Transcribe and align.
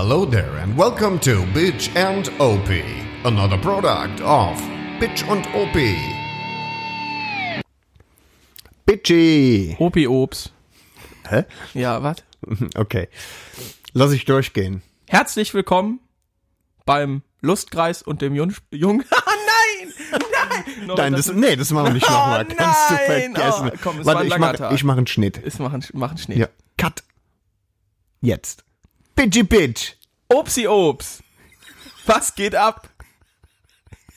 Hello 0.00 0.24
there 0.24 0.58
and 0.58 0.76
welcome 0.76 1.18
to 1.18 1.42
Bitch 1.52 1.90
and 1.96 2.28
OP, 2.38 2.68
another 3.24 3.58
product 3.58 4.20
of 4.20 4.56
Bitch 5.00 5.28
und 5.28 5.44
OP. 5.56 5.74
Bitchy. 8.86 9.76
Opi 9.80 10.06
Obs. 10.06 10.52
Hä? 11.28 11.46
Ja, 11.74 12.00
was? 12.00 12.18
Okay. 12.76 13.08
Lass 13.92 14.12
ich 14.12 14.24
durchgehen. 14.24 14.82
Herzlich 15.08 15.52
willkommen 15.52 15.98
beim 16.86 17.22
Lustkreis 17.40 18.00
und 18.04 18.22
dem 18.22 18.36
Jung... 18.36 18.54
Jung 18.70 19.02
Ah, 19.10 19.22
nein! 19.26 19.92
Nein! 20.12 20.86
No, 20.86 20.94
Nein, 20.96 21.12
das, 21.14 21.26
nee, 21.32 21.56
das 21.56 21.72
machen 21.72 21.86
wir 21.86 21.94
nicht 21.94 22.08
nochmal. 22.08 22.46
Oh, 22.48 22.54
Kannst 22.56 22.90
du 22.90 22.94
vergessen. 22.94 23.70
Oh, 23.74 23.78
komm, 23.82 23.98
es 23.98 24.06
Warte, 24.06 24.14
war 24.14 24.20
ein 24.20 24.26
ich 24.26 24.30
langer 24.30 24.46
mach, 24.46 24.56
Tag. 24.58 24.72
ich 24.72 24.84
mach 24.84 24.96
einen 24.96 25.08
Schnitt. 25.08 25.58
machen, 25.58 25.84
machen 25.92 26.18
Schnitt. 26.18 26.38
Ja. 26.38 26.46
Cut. 26.76 27.02
Jetzt. 28.20 28.62
Bitchy 29.18 29.42
Bitch. 29.42 29.96
Opsi 30.28 30.68
Obs. 30.68 31.24
Was 32.06 32.36
geht 32.36 32.54
ab? 32.54 32.88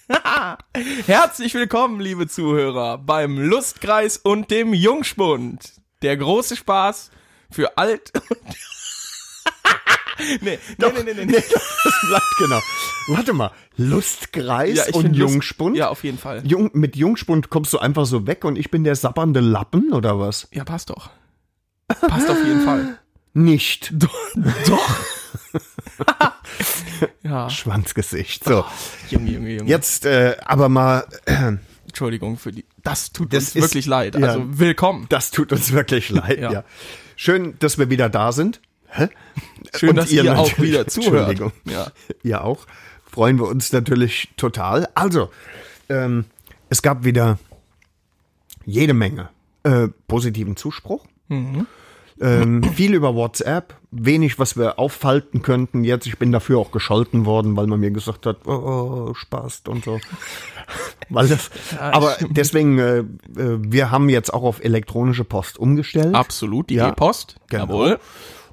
Herzlich 1.07 1.55
willkommen, 1.55 1.99
liebe 1.99 2.27
Zuhörer, 2.27 2.99
beim 2.99 3.39
Lustkreis 3.39 4.17
und 4.17 4.51
dem 4.51 4.75
Jungspund. 4.75 5.73
Der 6.03 6.17
große 6.17 6.55
Spaß 6.55 7.09
für 7.49 7.79
alt 7.79 8.11
und... 8.13 8.37
nee, 10.43 10.59
nee, 10.77 10.87
nee, 10.93 11.03
nee, 11.03 11.13
nee, 11.15 11.25
nee. 11.25 11.33
Das 11.33 11.95
bleibt 12.07 12.35
genau. 12.37 12.59
Warte 13.07 13.33
mal. 13.33 13.49
Lustkreis 13.77 14.75
Ja, 14.75 14.93
und 14.93 15.15
Lust- 15.15 15.31
Jungspund? 15.31 15.77
Ja, 15.77 15.89
auf 15.89 16.03
jeden 16.03 16.19
Fall. 16.19 16.43
Jung, 16.45 16.69
mit 16.73 16.95
Jungspund 16.95 17.49
kommst 17.49 17.73
du 17.73 17.79
einfach 17.79 18.05
so 18.05 18.27
weg 18.27 18.45
und 18.45 18.55
ich 18.55 18.69
bin 18.69 18.83
der 18.83 18.95
sappernde 18.95 19.39
Lappen 19.39 19.93
oder 19.93 20.19
was? 20.19 20.47
Ja, 20.51 20.63
passt 20.63 20.91
doch. 20.91 21.09
Passt 21.87 22.29
auf 22.29 22.45
jeden 22.45 22.61
Fall. 22.61 22.99
Nicht. 23.33 23.93
Doch. 24.67 24.95
ja, 27.23 27.49
Schwanzgesicht. 27.49 28.43
So, 28.43 28.65
Junge, 29.09 29.31
Junge, 29.31 29.49
Junge. 29.51 29.69
jetzt 29.69 30.05
äh, 30.05 30.37
aber 30.45 30.69
mal, 30.69 31.05
äh, 31.25 31.53
Entschuldigung 31.85 32.37
für 32.37 32.51
die. 32.51 32.65
Das 32.83 33.11
tut 33.11 33.33
Das 33.33 33.43
uns 33.45 33.55
ist- 33.55 33.61
wirklich 33.63 33.85
leid. 33.85 34.15
ja. 34.15 34.27
Also 34.27 34.43
willkommen. 34.59 35.05
das 35.09 35.31
tut 35.31 35.51
uns 35.51 35.71
wirklich 35.71 36.09
leid. 36.09 36.39
ja. 36.41 36.51
Ja. 36.51 36.63
Schön, 37.15 37.55
dass 37.59 37.77
wir 37.77 37.89
wieder 37.89 38.09
da 38.09 38.31
sind. 38.31 38.61
Hä? 38.89 39.07
Schön, 39.75 39.89
Und 39.91 39.95
dass 39.97 40.11
ihr, 40.11 40.21
auch 40.37 40.47
natürlich- 40.47 40.71
wieder 40.71 40.87
zuhört. 40.87 41.29
Entschuldigung. 41.29 41.51
Ja. 41.65 41.91
Ihr 42.23 42.43
auch. 42.43 42.65
Freuen 43.09 43.37
wir 43.39 43.45
uns 43.47 43.71
natürlich 43.71 44.29
total. 44.37 44.87
Also, 44.95 45.31
ähm, 45.89 46.25
es 46.69 46.81
gab 46.81 47.03
wieder 47.03 47.37
jede 48.65 48.93
Menge 48.93 49.29
äh, 49.63 49.87
positiven 50.07 50.55
Zuspruch. 50.55 51.05
Ähm, 52.21 52.63
viel 52.63 52.93
über 52.93 53.15
WhatsApp, 53.15 53.73
wenig, 53.89 54.37
was 54.37 54.55
wir 54.55 54.77
auffalten 54.77 55.41
könnten 55.41 55.83
jetzt. 55.83 56.05
Ich 56.05 56.19
bin 56.19 56.31
dafür 56.31 56.59
auch 56.59 56.71
gescholten 56.71 57.25
worden, 57.25 57.57
weil 57.57 57.65
man 57.65 57.79
mir 57.79 57.89
gesagt 57.89 58.27
hat, 58.27 58.45
oh, 58.45 59.09
oh 59.09 59.13
Spaß 59.15 59.63
und 59.67 59.83
so. 59.83 59.99
weil 61.09 61.27
das, 61.27 61.49
aber 61.79 62.15
deswegen, 62.29 62.77
äh, 62.77 62.99
äh, 62.99 63.05
wir 63.35 63.89
haben 63.89 64.07
jetzt 64.09 64.33
auch 64.33 64.43
auf 64.43 64.63
elektronische 64.63 65.23
Post 65.23 65.57
umgestellt. 65.57 66.13
Absolut, 66.13 66.69
die 66.69 66.75
Ja. 66.75 66.89
E-Post. 66.89 67.37
Genau. 67.49 67.63
Jawohl. 67.63 67.99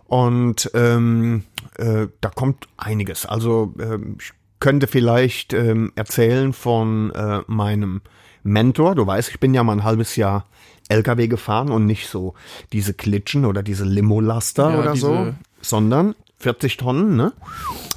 Und 0.06 0.70
ähm, 0.72 1.44
äh, 1.76 2.06
da 2.22 2.30
kommt 2.30 2.66
einiges. 2.78 3.26
Also 3.26 3.74
ähm, 3.78 4.16
ich 4.18 4.32
könnte 4.60 4.86
vielleicht 4.86 5.52
ähm, 5.52 5.92
erzählen 5.94 6.54
von 6.54 7.10
äh, 7.14 7.42
meinem 7.46 8.00
Mentor. 8.42 8.94
Du 8.94 9.06
weißt, 9.06 9.28
ich 9.30 9.40
bin 9.40 9.52
ja 9.52 9.62
mal 9.62 9.74
ein 9.74 9.84
halbes 9.84 10.16
Jahr 10.16 10.46
LKW 10.88 11.28
gefahren 11.28 11.70
und 11.70 11.86
nicht 11.86 12.08
so 12.08 12.34
diese 12.72 12.94
Klitschen 12.94 13.44
oder 13.44 13.62
diese 13.62 13.84
Limo-Laster 13.84 14.70
Ja, 14.72 14.78
oder 14.80 14.96
so, 14.96 15.08
diese- 15.16 15.34
sondern 15.60 16.14
40 16.38 16.76
Tonnen, 16.76 17.16
ne? 17.16 17.32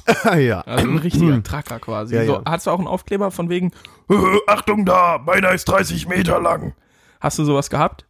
ja. 0.38 0.60
Also 0.62 0.88
ein 0.88 0.98
richtiger 0.98 1.42
Tracker 1.42 1.78
quasi. 1.78 2.16
Ja, 2.16 2.24
so, 2.26 2.32
ja. 2.34 2.42
Hast 2.44 2.66
du 2.66 2.70
auch 2.72 2.78
einen 2.78 2.88
Aufkleber 2.88 3.30
von 3.30 3.48
wegen, 3.48 3.70
"Äh, 4.10 4.14
Achtung 4.48 4.84
da, 4.84 5.18
meiner 5.24 5.52
ist 5.52 5.66
30 5.68 6.08
Meter 6.08 6.40
lang. 6.40 6.74
Hast 7.20 7.38
du 7.38 7.44
sowas 7.44 7.70
gehabt? 7.70 8.04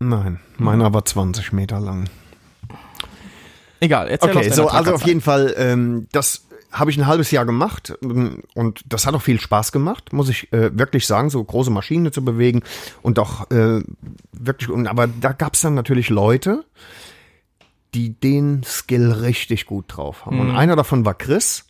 Nein, 0.00 0.40
meiner 0.58 0.92
war 0.92 1.04
20 1.04 1.52
Meter 1.52 1.78
lang. 1.78 2.08
Egal, 3.80 4.08
erzähl 4.08 4.36
Okay, 4.36 4.50
so, 4.50 4.68
also 4.68 4.94
auf 4.94 5.06
jeden 5.06 5.20
Fall, 5.20 5.54
ähm, 5.56 6.06
das 6.12 6.46
habe 6.72 6.90
ich 6.90 6.98
ein 6.98 7.06
halbes 7.06 7.30
Jahr 7.30 7.44
gemacht 7.46 7.92
ähm, 8.02 8.42
und 8.54 8.82
das 8.86 9.06
hat 9.06 9.14
auch 9.14 9.22
viel 9.22 9.40
Spaß 9.40 9.72
gemacht, 9.72 10.12
muss 10.12 10.28
ich 10.28 10.52
äh, 10.52 10.76
wirklich 10.76 11.06
sagen, 11.06 11.30
so 11.30 11.42
große 11.44 11.70
Maschinen 11.70 12.12
zu 12.12 12.24
bewegen 12.24 12.62
und 13.02 13.18
auch 13.18 13.50
äh, 13.50 13.82
wirklich, 14.32 14.70
aber 14.88 15.06
da 15.06 15.32
gab 15.32 15.54
es 15.54 15.60
dann 15.60 15.74
natürlich 15.74 16.08
Leute, 16.08 16.64
die 17.94 18.18
den 18.18 18.62
Skill 18.64 19.12
richtig 19.12 19.66
gut 19.66 19.84
drauf 19.88 20.24
haben. 20.24 20.40
Und 20.40 20.50
einer 20.56 20.76
davon 20.76 21.04
war 21.04 21.12
Chris, 21.14 21.66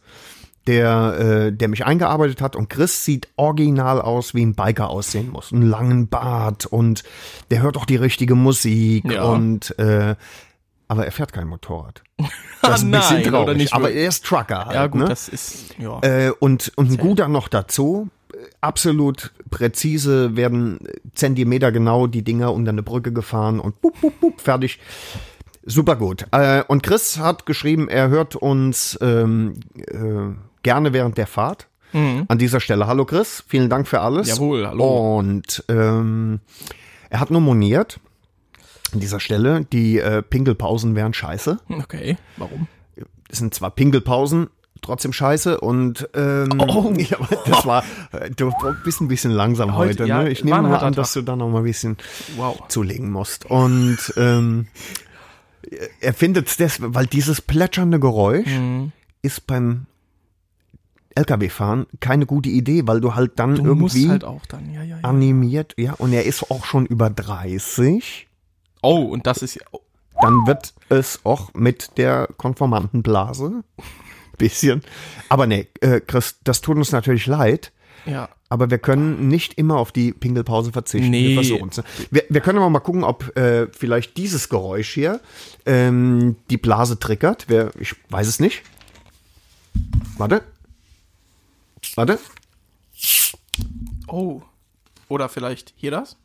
der, 0.69 1.19
äh, 1.19 1.53
der 1.53 1.67
mich 1.67 1.85
eingearbeitet 1.85 2.41
hat. 2.41 2.55
Und 2.55 2.71
Chris 2.71 3.05
sieht 3.05 3.27
original 3.35 4.01
aus, 4.01 4.33
wie 4.33 4.45
ein 4.47 4.55
Biker 4.55 4.89
aussehen 4.89 5.31
muss. 5.31 5.53
Einen 5.53 5.63
langen 5.69 6.07
Bart 6.07 6.67
und 6.67 7.03
der 7.51 7.63
hört 7.63 7.77
auch 7.77 7.87
die 7.87 7.97
richtige 7.97 8.37
Musik 8.37 9.11
Ja. 9.11 9.25
und 9.25 9.77
äh, 9.81 10.15
aber 10.93 11.07
er 11.07 11.13
fährt 11.13 11.33
kein 11.33 11.49
Motorrad. 11.49 12.03
Ah, 12.65 12.79
nein, 12.85 13.35
oder 13.35 13.55
nicht 13.55 13.75
aber 13.75 13.91
er 13.91 14.07
ist 14.07 14.25
Trucker 14.25 14.67
halt. 14.67 14.77
Ja 14.77 14.87
gut, 14.87 15.01
ne? 15.01 15.09
das 15.09 15.29
ist, 15.29 15.75
ja. 15.81 15.99
Äh, 16.03 16.31
und, 16.39 16.71
und 16.77 16.93
ein 16.93 16.97
guter 16.97 17.27
noch 17.27 17.49
dazu. 17.49 18.09
äh, 18.33 18.37
Absolut 18.61 19.33
präzise 19.51 20.37
werden 20.37 20.79
Zentimeter 21.13 21.73
genau 21.73 22.07
die 22.07 22.23
Dinger 22.23 22.53
unter 22.53 22.69
eine 22.69 22.85
Brücke 22.85 23.13
gefahren 23.13 23.59
und 23.59 23.81
bup, 23.81 24.01
bup, 24.01 24.21
bup, 24.21 24.41
fertig. 24.41 24.79
Super 25.65 25.97
gut. 25.97 26.27
Äh, 26.31 26.63
und 26.69 26.85
Chris 26.85 27.19
hat 27.19 27.47
geschrieben, 27.47 27.89
er 27.89 28.11
hört 28.11 28.37
uns 28.37 28.97
ähm, 29.03 29.55
äh, 29.75 30.37
gerne 30.63 30.93
während 30.93 31.19
der 31.19 31.27
Fahrt. 31.27 31.67
An 31.93 32.39
dieser 32.39 32.61
Stelle. 32.61 32.87
Hallo 32.87 33.05
Chris, 33.05 33.43
vielen 33.49 33.69
Dank 33.69 33.89
für 33.89 34.01
alles. 34.01 34.29
Mhm. 34.29 34.33
Jawohl, 34.35 34.67
hallo. 34.69 35.19
Und 35.19 35.65
ähm, 35.69 36.39
er 37.11 37.19
hat 37.19 37.31
nur 37.33 37.41
moniert 37.41 37.99
an 38.93 39.01
dieser 39.01 39.21
Stelle, 39.21 39.65
die 39.73 39.99
äh, 39.99 40.23
Pinkelpausen 40.23 40.95
wären 40.95 41.15
scheiße. 41.15 41.59
okay, 41.69 42.17
warum? 42.37 42.67
Es 43.31 43.39
sind 43.39 43.55
zwar 43.55 43.71
Pinkelpausen, 43.71 44.49
trotzdem 44.83 45.13
scheiße 45.13 45.61
und 45.61 46.09
ähm, 46.15 46.51
ja, 46.99 47.17
das 47.47 47.65
war, 47.67 47.83
äh, 48.13 48.31
du 48.31 48.53
bist 48.85 49.01
ein 49.01 49.09
bisschen 49.09 49.31
langsam 49.33 49.75
heute, 49.77 50.03
Heute, 50.03 50.09
ja, 50.09 50.23
ne? 50.25 50.31
Ich 50.31 50.45
nehme 50.45 50.63
mal 50.63 50.77
an, 50.79 50.93
dass 50.93 51.13
du 51.15 51.23
da 51.23 51.37
noch 51.37 51.49
mal 51.49 51.59
ein 51.59 51.65
bisschen 51.65 51.97
Wow. 52.37 52.69
zulegen 52.69 53.11
musst. 53.11 53.47
Und 53.47 53.99
ähm, 54.17 54.67
er 56.01 56.13
findet 56.13 56.49
es 56.49 56.57
das, 56.57 56.79
weil 56.83 57.07
dieses 57.07 57.41
plätschernde 57.41 57.99
Geräusch 58.01 58.49
Mhm. 58.49 58.93
ist 59.23 59.47
beim 59.47 59.87
LKW-Fahren 61.15 61.87
keine 62.01 62.25
gute 62.27 62.49
Idee, 62.49 62.83
weil 62.87 63.01
du 63.01 63.15
halt 63.15 63.33
dann 63.39 63.55
Du 63.57 63.65
irgendwie 63.65 64.09
halt 64.09 64.25
dann, 64.49 64.73
ja, 64.73 64.83
ja, 64.83 64.97
ja. 64.97 65.05
animiert, 65.05 65.75
ja, 65.77 65.93
und 65.95 66.13
er 66.13 66.25
ist 66.25 66.51
auch 66.51 66.65
schon 66.65 66.87
über 66.87 67.11
30. 67.11 68.29
Oh, 68.83 69.03
und 69.05 69.27
das 69.27 69.43
ist 69.43 69.55
ja, 69.55 69.63
oh, 69.71 69.81
dann 70.21 70.47
wird 70.47 70.75
es 70.89 71.21
auch 71.25 71.55
mit 71.55 71.97
der 71.99 72.29
Konformantenblase 72.37 73.65
bisschen. 74.39 74.83
Aber 75.29 75.47
nee, 75.47 75.69
äh, 75.81 76.01
Chris, 76.01 76.37
das 76.45 76.61
tut 76.61 76.77
uns 76.77 76.93
natürlich 76.93 77.27
leid. 77.27 77.73
ja. 78.07 78.29
Aber 78.49 78.69
wir 78.69 78.77
können 78.77 79.29
nicht 79.29 79.55
immer 79.55 79.79
auf 79.79 79.93
die 79.93 80.13
Pingelpause 80.13 80.73
verzichten. 80.73 81.09
Nee. 81.09 81.39
Wir 81.41 81.63
es. 81.71 81.83
Wir, 82.11 82.25
wir 82.29 82.41
können 82.43 82.59
aber 82.59 82.69
mal 82.69 82.81
gucken, 82.81 83.03
ob 83.03 83.35
äh, 83.35 83.69
vielleicht 83.73 84.19
dieses 84.19 84.51
Geräusch 84.51 84.91
hier 84.93 85.23
ähm, 85.65 86.37
die 86.51 86.59
Blase 86.59 86.99
triggert. 86.99 87.47
Wer, 87.49 87.71
ich 87.81 87.95
weiß 88.11 88.27
es 88.27 88.41
nicht. 88.41 88.63
Warte. 90.19 90.43
Warte. 91.95 92.19
Oh. 94.07 94.43
Oder 95.09 95.31
vielleicht 95.31 95.73
hier 95.77 95.91
das? 95.91 96.19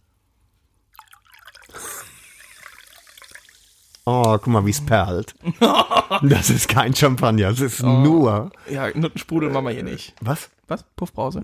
Oh, 4.09 4.37
guck 4.37 4.47
mal, 4.47 4.65
wie 4.65 4.69
es 4.71 4.79
perlt. 4.85 5.35
Das 6.21 6.49
ist 6.49 6.69
kein 6.69 6.95
Champagner, 6.95 7.49
das 7.49 7.59
ist 7.59 7.83
Oh. 7.83 7.87
nur. 7.99 8.51
Ja, 8.71 8.87
Nuttensprudel 8.95 9.49
machen 9.49 9.65
wir 9.65 9.73
hier 9.73 9.83
nicht. 9.83 10.13
Was? 10.21 10.49
Was? 10.69 10.83
Puffbrause? 10.95 11.41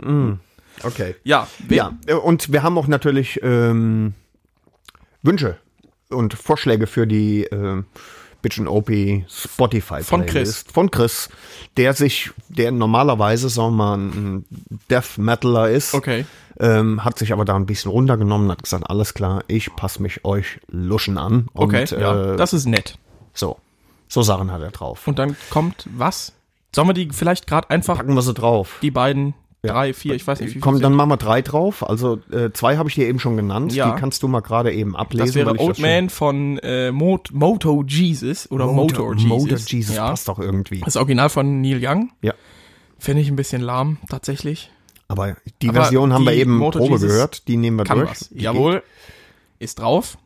Okay. 0.83 1.15
Ja, 1.23 1.47
Ja, 1.69 1.91
äh, 2.07 2.13
und 2.13 2.51
wir 2.53 2.63
haben 2.63 2.77
auch 2.77 2.87
natürlich 2.87 3.41
ähm, 3.43 4.13
Wünsche 5.21 5.57
und 6.09 6.33
Vorschläge 6.35 6.87
für 6.87 7.05
die 7.05 7.43
äh, 7.43 7.83
Bitchin' 8.43 8.67
OP 8.67 8.91
Spotify 9.27 10.03
Von 10.03 10.25
Playlist. 10.27 10.71
Von 10.71 10.91
Chris, 10.91 11.29
der 11.77 11.93
sich, 11.93 12.29
der 12.49 12.71
normalerweise, 12.71 13.49
sagen 13.49 13.71
wir 13.77 13.85
mal, 13.85 13.97
ein 13.97 14.45
Death 14.91 15.17
Metaler 15.17 15.69
ist, 15.71 15.93
Okay. 15.95 16.25
ähm, 16.59 17.03
hat 17.03 17.17
sich 17.17 17.33
aber 17.33 17.45
da 17.45 17.55
ein 17.55 17.65
bisschen 17.65 17.89
runtergenommen, 17.89 18.51
hat 18.51 18.61
gesagt, 18.61 18.89
alles 18.89 19.13
klar, 19.15 19.43
ich 19.47 19.75
passe 19.75 20.01
mich 20.03 20.23
euch 20.25 20.59
Luschen 20.67 21.17
an. 21.17 21.47
Und, 21.53 21.73
Okay, 21.73 21.85
ja, 21.99 22.33
äh, 22.33 22.37
das 22.37 22.53
ist 22.53 22.65
nett. 22.65 22.97
so, 23.33 23.57
so 24.07 24.21
Sachen 24.21 24.51
hat 24.51 24.61
er 24.61 24.71
drauf. 24.71 25.07
Und 25.07 25.17
dann 25.17 25.35
kommt 25.49 25.87
was? 25.97 26.33
Sollen 26.75 26.87
wir 26.89 26.93
die 26.93 27.09
vielleicht 27.11 27.47
gerade 27.47 27.69
einfach 27.69 27.97
Packen 27.97 28.13
wir 28.13 28.21
sie 28.21 28.33
drauf. 28.33 28.77
die 28.81 28.91
beiden 28.91 29.33
drei, 29.65 29.93
vier, 29.93 30.13
ich 30.15 30.27
weiß 30.27 30.41
nicht, 30.41 30.55
wie 30.55 30.59
Komm, 30.59 30.81
dann 30.81 30.93
machen 30.93 31.09
wir 31.09 31.17
drei 31.17 31.41
drauf. 31.41 31.87
Also 31.87 32.19
äh, 32.31 32.51
zwei 32.51 32.77
habe 32.77 32.89
ich 32.89 32.95
dir 32.95 33.07
eben 33.07 33.19
schon 33.19 33.37
genannt. 33.37 33.73
Ja. 33.73 33.93
Die 33.93 33.99
kannst 33.99 34.21
du 34.21 34.27
mal 34.27 34.41
gerade 34.41 34.73
eben 34.73 34.95
ablesen. 34.95 35.25
Das 35.27 35.35
wäre 35.35 35.57
Old 35.59 35.77
schon- 35.77 35.85
Man 35.85 36.09
von 36.09 36.57
äh, 36.59 36.91
Mot 36.91 37.31
Moto 37.31 37.83
Jesus 37.87 38.51
oder 38.51 38.67
Motor, 38.67 39.13
Jesus. 39.15 39.29
Motor 39.29 39.57
Jesus 39.57 39.95
ja. 39.95 40.09
passt 40.09 40.27
doch 40.27 40.39
irgendwie. 40.39 40.81
Das 40.81 40.97
Original 40.97 41.29
von 41.29 41.61
Neil 41.61 41.79
Young. 41.81 42.11
Ja. 42.21 42.33
Finde 42.99 43.21
ich 43.21 43.29
ein 43.29 43.35
bisschen 43.35 43.61
lahm, 43.61 43.97
tatsächlich. 44.09 44.69
Aber 45.07 45.37
die 45.61 45.69
Aber 45.69 45.81
Version 45.81 46.11
haben 46.13 46.25
wir 46.25 46.33
die 46.33 46.39
eben 46.39 46.57
Motor 46.57 46.81
Probe 46.81 46.93
Jesus 46.95 47.09
gehört. 47.09 47.47
Die 47.47 47.57
nehmen 47.57 47.77
wir 47.77 47.85
durch. 47.85 48.29
Die 48.31 48.41
Jawohl. 48.43 48.83
Ist 49.59 49.79
drauf. 49.79 50.17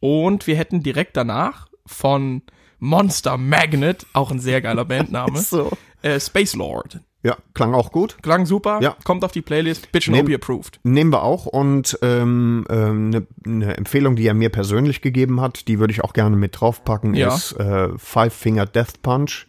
Und 0.00 0.46
wir 0.46 0.56
hätten 0.56 0.82
direkt 0.82 1.16
danach 1.16 1.68
von 1.84 2.42
Monster 2.78 3.36
Magnet, 3.36 4.06
auch 4.14 4.30
ein 4.30 4.40
sehr 4.40 4.62
geiler 4.62 4.84
Bandname, 4.86 5.32
geht. 5.34 5.42
So. 5.42 5.70
äh, 6.00 6.18
Space 6.18 6.54
Lord. 6.54 7.00
Ja, 7.22 7.36
klang 7.54 7.74
auch 7.74 7.92
gut. 7.92 8.16
Klang 8.22 8.46
super, 8.46 8.80
Ja. 8.80 8.96
kommt 9.04 9.24
auf 9.24 9.32
die 9.32 9.42
Playlist, 9.42 9.92
Bitch 9.92 10.08
Nehm- 10.08 10.32
approved. 10.34 10.80
Nehmen 10.84 11.12
wir 11.12 11.22
auch 11.22 11.44
und 11.46 11.98
ähm, 12.00 12.64
ähm, 12.70 13.10
eine 13.14 13.26
ne 13.44 13.76
Empfehlung, 13.76 14.16
die 14.16 14.26
er 14.26 14.32
mir 14.34 14.48
persönlich 14.48 15.02
gegeben 15.02 15.40
hat, 15.40 15.68
die 15.68 15.78
würde 15.78 15.92
ich 15.92 16.02
auch 16.02 16.14
gerne 16.14 16.36
mit 16.36 16.58
draufpacken, 16.58 17.12
Ja. 17.14 17.34
ist 17.34 17.52
äh, 17.52 17.90
Five 17.98 18.32
Finger 18.32 18.64
Death 18.64 19.02
Punch, 19.02 19.46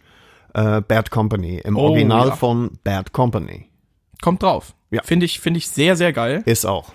äh, 0.53 0.81
Bad 0.81 1.11
Company. 1.11 1.61
Im 1.63 1.77
Oh, 1.77 1.87
Original 1.89 2.27
ja. 2.29 2.35
von 2.35 2.77
Bad 2.83 3.13
Company. 3.13 3.69
Kommt 4.21 4.43
drauf. 4.43 4.73
Ja. 4.89 5.01
Finde 5.03 5.25
ich, 5.25 5.39
finde 5.39 5.59
ich 5.59 5.69
sehr, 5.69 5.95
sehr 5.95 6.11
geil. 6.11 6.43
Ist 6.45 6.65
auch. 6.65 6.91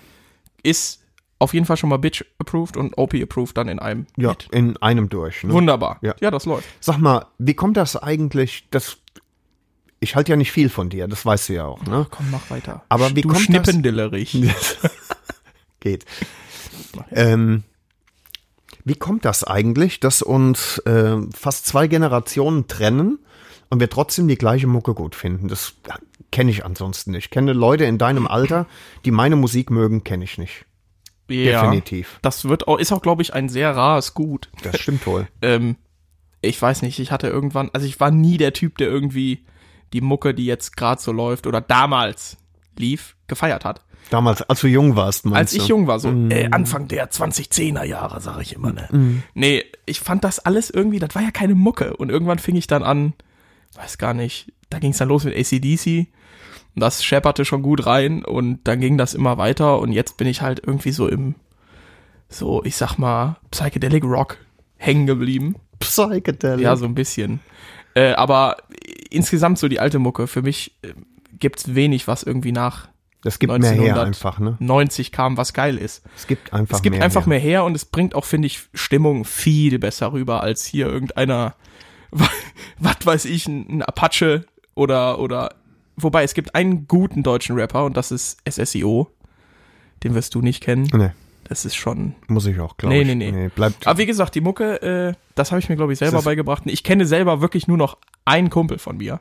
Ist 0.63 1.03
auf 1.39 1.55
jeden 1.55 1.65
Fall 1.67 1.77
schon 1.79 1.89
mal 1.91 1.97
Bitch 1.99 2.23
approved 2.39 2.77
und 2.77 2.97
OP 2.99 3.15
approved 3.15 3.57
dann 3.57 3.69
in 3.69 3.79
einem. 3.79 4.07
Ja, 4.17 4.31
Hit. 4.31 4.49
in 4.53 4.77
einem 4.79 5.09
durch. 5.09 5.43
Ne? 5.45 5.53
Wunderbar. 5.55 5.99
Ja. 6.03 6.15
ja, 6.21 6.31
das 6.31 6.45
läuft. 6.45 6.67
Sag 6.81 6.99
mal, 6.99 7.27
wie 7.39 7.55
kommt 7.55 7.77
das 7.79 7.97
eigentlich, 7.97 8.69
das, 8.71 8.99
ich 10.01 10.15
halte 10.17 10.33
ja 10.33 10.37
nicht 10.37 10.53
viel 10.53 10.69
von 10.69 10.89
dir, 10.91 11.09
das 11.09 11.25
weißt 11.25 11.49
du 11.49 11.53
ja 11.55 11.65
auch, 11.65 11.83
ne? 11.85 12.07
Komm, 12.11 12.31
mach 12.31 12.51
weiter. 12.51 12.85
Aber 12.89 13.15
wie 13.17 13.23
du 13.23 13.29
kommt 13.29 13.39
das- 13.41 13.45
Schnippendillerich. 13.45 14.37
Geht. 15.81 16.05
Ähm, 17.13 17.63
wie 18.85 18.95
kommt 18.95 19.25
das 19.25 19.45
eigentlich, 19.45 20.01
dass 20.01 20.23
uns 20.23 20.79
äh, 20.79 21.17
fast 21.35 21.67
zwei 21.67 21.87
Generationen 21.89 22.69
trennen 22.69 23.19
und 23.69 23.81
wir 23.81 23.91
trotzdem 23.91 24.29
die 24.29 24.37
gleiche 24.37 24.67
Mucke 24.67 24.95
gut 24.95 25.15
finden? 25.15 25.49
Das 25.49 25.75
kenne 26.33 26.51
ich 26.51 26.65
ansonsten 26.65 27.13
nicht. 27.13 27.27
Ich 27.27 27.31
kenne 27.31 27.53
Leute 27.53 27.85
in 27.85 27.99
deinem 27.99 28.27
Alter, 28.27 28.67
die 29.05 29.11
meine 29.11 29.37
Musik 29.37 29.71
mögen, 29.71 30.05
kenne 30.05 30.25
ich 30.25 30.39
nicht. 30.39 30.65
Ja. 31.29 31.63
Definitiv. 31.63 32.19
Das 32.23 32.45
wird 32.49 32.69
auch, 32.69 32.79
ist 32.79 32.93
auch, 32.93 33.03
glaube 33.03 33.23
ich, 33.23 33.35
ein 33.35 33.49
sehr 33.49 33.75
rares 33.75 34.15
Gut. 34.15 34.49
Das 34.63 34.79
stimmt 34.81 35.07
wohl. 35.07 35.27
Ähm, 35.43 35.77
ich 36.43 36.61
weiß 36.61 36.83
nicht, 36.83 37.01
ich 37.01 37.11
hatte 37.11 37.27
irgendwann, 37.29 37.71
also 37.73 37.87
ich 37.87 37.99
war 37.99 38.11
nie 38.13 38.37
der 38.37 38.53
Typ, 38.53 38.79
der 38.79 38.89
irgendwie 38.89 39.45
die 39.93 40.01
Mucke, 40.01 40.35
die 40.35 40.47
jetzt 40.47 40.77
gerade 40.77 41.01
so 41.01 41.13
läuft 41.13 41.47
oder 41.47 41.61
damals 41.61 42.37
lief, 42.77 43.17
gefeiert 43.27 43.65
hat. 43.65 43.83
Damals, 44.11 44.43
als 44.43 44.61
du 44.61 44.69
jung 44.69 44.95
warst, 44.95 45.25
meinst 45.25 45.39
Als 45.39 45.51
du? 45.53 45.57
ich 45.59 45.69
jung 45.69 45.87
war, 45.87 45.99
so 45.99 46.11
äh, 46.31 46.49
Anfang 46.53 46.87
der 46.87 47.11
2010er 47.11 47.83
Jahre, 47.83 48.21
sage 48.21 48.43
ich 48.43 48.55
immer, 48.55 48.73
ne? 48.73 48.89
Mhm. 48.93 49.23
Nee, 49.35 49.65
ich 49.85 49.99
fand 49.99 50.23
das 50.23 50.39
alles 50.39 50.71
irgendwie, 50.71 51.01
das 51.01 51.15
war 51.15 51.23
ja 51.23 51.33
keine 51.33 51.57
Mucke. 51.57 51.97
Und 51.97 52.11
irgendwann 52.11 52.39
fing 52.39 52.55
ich 52.55 52.69
dann 52.69 52.85
an, 52.85 53.15
weiß 53.75 53.99
gar 53.99 54.15
nicht, 54.15 54.53
da 54.71 54.79
ging 54.79 54.93
es 54.93 54.99
dann 54.99 55.09
los 55.09 55.25
mit 55.25 55.37
ACDC. 55.37 56.07
Das 56.77 57.03
schepperte 57.03 57.45
schon 57.45 57.63
gut 57.63 57.87
rein 57.87 58.25
und 58.25 58.61
dann 58.65 58.81
ging 58.81 58.99
das 58.99 59.15
immer 59.15 59.39
weiter 59.39 59.81
und 59.81 59.93
jetzt 59.93 60.19
bin 60.19 60.29
ich 60.29 60.43
halt 60.43 60.63
irgendwie 60.65 60.93
so 60.93 61.09
im, 61.09 61.35
so, 62.29 62.63
ich 62.65 62.77
sag 62.77 62.99
mal, 62.99 63.39
Psychedelic 63.51 64.05
Rock 64.05 64.39
hängen 64.77 65.07
geblieben. 65.07 65.57
Psychedelic. 65.81 66.63
Ja, 66.63 66.77
so 66.77 66.85
ein 66.85 66.95
bisschen. 66.95 67.41
Äh, 67.95 68.13
aber 68.13 68.59
insgesamt 69.11 69.59
so 69.59 69.69
die 69.69 69.81
alte 69.81 69.99
Mucke, 69.99 70.27
für 70.27 70.43
mich 70.43 70.77
äh, 70.83 70.93
gibt's 71.39 71.75
wenig, 71.75 72.07
was 72.09 72.23
irgendwie 72.23 72.53
nach 72.53 72.89
das 73.23 73.39
gibt 73.41 73.51
mehr 73.53 73.61
her 73.73 73.97
1900. 73.97 74.07
einfach, 74.07 74.39
ne? 74.39 74.57
90 74.61 75.11
kam, 75.11 75.37
was 75.37 75.53
geil 75.53 75.79
ist. 75.79 76.05
Es 76.17 76.27
gibt 76.29 76.53
einfach 76.53 76.77
Es 76.77 76.83
gibt 76.83 76.95
mehr 76.97 77.05
einfach 77.05 77.23
her. 77.23 77.29
mehr 77.29 77.39
her 77.41 77.65
und 77.65 77.75
es 77.75 77.85
bringt 77.85 78.15
auch, 78.15 78.25
finde 78.25 78.47
ich, 78.47 78.69
Stimmung 78.73 79.25
viel 79.25 79.79
besser 79.81 80.13
rüber 80.13 80.43
als 80.43 80.65
hier 80.65 80.87
irgendeiner, 80.87 81.55
was 82.79 82.97
weiß 83.05 83.25
ich, 83.25 83.47
ein, 83.49 83.83
Apache 83.83 84.45
oder, 84.75 85.19
oder, 85.19 85.55
wobei 85.97 86.23
es 86.23 86.35
gibt 86.35 86.55
einen 86.55 86.87
guten 86.87 87.23
deutschen 87.23 87.57
Rapper 87.59 87.85
und 87.85 87.97
das 87.97 88.13
ist 88.13 88.39
SSIO. 88.49 89.11
Den 90.05 90.15
wirst 90.15 90.35
du 90.35 90.43
nicht 90.43 90.63
kennen. 90.63 90.89
Nee, 90.93 91.11
Das 91.49 91.65
ist 91.65 91.75
schon. 91.75 92.15
muss 92.29 92.47
ich 92.47 92.61
auch, 92.61 92.77
glaube 92.77 92.95
Nee, 92.95 93.03
ich. 93.11 93.17
nee, 93.17 93.33
nee. 93.33 93.49
bleibt. 93.49 93.87
Aber 93.87 93.99
wie 93.99 94.07
gesagt, 94.07 94.35
die 94.35 94.41
Mucke, 94.43 94.83
äh, 94.83 95.15
das 95.35 95.51
habe 95.51 95.59
ich 95.59 95.69
mir, 95.69 95.77
glaube 95.77 95.93
ich, 95.95 95.99
selber 95.99 96.23
beigebracht. 96.23 96.63
Ich 96.67 96.85
kenne 96.85 97.07
selber 97.07 97.41
wirklich 97.41 97.67
nur 97.67 97.79
noch 97.79 97.97
einen 98.27 98.51
Kumpel 98.51 98.79
von 98.79 98.99
mir, 98.99 99.21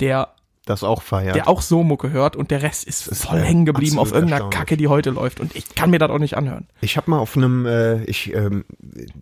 der 0.00 0.34
das 0.66 0.84
auch 0.84 1.02
feiert. 1.02 1.34
der 1.34 1.48
auch 1.48 1.62
so 1.62 1.82
Mucke 1.82 2.10
hört 2.10 2.36
und 2.36 2.50
der 2.50 2.62
Rest 2.62 2.84
ist, 2.84 3.08
ist, 3.08 3.24
voll 3.24 3.40
hängen 3.40 3.64
geblieben 3.64 3.98
auf 3.98 4.12
irgendeiner. 4.12 4.50
Kacke, 4.50 4.76
die 4.76 4.88
heute 4.88 5.10
läuft 5.10 5.40
und 5.40 5.56
ich 5.56 5.74
kann 5.74 5.90
mir 5.90 5.98
das 5.98 6.10
auch 6.10 6.18
nicht 6.18 6.36
anhören. 6.36 6.68
Ich 6.80 6.96
habe 6.96 7.10
mal 7.10 7.18
auf 7.18 7.36
einem, 7.36 7.66
äh, 7.66 8.04
ich 8.04 8.34
ähm, 8.34 8.64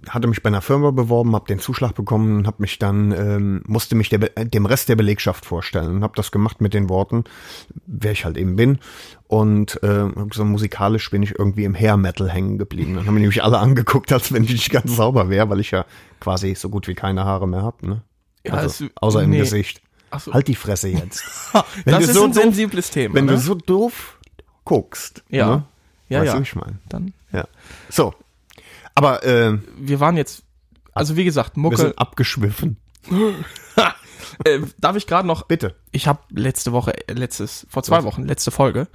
hatte 0.08 0.26
mich 0.26 0.42
bei 0.42 0.48
einer 0.48 0.62
Firma 0.62 0.90
beworben, 0.90 1.34
habe 1.34 1.46
den 1.46 1.60
Zuschlag 1.60 1.94
bekommen 1.94 2.38
und 2.38 2.46
habe 2.46 2.56
mich 2.60 2.78
dann, 2.78 3.12
ähm, 3.12 3.62
musste 3.66 3.94
mich 3.94 4.08
der, 4.08 4.36
äh, 4.36 4.46
dem 4.46 4.66
Rest 4.66 4.88
der 4.88 4.96
Belegschaft 4.96 5.46
vorstellen 5.46 5.96
und 5.96 6.02
habe 6.02 6.14
das 6.16 6.32
gemacht 6.32 6.60
mit 6.60 6.74
den 6.74 6.88
Worten, 6.88 7.24
wer 7.86 8.12
ich 8.12 8.24
halt 8.24 8.36
eben 8.36 8.56
bin. 8.56 8.78
Und 9.28 9.82
äh, 9.82 10.06
so 10.32 10.44
musikalisch 10.44 11.10
bin 11.10 11.22
ich 11.22 11.38
irgendwie 11.38 11.64
im 11.64 11.74
Hair 11.74 11.98
Metal 11.98 12.28
hängen 12.28 12.58
geblieben. 12.58 12.94
Dann 12.94 13.06
haben 13.06 13.14
mich 13.14 13.22
nämlich 13.22 13.44
alle 13.44 13.58
angeguckt, 13.60 14.12
als 14.12 14.32
wenn 14.32 14.44
ich 14.44 14.50
nicht 14.50 14.70
ganz 14.70 14.96
sauber 14.96 15.30
wäre, 15.30 15.48
weil 15.48 15.60
ich 15.60 15.70
ja 15.70 15.86
quasi 16.18 16.54
so 16.56 16.68
gut 16.68 16.88
wie 16.88 16.94
keine 16.94 17.24
Haare 17.24 17.46
mehr 17.46 17.62
hab, 17.62 17.82
ne? 17.82 18.02
Ja, 18.48 18.54
also, 18.54 18.86
es- 18.86 18.90
außer 18.96 19.22
im 19.22 19.30
nee. 19.30 19.38
Gesicht. 19.38 19.80
Ach 20.10 20.20
so. 20.20 20.32
Halt 20.32 20.48
die 20.48 20.54
Fresse 20.54 20.88
jetzt. 20.88 21.22
Wenn 21.84 21.94
das 21.94 22.04
ist 22.04 22.14
so 22.14 22.24
ein 22.24 22.32
doof- 22.32 22.40
sensibles 22.42 22.90
Thema. 22.90 23.14
Wenn 23.14 23.26
ne? 23.26 23.32
du 23.32 23.38
so 23.38 23.54
doof 23.54 24.18
guckst. 24.64 25.22
Ja. 25.28 25.46
Ne? 25.56 25.64
ja, 26.08 26.20
weißt 26.20 26.26
ja. 26.28 26.36
du, 26.36 26.42
ich 26.42 26.54
meine? 26.54 26.78
Dann, 26.88 27.12
Ja. 27.32 27.46
So. 27.90 28.14
Aber 28.94 29.22
äh, 29.24 29.58
wir 29.78 30.00
waren 30.00 30.16
jetzt, 30.16 30.42
also 30.92 31.16
wie 31.16 31.24
gesagt, 31.24 31.56
wir 31.56 31.60
Mucke. 31.62 31.76
sind 31.76 31.98
abgeschwiffen. 31.98 32.78
äh, 34.44 34.60
darf 34.78 34.96
ich 34.96 35.06
gerade 35.06 35.26
noch, 35.26 35.44
Bitte. 35.44 35.74
ich 35.92 36.06
habe 36.06 36.20
letzte 36.30 36.72
Woche, 36.72 36.92
äh, 37.08 37.12
letztes, 37.12 37.66
vor 37.70 37.82
zwei 37.82 38.02
Wochen, 38.04 38.24
letzte 38.24 38.50
Folge, 38.50 38.88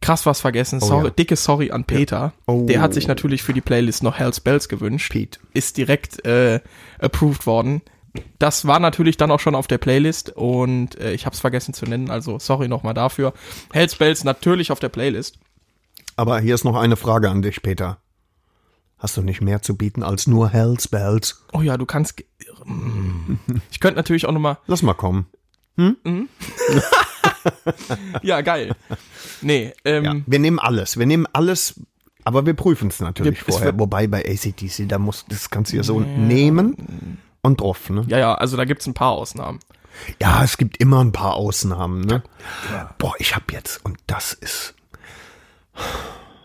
krass 0.00 0.26
was 0.26 0.40
vergessen. 0.40 0.80
sorry, 0.80 1.06
ja. 1.06 1.10
Dicke 1.10 1.36
Sorry 1.36 1.70
an 1.70 1.84
Peter. 1.84 2.32
Oh. 2.46 2.66
Der 2.66 2.80
hat 2.80 2.92
sich 2.94 3.06
natürlich 3.08 3.42
für 3.42 3.52
die 3.52 3.60
Playlist 3.60 4.02
noch 4.02 4.18
Hell's 4.18 4.40
Bells 4.40 4.68
gewünscht. 4.68 5.12
Pete. 5.12 5.38
Ist 5.54 5.76
direkt 5.76 6.24
äh, 6.26 6.60
approved 6.98 7.46
worden. 7.46 7.82
Das 8.38 8.66
war 8.66 8.78
natürlich 8.78 9.16
dann 9.16 9.30
auch 9.30 9.40
schon 9.40 9.54
auf 9.54 9.66
der 9.68 9.78
Playlist 9.78 10.30
und 10.30 10.98
äh, 11.00 11.12
ich 11.12 11.24
habe 11.24 11.34
es 11.34 11.40
vergessen 11.40 11.72
zu 11.72 11.86
nennen, 11.86 12.10
also 12.10 12.38
sorry 12.38 12.68
nochmal 12.68 12.92
dafür. 12.94 13.32
Hell's 13.72 13.94
Bells 13.96 14.24
natürlich 14.24 14.70
auf 14.70 14.80
der 14.80 14.90
Playlist. 14.90 15.38
Aber 16.16 16.38
hier 16.40 16.54
ist 16.54 16.64
noch 16.64 16.76
eine 16.76 16.96
Frage 16.96 17.30
an 17.30 17.40
dich, 17.42 17.62
Peter. 17.62 17.98
Hast 18.98 19.16
du 19.16 19.22
nicht 19.22 19.40
mehr 19.40 19.62
zu 19.62 19.76
bieten 19.76 20.02
als 20.02 20.26
nur 20.26 20.50
Hells 20.50 20.88
Bells? 20.88 21.42
Oh 21.52 21.62
ja, 21.62 21.76
du 21.78 21.86
kannst. 21.86 22.22
Mm. 22.66 23.34
Ich 23.70 23.80
könnte 23.80 23.96
natürlich 23.96 24.26
auch 24.26 24.32
nochmal. 24.32 24.58
Lass 24.66 24.82
mal 24.82 24.94
kommen. 24.94 25.26
Ja, 28.22 28.40
geil. 28.40 28.74
Nee, 29.40 29.72
ähm, 29.84 30.04
Ja. 30.04 30.14
Wir 30.26 30.38
nehmen 30.38 30.58
alles. 30.58 30.98
Wir 30.98 31.06
nehmen 31.06 31.26
alles, 31.32 31.80
aber 32.24 32.46
wir 32.46 32.54
prüfen 32.54 32.88
es 32.88 33.00
natürlich 33.00 33.44
Wir- 33.46 33.52
vorher. 33.54 33.78
Wobei 33.78 34.06
bei 34.06 34.24
ACDC, 34.24 34.86
da 34.88 34.98
muss, 34.98 35.24
das 35.28 35.50
kannst 35.50 35.72
du 35.72 35.76
ja 35.76 35.82
so 35.82 35.98
nehmen 36.00 37.18
und 37.42 37.60
drauf, 37.60 37.90
ne? 37.90 38.04
ja, 38.06 38.18
ja, 38.18 38.34
also 38.34 38.56
da 38.56 38.64
gibt's 38.64 38.86
ein 38.86 38.94
paar 38.94 39.10
Ausnahmen. 39.12 39.58
Ja, 40.20 40.42
es 40.42 40.56
gibt 40.56 40.78
immer 40.78 41.04
ein 41.04 41.12
paar 41.12 41.34
Ausnahmen, 41.34 42.00
ne? 42.00 42.22
Boah, 42.98 43.14
ich 43.18 43.36
hab 43.36 43.52
jetzt, 43.52 43.84
und 43.84 43.98
das 44.06 44.32
ist. 44.32 44.74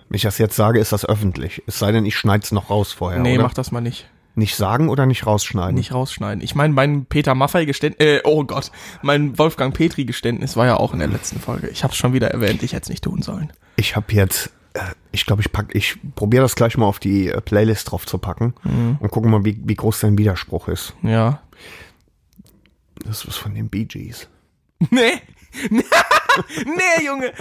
Wenn 0.09 0.15
ich 0.15 0.23
das 0.23 0.37
jetzt 0.37 0.55
sage, 0.55 0.79
ist 0.79 0.91
das 0.91 1.05
öffentlich. 1.05 1.63
Es 1.65 1.79
sei 1.79 1.91
denn, 1.91 2.05
ich 2.05 2.17
schneid's 2.17 2.51
noch 2.51 2.69
raus 2.69 2.91
vorher. 2.91 3.19
nee, 3.19 3.35
oder? 3.35 3.43
mach 3.43 3.53
das 3.53 3.71
mal 3.71 3.81
nicht. 3.81 4.09
Nicht 4.35 4.55
sagen 4.55 4.89
oder 4.89 5.07
nicht 5.07 5.25
rausschneiden? 5.25 5.73
Nicht 5.73 5.93
rausschneiden. 5.93 6.43
Ich 6.43 6.53
meine, 6.53 6.71
mein 6.71 7.05
Peter 7.05 7.33
Maffei 7.33 7.65
Geständnis, 7.65 8.07
äh, 8.07 8.21
oh 8.23 8.43
Gott, 8.43 8.71
mein 9.01 9.37
Wolfgang 9.39 9.73
Petri 9.73 10.05
Geständnis 10.05 10.55
war 10.55 10.67
ja 10.67 10.77
auch 10.77 10.93
in 10.93 10.99
der 10.99 11.07
letzten 11.07 11.39
Folge. 11.39 11.69
Ich 11.69 11.83
habe 11.83 11.95
schon 11.95 12.13
wieder 12.13 12.29
erwähnt, 12.29 12.61
ich 12.61 12.73
hätte 12.73 12.83
es 12.83 12.89
nicht 12.89 13.03
tun 13.03 13.23
sollen. 13.23 13.51
Ich 13.77 13.95
habe 13.95 14.13
jetzt, 14.13 14.51
ich 15.11 15.25
glaube, 15.25 15.41
ich 15.41 15.51
pack, 15.51 15.73
ich 15.73 15.97
probiere 16.15 16.43
das 16.43 16.55
gleich 16.55 16.77
mal 16.77 16.85
auf 16.85 16.99
die 16.99 17.27
äh, 17.29 17.41
Playlist 17.41 17.91
drauf 17.91 18.05
zu 18.05 18.17
packen 18.17 18.53
Mhm. 18.63 18.97
und 18.99 19.11
gucken 19.11 19.31
mal, 19.31 19.43
wie, 19.45 19.59
wie 19.63 19.75
groß 19.75 19.99
dein 20.01 20.17
Widerspruch 20.17 20.67
ist. 20.67 20.93
Ja. 21.03 21.41
Das 23.05 23.25
ist 23.25 23.37
von 23.37 23.53
den 23.55 23.69
Bee 23.69 23.85
Gees. 23.85 24.27
Nee. 24.91 25.13
nee, 25.71 27.05
Junge. 27.05 27.31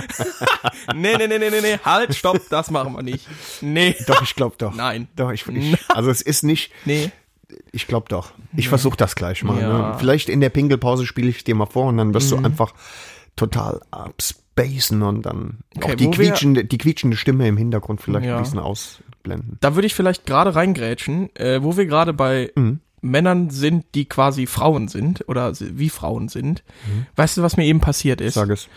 nee, 0.94 1.16
nee, 1.16 1.26
nee, 1.26 1.38
nee, 1.38 1.50
nee, 1.50 1.60
nee. 1.60 1.78
Halt, 1.84 2.14
stopp, 2.14 2.40
das 2.50 2.70
machen 2.70 2.94
wir 2.94 3.02
nicht. 3.02 3.26
Nee. 3.60 3.94
Doch, 4.06 4.22
ich 4.22 4.34
glaube 4.34 4.56
doch. 4.58 4.74
Nein. 4.74 5.08
Doch, 5.16 5.30
ich, 5.32 5.46
ich 5.48 5.76
also 5.90 6.10
es 6.10 6.22
ist 6.22 6.42
nicht, 6.44 6.72
Nee. 6.84 7.10
ich 7.72 7.86
glaube 7.86 8.06
doch. 8.08 8.32
Ich 8.56 8.68
versuche 8.68 8.96
das 8.96 9.16
gleich 9.16 9.42
mal. 9.42 9.60
Ja. 9.60 9.68
Mhm. 9.68 9.78
Ne? 9.90 9.96
Vielleicht 9.98 10.28
in 10.28 10.40
der 10.40 10.50
Pinkelpause 10.50 11.04
spiele 11.06 11.28
ich 11.28 11.44
dir 11.44 11.54
mal 11.54 11.66
vor 11.66 11.86
und 11.86 11.96
dann 11.98 12.14
wirst 12.14 12.30
du 12.30 12.36
einfach 12.36 12.72
total 13.34 13.80
abspacen 14.56 15.02
und 15.02 15.22
dann 15.26 15.58
Okay, 15.76 15.92
auch 15.92 15.94
die 15.96 16.10
quietschende, 16.10 16.64
die 16.64 16.78
quietschende 16.78 17.16
Stimme 17.16 17.46
im 17.48 17.56
Hintergrund 17.56 18.00
vielleicht 18.00 18.26
Ja. 18.26 18.36
ein 18.36 18.42
bisschen 18.42 18.58
ausblenden. 18.58 19.58
Da 19.60 19.74
würde 19.74 19.86
ich 19.86 19.94
vielleicht 19.94 20.26
gerade 20.26 20.54
reingrätschen, 20.54 21.34
äh, 21.36 21.62
wo 21.62 21.76
wir 21.76 21.86
gerade 21.86 22.12
bei 22.12 22.52
Männern 23.02 23.50
sind, 23.50 23.84
die 23.94 24.06
quasi 24.06 24.46
Frauen 24.46 24.88
sind 24.88 25.28
oder 25.28 25.52
wie 25.60 25.90
Frauen 25.90 26.28
sind. 26.28 26.64
Weißt 27.14 27.36
du, 27.36 27.42
was 27.42 27.56
mir 27.56 27.64
eben 27.64 27.80
passiert 27.80 28.20
ist? 28.20 28.34
Sag 28.34 28.50
es. 28.50 28.68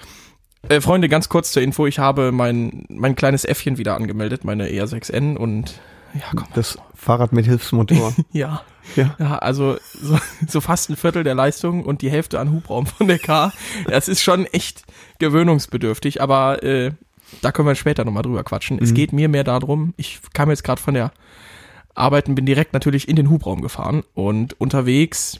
Äh, 0.67 0.81
Freunde, 0.81 1.07
ganz 1.07 1.29
kurz 1.29 1.51
zur 1.53 1.63
Info, 1.63 1.88
ich 1.88 2.00
habe 2.00 2.31
mein, 2.33 2.86
mein 2.89 3.15
kleines 3.15 3.45
Äffchen 3.45 3.77
wieder 3.77 3.95
angemeldet, 3.95 4.43
meine 4.43 4.67
ER6N 4.67 5.38
und 5.38 5.79
ja, 6.13 6.21
komm. 6.35 6.47
Das 6.53 6.77
Fahrrad 6.95 7.33
mit 7.33 7.45
Hilfsmotor. 7.45 8.13
Ja. 8.31 8.61
Ja. 8.95 9.15
Ja, 9.19 9.37
also 9.37 9.77
so, 10.01 10.17
so 10.47 10.61
fast 10.61 10.89
ein 10.89 10.95
Viertel 10.95 11.23
der 11.23 11.35
Leistung 11.35 11.85
und 11.85 12.01
die 12.01 12.09
Hälfte 12.09 12.39
an 12.39 12.51
Hubraum 12.51 12.87
von 12.87 13.07
der 13.07 13.19
K. 13.19 13.53
Das 13.87 14.07
ist 14.07 14.23
schon 14.23 14.45
echt 14.47 14.83
gewöhnungsbedürftig, 15.19 16.21
aber 16.23 16.63
äh, 16.63 16.93
da 17.41 17.51
können 17.51 17.67
wir 17.67 17.75
später 17.75 18.03
nochmal 18.03 18.23
drüber 18.23 18.43
quatschen. 18.43 18.79
Es 18.81 18.95
geht 18.95 19.13
mir 19.13 19.29
mehr 19.29 19.43
darum, 19.43 19.93
ich 19.95 20.19
kam 20.33 20.49
jetzt 20.49 20.63
gerade 20.63 20.81
von 20.81 20.95
der 20.95 21.11
Arbeit 21.93 22.27
und 22.27 22.35
bin 22.35 22.47
direkt 22.47 22.73
natürlich 22.73 23.07
in 23.07 23.15
den 23.15 23.29
Hubraum 23.29 23.61
gefahren 23.61 24.03
und 24.15 24.59
unterwegs 24.59 25.39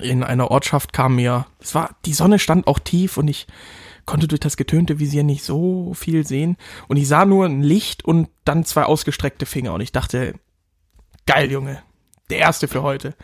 in 0.00 0.22
einer 0.22 0.50
Ortschaft 0.50 0.92
kam 0.92 1.16
mir, 1.16 1.46
es 1.60 1.74
war, 1.74 1.90
die 2.04 2.14
Sonne 2.14 2.38
stand 2.38 2.66
auch 2.66 2.78
tief 2.78 3.16
und 3.16 3.28
ich 3.28 3.46
konnte 4.06 4.28
durch 4.28 4.40
das 4.40 4.56
getönte 4.56 4.98
Visier 4.98 5.22
nicht 5.24 5.44
so 5.44 5.94
viel 5.94 6.26
sehen 6.26 6.56
und 6.88 6.96
ich 6.96 7.08
sah 7.08 7.24
nur 7.24 7.46
ein 7.46 7.62
Licht 7.62 8.04
und 8.04 8.28
dann 8.44 8.64
zwei 8.64 8.84
ausgestreckte 8.84 9.46
Finger 9.46 9.72
und 9.74 9.80
ich 9.80 9.92
dachte, 9.92 10.34
geil, 11.26 11.50
Junge, 11.50 11.82
der 12.30 12.38
erste 12.38 12.68
für 12.68 12.82
heute. 12.82 13.14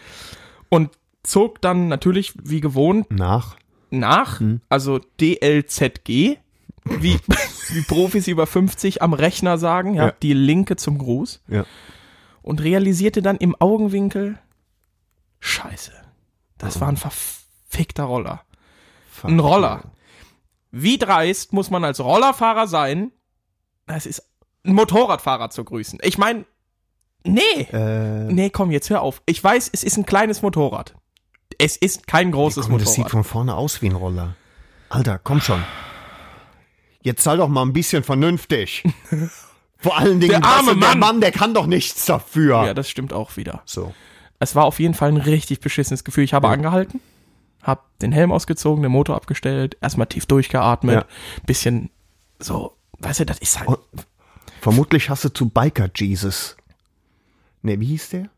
Und 0.68 0.90
zog 1.22 1.60
dann 1.60 1.88
natürlich 1.88 2.32
wie 2.42 2.60
gewohnt 2.60 3.10
Nach. 3.10 3.56
nach, 3.90 4.40
also 4.68 4.98
DLZG, 5.20 6.36
wie, 6.84 7.18
wie 7.68 7.82
Profis 7.86 8.26
über 8.26 8.46
50 8.46 9.02
am 9.02 9.12
Rechner 9.12 9.58
sagen, 9.58 9.94
ja, 9.94 10.06
Ja. 10.06 10.12
die 10.22 10.32
Linke 10.32 10.76
zum 10.76 10.96
Gruß 10.98 11.42
Ja. 11.48 11.66
und 12.42 12.62
realisierte 12.62 13.20
dann 13.20 13.36
im 13.36 13.54
Augenwinkel, 13.58 14.38
scheiße, 15.40 15.92
das 16.58 16.80
war 16.80 16.88
ein 16.88 16.96
verfickter 16.96 18.04
Roller. 18.04 18.42
Ein 19.22 19.40
Roller. 19.40 19.92
Wie 20.70 20.98
dreist 20.98 21.52
muss 21.52 21.70
man 21.70 21.84
als 21.84 22.00
Rollerfahrer 22.00 22.66
sein, 22.66 23.12
es 23.86 24.06
ist 24.06 24.22
ein 24.64 24.74
Motorradfahrer 24.74 25.50
zu 25.50 25.64
grüßen. 25.64 25.98
Ich 26.02 26.16
meine, 26.18 26.44
nee, 27.24 27.40
Äh, 27.72 28.24
nee, 28.32 28.50
komm, 28.50 28.70
jetzt 28.70 28.90
hör 28.90 29.02
auf. 29.02 29.22
Ich 29.26 29.42
weiß, 29.42 29.70
es 29.72 29.82
ist 29.82 29.96
ein 29.96 30.06
kleines 30.06 30.42
Motorrad. 30.42 30.94
Es 31.58 31.76
ist 31.76 32.06
kein 32.06 32.30
großes 32.30 32.66
komm, 32.68 32.78
das 32.78 32.90
sieht 32.90 32.98
Motorrad. 33.04 33.10
von 33.10 33.24
vorne 33.24 33.54
aus 33.56 33.82
wie 33.82 33.88
ein 33.88 33.96
Roller. 33.96 34.36
Alter, 34.88 35.18
komm 35.18 35.40
schon. 35.40 35.62
Jetzt 37.02 37.22
sei 37.22 37.36
doch 37.36 37.48
mal 37.48 37.62
ein 37.62 37.72
bisschen 37.72 38.02
vernünftig. 38.04 38.84
Vor 39.78 39.96
allen 39.96 40.20
Dingen, 40.20 40.40
Der 40.42 40.44
arme 40.44 40.74
du, 40.74 40.80
der 40.80 40.88
Mann. 40.90 40.98
Mann, 40.98 41.20
der 41.22 41.32
kann 41.32 41.54
doch 41.54 41.66
nichts 41.66 42.04
dafür. 42.04 42.64
Ja, 42.66 42.74
das 42.74 42.88
stimmt 42.90 43.12
auch 43.14 43.36
wieder. 43.36 43.62
so. 43.64 43.94
Es 44.38 44.54
war 44.54 44.64
auf 44.64 44.78
jeden 44.80 44.94
Fall 44.94 45.08
ein 45.10 45.16
richtig 45.18 45.60
beschissenes 45.60 46.04
Gefühl. 46.04 46.24
Ich 46.24 46.32
habe 46.34 46.48
angehalten, 46.48 47.00
habe 47.62 47.82
den 48.02 48.12
Helm 48.12 48.32
ausgezogen, 48.32 48.82
den 48.82 48.92
Motor 48.92 49.16
abgestellt, 49.16 49.76
erstmal 49.80 50.06
tief 50.06 50.26
durchgeatmet, 50.26 50.94
Ja. 50.94 51.04
bisschen 51.46 51.90
so, 52.38 52.72
weißt 53.00 53.20
du, 53.20 53.26
das 53.26 53.38
ist 53.38 53.58
halt. 53.58 53.68
Und 53.68 53.78
vermutlich 54.60 55.10
hast 55.10 55.24
du 55.24 55.28
zu 55.28 55.48
Biker 55.48 55.90
Jesus. 55.94 56.56
Ne, 57.62 57.78
wie 57.80 57.86
hieß 57.86 58.10
der? 58.10 58.30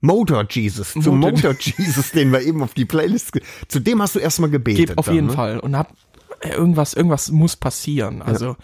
Motor 0.00 0.46
Jesus. 0.48 0.92
Zu 0.94 1.12
Motor- 1.12 1.54
Jesus, 1.58 2.12
den 2.12 2.32
wir 2.32 2.40
eben 2.40 2.62
auf 2.62 2.72
die 2.74 2.84
Playlist. 2.86 3.38
Zu 3.68 3.80
dem 3.80 4.00
hast 4.00 4.14
du 4.14 4.18
erstmal 4.18 4.48
gebetet. 4.50 4.88
Geht 4.88 4.98
auf 4.98 5.06
dann, 5.06 5.14
jeden 5.14 5.26
ne? 5.26 5.32
Fall. 5.34 5.58
Und 5.58 5.76
hab 5.76 5.92
äh, 6.40 6.50
irgendwas, 6.50 6.94
irgendwas 6.94 7.30
muss 7.30 7.56
passieren. 7.56 8.22
Also 8.22 8.56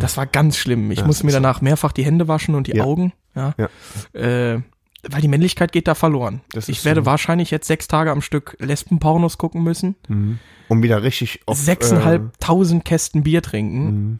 das 0.00 0.16
war 0.16 0.26
ganz 0.26 0.56
schlimm. 0.56 0.90
Ich 0.90 1.04
musste 1.04 1.26
mir 1.26 1.32
danach 1.32 1.60
mehrfach 1.60 1.92
die 1.92 2.04
Hände 2.04 2.28
waschen 2.28 2.54
und 2.54 2.68
die 2.68 2.76
Ja. 2.76 2.84
Augen. 2.84 3.12
Ja. 3.34 3.54
Ja. 3.58 3.68
Äh, 4.18 4.62
weil 5.10 5.20
die 5.20 5.28
Männlichkeit 5.28 5.72
geht 5.72 5.88
da 5.88 5.94
verloren. 5.94 6.40
Das 6.50 6.68
ich 6.68 6.84
werde 6.84 7.02
so. 7.02 7.06
wahrscheinlich 7.06 7.50
jetzt 7.50 7.66
sechs 7.66 7.88
Tage 7.88 8.10
am 8.10 8.22
Stück 8.22 8.56
Lesbenpornos 8.58 9.38
gucken 9.38 9.62
müssen. 9.62 9.94
Um 10.68 10.82
wieder 10.82 11.02
richtig 11.02 11.40
auf. 11.46 11.58
Sechseinhalbtausend 11.58 12.84
Kästen 12.84 13.22
Bier 13.22 13.42
trinken. 13.42 13.84
Mhm. 13.84 14.18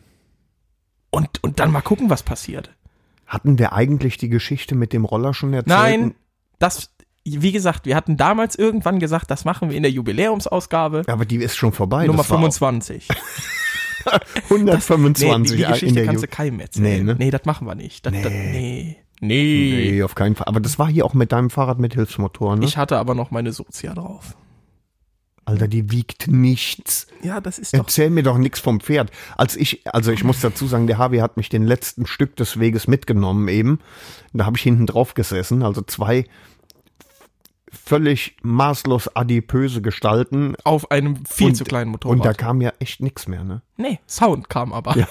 Und, 1.11 1.43
und 1.43 1.61
dann 1.61 1.71
mal 1.71 1.81
gucken, 1.81 2.11
was 2.11 2.23
passiert. 2.23 2.69
Äh, 2.69 2.71
hatten 3.27 3.59
wir 3.59 3.73
eigentlich 3.73 4.17
die 4.19 4.29
Geschichte 4.29 4.75
mit 4.75 4.93
dem 4.93 5.05
Roller 5.05 5.35
schon 5.35 5.53
erzählt? 5.55 5.69
Nein, 5.69 6.15
das, 6.59 6.91
wie 7.25 7.53
gesagt, 7.53 7.87
wir 7.87 7.97
hatten 7.97 8.17
damals 8.17 8.57
irgendwann 8.57 8.99
gesagt, 8.99 9.31
das 9.31 9.45
machen 9.45 9.71
wir 9.71 9.77
in 9.77 9.83
der 9.83 9.93
Jubiläumsausgabe. 9.93 11.03
Aber 11.07 11.25
die 11.25 11.37
ist 11.37 11.57
schon 11.57 11.73
vorbei. 11.73 12.07
Nummer 12.07 12.19
das 12.19 12.31
war 12.31 12.39
25. 12.39 13.09
auch 13.11 14.21
125 14.51 15.29
nee, 15.29 15.57
die, 15.57 15.63
die 15.63 15.73
Geschichte 15.73 16.05
kannst 16.05 16.23
Ju 16.23 16.27
du 16.29 16.37
keinem 16.37 16.61
erzählen. 16.61 17.07
Nee, 17.07 17.15
Nee, 17.15 17.25
ne? 17.25 17.31
das 17.31 17.45
machen 17.45 17.67
wir 17.67 17.75
nicht. 17.75 18.05
Das, 18.05 18.13
nee. 18.13 18.23
Das, 18.23 18.33
Nee. 18.33 19.04
Nee. 19.21 19.91
Nee. 19.93 20.03
Auf 20.03 20.15
keinen 20.15 20.35
Fall. 20.37 20.47
Aber 20.49 20.61
das 20.61 20.79
war 20.79 20.89
hier 20.89 21.05
auch 21.05 21.15
mit 21.15 21.33
deinem 21.33 21.51
Fahrrad 21.51 21.79
mit 21.79 21.95
Hilfsmotor, 21.95 22.57
ne? 22.57 22.65
Ich 22.65 22.77
hatte 22.77 22.99
aber 22.99 23.15
noch 23.15 23.31
meine 23.31 23.53
Sozia 23.53 23.95
drauf. 23.95 24.37
Alter, 25.47 25.69
die 25.69 25.91
wiegt 25.91 26.27
nichts. 26.27 27.07
Ja, 27.23 27.39
das 27.41 27.59
ist 27.59 27.75
doch. 27.75 27.81
Erzähl 27.81 28.09
mir 28.09 28.23
doch 28.23 28.39
nichts 28.39 28.61
vom 28.61 28.81
Pferd. 28.81 29.11
Als 29.37 29.57
ich, 29.57 29.83
also 29.87 30.11
ich 30.11 30.25
muss 30.25 30.41
dazu 30.41 30.67
sagen, 30.67 30.87
der 30.87 30.97
Harvey 30.97 31.19
hat 31.19 31.37
mich 31.37 31.51
den 31.51 31.65
letzten 31.65 32.07
Stück 32.07 32.35
des 32.37 32.59
Weges 32.59 32.87
mitgenommen 32.89 33.47
eben. 33.49 33.79
Da 34.33 34.47
habe 34.47 34.57
ich 34.57 34.63
hinten 34.63 34.87
drauf 34.87 35.13
gesessen, 35.13 35.63
also 35.63 35.83
zwei 35.83 36.25
völlig 37.71 38.37
maßlos 38.43 39.15
adipöse 39.17 39.83
Gestalten. 39.83 40.55
Auf 40.65 40.91
einem 40.91 41.27
viel 41.27 41.49
Und- 41.49 41.55
zu 41.57 41.65
kleinen 41.65 41.93
Und 41.93 42.03
da 42.05 42.09
Motorrad. 42.09 42.39
kam 42.39 42.61
ja 42.63 42.73
echt 42.79 43.01
nichts 43.03 43.29
mehr, 43.29 43.45
ne? 43.45 43.61
nee, 43.77 43.99
Sound 44.09 44.49
kam 44.49 44.73
aber. 44.73 44.95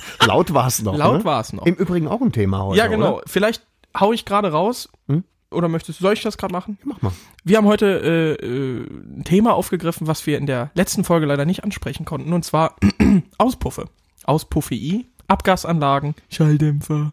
Laut 0.26 0.54
war 0.54 0.66
es 0.66 0.82
noch. 0.82 0.96
Laut 0.96 1.18
ne? 1.18 1.24
war 1.24 1.40
es 1.40 1.52
noch. 1.52 1.66
Im 1.66 1.74
Übrigen 1.74 2.08
auch 2.08 2.20
ein 2.20 2.32
Thema 2.32 2.64
heute. 2.64 2.78
ja, 2.78 2.86
genau. 2.86 3.16
Oder? 3.16 3.24
Vielleicht 3.26 3.62
hau 3.98 4.12
ich 4.12 4.24
gerade 4.24 4.52
raus. 4.52 4.88
Hm? 5.08 5.24
Oder 5.50 5.68
möchtest 5.68 6.00
du, 6.00 6.04
soll 6.04 6.14
ich 6.14 6.22
das 6.22 6.38
gerade 6.38 6.52
machen? 6.52 6.78
Mach 6.84 7.02
mal. 7.02 7.12
Wir 7.44 7.58
haben 7.58 7.66
heute 7.66 8.38
äh, 8.40 8.46
äh, 8.46 8.86
ein 8.86 9.24
Thema 9.24 9.54
aufgegriffen, 9.54 10.06
was 10.06 10.26
wir 10.26 10.38
in 10.38 10.46
der 10.46 10.70
letzten 10.74 11.04
Folge 11.04 11.26
leider 11.26 11.44
nicht 11.44 11.64
ansprechen 11.64 12.04
konnten, 12.04 12.32
und 12.32 12.44
zwar 12.44 12.76
Auspuffe. 13.38 13.86
Auspuffei, 14.24 15.04
Abgasanlagen, 15.26 16.14
Schalldämpfer. 16.30 17.12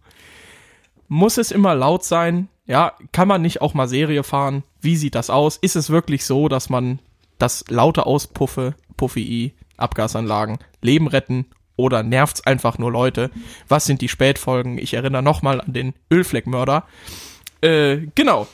Muss 1.07 1.37
es 1.37 1.51
immer 1.51 1.73
laut 1.75 2.03
sein? 2.03 2.49
Ja, 2.65 2.93
kann 3.11 3.27
man 3.27 3.41
nicht 3.41 3.61
auch 3.61 3.73
mal 3.73 3.87
Serie 3.87 4.23
fahren? 4.23 4.63
Wie 4.79 4.95
sieht 4.95 5.15
das 5.15 5.29
aus? 5.29 5.57
Ist 5.57 5.75
es 5.75 5.89
wirklich 5.89 6.23
so, 6.23 6.47
dass 6.47 6.69
man 6.69 6.99
das 7.39 7.65
laute 7.69 8.05
Auspuffe, 8.05 8.75
Puffei, 8.95 9.53
Abgasanlagen 9.77 10.59
Leben 10.81 11.07
retten 11.07 11.45
oder 11.79 12.03
nervt's 12.03 12.41
einfach 12.45 12.77
nur 12.77 12.91
Leute? 12.91 13.31
Was 13.69 13.85
sind 13.85 14.01
die 14.01 14.09
Spätfolgen? 14.09 14.77
Ich 14.77 14.93
erinnere 14.93 15.23
nochmal 15.23 15.61
an 15.61 15.71
den 15.71 15.93
Ölfleckmörder. 16.11 16.83
Äh, 17.61 18.07
genau. 18.15 18.47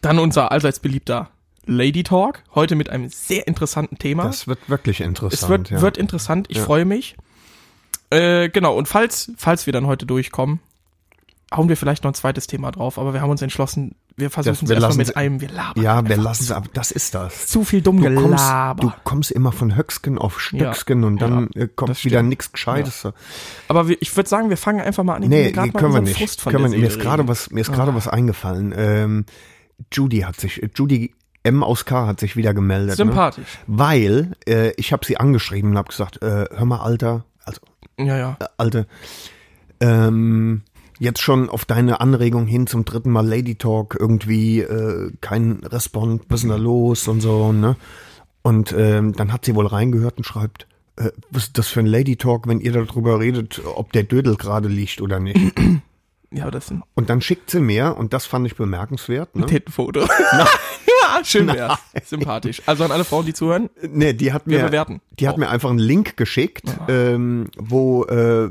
Dann 0.00 0.18
unser 0.20 0.52
allseits 0.52 0.78
beliebter 0.78 1.30
Lady 1.66 2.04
Talk. 2.04 2.44
Heute 2.54 2.76
mit 2.76 2.90
einem 2.90 3.08
sehr 3.08 3.48
interessanten 3.48 3.98
Thema. 3.98 4.24
Das 4.24 4.46
wird 4.46 4.68
wirklich 4.68 5.00
interessant. 5.00 5.42
es 5.42 5.48
wird, 5.48 5.70
ja. 5.70 5.80
wird 5.80 5.98
interessant. 5.98 6.46
Ich 6.48 6.58
Ja. 6.58 6.64
freue 6.64 6.84
mich. 6.84 7.16
Äh, 8.10 8.48
genau. 8.50 8.76
Und 8.76 8.86
falls, 8.86 9.32
falls 9.36 9.66
wir 9.66 9.72
dann 9.72 9.86
heute 9.86 10.06
durchkommen, 10.06 10.60
hauen 11.52 11.68
wir 11.68 11.76
vielleicht 11.76 12.04
noch 12.04 12.12
ein 12.12 12.14
zweites 12.14 12.46
Thema 12.46 12.70
drauf. 12.70 12.98
Aber 12.98 13.14
wir 13.14 13.20
haben 13.20 13.30
uns 13.30 13.42
entschlossen, 13.42 13.96
wir 14.16 14.30
versuchen 14.30 14.52
es 14.52 14.68
wir 14.68 14.76
erstmal 14.76 14.88
lassen 14.90 14.98
mit 14.98 15.16
einem. 15.16 15.40
Wir 15.40 15.48
labern. 15.48 15.82
ja, 15.82 16.08
wir 16.08 16.16
lassen 16.16 16.44
es 16.44 16.50
ab. 16.52 16.68
Das 16.72 16.90
ist 16.92 17.14
das. 17.14 17.46
Zu 17.46 17.64
viel 17.64 17.82
dumm 17.82 18.00
Du 18.00 18.14
kommst, 18.14 18.44
du 18.78 18.92
kommst 19.02 19.30
immer 19.32 19.50
von 19.50 19.76
Höcksken 19.76 20.18
auf 20.18 20.40
Stöcksken 20.40 21.02
und 21.04 21.20
dann 21.20 21.50
äh, 21.54 21.68
kommt 21.68 22.04
wieder 22.04 22.22
nichts 22.22 22.52
Gescheites. 22.52 23.08
Aber 23.68 23.88
wir, 23.88 24.00
ich 24.00 24.16
würde 24.16 24.28
sagen, 24.28 24.50
wir 24.50 24.56
fangen 24.56 24.80
einfach 24.80 25.02
mal 25.02 25.16
an. 25.16 25.24
Ich 25.24 25.28
Nee, 25.28 25.52
mal 25.54 25.70
können 25.72 25.94
wir 25.94 26.00
nicht. 26.00 26.18
Frust 26.18 26.40
von 26.40 26.52
Können 26.52 26.70
wir, 26.72 26.78
mir 26.78 26.86
ist 26.86 27.00
gerade 27.00 27.26
was, 27.26 27.50
mir 27.50 27.60
ist 27.60 27.72
gerade 27.72 27.94
was 27.94 28.06
eingefallen. 28.08 28.72
Ähm, 28.76 29.24
Judy 29.92 30.20
hat 30.20 30.38
sich, 30.38 30.62
äh, 30.62 30.68
Judy 30.74 31.12
M 31.42 31.62
aus 31.62 31.84
K 31.84 32.06
hat 32.06 32.20
sich 32.20 32.36
wieder 32.36 32.54
gemeldet. 32.54 32.90
Ne? 32.90 32.96
Sympathisch. 32.96 33.58
Weil 33.66 34.32
äh, 34.46 34.70
ich 34.76 34.92
habe 34.92 35.04
sie 35.04 35.18
angeschrieben 35.18 35.72
und 35.72 35.78
habe 35.78 35.88
gesagt, 35.88 36.22
äh, 36.22 36.46
hör 36.50 36.64
mal, 36.64 36.80
Alter, 36.80 37.24
also 37.44 37.60
Ja, 37.98 38.16
ja. 38.16 38.36
äh, 38.40 38.46
Alte, 38.56 38.86
ähm, 39.80 40.62
jetzt 40.98 41.20
schon 41.20 41.48
auf 41.48 41.64
deine 41.64 42.00
Anregung 42.00 42.46
hin 42.46 42.66
zum 42.66 42.84
dritten 42.84 43.10
Mal 43.10 43.26
Lady 43.26 43.56
Talk 43.56 43.96
irgendwie 43.98 44.60
äh, 44.60 45.10
kein 45.20 45.60
Respond, 45.64 46.22
was 46.28 46.40
ist 46.40 46.42
denn 46.42 46.50
da 46.50 46.56
los 46.56 47.08
und 47.08 47.20
so, 47.20 47.52
ne? 47.52 47.76
Und 48.42 48.74
ähm, 48.76 49.14
dann 49.14 49.32
hat 49.32 49.44
sie 49.44 49.54
wohl 49.54 49.66
reingehört 49.66 50.18
und 50.18 50.24
schreibt, 50.24 50.66
äh, 50.96 51.10
was 51.30 51.44
ist 51.44 51.58
das 51.58 51.68
für 51.68 51.80
ein 51.80 51.86
Lady 51.86 52.16
Talk, 52.16 52.46
wenn 52.46 52.60
ihr 52.60 52.72
darüber 52.72 53.18
redet, 53.18 53.62
ob 53.64 53.92
der 53.92 54.02
Dödel 54.02 54.36
gerade 54.36 54.68
liegt 54.68 55.00
oder 55.00 55.20
nicht? 55.20 55.40
Ja, 56.30 56.50
das 56.50 56.70
ein 56.70 56.82
Und 56.94 57.10
dann 57.10 57.20
schickt 57.20 57.50
sie 57.50 57.60
mir, 57.60 57.96
und 57.96 58.12
das 58.12 58.26
fand 58.26 58.46
ich 58.46 58.56
bemerkenswert, 58.56 59.36
ne? 59.36 59.46
Tittenfoto. 59.46 60.00
ja, 60.00 60.48
schön 61.24 61.46
wär's. 61.48 61.78
Sympathisch. 62.04 62.62
Also 62.66 62.84
an 62.84 62.92
alle 62.92 63.04
Frauen, 63.04 63.26
die 63.26 63.34
zuhören, 63.34 63.70
Nee, 63.88 64.12
die 64.12 64.32
hat 64.32 64.46
mir, 64.46 64.62
bewerten. 64.64 65.00
die 65.18 65.28
hat 65.28 65.36
Oh. 65.36 65.38
mir 65.38 65.48
einfach 65.50 65.70
einen 65.70 65.78
Link 65.78 66.16
geschickt, 66.16 66.64
ähm, 66.88 67.48
wo 67.56 68.04
äh, 68.04 68.50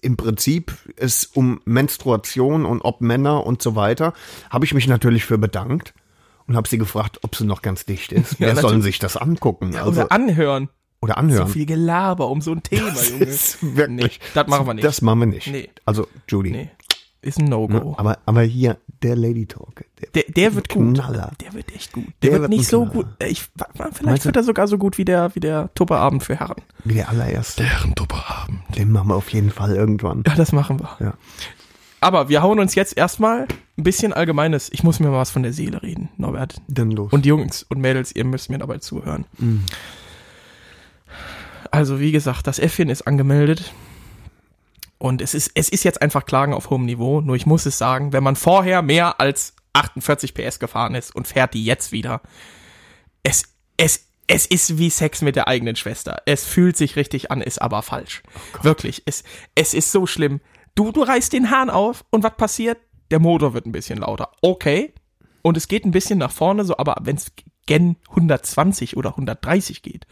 im 0.00 0.16
Prinzip 0.16 0.72
es 0.96 1.26
um 1.26 1.60
Menstruation 1.64 2.64
und 2.64 2.80
ob 2.82 3.00
Männer 3.00 3.44
und 3.46 3.62
so 3.62 3.76
weiter, 3.76 4.12
habe 4.50 4.64
ich 4.64 4.74
mich 4.74 4.86
natürlich 4.86 5.24
für 5.24 5.38
bedankt 5.38 5.94
und 6.46 6.56
habe 6.56 6.68
sie 6.68 6.78
gefragt, 6.78 7.20
ob 7.22 7.36
sie 7.36 7.44
noch 7.44 7.62
ganz 7.62 7.84
dicht 7.86 8.12
ist. 8.12 8.36
Wer 8.40 8.54
soll 8.54 8.62
natürlich. 8.64 8.84
sich 8.84 8.98
das 8.98 9.16
angucken? 9.16 9.72
Ja, 9.72 9.84
also, 9.84 10.00
oder 10.02 10.12
anhören. 10.12 10.68
oder 11.00 11.14
So 11.14 11.18
anhören. 11.20 11.48
viel 11.48 11.66
Gelaber 11.66 12.28
um 12.28 12.40
so 12.40 12.52
ein 12.52 12.62
Thema, 12.62 12.88
Junge. 12.88 13.26
Das 13.26 13.28
ist 13.28 13.76
wirklich, 13.76 14.18
Nee, 14.20 14.26
das 14.34 14.46
machen 14.48 14.66
wir 14.66 14.74
nicht. 14.74 14.84
Das 14.84 15.02
machen 15.02 15.20
wir 15.20 15.26
nicht. 15.26 15.46
Nee. 15.48 15.68
Also, 15.84 16.06
Judy, 16.28 16.50
Nee. 16.50 16.70
Ist 17.22 17.38
ein 17.38 17.46
No-Go. 17.46 17.94
Aber, 17.96 18.18
aber 18.26 18.42
hier, 18.42 18.76
der 19.02 19.16
Lady 19.16 19.46
Talk. 19.46 19.84
Der, 20.14 20.24
der 20.28 20.54
wird 20.54 20.68
gut. 20.68 20.94
Knaller. 20.94 21.32
Der 21.40 21.52
wird 21.54 21.72
echt 21.74 21.92
gut. 21.92 22.04
Der 22.04 22.12
Der, 22.20 22.30
wird 22.32 22.40
wird 22.42 22.50
nicht 22.50 22.68
so 22.68 22.84
gut. 22.86 23.06
äh, 23.20 23.28
Ich, 23.28 23.48
vielleicht 23.76 24.02
Meinst 24.02 24.24
wird 24.26 24.36
er 24.36 24.42
sogar 24.42 24.68
so 24.68 24.76
gut 24.78 24.98
wie 24.98 25.04
der, 25.04 25.34
wie 25.34 25.40
der 25.40 25.70
Tupperabend 25.74 26.22
für 26.22 26.36
Herren. 26.36 26.60
Wie 26.84 26.94
der 26.94 27.08
allererste. 27.08 27.64
Herrentupperabend. 27.64 28.60
Den 28.76 28.90
machen 28.92 29.08
wir 29.08 29.14
auf 29.16 29.28
jeden 29.30 29.50
Fall 29.50 29.74
irgendwann. 29.74 30.22
Ja, 30.26 30.34
das 30.34 30.52
machen 30.52 30.80
wir. 30.80 30.96
Ja. 31.00 31.14
Aber 32.00 32.28
wir 32.28 32.42
hauen 32.42 32.58
uns 32.58 32.74
jetzt 32.74 32.96
erstmal 32.96 33.46
ein 33.78 33.84
bisschen 33.84 34.12
Allgemeines. 34.12 34.68
Ich 34.72 34.82
muss 34.82 34.98
mir 34.98 35.08
mal 35.08 35.18
was 35.18 35.30
von 35.30 35.44
der 35.44 35.52
Seele 35.52 35.82
reden, 35.82 36.08
Norbert. 36.16 36.56
Dann 36.66 36.90
los. 36.90 37.12
Und 37.12 37.24
Jungs 37.24 37.62
und 37.68 37.80
Mädels, 37.80 38.14
ihr 38.14 38.24
müsst 38.24 38.50
mir 38.50 38.58
dabei 38.58 38.78
zuhören. 38.78 39.24
Mhm. 39.38 39.62
Also, 41.70 42.00
wie 42.00 42.12
gesagt, 42.12 42.46
das 42.46 42.58
Äffchen 42.58 42.88
ist 42.90 43.02
angemeldet. 43.02 43.72
Und 45.02 45.20
es 45.20 45.34
ist, 45.34 45.50
es 45.56 45.68
ist 45.68 45.82
jetzt 45.82 46.00
einfach 46.00 46.26
Klagen 46.26 46.54
auf 46.54 46.70
hohem 46.70 46.84
Niveau. 46.84 47.20
Nur 47.20 47.34
ich 47.34 47.44
muss 47.44 47.66
es 47.66 47.76
sagen, 47.76 48.12
wenn 48.12 48.22
man 48.22 48.36
vorher 48.36 48.82
mehr 48.82 49.20
als 49.20 49.56
48 49.72 50.32
PS 50.32 50.60
gefahren 50.60 50.94
ist 50.94 51.12
und 51.12 51.26
fährt 51.26 51.54
die 51.54 51.64
jetzt 51.64 51.90
wieder, 51.90 52.22
es, 53.24 53.42
es, 53.76 54.06
es 54.28 54.46
ist 54.46 54.78
wie 54.78 54.90
Sex 54.90 55.20
mit 55.20 55.34
der 55.34 55.48
eigenen 55.48 55.74
Schwester. 55.74 56.22
Es 56.24 56.44
fühlt 56.44 56.76
sich 56.76 56.94
richtig 56.94 57.32
an, 57.32 57.40
ist 57.40 57.60
aber 57.60 57.82
falsch. 57.82 58.22
Wirklich. 58.62 59.02
Es, 59.04 59.24
es 59.56 59.74
ist 59.74 59.90
so 59.90 60.06
schlimm. 60.06 60.40
Du, 60.76 60.92
du 60.92 61.02
reißt 61.02 61.32
den 61.32 61.50
Hahn 61.50 61.68
auf 61.68 62.04
und 62.10 62.22
was 62.22 62.36
passiert? 62.36 62.78
Der 63.10 63.18
Motor 63.18 63.54
wird 63.54 63.66
ein 63.66 63.72
bisschen 63.72 63.98
lauter. 63.98 64.30
Okay. 64.40 64.94
Und 65.42 65.56
es 65.56 65.66
geht 65.66 65.84
ein 65.84 65.90
bisschen 65.90 66.20
nach 66.20 66.30
vorne, 66.30 66.64
so, 66.64 66.76
aber 66.76 66.94
wenn 67.00 67.16
es 67.16 67.32
gen 67.66 67.96
120 68.10 68.96
oder 68.96 69.10
130 69.10 69.82
geht, 69.82 70.06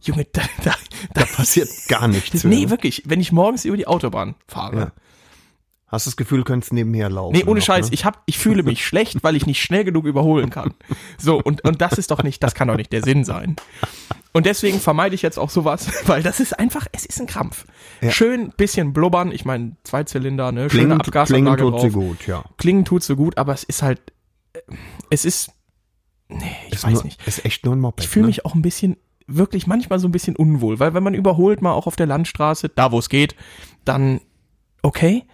Junge, 0.00 0.24
da, 0.32 0.42
da, 0.64 0.74
da 1.14 1.24
Passiert 1.24 1.68
gar 1.88 2.08
nichts. 2.08 2.44
Nee, 2.44 2.70
wirklich, 2.70 3.02
wenn 3.06 3.20
ich 3.20 3.32
morgens 3.32 3.64
über 3.64 3.76
die 3.76 3.86
Autobahn 3.86 4.34
fahre. 4.46 4.78
Ja. 4.78 4.92
Hast 5.88 6.04
du 6.04 6.10
das 6.10 6.16
Gefühl, 6.16 6.38
du 6.38 6.44
könntest 6.44 6.72
nebenher 6.72 7.08
laufen? 7.08 7.36
Nee, 7.36 7.44
ohne 7.44 7.60
noch, 7.60 7.66
Scheiß, 7.66 7.86
ne? 7.86 7.94
ich 7.94 8.04
hab, 8.04 8.22
ich 8.26 8.38
fühle 8.38 8.64
mich 8.64 8.84
schlecht, 8.86 9.22
weil 9.22 9.36
ich 9.36 9.46
nicht 9.46 9.62
schnell 9.62 9.84
genug 9.84 10.04
überholen 10.04 10.50
kann. 10.50 10.74
So, 11.16 11.40
und, 11.40 11.64
und 11.64 11.80
das 11.80 11.92
ist 11.92 12.10
doch 12.10 12.24
nicht, 12.24 12.42
das 12.42 12.54
kann 12.54 12.66
doch 12.66 12.76
nicht 12.76 12.92
der 12.92 13.02
Sinn 13.02 13.24
sein. 13.24 13.54
Und 14.32 14.46
deswegen 14.46 14.80
vermeide 14.80 15.14
ich 15.14 15.22
jetzt 15.22 15.38
auch 15.38 15.48
sowas, 15.48 15.88
weil 16.06 16.24
das 16.24 16.40
ist 16.40 16.58
einfach, 16.58 16.86
es 16.90 17.06
ist 17.06 17.20
ein 17.20 17.26
Krampf. 17.26 17.66
Ja. 18.00 18.10
Schön 18.10 18.50
bisschen 18.56 18.92
blubbern, 18.92 19.30
ich 19.30 19.44
meine, 19.44 19.76
Zweizylinder, 19.84 20.50
ne, 20.50 20.68
schöne 20.68 20.82
Klingen, 20.82 21.00
Abgasanlage 21.00 21.56
klingen 21.62 21.72
tut 21.72 21.80
sie 21.80 21.90
gut, 21.90 22.26
ja. 22.26 22.44
Klingen 22.58 22.84
tut 22.84 23.04
so 23.04 23.14
gut, 23.14 23.38
aber 23.38 23.54
es 23.54 23.62
ist 23.62 23.82
halt, 23.82 24.00
äh, 24.54 24.60
es 25.10 25.24
ist, 25.24 25.52
nee, 26.28 26.44
ich 26.66 26.74
ist 26.74 26.84
weiß 26.84 26.94
nur, 26.94 27.04
nicht. 27.04 27.26
Ist 27.28 27.44
echt 27.44 27.64
nur 27.64 27.76
ein 27.76 27.80
Moped. 27.80 28.04
Ich 28.04 28.10
fühle 28.10 28.24
ne? 28.24 28.28
mich 28.28 28.44
auch 28.44 28.54
ein 28.56 28.62
bisschen, 28.62 28.96
wirklich 29.26 29.66
manchmal 29.66 29.98
so 29.98 30.08
ein 30.08 30.12
bisschen 30.12 30.36
unwohl, 30.36 30.78
weil 30.78 30.94
wenn 30.94 31.02
man 31.02 31.14
überholt 31.14 31.62
mal 31.62 31.72
auch 31.72 31.86
auf 31.86 31.96
der 31.96 32.06
Landstraße, 32.06 32.68
da 32.68 32.92
wo 32.92 32.98
es 32.98 33.08
geht, 33.08 33.34
dann 33.84 34.20
okay. 34.82 35.24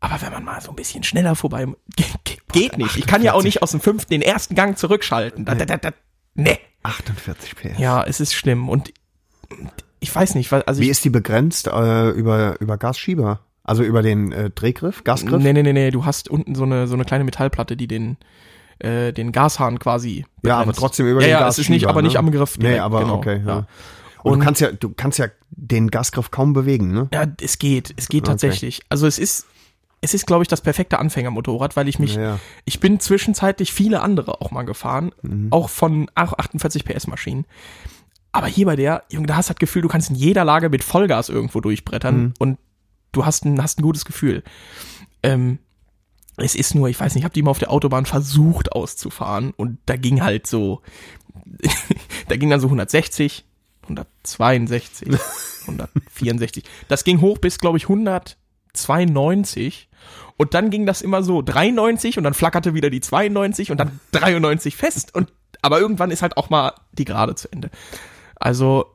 Aber 0.00 0.20
wenn 0.22 0.32
man 0.32 0.44
mal 0.44 0.60
so 0.60 0.70
ein 0.70 0.76
bisschen 0.76 1.02
schneller 1.02 1.34
vorbei, 1.34 1.66
ge 1.96 2.06
ge 2.24 2.36
geht 2.52 2.78
nicht. 2.78 2.96
Ich 2.96 3.06
kann 3.06 3.22
ja 3.22 3.34
auch 3.34 3.42
nicht 3.42 3.62
aus 3.62 3.72
dem 3.72 3.80
fünften 3.80 4.10
den 4.10 4.22
ersten 4.22 4.54
Gang 4.54 4.78
zurückschalten. 4.78 5.44
Da, 5.44 5.54
da, 5.54 5.66
da, 5.66 5.76
da, 5.76 5.90
nee. 6.34 6.58
48 6.82 7.56
PS. 7.56 7.78
Ja, 7.78 8.02
es 8.04 8.20
ist 8.20 8.34
schlimm 8.34 8.68
und 8.68 8.92
ich 10.00 10.14
weiß 10.14 10.34
nicht, 10.34 10.50
weil, 10.52 10.62
also 10.62 10.80
Wie 10.80 10.88
ist 10.88 11.04
die 11.04 11.10
begrenzt? 11.10 11.66
Äh, 11.66 12.10
über, 12.10 12.60
über 12.60 12.78
Gasschieber? 12.78 13.40
Also 13.64 13.82
über 13.82 14.00
den 14.00 14.32
äh, 14.32 14.50
Drehgriff, 14.50 15.04
Gasgriff? 15.04 15.42
nee, 15.42 15.52
nee, 15.52 15.62
nee, 15.62 15.74
nee, 15.74 15.90
du 15.90 16.06
hast 16.06 16.30
unten 16.30 16.54
so 16.54 16.62
eine, 16.62 16.86
so 16.86 16.94
eine 16.94 17.04
kleine 17.04 17.24
Metallplatte, 17.24 17.76
die 17.76 17.86
den, 17.86 18.16
äh, 18.80 19.12
den 19.12 19.32
Gashahn 19.32 19.78
quasi 19.78 20.24
ja, 20.44 20.54
aber 20.54 20.60
begrenzt. 20.64 20.80
trotzdem 20.80 21.06
über 21.06 21.20
ja, 21.20 21.26
den 21.26 21.30
ja, 21.32 21.38
Gasschieber. 21.40 21.48
es 21.50 21.58
ist 21.58 21.70
nicht, 21.70 21.86
aber 21.86 22.02
ne? 22.02 22.08
nicht 22.08 22.16
am 22.16 22.30
Griff. 22.30 22.58
Nee, 22.58 22.64
direkt, 22.64 22.82
aber 22.82 23.00
genau, 23.00 23.14
okay, 23.16 23.40
ja. 23.44 23.46
ja. 23.46 23.66
Und, 24.22 24.32
Und- 24.32 24.38
du 24.40 24.44
kannst 24.44 24.60
ja, 24.60 24.72
du 24.72 24.90
kannst 24.90 25.18
ja 25.18 25.26
den 25.50 25.90
Gasgriff 25.90 26.30
kaum 26.30 26.52
bewegen, 26.52 26.92
ne? 26.92 27.08
Ja, 27.12 27.24
es 27.40 27.58
geht, 27.58 27.92
es 27.96 28.08
geht 28.08 28.22
Okay. 28.24 28.32
tatsächlich. 28.32 28.82
Also 28.88 29.06
es 29.06 29.18
ist, 29.18 29.46
es 30.00 30.14
ist, 30.14 30.26
glaube 30.26 30.42
ich, 30.42 30.48
das 30.48 30.60
perfekte 30.60 30.98
Anfängermotorrad, 30.98 31.74
weil 31.76 31.88
ich 31.88 31.98
mich, 31.98 32.14
Ja, 32.16 32.20
ja. 32.22 32.38
ich 32.64 32.78
bin 32.80 33.00
zwischenzeitlich 33.00 33.72
viele 33.72 34.00
andere 34.02 34.40
auch 34.40 34.50
mal 34.50 34.62
gefahren, 34.64 35.12
Mhm. 35.22 35.48
auch 35.50 35.68
von 35.68 36.10
auch 36.14 36.34
48 36.38 36.84
PS 36.84 37.06
Maschinen. 37.06 37.46
Aber 38.30 38.46
hier 38.46 38.66
bei 38.66 38.76
der, 38.76 39.02
Junge, 39.10 39.26
da 39.26 39.36
hast 39.36 39.48
du 39.48 39.54
das 39.54 39.58
Gefühl, 39.60 39.82
du 39.82 39.88
kannst 39.88 40.10
in 40.10 40.16
jeder 40.16 40.44
Lage 40.44 40.68
mit 40.68 40.84
Vollgas 40.84 41.28
irgendwo 41.28 41.60
durchbrettern 41.60 42.16
Mhm. 42.20 42.34
und 42.38 42.58
du 43.12 43.24
hast 43.24 43.44
ein, 43.44 43.60
hast 43.62 43.78
ein 43.78 43.82
gutes 43.82 44.04
Gefühl. 44.04 44.42
Ähm, 45.22 45.58
es 46.38 46.54
ist 46.54 46.74
nur, 46.74 46.88
ich 46.88 46.98
weiß 46.98 47.14
nicht, 47.14 47.22
ich 47.22 47.24
habe 47.24 47.34
die 47.34 47.42
mal 47.42 47.50
auf 47.50 47.58
der 47.58 47.70
Autobahn 47.70 48.06
versucht 48.06 48.72
auszufahren 48.72 49.52
und 49.56 49.78
da 49.86 49.96
ging 49.96 50.22
halt 50.22 50.46
so, 50.46 50.82
da 52.28 52.36
ging 52.36 52.50
dann 52.50 52.60
so 52.60 52.66
160, 52.66 53.44
162, 53.82 55.08
164. 55.62 56.64
Das 56.88 57.04
ging 57.04 57.20
hoch 57.20 57.38
bis, 57.38 57.58
glaube 57.58 57.78
ich, 57.78 57.84
192 57.84 59.88
und 60.36 60.54
dann 60.54 60.70
ging 60.70 60.86
das 60.86 61.02
immer 61.02 61.22
so 61.22 61.42
93 61.42 62.18
und 62.18 62.24
dann 62.24 62.34
flackerte 62.34 62.74
wieder 62.74 62.90
die 62.90 63.00
92 63.00 63.70
und 63.70 63.78
dann 63.78 64.00
93 64.12 64.76
fest 64.76 65.14
und 65.14 65.32
aber 65.60 65.80
irgendwann 65.80 66.12
ist 66.12 66.22
halt 66.22 66.36
auch 66.36 66.50
mal 66.50 66.72
die 66.92 67.04
Gerade 67.04 67.34
zu 67.34 67.50
Ende. 67.50 67.70
Also 68.36 68.86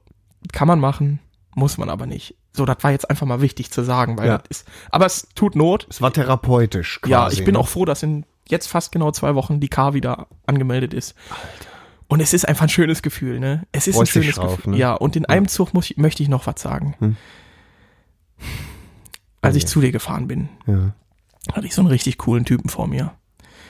kann 0.54 0.68
man 0.68 0.80
machen, 0.80 1.20
muss 1.56 1.78
man 1.78 1.90
aber 1.90 2.06
nicht. 2.06 2.36
So, 2.56 2.66
das 2.66 2.78
war 2.82 2.92
jetzt 2.92 3.10
einfach 3.10 3.26
mal 3.26 3.42
wichtig 3.42 3.72
zu 3.72 3.82
sagen, 3.84 4.18
weil 4.18 4.28
Ja. 4.28 4.38
das 4.38 4.48
ist, 4.60 4.68
aber 4.92 5.06
es 5.08 5.28
tut 5.36 5.56
Not. 5.56 5.88
Es 5.90 6.02
war 6.02 6.14
therapeutisch 6.14 7.00
quasi. 7.02 7.12
Ja, 7.12 7.30
ich 7.32 7.44
bin 7.46 7.54
ne? 7.56 7.60
auch 7.60 7.68
froh, 7.68 7.86
dass 7.86 8.04
in 8.04 8.26
jetzt 8.48 8.68
fast 8.68 8.92
genau 8.92 9.12
zwei 9.12 9.34
Wochen 9.36 9.60
die 9.60 9.70
K 9.70 9.94
wieder 9.94 10.28
angemeldet 10.46 10.94
ist. 10.94 11.16
Und 12.08 12.20
es 12.20 12.34
ist 12.34 12.48
einfach 12.48 12.64
ein 12.64 12.70
schönes 12.70 13.02
Gefühl, 13.02 13.40
ne? 13.40 13.64
Es 13.72 13.88
ist 13.88 13.96
Freust 13.96 14.12
ein 14.16 14.22
schönes 14.22 14.36
drauf, 14.36 14.58
Gefühl. 14.58 14.74
ne? 14.74 14.78
Ja, 14.78 14.94
und 14.94 15.16
in 15.16 15.26
einem 15.26 15.48
Zug 15.48 15.74
muss 15.74 15.90
ich, 15.90 15.98
möchte 15.98 16.22
ich 16.22 16.30
noch 16.30 16.46
was 16.46 16.62
sagen. 16.62 16.96
Hm. 17.00 17.16
Als 19.42 19.56
ich 19.56 19.64
Okay. 19.64 19.72
zu 19.72 19.82
dir 19.82 19.92
gefahren 19.92 20.28
bin, 20.28 20.50
Ja. 20.68 20.94
hatte 21.54 21.66
ich 21.66 21.74
so 21.74 21.82
einen 21.82 21.90
richtig 21.90 22.18
coolen 22.18 22.46
Typen 22.46 22.70
vor 22.70 22.88
mir. 22.88 23.14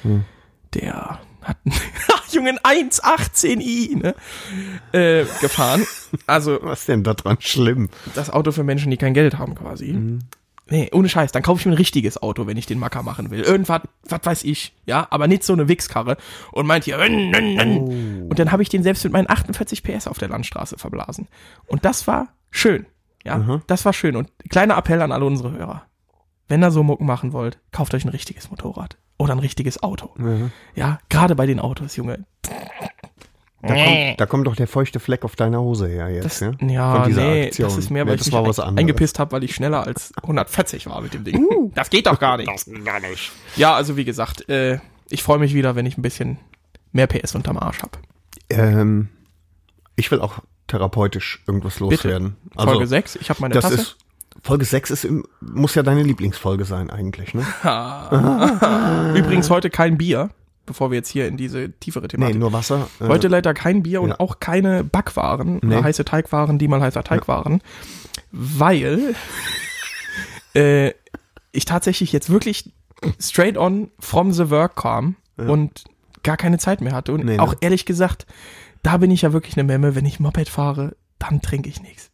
Hm. 0.01 0.25
Der 0.73 1.19
hat 1.41 1.57
Jungen 2.33 2.57
1,18i 2.59 3.97
ne? 3.97 4.15
äh, 4.91 5.25
gefahren. 5.41 5.85
Also 6.27 6.59
Was 6.63 6.81
ist 6.81 6.87
denn 6.89 7.03
da 7.03 7.13
dran 7.13 7.37
schlimm? 7.39 7.89
das 8.15 8.29
Auto 8.29 8.51
für 8.51 8.63
Menschen, 8.63 8.91
die 8.91 8.97
kein 8.97 9.13
Geld 9.13 9.37
haben 9.37 9.55
quasi. 9.55 9.93
Mhm. 9.93 10.19
Nee, 10.69 10.89
ohne 10.93 11.09
Scheiß, 11.09 11.33
dann 11.33 11.43
kaufe 11.43 11.59
ich 11.59 11.65
mir 11.65 11.73
ein 11.73 11.77
richtiges 11.77 12.21
Auto, 12.21 12.47
wenn 12.47 12.55
ich 12.55 12.65
den 12.65 12.79
Macker 12.79 13.03
machen 13.03 13.31
will. 13.31 13.41
Irgendwas, 13.41 13.81
was 14.07 14.21
weiß 14.23 14.43
ich, 14.45 14.73
ja, 14.85 15.05
aber 15.09 15.27
nicht 15.27 15.43
so 15.43 15.51
eine 15.51 15.67
Wichskarre. 15.67 16.15
Und 16.53 16.65
meint 16.67 16.85
hier, 16.85 16.97
"Nn, 16.99 17.31
nn, 17.31 17.55
nn." 17.57 17.77
Oh. 17.79 18.29
und 18.29 18.39
dann 18.39 18.51
habe 18.51 18.63
ich 18.63 18.69
den 18.69 18.81
selbst 18.81 19.03
mit 19.03 19.11
meinen 19.11 19.29
48 19.29 19.83
PS 19.83 20.07
auf 20.07 20.17
der 20.19 20.29
Landstraße 20.29 20.77
verblasen. 20.77 21.27
Und 21.67 21.83
das 21.83 22.07
war 22.07 22.29
schön, 22.49 22.85
ja, 23.25 23.37
Mhm. 23.39 23.61
das 23.67 23.83
war 23.83 23.91
schön. 23.91 24.15
Und 24.15 24.31
kleiner 24.49 24.77
Appell 24.77 25.01
an 25.01 25.11
alle 25.11 25.25
unsere 25.25 25.51
Hörer. 25.51 25.83
Wenn 26.47 26.63
ihr 26.63 26.71
so 26.71 26.81
Mucken 26.81 27.05
machen 27.05 27.33
wollt, 27.33 27.59
kauft 27.73 27.93
euch 27.93 28.05
ein 28.05 28.09
richtiges 28.09 28.49
Motorrad. 28.49 28.97
Oder 29.23 29.33
ein 29.33 29.39
richtiges 29.39 29.81
Auto. 29.81 30.09
Ja. 30.19 30.49
Ja, 30.75 30.99
gerade 31.09 31.35
bei 31.35 31.45
den 31.45 31.59
Autos, 31.59 31.95
Junge. 31.95 32.25
Da, 33.65 33.73
kommt, 33.75 34.19
da 34.19 34.25
kommt 34.25 34.47
doch 34.47 34.55
der 34.57 34.67
feuchte 34.67 34.99
Fleck 34.99 35.23
auf 35.23 35.37
deiner 35.37 35.61
Hose 35.61 35.87
her 35.87 36.09
jetzt, 36.09 36.25
Das, 36.25 36.39
ja? 36.41 36.51
ja, 36.67 36.95
Von 36.97 37.07
dieser 37.07 37.21
nee, 37.23 37.45
Aktion. 37.45 37.69
das 37.69 37.77
ist 37.77 37.89
mehr, 37.91 38.03
Nee, 38.03 38.11
weil 38.11 38.17
das 38.17 38.27
ich 38.27 38.33
mich 38.33 38.59
ein- 38.59 38.77
eingepisst 38.77 39.19
habe, 39.19 39.31
weil 39.31 39.43
ich 39.45 39.55
schneller 39.55 39.87
als 39.87 40.11
140 40.21 40.85
war 40.87 40.99
mit 40.99 41.13
dem 41.13 41.23
Ding. 41.23 41.71
Das 41.73 41.89
geht 41.89 42.05
doch 42.07 42.19
gar 42.19 42.35
nicht. 42.35 42.49
gar 42.83 42.99
nicht. 42.99 43.31
Ja, 43.55 43.73
also 43.73 43.95
wie 43.95 44.03
gesagt, 44.03 44.49
äh, 44.49 44.79
ich 45.09 45.23
freue 45.23 45.39
mich 45.39 45.53
wieder, 45.53 45.75
wenn 45.77 45.85
ich 45.85 45.97
ein 45.97 46.01
bisschen 46.01 46.39
mehr 46.91 47.07
PS 47.07 47.35
unterm 47.35 47.57
Arsch 47.57 47.81
habe. 47.83 47.99
Ähm, 48.49 49.07
ich 49.95 50.11
will 50.11 50.19
auch 50.19 50.39
therapeutisch 50.67 51.41
irgendwas 51.47 51.79
loswerden. 51.79 52.35
Also, 52.57 52.69
Folge 52.71 52.87
6, 52.87 53.15
ich 53.15 53.29
habe 53.29 53.39
meine 53.41 53.53
das 53.53 53.63
Tasse. 53.63 53.75
ist 53.75 53.97
Folge 54.43 54.65
6 54.65 54.91
ist 54.91 55.05
im, 55.05 55.23
muss 55.39 55.73
ja 55.75 55.83
deine 55.83 56.03
Lieblingsfolge 56.03 56.65
sein 56.65 56.89
eigentlich, 56.89 57.33
ne? 57.33 57.45
Übrigens 59.15 59.49
heute 59.49 59.69
kein 59.69 59.97
Bier, 59.97 60.29
bevor 60.65 60.91
wir 60.91 60.97
jetzt 60.97 61.09
hier 61.09 61.27
in 61.27 61.37
diese 61.37 61.71
tiefere 61.71 62.03
Nee, 62.03 62.09
Thematik. 62.09 62.39
nur 62.39 62.51
Wasser. 62.53 62.87
Äh, 62.99 63.07
Heute 63.07 63.29
leider 63.29 63.53
kein 63.53 63.83
Bier 63.83 64.01
und 64.01 64.09
ja. 64.09 64.19
auch 64.19 64.39
keine 64.41 64.83
Backwaren 64.83 65.59
Nee. 65.63 65.75
oder 65.77 65.83
heiße 65.85 66.03
Teigwaren, 66.05 66.57
die 66.59 66.67
mal 66.67 66.81
heißer 66.81 67.03
Teig 67.03 67.27
waren, 67.29 67.61
weil 68.31 69.15
äh, 70.55 70.91
ich 71.53 71.65
tatsächlich 71.65 72.11
jetzt 72.11 72.29
wirklich 72.29 72.73
straight 73.19 73.57
on 73.57 73.91
from 73.99 74.31
the 74.33 74.49
work 74.49 74.75
kam 74.75 75.15
und 75.35 75.83
gar 76.21 76.37
keine 76.37 76.57
Zeit 76.57 76.79
mehr 76.81 76.93
hatte. 76.93 77.11
Und 77.13 77.25
Nee, 77.25 77.37
ne? 77.37 77.41
auch 77.43 77.55
ehrlich 77.61 77.85
gesagt, 77.85 78.25
da 78.81 78.97
bin 78.97 79.09
ich 79.11 79.23
ja 79.23 79.33
wirklich 79.33 79.55
eine 79.57 79.63
Memme, 79.63 79.95
wenn 79.95 80.05
ich 80.05 80.19
Moped 80.19 80.47
fahre, 80.47 80.95
dann 81.17 81.41
trinke 81.41 81.69
ich 81.69 81.81
nichts. 81.81 82.11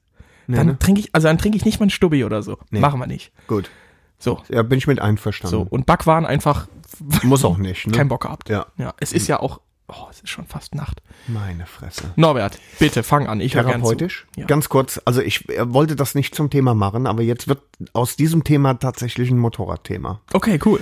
Nee, 0.49 0.57
Dann 0.57 0.67
ne? 0.67 0.79
trinke 0.79 0.99
ich, 1.01 1.13
also 1.15 1.27
dann 1.27 1.37
trinke 1.37 1.57
ich 1.57 1.65
nicht 1.65 1.79
mal 1.79 1.85
einen 1.85 1.89
Stubbi 1.91 2.23
oder 2.25 2.41
so. 2.43 2.57
Nee. 2.71 2.79
Machen 2.79 2.99
wir 2.99 3.07
nicht. 3.07 3.31
Gut. 3.47 3.69
So, 4.17 4.41
Ja, 4.49 4.63
bin 4.63 4.77
ich 4.77 4.87
mit 4.87 4.97
so. 4.97 5.03
einverstanden. 5.03 5.67
Und 5.69 5.85
Backwaren 5.85 6.25
einfach 6.25 6.67
Muss 7.23 7.45
auch 7.45 7.57
nicht, 7.57 7.87
ne? 7.87 7.93
keinen 7.93 8.09
Bock 8.09 8.23
gehabt. 8.23 8.49
Ja. 8.49 8.65
Ja, 8.77 8.93
es 8.99 9.13
ist 9.13 9.27
ja 9.27 9.39
auch, 9.39 9.61
oh, 9.87 10.07
es 10.11 10.17
ist 10.21 10.29
schon 10.29 10.45
fast 10.45 10.75
Nacht. 10.75 11.01
Meine 11.27 11.65
Fresse. 11.65 12.11
Norbert, 12.17 12.59
bitte 12.79 13.03
fang 13.03 13.27
an. 13.27 13.39
Ich 13.39 13.55
höre 13.55 13.63
gern. 13.63 13.81
Therapeutisch? 13.81 14.27
Ja. 14.35 14.45
Ganz 14.45 14.67
kurz, 14.67 14.99
also 15.05 15.21
ich 15.21 15.47
wollte 15.47 15.95
das 15.95 16.15
nicht 16.15 16.35
zum 16.35 16.49
Thema 16.49 16.73
machen, 16.73 17.07
aber 17.07 17.21
jetzt 17.21 17.47
wird 17.47 17.61
aus 17.93 18.15
diesem 18.17 18.43
Thema 18.43 18.73
tatsächlich 18.73 19.29
ein 19.31 19.37
Motorradthema. 19.37 20.19
Okay, 20.33 20.59
cool. 20.65 20.81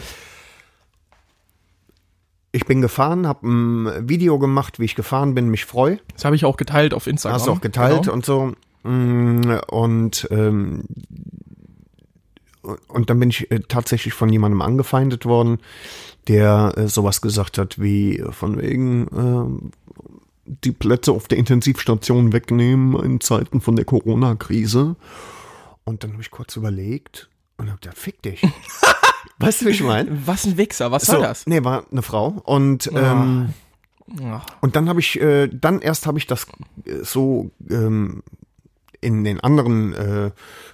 Ich 2.54 2.66
bin 2.66 2.82
gefahren, 2.82 3.28
habe 3.28 3.48
ein 3.48 4.10
Video 4.10 4.40
gemacht, 4.40 4.80
wie 4.80 4.86
ich 4.86 4.96
gefahren 4.96 5.36
bin, 5.36 5.50
mich 5.50 5.66
freu. 5.66 5.98
Das 6.14 6.26
habe 6.26 6.36
ich 6.36 6.46
auch 6.46 6.58
geteilt 6.58 6.94
auf 6.94 7.06
Instagram. 7.06 7.36
Hast 7.38 7.48
du 7.48 7.52
auch 7.52 7.62
geteilt 7.62 8.04
Genau. 8.04 8.14
und 8.14 8.26
so. 8.26 8.54
Mm, 8.84 9.60
Und 9.68 10.28
ähm, 10.32 10.84
und 12.90 13.10
dann 13.10 13.20
bin 13.20 13.30
ich 13.30 13.50
äh, 13.52 13.60
tatsächlich 13.68 14.14
von 14.14 14.30
jemandem 14.30 14.62
angefeindet 14.62 15.26
worden, 15.26 15.60
der 16.28 16.74
äh, 16.76 16.88
sowas 16.88 17.22
gesagt 17.22 17.58
hat 17.58 17.80
wie 17.80 18.20
äh, 18.20 18.32
von 18.32 18.62
wegen 18.62 19.70
äh, 20.46 20.52
die 20.64 20.72
Plätze 20.72 21.12
auf 21.12 21.28
der 21.28 21.38
Intensivstation 21.38 22.34
wegnehmen 22.34 23.02
in 23.04 23.22
Zeiten 23.22 23.62
von 23.62 23.76
der 23.76 23.86
Corona-Krise. 23.86 24.96
Und 25.84 26.04
dann 26.04 26.14
habe 26.14 26.22
ich 26.22 26.32
kurz 26.32 26.56
überlegt 26.56 27.30
und 27.58 27.70
hab 27.72 27.82
gedacht, 27.82 27.98
fick 27.98 28.22
dich. 28.22 28.42
weißt 29.40 29.62
du, 29.62 29.66
wie 29.66 29.70
ich 29.72 29.84
meine? 29.84 30.26
Was 30.26 30.46
ein 30.46 30.58
Wichser, 30.58 30.92
was 30.92 31.06
soll 31.06 31.22
das? 31.22 31.48
Nee, 31.48 31.64
war 31.64 31.86
eine 31.92 32.02
Frau. 32.02 32.42
Und, 32.44 32.90
ähm, 32.94 33.54
Ach, 34.30 34.46
und 34.62 34.76
dann 34.78 34.88
habe 34.88 35.02
ich, 35.02 35.20
äh, 35.20 35.48
dann 35.48 35.82
erst 35.82 36.08
habe 36.08 36.18
ich 36.18 36.28
das 36.28 36.48
so 37.02 37.52
ähm, 37.70 38.24
in 39.02 39.24
den 39.24 39.40
anderen 39.40 39.94
äh, 39.94 40.32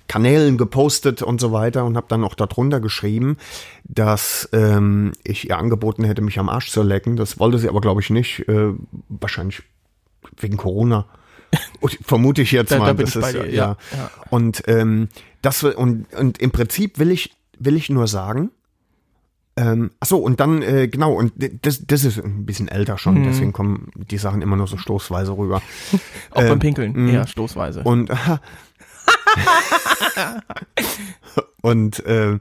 Kanälen 0.07 0.57
gepostet 0.57 1.21
und 1.21 1.39
so 1.41 1.51
weiter 1.51 1.85
und 1.85 1.95
habe 1.97 2.07
dann 2.09 2.23
auch 2.23 2.35
darunter 2.35 2.79
geschrieben, 2.79 3.37
dass 3.83 4.49
ähm, 4.53 5.11
ich 5.23 5.49
ihr 5.49 5.57
angeboten 5.57 6.03
hätte, 6.03 6.21
mich 6.21 6.39
am 6.39 6.49
Arsch 6.49 6.69
zu 6.71 6.83
lecken. 6.83 7.15
Das 7.15 7.39
wollte 7.39 7.57
sie 7.57 7.69
aber, 7.69 7.81
glaube 7.81 8.01
ich, 8.01 8.09
nicht. 8.09 8.47
Äh, 8.47 8.73
wahrscheinlich 9.09 9.63
wegen 10.39 10.57
Corona. 10.57 11.05
Und 11.79 11.97
vermute 12.01 12.41
ich 12.41 12.51
jetzt 12.51 12.71
Da- 12.71 12.79
mal. 12.79 12.93
da 12.95 13.01
das 13.03 13.15
ist, 13.15 13.33
dir, 13.33 13.45
ja. 13.49 13.51
ja, 13.51 13.77
ja. 13.97 14.09
Und 14.29 14.63
ähm, 14.67 15.09
das 15.41 15.63
und, 15.63 16.11
und 16.13 16.37
im 16.39 16.51
Prinzip 16.51 16.99
will 16.99 17.11
ich 17.11 17.31
will 17.59 17.75
ich 17.77 17.89
nur 17.89 18.07
sagen. 18.07 18.51
Ähm, 19.55 19.91
ach 19.99 20.07
so 20.07 20.17
und 20.17 20.39
dann 20.39 20.63
äh, 20.63 20.87
genau 20.87 21.13
und 21.13 21.31
das 21.61 21.85
das 21.85 22.03
ist 22.03 22.17
ein 22.23 22.45
bisschen 22.45 22.67
älter 22.69 22.97
schon, 22.97 23.19
Mhm. 23.21 23.25
deswegen 23.25 23.53
kommen 23.53 23.91
die 23.95 24.17
Sachen 24.17 24.41
immer 24.41 24.55
nur 24.55 24.65
so 24.67 24.77
stoßweise 24.77 25.37
rüber. 25.37 25.61
auch 26.31 26.41
Ähm, 26.41 26.47
beim 26.49 26.59
Pinkeln, 26.59 26.93
mh. 26.93 27.11
eher 27.11 27.27
stoßweise. 27.27 27.83
Und 27.83 28.09
und 31.61 32.05
äh, 32.05 32.39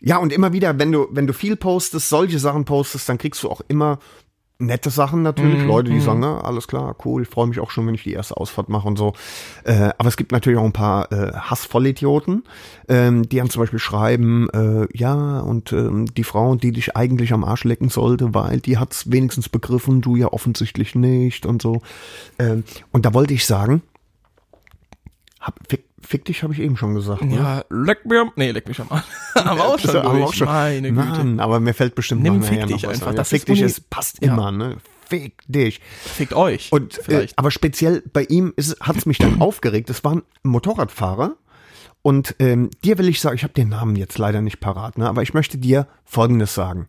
ja 0.00 0.18
und 0.18 0.32
immer 0.32 0.52
wieder, 0.52 0.78
wenn 0.78 0.92
du 0.92 1.08
wenn 1.10 1.26
du 1.26 1.32
viel 1.32 1.56
postest, 1.56 2.08
solche 2.08 2.38
Sachen 2.38 2.64
postest, 2.64 3.08
dann 3.08 3.18
kriegst 3.18 3.42
du 3.42 3.50
auch 3.50 3.60
immer 3.68 3.98
nette 4.60 4.90
Sachen 4.90 5.22
natürlich, 5.22 5.62
Mhm, 5.62 5.66
Leute, 5.66 5.90
die 5.90 5.96
mhm. 5.96 6.02
sagen, 6.02 6.22
ja, 6.22 6.40
alles 6.40 6.68
klar, 6.68 6.94
cool, 7.04 7.22
ich 7.22 7.28
freue 7.28 7.46
mich 7.46 7.58
auch 7.60 7.70
schon, 7.70 7.86
wenn 7.86 7.94
ich 7.94 8.04
die 8.04 8.12
erste 8.12 8.36
Ausfahrt 8.36 8.68
mache 8.68 8.86
und 8.86 8.96
so. 8.96 9.14
Äh, 9.64 9.90
aber 9.98 10.08
es 10.08 10.16
gibt 10.16 10.32
natürlich 10.32 10.58
auch 10.58 10.64
ein 10.64 10.72
paar 10.72 11.10
äh, 11.12 11.32
Hassvollidioten, 11.32 12.44
ähm, 12.88 13.28
die 13.28 13.38
dann 13.38 13.50
zum 13.50 13.62
Beispiel 13.62 13.78
schreiben, 13.78 14.48
äh, 14.50 14.86
ja, 14.92 15.40
und 15.40 15.72
ähm, 15.72 16.06
die 16.14 16.24
Frau, 16.24 16.54
die 16.54 16.72
dich 16.72 16.96
eigentlich 16.96 17.32
am 17.32 17.44
Arsch 17.44 17.64
lecken 17.64 17.88
sollte, 17.88 18.34
weil 18.34 18.60
die 18.60 18.78
hat's 18.78 19.10
wenigstens 19.10 19.48
begriffen, 19.48 20.00
du 20.00 20.16
ja 20.16 20.28
offensichtlich 20.28 20.94
nicht 20.94 21.46
und 21.46 21.62
so. 21.62 21.80
Ähm, 22.38 22.64
und 22.92 23.06
da 23.06 23.14
wollte 23.14 23.34
ich 23.34 23.46
sagen, 23.46 23.82
hab, 25.40 25.58
fick, 25.68 25.84
fick 26.00 26.24
dich 26.24 26.42
habe 26.42 26.52
ich 26.52 26.60
eben 26.60 26.76
schon 26.76 26.94
gesagt. 26.94 27.22
Ne? 27.22 27.36
ja, 27.36 27.64
leck 27.70 28.04
mir, 28.06 28.22
am- 28.22 28.32
nee, 28.36 28.50
leck 28.50 28.66
mich 28.68 28.80
am 28.80 28.86
Arsch. 28.90 29.04
Aber 29.34 29.66
auch 29.66 29.78
schon 29.78 29.92
Das 29.92 30.02
durch, 30.04 30.22
auch 30.24 30.34
schon. 30.34 30.46
meine 30.48 30.90
Güte. 30.92 31.02
Nein, 31.24 31.40
aber 31.40 31.60
mir 31.60 31.74
fällt 31.74 31.94
bestimmt 31.94 32.22
Nimm 32.22 32.40
noch 32.40 32.46
fick 32.46 32.66
dich 32.66 32.88
einfach, 32.88 33.08
ein. 33.08 33.12
Ja, 33.12 33.16
das 33.18 33.28
fick 33.30 33.40
ist 33.40 33.48
dich, 33.48 33.60
es 33.60 33.80
passt 33.80 34.22
Ja. 34.22 34.32
immer, 34.32 34.50
ne? 34.52 34.76
Fick 35.08 35.42
dich. 35.48 35.80
Fickt 36.04 36.34
euch. 36.34 36.70
Und 36.72 36.98
äh, 36.98 37.02
vielleicht. 37.02 37.38
aber 37.38 37.50
speziell 37.50 38.02
bei 38.12 38.22
ihm 38.24 38.54
hat 38.80 38.96
es 38.96 39.06
mich 39.06 39.18
dann 39.18 39.40
aufgeregt. 39.40 39.90
Es 39.90 40.04
war 40.04 40.16
ein 40.16 40.22
Motorradfahrer. 40.42 41.36
Und 42.02 42.34
ähm, 42.38 42.70
dir 42.84 42.96
will 42.96 43.08
ich 43.08 43.20
sagen, 43.20 43.36
ich 43.36 43.42
habe 43.42 43.52
den 43.52 43.68
Namen 43.68 43.94
jetzt 43.96 44.16
leider 44.18 44.40
nicht 44.40 44.60
parat, 44.60 44.96
ne? 44.96 45.06
aber 45.08 45.22
ich 45.22 45.34
möchte 45.34 45.58
dir 45.58 45.86
Folgendes 46.04 46.54
sagen. 46.54 46.88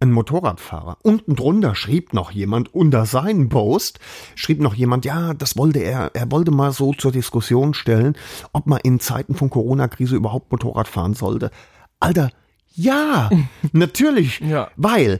Ein 0.00 0.12
Motorradfahrer. 0.12 0.98
Unten 1.02 1.34
drunter 1.34 1.74
schrieb 1.74 2.12
noch 2.12 2.30
jemand, 2.30 2.72
unter 2.72 3.04
seinen 3.04 3.48
Post, 3.48 3.98
schrieb 4.36 4.60
noch 4.60 4.74
jemand, 4.74 5.04
ja, 5.04 5.34
das 5.34 5.56
wollte 5.56 5.80
er, 5.80 6.12
er 6.14 6.30
wollte 6.30 6.52
mal 6.52 6.70
so 6.72 6.92
zur 6.92 7.10
Diskussion 7.10 7.74
stellen, 7.74 8.16
ob 8.52 8.66
man 8.66 8.78
in 8.84 9.00
Zeiten 9.00 9.34
von 9.34 9.50
Corona-Krise 9.50 10.14
überhaupt 10.14 10.52
Motorrad 10.52 10.86
fahren 10.86 11.14
sollte. 11.14 11.50
Alter, 11.98 12.30
ja, 12.74 13.28
natürlich, 13.72 14.38
Ja. 14.38 14.70
weil 14.76 15.18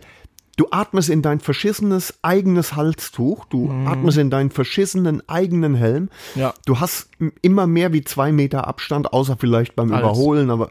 du 0.57 0.67
atmest 0.71 1.09
in 1.09 1.23
dein 1.23 1.41
verschissenes 1.41 2.15
eigenes 2.23 2.77
Halstuch, 2.77 3.47
du 3.47 3.71
atmest 3.85 4.19
in 4.19 4.31
deinen 4.31 4.51
verschissenen 4.51 5.29
eigenen 5.29 5.75
Helm, 5.75 6.09
ja. 6.37 6.55
du 6.67 6.79
hast 6.79 7.11
immer 7.43 7.67
mehr 7.67 7.93
wie 7.93 8.05
zwei 8.05 8.31
Meter 8.31 8.69
Abstand, 8.69 9.13
außer 9.13 9.37
vielleicht 9.39 9.75
beim 9.75 9.93
Alles. 9.93 10.03
Überholen, 10.03 10.51
aber 10.51 10.71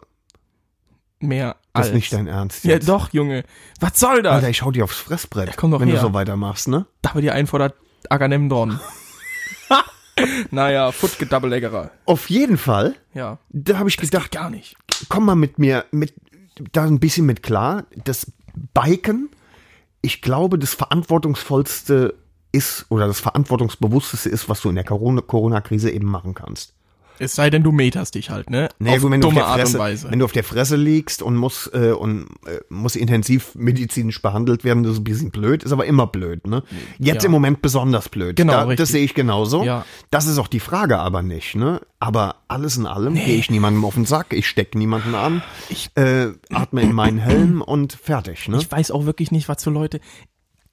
Mehr 1.20 1.56
das 1.78 1.88
ist 1.88 1.94
nicht 1.94 2.14
dein 2.14 2.28
Ernst. 2.28 2.64
Ja, 2.64 2.72
jetzt. 2.72 2.88
doch, 2.90 3.12
Junge. 3.14 3.44
Was 3.80 4.00
soll 4.00 4.22
das? 4.22 4.34
Alter, 4.34 4.50
ich 4.50 4.62
hau 4.62 4.72
dir 4.72 4.84
aufs 4.84 4.98
Fressbrett, 4.98 5.56
komm 5.58 5.72
doch 5.72 5.80
wenn 5.80 5.88
her. 5.88 5.98
du 5.98 6.02
so 6.02 6.14
weitermachst, 6.14 6.68
ne? 6.68 6.86
Da 7.02 7.10
haben 7.12 7.18
wir 7.22 7.32
dir 7.34 7.34
der 7.60 7.74
Agamemnon. 8.10 8.80
naja, 10.52 10.92
Foot 10.92 11.18
Doubleleggerer. 11.32 11.92
Auf 12.06 12.30
jeden 12.30 12.58
Fall, 12.58 12.96
Ja. 13.14 13.38
da 13.50 13.78
habe 13.78 13.90
ich 13.90 13.98
gedacht, 13.98 14.32
Gar 14.32 14.50
nicht. 14.50 14.76
komm 15.10 15.26
mal 15.26 15.36
mit 15.36 15.60
mir, 15.60 15.86
mit 15.92 16.14
da 16.74 16.84
ein 16.86 17.00
bisschen 17.00 17.26
mit 17.26 17.44
klar. 17.44 17.86
Das 18.04 18.32
Biken, 18.74 19.30
ich 20.02 20.22
glaube, 20.22 20.58
das 20.58 20.74
verantwortungsvollste 20.74 22.16
ist 22.52 22.86
oder 22.90 23.06
das 23.08 23.20
verantwortungsbewussteste 23.20 24.30
ist, 24.30 24.50
was 24.50 24.62
du 24.62 24.70
in 24.70 24.76
der 24.76 24.86
Corona- 24.86 25.22
Corona-Krise 25.22 25.92
eben 25.92 26.08
machen 26.08 26.34
kannst. 26.34 26.74
Es 27.20 27.36
sei 27.36 27.50
denn, 27.50 27.64
du 27.64 27.72
meterst 27.72 28.16
dich 28.16 28.30
halt, 28.30 28.50
ne? 28.50 28.70
Nee, 28.80 28.92
Auf 28.96 29.02
gut, 29.02 29.12
wenn 29.12 29.22
du 29.22 29.28
auf 29.28 29.34
dumme 29.34 29.42
der 29.42 29.48
Art 29.50 29.60
Fresse, 29.62 29.78
und 29.78 29.84
Weise. 29.84 30.12
Wenn 30.12 30.20
du 30.20 30.26
auf 30.26 30.32
der 30.32 30.44
Fresse 30.44 30.76
liegst 30.76 31.22
und 31.22 31.36
muss, 31.36 31.68
äh, 31.74 31.92
und, 31.92 32.28
äh, 32.46 32.60
muss 32.70 32.96
intensiv 32.96 33.56
medizinisch 33.56 34.22
behandelt 34.22 34.64
werden, 34.64 34.84
das 34.84 34.94
ist 34.94 35.00
ein 35.00 35.04
bisschen 35.04 35.32
blöd, 35.32 35.64
ist 35.64 35.72
aber 35.72 35.86
immer 35.86 36.08
blöd, 36.08 36.46
ne? 36.48 36.64
Jetzt 37.00 37.24
Ja. 37.24 37.28
im 37.28 37.32
Moment 37.32 37.62
besonders 37.62 38.10
blöd. 38.10 38.36
Genau, 38.36 38.68
da. 38.68 38.76
Das 38.76 38.90
sehe 38.90 39.04
ich 39.04 39.14
genauso. 39.14 39.64
Ja. 39.64 39.86
Das 40.12 40.28
ist 40.28 40.38
auch 40.38 40.48
die 40.48 40.60
Frage 40.60 40.98
aber 41.00 41.22
nicht, 41.24 41.56
ne? 41.56 41.82
Aber 42.00 42.36
alles 42.48 42.78
in 42.78 42.86
allem 42.86 43.16
gehe 43.16 43.36
ich 43.38 43.50
niemandem 43.50 43.84
auf 43.86 43.96
den 43.96 44.06
Sack, 44.06 44.34
ich 44.34 44.48
stecke 44.48 44.78
niemanden 44.78 45.16
an, 45.16 45.42
Ich- 45.70 45.90
äh, 45.96 46.28
atme 46.52 46.82
in 46.82 46.94
meinen 46.94 47.18
Helm 47.18 47.62
und 47.62 47.94
fertig, 47.94 48.48
ne? 48.48 48.58
Ich 48.58 48.72
weiß 48.72 48.92
auch 48.92 49.06
wirklich 49.06 49.32
nicht, 49.32 49.50
was 49.50 49.62
so 49.62 49.70
Leute. 49.72 50.00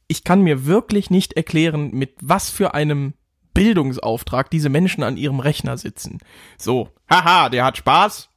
Ich 0.06 0.22
kann 0.22 0.42
mir 0.42 0.66
wirklich 0.66 1.08
nicht 1.08 1.32
erklären, 1.32 1.90
mit 1.92 2.12
was 2.20 2.50
für 2.50 2.74
einem 2.74 3.14
Bildungsauftrag 3.54 4.50
diese 4.50 4.68
Menschen 4.68 5.02
an 5.02 5.16
ihrem 5.16 5.40
Rechner 5.40 5.78
sitzen. 5.78 6.18
So, 6.58 6.90
haha, 7.08 7.48
der 7.48 7.64
hat 7.64 7.76
Spaß. 7.78 8.28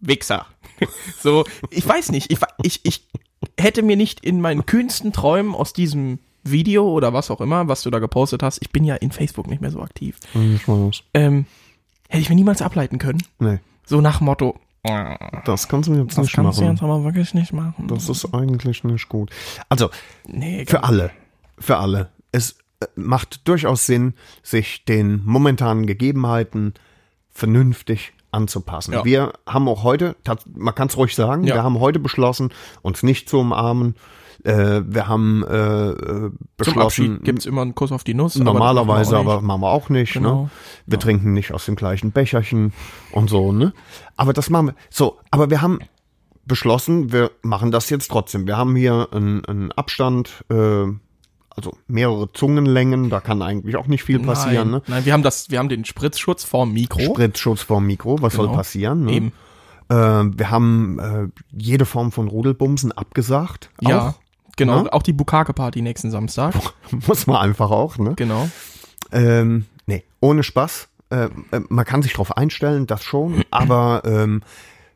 Wichser. 0.00 0.46
so, 1.20 1.44
ich 1.70 1.86
weiß 1.86 2.10
nicht, 2.10 2.32
ich, 2.32 2.38
ich, 2.62 2.80
ich 2.84 3.06
hätte 3.58 3.82
mir 3.82 3.96
nicht 3.96 4.24
in 4.24 4.40
meinen 4.40 4.66
kühnsten 4.66 5.12
Träumen 5.12 5.54
aus 5.54 5.72
diesem 5.72 6.18
Video 6.42 6.88
oder 6.90 7.12
was 7.12 7.30
auch 7.30 7.40
immer, 7.40 7.68
was 7.68 7.82
du 7.82 7.90
da 7.90 8.00
gepostet 8.00 8.42
hast, 8.42 8.58
ich 8.62 8.70
bin 8.70 8.82
ja 8.84 8.96
in 8.96 9.12
Facebook 9.12 9.46
nicht 9.46 9.60
mehr 9.60 9.70
so 9.70 9.80
aktiv, 9.80 10.18
ähm, 10.34 11.46
hätte 12.08 12.20
ich 12.22 12.28
mir 12.28 12.34
niemals 12.34 12.62
ableiten 12.62 12.98
können. 12.98 13.22
Nee, 13.38 13.60
So 13.86 14.00
nach 14.00 14.20
Motto, 14.20 14.58
das 15.44 15.68
kannst 15.68 15.88
du 15.88 15.94
jetzt 15.94 16.18
das 16.18 16.24
nicht 16.24 16.32
kannst 16.34 16.58
du 16.58 16.64
machen. 16.64 16.74
jetzt 16.74 16.82
aber 16.82 17.04
wirklich 17.04 17.34
nicht 17.34 17.52
machen. 17.52 17.86
Das 17.86 18.08
ist 18.08 18.34
eigentlich 18.34 18.82
nicht 18.82 19.08
gut. 19.08 19.30
Also, 19.68 19.90
nee, 20.26 20.66
Für 20.66 20.82
alle. 20.82 21.10
Für 21.58 21.76
alle. 21.76 22.08
Es 22.32 22.56
macht 22.94 23.46
durchaus 23.48 23.86
Sinn, 23.86 24.14
sich 24.42 24.84
den 24.84 25.22
momentanen 25.24 25.86
Gegebenheiten 25.86 26.74
vernünftig 27.30 28.12
anzupassen. 28.30 28.92
Ja. 28.94 29.04
Wir 29.04 29.32
haben 29.46 29.68
auch 29.68 29.82
heute, 29.82 30.16
man 30.54 30.74
kann 30.74 30.88
es 30.88 30.96
ruhig 30.96 31.14
sagen, 31.14 31.44
Ja. 31.44 31.54
wir 31.56 31.62
haben 31.62 31.78
heute 31.80 31.98
beschlossen, 31.98 32.50
uns 32.82 33.02
nicht 33.02 33.28
zu 33.28 33.38
umarmen. 33.40 33.94
Äh, 34.44 34.82
wir 34.86 35.06
haben 35.06 35.44
äh, 35.44 35.90
äh, 35.90 36.30
beschlossen, 36.56 36.80
Abschied 36.82 37.24
gibt's 37.24 37.46
immer 37.46 37.62
einen 37.62 37.74
Kuss 37.76 37.92
auf 37.92 38.02
die 38.02 38.14
Nuss. 38.14 38.34
aber 38.36 38.44
normalerweise, 38.44 39.12
machen 39.12 39.26
wir 39.26 39.32
auch 39.32 39.36
aber 39.36 39.46
machen 39.46 39.60
wir 39.60 39.70
auch 39.70 39.88
nicht. 39.88 40.14
Genau. 40.14 40.44
Ne? 40.44 40.50
Wir 40.86 40.98
trinken 40.98 41.32
nicht 41.32 41.52
aus 41.52 41.66
dem 41.66 41.76
gleichen 41.76 42.10
Becherchen 42.10 42.72
und 43.12 43.30
so. 43.30 43.52
Ne? 43.52 43.72
Aber 44.16 44.32
das 44.32 44.50
machen 44.50 44.68
wir. 44.68 44.74
So, 44.90 45.18
aber 45.30 45.50
wir 45.50 45.62
haben 45.62 45.78
beschlossen, 46.44 47.12
wir 47.12 47.30
machen 47.42 47.70
das 47.70 47.88
jetzt 47.90 48.10
trotzdem. 48.10 48.46
Wir 48.46 48.56
haben 48.56 48.74
hier 48.74 49.08
einen, 49.12 49.44
einen 49.44 49.70
Abstand, 49.72 50.44
äh, 50.50 50.86
also 51.56 51.76
mehrere 51.86 52.32
Zungenlängen. 52.32 53.10
Da 53.10 53.20
kann 53.20 53.42
eigentlich 53.42 53.76
auch 53.76 53.86
nicht 53.86 54.04
viel 54.04 54.18
passieren. 54.20 54.70
Nein, 54.70 54.80
Ne? 54.80 54.82
nein, 54.88 55.04
wir 55.04 55.12
haben 55.12 55.22
das, 55.22 55.50
wir 55.50 55.58
haben 55.58 55.68
den 55.68 55.84
Spritzschutz 55.84 56.44
vorm 56.44 56.72
Mikro. 56.72 57.00
Spritzschutz 57.00 57.62
vorm 57.62 57.86
Mikro. 57.86 58.20
Was 58.22 58.34
soll 58.34 58.46
Genau. 58.46 58.56
passieren? 58.56 59.04
Ne? 59.04 59.12
Eben. 59.12 59.32
Äh, 59.88 59.94
wir 59.94 60.50
haben 60.50 60.98
äh, 60.98 61.28
jede 61.56 61.84
Form 61.84 62.12
von 62.12 62.28
Rudelbumsen 62.28 62.92
abgesagt. 62.92 63.70
Ja, 63.80 64.08
Auch. 64.10 64.14
genau. 64.56 64.82
Ne? 64.84 64.92
Auch 64.92 65.02
die 65.02 65.12
Bukake-Party 65.12 65.82
nächsten 65.82 66.10
Samstag. 66.10 66.54
Muss 67.06 67.26
man 67.26 67.36
einfach 67.36 67.70
auch. 67.70 67.98
Ne? 67.98 68.14
genau. 68.16 68.48
Ähm, 69.10 69.66
nee, 69.86 70.04
ohne 70.20 70.42
Spaß. 70.42 70.88
Äh, 71.10 71.24
äh, 71.24 71.60
man 71.68 71.84
kann 71.84 72.02
sich 72.02 72.12
darauf 72.12 72.36
einstellen, 72.36 72.86
das 72.86 73.04
schon, 73.04 73.44
aber 73.50 74.02
ähm, 74.06 74.42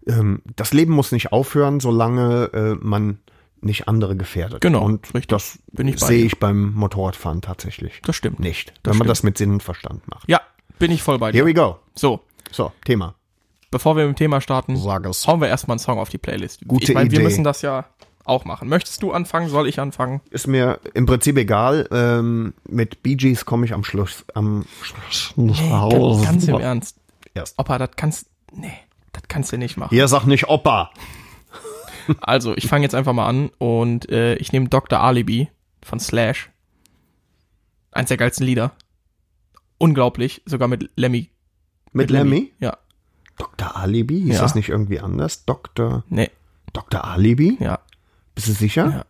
ähm, 0.07 0.41
das 0.57 0.73
Leben 0.73 0.95
muss 0.95 1.13
nicht 1.13 1.33
aufhören, 1.33 1.81
solange 1.81 2.45
äh, 2.55 2.77
man 2.81 3.19
nicht 3.67 3.89
andere 3.89 4.17
gefährdet. 4.17 4.61
Genau, 4.63 4.83
Und 4.85 5.07
richtig. 5.09 5.27
das 5.29 5.59
Bin 5.73 5.87
ich 5.89 6.01
bei 6.01 6.07
sehe 6.07 6.25
ich 6.25 6.39
beim 6.39 6.73
Motorradfahren 6.73 7.43
tatsächlich 7.43 8.01
Das 8.05 8.17
stimmt. 8.17 8.41
nicht, 8.41 8.71
Das 8.71 8.77
wenn 8.85 8.91
man 8.91 8.95
stimmt. 8.97 9.11
das 9.11 9.23
mit 9.25 9.39
Sinn 9.39 9.51
und 9.53 9.63
Verstand 9.63 10.09
macht. 10.09 10.29
Ja, 10.29 10.41
bin 10.79 10.91
ich 10.91 11.03
voll 11.03 11.19
bei 11.19 11.33
dir. 11.33 11.39
Here 11.39 11.47
we 11.47 11.55
go. 11.55 11.79
So, 11.95 12.21
So, 12.51 12.73
Thema. 12.85 13.15
bevor 13.71 13.97
wir 13.97 14.07
mit 14.07 14.17
dem 14.17 14.19
Thema 14.19 14.41
starten, 14.41 14.77
hauen 14.83 15.41
wir 15.41 15.49
erstmal 15.49 15.75
einen 15.75 15.81
Song 15.81 15.99
auf 15.99 16.09
die 16.09 16.19
Playlist. 16.19 16.67
Gute 16.67 16.85
ich 16.85 16.95
meine, 16.95 17.11
wir 17.11 17.19
Idee. 17.19 17.25
müssen 17.25 17.45
das 17.45 17.61
ja 17.63 17.85
auch 18.25 18.45
machen. 18.45 18.69
Möchtest 18.69 19.03
du 19.03 19.13
anfangen? 19.13 19.49
Soll 19.49 19.69
ich 19.69 19.79
anfangen? 19.79 20.21
Ist 20.31 20.47
mir 20.49 20.81
im 20.95 21.07
Prinzip 21.07 21.37
egal. 21.37 21.87
Ähm, 21.93 22.55
mit 22.69 23.03
Bee 23.03 23.15
Gees 23.15 23.45
komme 23.45 23.67
ich 23.67 23.73
am 23.73 23.85
Schluss 23.85 24.25
am 24.35 24.65
Schluss 24.83 25.33
Ganz, 25.37 26.25
ganz 26.25 26.49
im 26.49 26.59
Ernst. 26.59 26.97
Erst. 27.35 27.59
Opa, 27.59 27.79
das 27.79 27.91
kannst. 27.97 28.27
Nee. 28.53 28.73
Das 29.13 29.23
kannst 29.29 29.53
du 29.53 29.59
nicht 29.59 29.77
machen. 29.77 29.91
Hier 29.95 30.09
sag 30.09 30.27
nicht 30.27 30.49
Opa. 30.49 30.91
Also, 32.21 32.57
ich 32.57 32.67
fange 32.69 32.85
jetzt 32.85 32.95
einfach 32.95 33.13
mal 33.13 33.27
an 33.27 33.51
und 33.59 34.09
äh, 34.11 34.35
ich 34.37 34.53
nehme 34.53 34.69
Dr. 34.69 35.01
Alibi 35.01 35.49
von 35.83 35.99
Slash. 36.01 36.51
Eins 37.93 38.09
der 38.09 38.17
geilsten 38.17 38.47
Lieder. 38.47 38.73
Unglaublich, 39.79 40.43
sogar 40.47 40.69
mit 40.69 40.91
Lemmy. 40.97 41.31
Mit 41.93 42.11
Lemmy? 42.11 42.53
Ja. 42.61 42.77
Dr. 43.39 43.77
Alibi? 43.77 44.21
Ist 44.31 44.37
Ja. 44.37 44.43
das 44.43 44.55
nicht 44.55 44.69
irgendwie 44.69 45.01
anders? 45.01 45.45
Dr. 45.45 46.05
Nee, 46.09 46.31
Dr. 46.73 47.05
Alibi? 47.05 47.57
ja. 47.61 47.79
Bist 48.35 48.49
du 48.49 48.53
sicher? 48.53 48.87
Ja. 48.91 49.05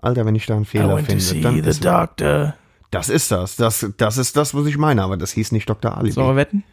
Alter, 0.00 0.24
wenn 0.24 0.34
ich 0.34 0.46
da 0.46 0.56
einen 0.56 0.64
Fehler 0.64 0.96
finde, 0.98 1.40
dann 1.42 1.58
ist, 1.58 1.84
doctor. 1.84 2.54
das 2.90 3.08
ist 3.10 3.30
das. 3.30 3.56
das. 3.56 3.86
Das 3.98 4.16
ist 4.16 4.36
das, 4.36 4.54
was 4.54 4.64
ich 4.66 4.78
meine, 4.78 5.02
aber 5.02 5.16
das 5.18 5.32
hieß 5.32 5.52
nicht 5.52 5.68
Dr. 5.68 5.96
Alibi. 5.98 6.12
Sollen 6.12 6.28
wir 6.28 6.36
wetten? 6.36 6.64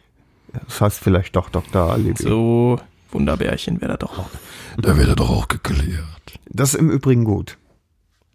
Das 0.66 0.80
heißt 0.80 1.00
vielleicht 1.00 1.36
doch 1.36 1.50
Dr. 1.50 1.92
Alibi. 1.92 2.22
So, 2.22 2.80
Wunderbärchen 3.16 3.80
wäre 3.80 3.92
da 3.92 3.96
doch 3.96 4.18
auch. 4.18 4.30
Da 4.76 4.96
wird 4.98 5.08
er 5.08 5.16
doch 5.16 5.30
auch 5.30 5.48
geklärt. 5.48 6.38
Das 6.50 6.74
ist 6.74 6.80
im 6.80 6.90
Übrigen 6.90 7.24
gut. 7.24 7.56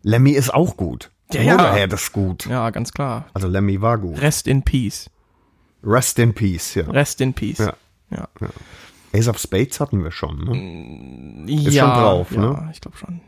Lemmy 0.01 0.31
ist 0.31 0.51
auch 0.51 0.75
gut. 0.75 1.11
Ja, 1.31 1.41
ja. 1.41 1.53
Motorhead 1.53 1.93
ist 1.93 2.11
gut. 2.11 2.47
Ja, 2.47 2.71
ganz 2.71 2.91
klar. 2.91 3.25
Also 3.33 3.47
Lemmy 3.47 3.79
war 3.79 3.99
gut. 3.99 4.19
Rest 4.19 4.47
in 4.47 4.63
Peace. 4.63 5.09
Rest 5.83 6.17
in 6.17 6.33
Peace, 6.33 6.73
ja. 6.75 6.89
Rest 6.89 7.21
in 7.21 7.33
Peace. 7.33 7.59
Ja. 7.59 7.73
Ja. 8.09 8.27
Ace 9.13 9.27
of 9.27 9.37
Spades 9.37 9.79
hatten 9.79 10.03
wir 10.03 10.11
schon, 10.11 11.45
ne? 11.45 11.51
Ist 11.51 11.77
schon 11.77 11.89
drauf, 11.89 12.31
ja, 12.31 12.39
ne? 12.39 12.69
ich 12.73 12.81
glaube 12.81 12.97
schon. 12.97 13.21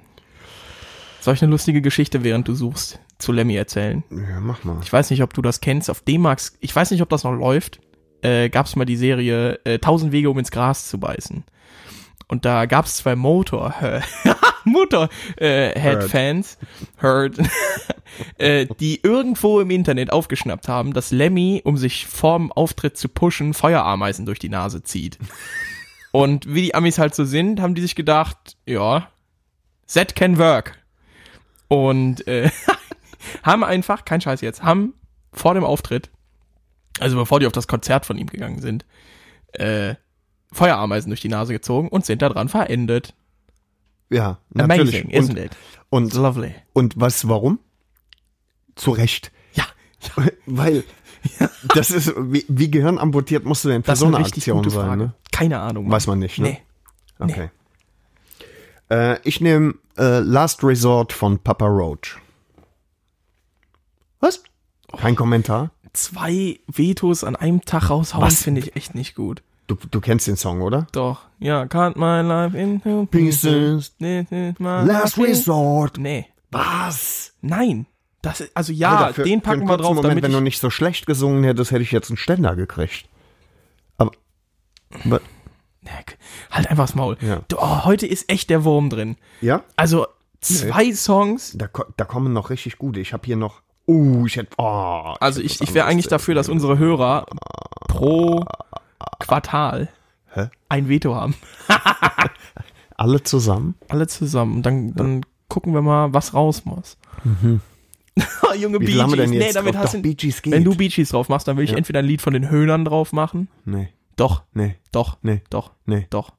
Soll 1.22 1.36
ich 1.36 1.44
eine 1.44 1.52
lustige 1.52 1.82
Geschichte, 1.82 2.24
während 2.24 2.48
du 2.48 2.56
suchst, 2.56 3.00
zu 3.18 3.32
Lemmy 3.32 3.56
erzählen? 3.56 4.04
Ja, 4.10 4.40
mach 4.42 4.64
mal. 4.64 4.80
Ich 4.82 4.92
weiß 4.92 5.10
nicht, 5.12 5.24
ob 5.24 5.34
du 5.34 5.42
das 5.42 5.62
kennst. 5.62 5.90
Auf 5.90 6.02
D-Max, 6.02 6.58
ich 6.60 6.76
weiß 6.76 6.92
nicht, 6.92 7.02
ob 7.02 7.10
das 7.10 7.24
noch 7.24 7.34
läuft, 7.34 7.80
äh, 8.24 8.50
gab 8.50 8.66
es 8.66 8.76
mal 8.76 8.86
die 8.86 8.96
Serie 8.96 9.60
äh, 9.66 9.76
1000 9.76 10.12
Wege, 10.12 10.30
um 10.30 10.40
ins 10.40 10.52
Gras 10.52 10.90
zu 10.90 11.00
beißen. 11.00 11.44
Und 12.28 12.46
da 12.46 12.66
gab 12.66 12.86
es 12.86 12.98
zwei 12.98 13.16
Motor, 13.16 13.76
Motor 14.64 15.10
äh, 15.38 15.80
Head-Fans, 15.80 16.58
Heard, 17.02 17.38
äh, 18.38 18.66
die 18.80 19.02
irgendwo 19.04 19.60
im 19.60 19.70
Internet 19.70 20.12
aufgeschnappt 20.12 20.68
haben, 20.68 20.94
dass 20.94 21.12
Lemmy, 21.12 21.62
um 21.64 21.78
sich 21.78 22.08
vorm 22.08 22.52
Auftritt 22.52 22.98
zu 22.98 23.10
pushen, 23.10 23.54
Feuerameisen 23.54 24.26
durch 24.26 24.40
die 24.40 24.50
Nase 24.50 24.84
zieht. 24.84 25.20
Und 26.12 26.54
wie 26.54 26.62
die 26.62 26.76
Amis 26.76 26.98
halt 26.98 27.16
so 27.16 27.26
sind, 27.26 27.60
haben 27.60 27.76
die 27.76 27.82
sich 27.82 27.96
gedacht, 27.96 28.58
ja, 28.66 29.10
that 29.94 30.16
can 30.16 30.38
work. 30.38 30.78
Und 31.68 32.28
äh, 32.28 32.50
haben 33.44 33.64
einfach, 33.64 34.06
kein 34.06 34.22
Scheiß 34.22 34.42
jetzt, 34.42 34.64
haben 34.64 34.94
vor 35.34 35.56
dem 35.56 35.64
Auftritt, 35.64 36.12
also 37.00 37.18
bevor 37.18 37.40
die 37.40 37.48
auf 37.48 37.52
das 37.54 37.68
Konzert 37.68 38.06
von 38.06 38.18
ihm 38.18 38.28
gegangen 38.28 38.62
sind, 38.62 38.86
äh, 39.54 39.96
Feuerameisen 40.52 41.10
durch 41.10 41.22
die 41.22 41.30
Nase 41.30 41.54
gezogen 41.54 41.90
und 41.90 42.06
sind 42.06 42.22
daran 42.22 42.50
verendet. 42.50 43.16
Ja, 44.10 44.38
natürlich. 44.52 45.04
Amazing, 45.04 45.10
isn't 45.10 45.30
Und, 45.32 45.38
it? 45.38 45.52
und, 45.90 46.06
It's 46.08 46.16
lovely. 46.16 46.56
und 46.74 46.94
was, 47.00 47.28
warum? 47.28 47.60
Zu 48.76 48.92
Recht. 48.92 49.32
Ja, 49.54 49.66
Weil 50.46 50.84
das 51.74 51.90
ist, 51.90 52.14
wie, 52.18 52.46
wie 52.48 52.70
Gehirn 52.70 52.98
amputiert 53.00 53.46
musst 53.46 53.64
du 53.66 53.70
denn 53.70 53.82
für 53.84 53.92
das 53.92 54.00
so 54.00 54.06
eine 54.08 54.18
eine 54.18 54.26
Aktion 54.26 54.70
sein, 54.70 54.98
ne? 55.00 55.14
Keine 55.32 55.60
Ahnung. 55.60 55.86
Mann. 55.86 55.94
Weiß 55.94 56.08
man 56.08 56.20
nicht, 56.20 56.38
ne? 56.38 56.50
Nee. 56.50 56.62
Okay. 57.20 57.50
Äh, 58.90 59.20
ich 59.24 59.40
nehme 59.42 59.76
äh, 59.98 60.20
Last 60.20 60.64
Resort 60.64 61.14
von 61.14 61.40
Papa 61.40 61.66
Roach. 61.66 62.20
Was? 64.20 64.44
Kein 64.98 65.16
Kommentar? 65.16 65.72
Zwei 65.94 66.60
Vetos 66.68 67.24
an 67.24 67.36
einem 67.36 67.62
Tag 67.62 67.90
raushauen, 67.90 68.30
finde 68.32 68.62
ich 68.62 68.76
echt 68.76 68.96
nicht 68.96 69.16
gut. 69.16 69.44
Du, 69.68 69.76
du 69.76 70.02
kennst 70.02 70.28
den 70.28 70.36
Song, 70.36 70.62
oder? 70.62 70.88
Doch, 70.92 71.22
ja, 71.40 71.66
cut 71.68 71.96
my 71.96 72.22
life 72.22 72.58
into 72.58 73.06
Pieces. 73.06 73.96
Last. 74.60 75.18
Resort. 75.18 75.98
Nee, 75.98 76.26
Was? 76.52 77.34
nein. 77.42 77.86
Das 78.22 78.44
also 78.54 78.72
ja, 78.72 78.98
Alter, 78.98 79.14
für, 79.16 79.24
den 79.24 79.42
packen 79.42 79.68
wir 79.68 79.78
drauf, 79.78 79.96
Moment, 79.96 80.06
damit 80.12 80.24
wenn 80.24 80.32
du 80.32 80.40
nicht 80.40 80.60
so 80.60 80.70
schlecht 80.70 81.06
gesungen 81.06 81.44
hättest, 81.44 81.72
hätte 81.72 81.84
ich 81.84 81.92
jetzt 81.92 82.10
einen 82.10 82.18
Ständer 82.18 82.56
gekriegt. 82.56 83.10
Aber, 83.98 84.12
aber 85.04 85.20
Nee, 85.82 85.90
halt 86.50 86.70
einfach 86.70 86.86
das 86.86 86.96
Maul. 86.96 87.18
Ja. 87.20 87.42
Du, 87.50 87.58
oh, 87.60 87.84
heute 87.84 88.08
ist 88.08 88.30
echt 88.32 88.50
der 88.50 88.64
Wurm 88.64 88.90
drin. 88.90 89.18
ja, 89.42 89.64
Also 89.76 90.08
zwei 90.40 90.94
Songs. 90.94 91.54
da, 91.58 91.68
da 91.98 92.06
kommen 92.06 92.32
noch 92.32 92.50
richtig 92.50 92.78
gute. 92.78 93.00
Ich 93.02 93.12
habe 93.12 93.26
hier 93.26 93.36
noch, 93.36 93.62
uh, 93.88 94.26
ich 94.26 94.36
hätte, 94.38 94.52
oh. 94.58 95.14
Also 95.20 95.42
ich, 95.42 95.62
ich 95.62 95.74
wäre 95.74 95.86
eigentlich 95.86 96.08
dafür, 96.08 96.36
dass 96.36 96.50
unsere 96.50 96.78
Hörer 96.78 97.26
pro 97.88 98.46
Quartal 99.20 99.90
Hä? 100.34 100.50
ein 100.70 100.90
Veto 100.90 101.16
haben. 101.16 101.36
Alle 102.98 103.24
zusammen? 103.24 103.76
Alle 103.90 104.08
zusammen. 104.08 104.62
Dann, 104.62 104.94
dann 104.96 105.26
gucken 105.50 105.74
wir 105.74 105.82
mal, 105.82 106.14
was 106.14 106.34
raus 106.34 106.64
muss. 106.66 106.98
Junge 108.60 108.78
Mhm. 108.78 108.82
Wie 108.82 108.86
Bee 108.86 108.92
viel 108.92 109.02
haben 109.02 109.12
wir 109.12 109.18
Gees. 109.18 109.30
denn 109.32 109.40
Nee, 109.40 109.52
damit 109.54 109.76
hast 109.78 109.96
du, 109.96 110.02
Bee 110.02 110.14
Gees 110.14 110.42
geht. 110.42 110.54
wenn 110.54 110.64
du 110.64 110.76
Bee 110.76 110.88
Gees 110.90 111.10
drauf 111.10 111.30
machst, 111.30 111.48
dann 111.48 111.58
will 111.58 111.64
ich 111.64 111.72
Ja. 111.72 111.78
entweder 111.78 112.00
ein 112.00 112.06
Lied 112.06 112.22
von 112.22 112.34
den 112.34 112.50
Höhnern 112.50 112.86
drauf 112.86 113.12
machen. 113.12 113.48
Nee, 113.66 113.90
Doch, 114.16 114.44
nee, 114.54 114.76
doch, 114.92 115.18
nee, 115.24 115.42
doch, 115.50 115.72
nee. 115.86 116.06
doch. 116.12 116.32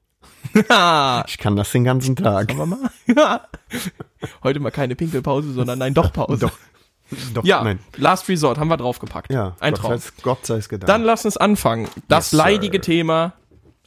Ich 1.27 1.39
kann 1.39 1.57
das 1.57 1.73
den 1.73 1.85
ganzen 1.85 2.15
Tag. 2.17 2.57
wir 2.57 2.67
mal. 2.67 3.41
Heute 4.43 4.61
mal 4.61 4.71
keine 4.71 4.95
Pinkelpause, 4.95 5.53
sondern 5.53 5.79
nein, 5.81 5.95
doch 5.95 6.13
Pause. 6.13 6.39
Doch. 6.47 6.53
Doch, 7.35 7.45
Ja, 7.45 7.63
nein. 7.63 7.79
Last 7.97 8.29
Resort 8.29 8.59
haben 8.59 8.69
wir 8.69 8.77
draufgepackt. 8.77 9.31
Ja, 9.33 9.57
Ein 9.61 9.75
Gott 9.75 9.81
Traum. 9.83 9.99
Sei, 9.99 10.11
Gott 10.23 10.47
sei 10.47 10.57
es 10.57 10.69
gedacht. 10.69 10.89
Dann 10.89 11.03
lass 11.03 11.25
uns 11.25 11.37
anfangen. 11.37 11.89
Das 12.09 12.27
Yes, 12.27 12.31
sir. 12.31 12.37
leidige 12.39 12.81
Thema 12.81 13.35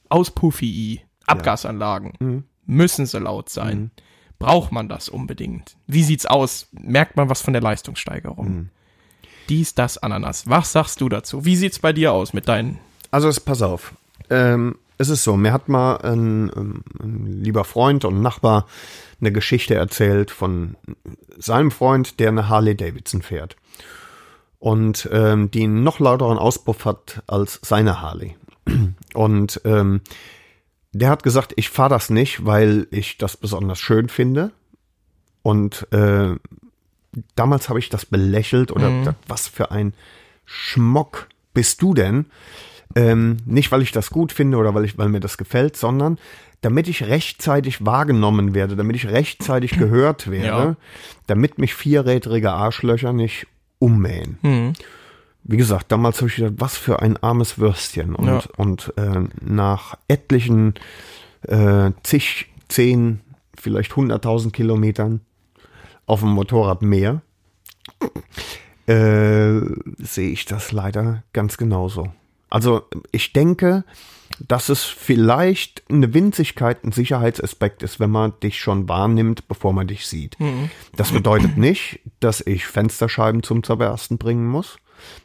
Auspuffii. 0.09 1.01
Abgasanlagen. 1.25 2.13
Mhm. 2.19 2.43
Müssen 2.65 3.05
sie 3.05 3.19
laut 3.19 3.49
sein? 3.49 3.91
Braucht 4.39 4.71
man 4.71 4.87
das 4.87 5.09
unbedingt? 5.09 5.75
Wie 5.87 6.03
sieht's 6.03 6.25
aus? 6.25 6.67
Merkt 6.71 7.17
man 7.17 7.29
was 7.29 7.41
von 7.41 7.53
der 7.53 7.61
Leistungssteigerung? 7.61 8.47
Mhm. 8.49 8.69
Dies, 9.49 9.73
das, 9.75 9.97
Ananas. 9.97 10.47
Was 10.49 10.71
sagst 10.71 11.01
du 11.01 11.09
dazu? 11.09 11.43
Wie 11.45 11.55
sieht's 11.55 11.79
bei 11.79 11.93
dir 11.93 12.13
aus 12.13 12.33
mit 12.33 12.47
deinen? 12.47 12.79
Also 13.11 13.29
es- 13.29 13.39
pass 13.39 13.61
auf. 13.61 13.93
Ähm, 14.29 14.75
es 14.97 15.09
ist 15.09 15.23
so, 15.23 15.37
mir 15.37 15.53
hat 15.53 15.69
mal 15.69 15.95
ein, 15.97 16.51
ähm, 16.55 16.83
ein 17.01 17.41
lieber 17.43 17.63
Freund 17.63 18.03
und 18.05 18.21
Nachbar 18.21 18.67
eine 19.19 19.31
Geschichte 19.31 19.75
erzählt 19.75 20.31
von 20.31 20.75
seinem 21.37 21.71
Freund, 21.71 22.19
der 22.19 22.29
eine 22.29 22.49
Harley 22.49 22.75
Davidson 22.75 23.21
fährt. 23.21 23.55
Und 24.59 25.07
ähm, 25.11 25.51
die 25.51 25.63
einen 25.63 25.83
noch 25.83 25.99
lauteren 25.99 26.37
Auspuff 26.37 26.85
hat 26.85 27.23
als 27.27 27.59
seine 27.63 28.01
Harley. 28.01 28.35
Und 29.13 29.61
ähm, 29.65 30.01
der 30.91 31.09
hat 31.09 31.23
gesagt, 31.23 31.53
ich 31.55 31.69
fahre 31.69 31.89
das 31.89 32.09
nicht, 32.09 32.45
weil 32.45 32.87
ich 32.91 33.17
das 33.17 33.37
besonders 33.37 33.79
schön 33.79 34.09
finde. 34.09 34.51
Und 35.43 35.87
äh, 35.93 36.35
damals 37.35 37.69
habe 37.69 37.79
ich 37.79 37.89
das 37.89 38.05
belächelt 38.05 38.71
oder 38.71 38.99
gesagt, 38.99 39.19
was 39.27 39.47
für 39.47 39.71
ein 39.71 39.93
Schmock 40.45 41.27
bist 41.53 41.81
du 41.81 41.93
denn? 41.93 42.25
Ähm, 42.97 43.37
nicht, 43.45 43.71
weil 43.71 43.81
ich 43.83 43.91
das 43.91 44.09
gut 44.09 44.31
finde 44.31 44.57
oder 44.57 44.73
weil, 44.73 44.85
ich, 44.85 44.97
weil 44.97 45.09
mir 45.09 45.19
das 45.19 45.37
gefällt, 45.37 45.77
sondern 45.77 46.17
damit 46.61 46.87
ich 46.87 47.03
rechtzeitig 47.03 47.85
wahrgenommen 47.85 48.55
werde, 48.55 48.75
damit 48.75 48.95
ich 48.95 49.07
rechtzeitig 49.07 49.71
gehört 49.77 50.31
werde, 50.31 50.47
Ja. 50.47 50.75
damit 51.27 51.59
mich 51.59 51.75
vierrädrige 51.75 52.51
Arschlöcher 52.51 53.13
nicht 53.13 53.45
ummähen. 53.79 54.39
Hm. 54.41 54.73
Wie 55.43 55.57
gesagt, 55.57 55.91
damals 55.91 56.17
habe 56.17 56.29
ich 56.29 56.37
gedacht, 56.37 56.55
was 56.57 56.75
für 56.77 57.01
ein 57.01 57.15
armes 57.17 57.59
Würstchen. 57.59 58.15
Und, 58.15 58.25
Ja. 58.27 58.41
und 58.57 58.91
äh, 58.97 59.23
nach 59.41 59.95
etlichen 60.07 60.73
äh, 61.43 61.91
zig, 62.03 62.47
zehn, 62.67 63.21
vielleicht 63.55 63.95
hunderttausend 63.95 64.53
Kilometern 64.53 65.21
auf 66.07 66.21
dem 66.21 66.29
Motorrad 66.29 66.81
mehr, 66.81 67.21
äh, 68.87 69.59
sehe 69.99 70.31
ich 70.31 70.45
das 70.45 70.71
leider 70.71 71.23
ganz 71.33 71.57
genauso. 71.57 72.11
Also 72.49 72.83
ich 73.11 73.33
denke, 73.33 73.83
dass 74.39 74.69
es 74.69 74.83
vielleicht 74.83 75.83
eine 75.89 76.13
Winzigkeit, 76.13 76.83
ein 76.83 76.91
Sicherheitsaspekt 76.91 77.81
ist, 77.83 77.99
wenn 77.99 78.11
man 78.11 78.33
dich 78.41 78.59
schon 78.59 78.87
wahrnimmt, 78.87 79.47
bevor 79.47 79.73
man 79.73 79.87
dich 79.87 80.05
sieht. 80.07 80.37
Das 80.95 81.11
bedeutet 81.11 81.57
nicht, 81.57 81.99
dass 82.19 82.41
ich 82.41 82.65
Fensterscheiben 82.67 83.43
zum 83.43 83.63
Zerbersten 83.63 84.17
bringen 84.17 84.47
muss. 84.47 84.77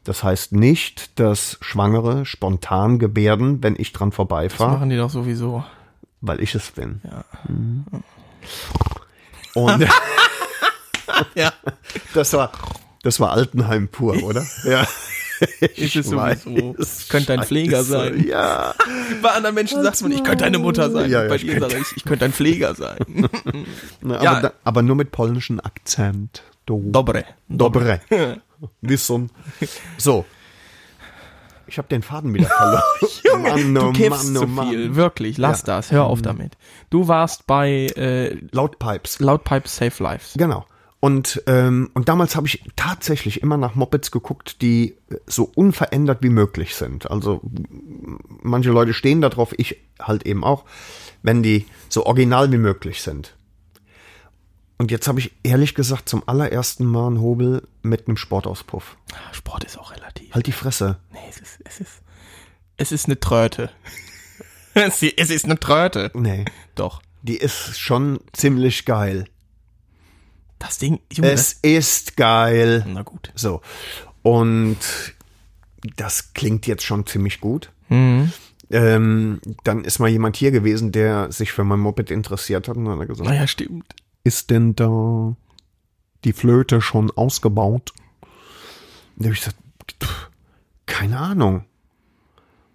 Das 0.05 0.23
heißt 0.23 0.53
nicht, 0.53 1.19
dass 1.19 1.59
Schwangere 1.61 2.25
spontan 2.27 2.99
gebärden, 2.99 3.63
wenn 3.63 3.75
ich 3.79 3.93
dran 3.93 4.11
Das 4.11 4.17
vorbeifahre, 4.17 4.73
machen 4.73 4.91
die 4.91 4.97
doch 4.97 5.11
sowieso. 5.11 5.65
weil 6.21 6.41
ich 6.43 6.55
es 6.55 6.71
bin. 6.71 7.01
Ja. 7.05 7.25
Und 9.55 9.87
Ja. 11.35 11.53
das 12.15 12.33
war, 12.33 12.53
das 13.03 13.21
war 13.21 13.33
Altenheim 13.33 13.88
pur, 13.88 14.23
oder? 14.23 14.45
Ja. 14.65 14.87
Ist 15.77 15.97
es 15.97 16.07
sowieso. 16.07 16.77
Könnte 17.09 17.27
dein 17.37 17.43
Pfleger 17.43 17.83
sein. 17.83 18.25
Ja. 18.29 18.75
Bei 19.23 19.31
anderen 19.31 19.57
Menschen 19.57 19.83
sagt 19.83 20.01
man, 20.03 20.12
ich 20.12 20.23
könnte 20.23 20.45
deine 20.45 20.59
Mutter 20.61 20.88
sein. 20.88 21.11
Ja, 21.11 21.25
ja, 21.25 21.29
Bei 21.29 21.35
ich 21.35 21.43
dir 21.43 21.59
sage 21.59 21.79
ich, 21.81 21.97
ich 21.97 22.05
könnte 22.05 22.21
dein 22.21 22.33
Pfleger 22.33 22.77
sein. 22.77 22.99
Na, 24.03 24.15
aber, 24.17 24.25
Ja. 24.25 24.41
da, 24.41 24.53
aber 24.62 24.83
nur 24.83 24.95
mit 24.95 25.11
polnischem 25.11 25.59
Akzent. 25.59 26.45
Do. 26.65 26.81
Dobre. 26.87 27.25
Dobre. 27.49 28.01
Wissen. 28.83 29.31
So. 29.99 30.25
Ich 31.67 31.79
habe 31.79 31.88
den 31.88 32.03
Faden 32.03 32.33
wieder 32.35 32.47
verloren. 32.49 33.43
Mann, 33.43 33.75
du 33.75 33.81
oh 33.88 33.93
kiffst 33.93 34.25
Mann, 34.33 34.37
oh 34.37 34.41
zu 34.43 34.47
Mann. 34.47 34.69
viel. 34.69 34.95
Wirklich, 34.95 35.38
lass 35.38 35.62
Ja. 35.62 35.67
das. 35.77 35.91
Hör 35.91 36.05
auf 36.05 36.23
damit. 36.23 36.57
Du 36.91 37.09
warst 37.09 37.49
bei 37.49 37.87
äh, 37.97 38.37
Laut 38.53 38.79
Pipes. 38.79 39.19
Loudpipe 39.19 39.67
Save 39.69 39.95
Lives. 39.99 40.35
Genau. 40.37 40.67
Und, 41.05 41.43
ähm, 41.49 41.91
und 41.95 42.09
damals 42.09 42.37
habe 42.37 42.47
ich 42.47 42.62
tatsächlich 42.77 43.43
immer 43.43 43.57
nach 43.57 43.75
Mopeds 43.75 44.12
geguckt, 44.12 44.62
die 44.62 44.97
so 45.27 45.51
unverändert 45.53 46.23
wie 46.23 46.29
möglich 46.29 46.77
sind. 46.77 47.11
Also 47.11 47.41
manche 48.41 48.71
Leute 48.71 48.95
stehen 48.95 49.21
da 49.21 49.29
drauf, 49.29 49.53
ich 49.59 49.81
halt 50.01 50.25
eben 50.27 50.45
auch, 50.45 50.65
wenn 51.21 51.43
die 51.43 51.67
so 51.88 52.07
original 52.07 52.53
wie 52.53 52.59
möglich 52.59 53.03
sind. 53.03 53.37
Und 54.79 54.93
jetzt 54.93 55.09
habe 55.09 55.19
ich 55.19 55.33
ehrlich 55.43 55.75
gesagt 55.75 56.09
zum 56.09 56.23
allerersten 56.29 56.87
Mal 56.87 57.09
einen 57.09 57.21
Hobel 57.21 57.67
mit 57.83 58.07
einem 58.07 58.17
Sportauspuff. 58.17 58.97
Sport 59.33 59.65
ist 59.65 59.81
auch 59.81 59.91
relativ. 59.91 60.33
Halt 60.33 60.47
die 60.47 60.53
Fresse. 60.53 61.01
Nee, 61.12 61.19
es 61.29 61.41
ist, 61.41 61.59
es 61.65 61.81
ist, 61.81 62.03
es 62.77 62.93
ist 62.93 63.07
eine 63.07 63.19
Tröte. 63.19 63.71
es 64.75 65.03
ist 65.03 65.47
eine 65.47 65.59
Tröte. 65.59 66.12
Nee, 66.15 66.45
Doch. 66.77 67.03
die 67.23 67.38
ist 67.38 67.81
schon 67.81 68.21
ziemlich 68.33 68.85
geil. 68.85 69.25
Das 70.62 70.79
Ding, 70.79 71.01
Junge, 71.12 71.31
Es 71.33 71.55
ist 71.62 72.16
geil. 72.16 72.85
na 72.88 73.03
gut. 73.03 73.33
So. 73.35 73.61
Und 74.22 74.79
das 75.96 76.33
klingt 76.35 76.66
jetzt 76.68 76.85
schon 76.85 77.05
ziemlich 77.07 77.40
gut. 77.40 77.72
Mhm. 77.88 78.33
Ähm, 78.70 79.40
dann 79.64 79.83
ist 79.85 79.98
mal 79.98 80.09
jemand 80.09 80.37
hier 80.37 80.53
gewesen, 80.53 80.92
der 80.92 81.33
sich 81.33 81.51
für 81.53 81.64
mein 81.64 81.81
Moped 81.81 82.11
interessiert 82.11 82.68
hat 82.68 82.77
und 82.77 82.85
dann 82.85 82.94
hat 82.94 83.01
er 83.01 83.07
gesagt, 83.07 83.29
Naja, 83.29 83.46
stimmt. 83.46 83.92
ist 84.25 84.51
denn 84.51 84.75
da 84.77 85.35
die 86.25 86.33
Flöte 86.33 86.81
schon 86.81 87.11
ausgebaut? 87.11 87.92
Und 88.20 88.29
da 89.18 89.25
habe 89.25 89.35
ich 89.35 89.40
gesagt, 89.40 89.57
pff, 90.03 90.31
keine 90.87 91.18
Ahnung. 91.18 91.64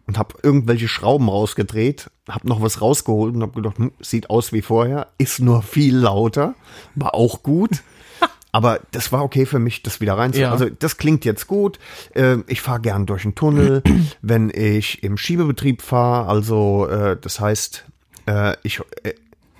Und 0.08 0.18
habe 0.18 0.36
irgendwelche 0.42 0.88
Schrauben 0.88 1.28
rausgedreht, 1.28 2.10
habe 2.30 2.48
noch 2.48 2.62
was 2.62 2.82
rausgeholt 2.82 3.36
und 3.36 3.42
habe 3.42 3.62
gedacht, 3.62 3.78
hm, 3.78 3.92
sieht 4.00 4.30
aus 4.30 4.54
wie 4.54 4.62
vorher, 4.62 5.08
ist 5.18 5.42
nur 5.42 5.62
viel 5.62 5.98
lauter, 5.98 6.56
war 6.96 7.14
auch 7.14 7.44
gut. 7.44 7.84
Aber 8.54 8.80
das 8.92 9.12
war 9.12 9.24
okay 9.24 9.46
für 9.46 9.60
mich, 9.60 9.84
das 9.84 10.00
wieder 10.00 10.18
rein 10.18 10.32
zu. 10.32 10.40
Ja. 10.40 10.52
Also 10.52 10.70
das 10.70 10.98
klingt 10.98 11.26
jetzt 11.26 11.48
gut. 11.48 11.78
Äh, 12.16 12.38
ich 12.48 12.62
fahre 12.62 12.80
gern 12.80 13.06
durch 13.06 13.26
einen 13.26 13.36
Tunnel, 13.36 13.84
wenn 14.22 14.50
ich 14.50 15.04
im 15.04 15.18
Schiebebetrieb 15.18 15.82
fahre. 15.82 16.30
Also 16.30 16.88
äh, 16.88 17.18
das 17.20 17.40
heißt, 17.42 17.86
äh, 18.28 18.56
ich 18.64 18.80
äh, 19.04 19.14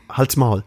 halt's 0.10 0.38
Maul. 0.38 0.64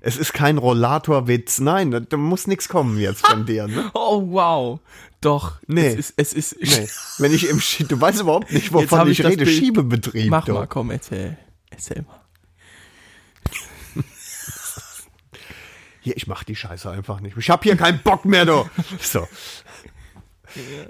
Es 0.00 0.16
ist 0.16 0.32
kein 0.32 0.58
Rollatorwitz. 0.58 1.58
Nein, 1.60 2.06
da, 2.08 2.16
muss 2.16 2.46
nichts 2.46 2.68
kommen 2.68 2.98
jetzt 2.98 3.26
von 3.26 3.46
dir. 3.46 3.66
Ne? 3.66 3.90
Oh, 3.94 4.22
wow. 4.30 4.80
Doch. 5.20 5.56
Nee. 5.66 5.88
Es 5.88 6.10
ist, 6.10 6.34
es 6.34 6.52
ist, 6.52 6.78
Nee. 6.78 6.88
Wenn 7.18 7.34
ich 7.34 7.48
im 7.48 7.60
Schie 7.60 7.84
du 7.84 8.00
weißt 8.00 8.20
überhaupt 8.20 8.52
nicht, 8.52 8.72
wovon 8.72 9.10
ich, 9.10 9.20
ich 9.20 9.26
rede. 9.26 9.46
Schiebebetrieb. 9.46 10.30
Mach 10.30 10.44
du. 10.44 10.52
mal, 10.54 10.66
komm, 10.66 10.90
erzähl. 10.90 11.36
Erzähl 11.70 12.02
mal. 12.02 12.20
Hier, 16.00 16.16
ich 16.16 16.26
mach 16.28 16.44
die 16.44 16.54
Scheiße 16.56 16.88
einfach 16.90 17.20
nicht. 17.20 17.36
Ich 17.36 17.50
hab 17.50 17.64
hier 17.64 17.76
keinen 17.76 18.00
Bock 18.02 18.24
mehr, 18.24 18.44
du. 18.44 18.68
So. 19.00 19.26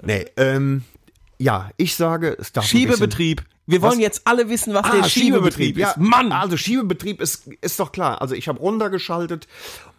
Nee, 0.03 0.25
ähm, 0.37 0.83
ja, 1.37 1.71
ich 1.77 1.95
sage, 1.95 2.37
es 2.39 2.53
darf 2.53 2.65
Schiebebetrieb. 2.65 3.43
Wir 3.69 3.83
wollen 3.83 3.93
Was? 3.93 3.99
jetzt 3.99 4.21
alle 4.25 4.49
wissen, 4.49 4.73
was 4.73 4.85
Ah, 4.85 4.95
der 4.95 5.03
Schiebebetrieb, 5.03 5.77
ja. 5.77 5.91
ist. 5.91 5.97
Mann! 5.97 6.31
Also 6.31 6.57
Schiebebetrieb 6.57 7.21
ist, 7.21 7.47
ist 7.61 7.79
doch 7.79 7.91
klar. 7.91 8.19
Also 8.19 8.33
ich 8.33 8.47
habe 8.47 8.59
runtergeschaltet 8.59 9.47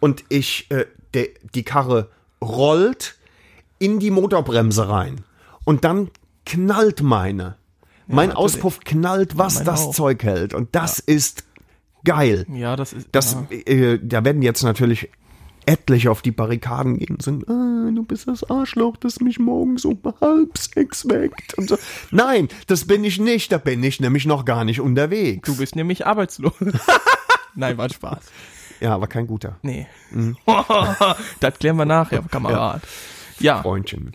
und 0.01 0.25
ich, 0.27 0.69
äh, 0.71 0.85
de, 1.13 1.33
die 1.55 1.63
Karre 1.63 2.09
rollt 2.41 3.15
in 3.79 3.99
die 3.99 4.11
Motorbremse 4.11 4.89
rein. 4.89 5.21
Und 5.63 5.85
dann 5.85 6.09
knallt 6.45 7.01
meine. 7.01 7.55
mein 8.07 8.29
natürlich. 8.29 8.37
Auspuff 8.37 8.79
knallt, 8.81 9.37
was 9.37 9.55
mein 9.55 9.65
das 9.65 9.81
auch. 9.81 9.95
Zeug 9.95 10.21
hält. 10.23 10.53
Und 10.53 10.75
das 10.75 10.99
ist 10.99 11.45
geil. 12.03 12.45
Ja, 12.53 12.75
das 12.75 12.91
ist. 12.91 13.07
Das, 13.13 13.37
ja. 13.49 13.57
äh, 13.73 13.99
da 14.03 14.25
werden 14.25 14.41
jetzt 14.41 14.63
natürlich 14.63 15.09
etliche 15.65 16.11
auf 16.11 16.21
die 16.21 16.31
Barrikaden 16.31 16.97
gehen 16.97 17.15
und 17.15 17.21
sagen, 17.21 17.43
ah, 17.47 17.91
du 17.93 18.03
bist 18.03 18.27
das 18.27 18.43
Arschloch, 18.49 18.97
das 18.97 19.19
mich 19.19 19.39
morgens 19.39 19.85
um 19.85 19.99
halb 20.21 20.57
sechs 20.57 21.07
weckt. 21.07 21.53
Und 21.55 21.69
so. 21.69 21.77
Nein, 22.11 22.47
das 22.67 22.85
bin 22.85 23.03
ich 23.03 23.19
nicht. 23.19 23.51
Da 23.51 23.57
bin 23.57 23.83
ich 23.83 23.99
nämlich 23.99 24.25
noch 24.25 24.45
gar 24.45 24.63
nicht 24.65 24.79
unterwegs. 24.81 25.45
Du 25.47 25.57
bist 25.57 25.75
nämlich 25.75 26.05
arbeitslos. 26.05 26.53
Nein, 27.55 27.77
war 27.77 27.89
Spaß. 27.89 28.19
ja, 28.79 28.93
aber 28.95 29.07
kein 29.07 29.27
guter 29.27 29.57
Nee. 29.61 29.87
Mhm. 30.11 30.37
das 31.39 31.59
klären 31.59 31.77
wir 31.77 31.85
nachher, 31.85 32.21
Kamerad. 32.29 32.81
Ja, 33.39 33.61
Freundchen. 33.63 34.13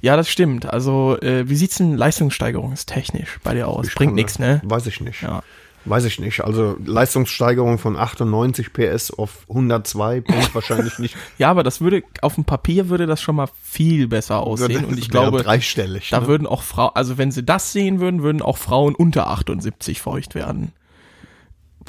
ja, 0.00 0.16
das 0.16 0.28
stimmt. 0.28 0.66
Also, 0.66 1.18
äh, 1.20 1.48
wie 1.48 1.56
sieht's 1.56 1.76
denn 1.78 1.96
leistungssteigerungstechnisch 1.96 3.40
bei 3.42 3.54
dir 3.54 3.66
aus? 3.66 3.88
Bringt 3.94 4.10
kann- 4.10 4.14
nichts, 4.14 4.38
ne? 4.38 4.60
Weiß 4.64 4.86
ich 4.86 5.00
nicht. 5.00 5.22
Ja. 5.22 5.42
Weiß 5.86 6.04
ich 6.04 6.18
nicht. 6.18 6.42
Also 6.42 6.76
Leistungssteigerung 6.84 7.78
von 7.78 7.96
98 7.96 8.72
PS 8.72 9.10
auf 9.10 9.44
102 9.48 10.20
bringt 10.20 10.54
wahrscheinlich 10.54 10.98
nicht. 10.98 11.16
Ja, 11.36 11.50
aber 11.50 11.62
das 11.62 11.80
würde, 11.80 12.02
auf 12.22 12.36
dem 12.36 12.44
Papier 12.44 12.88
würde 12.88 13.06
das 13.06 13.20
schon 13.20 13.36
mal 13.36 13.48
viel 13.62 14.08
besser 14.08 14.40
aussehen. 14.40 14.84
Und 14.86 14.98
ich 14.98 15.10
glaube, 15.10 15.42
dreistellig. 15.42 16.10
da 16.10 16.20
ne? 16.20 16.26
würden 16.26 16.46
auch 16.46 16.62
Frauen, 16.62 16.92
also 16.94 17.18
wenn 17.18 17.30
sie 17.30 17.44
das 17.44 17.72
sehen 17.72 18.00
würden, 18.00 18.22
würden 18.22 18.40
auch 18.40 18.56
Frauen 18.56 18.94
unter 18.94 19.28
78 19.28 20.00
feucht 20.00 20.34
werden. 20.34 20.72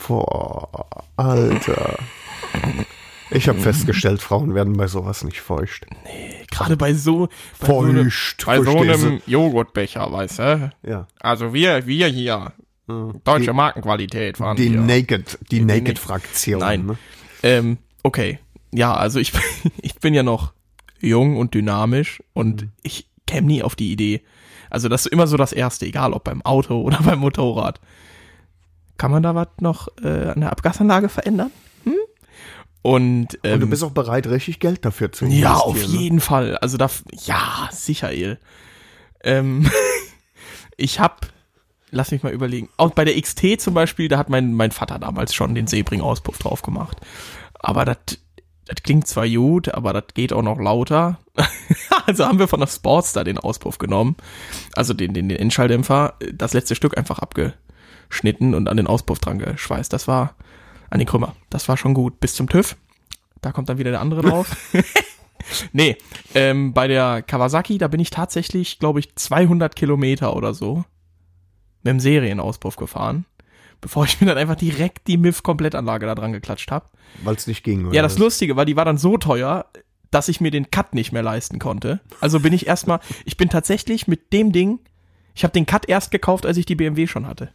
Boah, 0.08 0.88
Alter. 1.16 1.98
Ich 3.32 3.48
habe 3.48 3.60
festgestellt, 3.60 4.22
Frauen 4.22 4.54
werden 4.54 4.78
bei 4.78 4.88
sowas 4.88 5.24
nicht 5.24 5.42
feucht. 5.42 5.86
Gerade 6.52 6.78
bei 6.78 6.94
so, 6.94 7.30
bei 7.60 7.68
so, 7.68 7.82
ne, 7.82 8.10
Feucht. 8.12 8.46
bei 8.46 8.62
so 8.98 9.08
einem 9.08 9.22
Joghurtbecher, 9.26 10.12
weißt 10.12 10.40
du? 10.40 10.72
Ja. 10.84 11.08
Also 11.20 11.54
wir, 11.54 11.88
wir 11.88 12.08
hier, 12.08 12.54
deutsche 12.88 13.54
Markenqualität 13.54 14.38
fahren 14.38 14.58
Die. 14.58 14.70
Naked, 14.70 15.40
die 15.52 15.62
Na- 15.62 15.74
Naked-Fraktion. 15.76 16.60
Nein. 16.60 16.86
Ne? 16.86 16.98
Ähm, 17.44 17.78
okay. 18.04 18.40
Ja, 18.74 18.94
also 18.94 19.20
ich, 19.20 19.32
ich 19.82 19.96
bin 19.96 20.14
ja 20.14 20.24
noch 20.24 20.54
jung 21.00 21.38
und 21.38 21.54
dynamisch 21.54 22.22
und 22.34 22.62
Mhm. 22.64 22.72
ich 22.84 23.08
käme 23.28 23.48
nie 23.48 23.64
auf 23.64 23.76
die 23.76 23.92
Idee. 23.92 24.22
Also 24.70 24.90
das 24.90 25.06
ist 25.06 25.12
immer 25.12 25.28
so 25.28 25.38
das 25.38 25.52
Erste, 25.54 25.86
egal 25.86 26.14
ob 26.14 26.24
beim 26.26 26.42
Auto 26.44 26.82
oder 26.82 27.00
beim 27.02 27.20
Motorrad. 27.20 27.80
Kann 28.98 29.12
man 29.12 29.24
da 29.24 29.36
was 29.36 29.48
noch 29.60 29.88
äh, 30.04 30.28
an 30.30 30.42
der 30.42 30.52
Abgasanlage 30.52 31.10
verändern? 31.10 31.52
Hm? 31.84 31.94
Und, 32.82 33.40
ähm, 33.44 33.54
Und 33.56 33.60
du 33.62 33.68
bist 33.68 33.84
auch 33.84 33.92
bereit, 33.92 34.28
richtig 34.28 34.60
Geld 34.60 34.86
dafür 34.86 35.12
zu 35.12 35.26
investieren. 35.26 35.52
ja, 35.54 35.58
auf 35.60 35.76
ne? 35.76 35.84
jeden 36.00 36.20
Fall. 36.22 36.58
Also 36.60 36.78
da, 36.78 36.90
ja, 37.26 37.68
sicher, 37.72 38.12
El. 38.12 38.40
Ähm, 39.24 39.70
ich 40.78 41.00
hab, 41.00 41.28
lass 41.96 42.12
mich 42.12 42.24
mal 42.24 42.34
überlegen. 42.34 42.70
Auch 42.78 42.92
bei 42.92 43.06
der 43.06 43.20
XT 43.20 43.60
zum 43.60 43.74
Beispiel, 43.74 44.08
da 44.08 44.18
hat 44.18 44.30
mein, 44.30 44.54
mein 44.54 44.72
Vater 44.72 45.00
damals 45.00 45.34
schon 45.34 45.56
den 45.56 45.66
Sebring-Auspuff 45.66 46.38
drauf 46.38 46.62
gemacht. 46.62 46.98
Aber 47.54 47.86
das, 47.86 47.98
klingt 48.84 49.08
zwar 49.08 49.28
gut, 49.28 49.70
aber 49.74 49.94
das 49.94 50.04
geht 50.14 50.34
auch 50.34 50.44
noch 50.44 50.60
lauter. 50.60 51.20
also 52.06 52.26
haben 52.26 52.40
wir 52.40 52.48
von 52.48 52.60
der 52.60 52.68
Sportster 52.68 53.24
den 53.24 53.38
Auspuff 53.38 53.78
genommen. 53.78 54.18
Also 54.76 54.94
den, 54.94 55.14
den, 55.14 55.30
den 55.30 55.40
Endschalldämpfer, 55.40 56.16
das 56.34 56.54
letzte 56.54 56.76
Stück 56.76 56.98
einfach 56.98 57.20
abgeschnitten 57.20 58.54
und 58.54 58.68
an 58.68 58.78
den 58.78 58.88
Auspuff 58.88 59.20
dran 59.20 59.40
geschweißt. 59.40 59.92
Das 59.92 60.08
war, 60.08 60.36
an 60.90 61.00
den 61.00 61.08
Krümmer. 61.08 61.34
Das 61.50 61.68
war 61.70 61.78
schon 61.78 61.94
gut. 61.94 62.20
Bis 62.20 62.36
zum 62.36 62.50
TÜV. 62.50 62.76
Da 63.42 63.52
kommt 63.52 63.70
dann 63.70 63.78
wieder 63.78 63.92
der 63.92 64.02
andere 64.02 64.22
drauf. 64.22 64.56
Nee, 65.74 65.98
ähm, 66.34 66.74
bei 66.74 66.88
der 66.88 67.22
Kawasaki, 67.22 67.78
da 67.78 67.88
bin 67.88 68.00
ich 68.00 68.10
tatsächlich, 68.10 68.80
glaube 68.80 69.00
ich, 69.00 69.16
200 69.16 69.76
Kilometer 69.76 70.36
oder 70.36 70.56
so 70.56 70.86
mit 71.86 71.92
dem 71.92 72.00
Serienauspuff 72.00 72.76
gefahren, 72.76 73.26
bevor 73.80 74.06
ich 74.06 74.20
mir 74.20 74.28
dann 74.28 74.38
einfach 74.38 74.56
direkt 74.56 75.08
die 75.08 75.18
MIF-Komplettanlage 75.18 76.06
da 76.08 76.16
dran 76.16 76.34
geklatscht 76.34 76.72
habe. 76.72 76.88
Weil 77.24 77.36
es 77.36 77.48
nicht 77.48 77.64
ging. 77.64 77.82
Ja, 77.82 77.88
oder 77.88 78.02
das 78.02 78.14
was? 78.14 78.20
Lustige 78.20 78.56
war, 78.56 78.66
die 78.66 78.76
war 78.76 78.86
dann 78.86 78.98
so 78.98 79.18
teuer, 79.18 79.68
dass 80.12 80.28
ich 80.28 80.42
mir 80.42 80.52
den 80.52 80.72
Cut 80.72 80.96
nicht 80.96 81.12
mehr 81.12 81.24
leisten 81.24 81.60
konnte. 81.60 82.02
Also 82.20 82.40
bin 82.40 82.54
ich 82.54 82.68
erstmal, 82.68 83.00
ich 83.26 83.38
bin 83.38 83.50
tatsächlich 83.50 84.08
mit 84.08 84.34
dem 84.34 84.52
Ding, 84.52 84.80
ich 85.36 85.44
habe 85.44 85.54
den 85.54 85.66
Cut 85.66 85.88
erst 85.88 86.12
gekauft, 86.12 86.46
als 86.46 86.58
ich 86.58 86.66
die 86.66 86.76
BMW 86.76 87.08
schon 87.08 87.28
hatte. 87.28 87.52